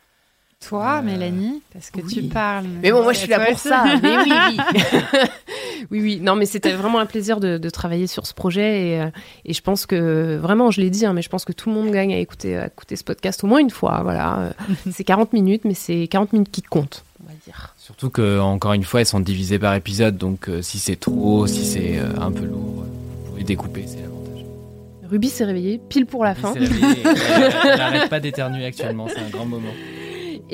Toi, 0.68 0.98
Euh, 0.98 1.02
Mélanie, 1.02 1.60
parce 1.72 1.90
que 1.90 2.00
tu 2.00 2.22
parles. 2.24 2.66
Mais 2.82 2.92
bon, 2.92 3.02
moi, 3.02 3.12
je 3.12 3.18
suis 3.18 3.28
là 3.28 3.40
pour 3.46 3.58
ça. 3.58 3.84
Mais 4.02 4.16
oui, 4.18 4.32
oui. 4.32 4.58
oui, 5.90 6.00
oui. 6.00 6.20
Non, 6.22 6.36
mais 6.36 6.46
c'était 6.46 6.72
vraiment 6.72 6.98
un 7.00 7.06
plaisir 7.06 7.40
de, 7.40 7.58
de 7.58 7.70
travailler 7.70 8.06
sur 8.06 8.26
ce 8.26 8.34
projet. 8.34 8.88
Et, 8.90 9.00
euh, 9.00 9.06
et 9.44 9.52
je 9.54 9.60
pense 9.62 9.86
que, 9.86 10.36
vraiment, 10.40 10.70
je 10.70 10.80
l'ai 10.80 10.90
dit, 10.90 11.04
hein, 11.04 11.12
mais 11.14 11.22
je 11.22 11.28
pense 11.28 11.44
que 11.44 11.52
tout 11.52 11.68
le 11.68 11.74
monde 11.74 11.90
gagne 11.90 12.14
à 12.14 12.18
écouter, 12.18 12.56
à 12.56 12.66
écouter 12.66 12.96
ce 12.96 13.04
podcast 13.04 13.42
au 13.44 13.46
moins 13.48 13.58
une 13.58 13.70
fois. 13.70 14.00
Voilà. 14.02 14.38
Euh, 14.38 14.50
c'est 14.92 15.04
40 15.04 15.32
minutes, 15.32 15.62
mais 15.64 15.74
c'est 15.74 16.06
40 16.08 16.32
minutes 16.32 16.50
qui 16.52 16.62
comptent, 16.62 17.04
on 17.22 17.26
va 17.26 17.34
dire. 17.44 17.74
Surtout 17.76 18.10
que, 18.10 18.38
encore 18.38 18.72
une 18.74 18.84
fois, 18.84 19.00
elles 19.00 19.06
sont 19.06 19.20
divisées 19.20 19.58
par 19.58 19.74
épisode, 19.74 20.16
donc 20.16 20.48
euh, 20.48 20.62
si 20.62 20.78
c'est 20.78 20.96
trop, 20.96 21.46
si 21.48 21.64
c'est 21.64 21.98
euh, 21.98 22.08
un 22.20 22.30
peu 22.30 22.44
lourd, 22.44 22.84
vous 23.24 23.30
pouvez 23.32 23.42
découper, 23.44 23.84
c'est 23.88 23.96
l'avantage. 24.00 24.44
Ruby 25.10 25.28
s'est 25.28 25.44
réveillée 25.44 25.78
pile 25.88 26.06
pour 26.06 26.24
la 26.24 26.34
fin. 26.36 26.54
Elle 26.56 27.76
n'arrête 27.78 28.08
pas 28.08 28.20
d'éternuer 28.20 28.64
actuellement, 28.64 29.08
c'est 29.08 29.18
un 29.20 29.28
grand 29.28 29.44
moment. 29.44 29.68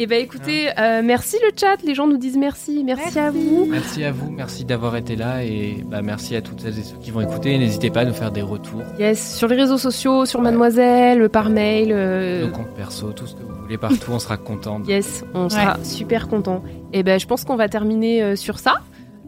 Et 0.01 0.07
ben 0.07 0.23
écoutez, 0.23 0.69
euh, 0.79 1.03
merci 1.05 1.37
le 1.43 1.51
chat, 1.59 1.83
les 1.85 1.93
gens 1.93 2.07
nous 2.07 2.19
disent 2.19 2.37
merci, 2.37 2.85
merci, 2.85 3.19
à 3.19 3.33
vous. 3.33 3.67
Merci 3.69 4.05
à 4.05 4.13
vous, 4.13 4.31
merci 4.31 4.65
d'avoir 4.65 4.95
été 4.95 5.17
là 5.17 5.43
et 5.45 5.85
bah, 5.85 6.03
merci 6.03 6.37
à 6.37 6.41
toutes 6.41 6.61
celles 6.61 6.79
et 6.79 6.85
ceux 6.85 6.97
qui 6.99 7.11
vont 7.11 7.21
écouter. 7.21 7.59
N'hésitez 7.59 7.91
pas 7.91 8.03
à 8.03 8.05
nous 8.05 8.13
faire 8.15 8.31
des 8.31 8.41
retours. 8.43 8.83
Yes, 9.01 9.37
sur 9.37 9.49
les 9.49 9.57
réseaux 9.57 9.77
sociaux, 9.77 10.25
sur 10.25 10.41
Mademoiselle, 10.41 11.29
par 11.29 11.51
mail. 11.51 11.89
euh, 11.91 12.47
Nos 12.47 12.53
comptes 12.53 12.75
perso, 12.77 13.11
tout 13.11 13.27
ce 13.27 13.35
que 13.35 13.43
vous 13.43 13.57
voulez 13.61 13.77
partout, 13.77 14.13
on 14.13 14.21
sera 14.21 14.37
content. 14.37 14.79
de- 14.79 14.87
Yes, 14.87 15.25
on 15.35 15.49
sera 15.49 15.83
super 15.83 16.29
content. 16.29 16.63
Et 16.93 17.03
ben 17.03 17.19
je 17.19 17.27
pense 17.27 17.45
qu'on 17.45 17.57
va 17.57 17.69
terminer 17.69 18.23
euh, 18.23 18.37
sur 18.37 18.61
ça. 18.61 18.83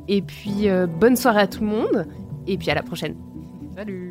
Et 0.06 0.22
puis 0.22 0.68
euh, 0.68 0.86
bonne 0.86 1.16
soirée 1.16 1.40
à 1.40 1.47
tout 1.48 1.62
le 1.62 1.66
monde. 1.66 2.06
Et 2.47 2.56
puis 2.56 2.70
à 2.70 2.74
la 2.76 2.82
prochaine. 2.84 3.16
Salut 3.76 4.10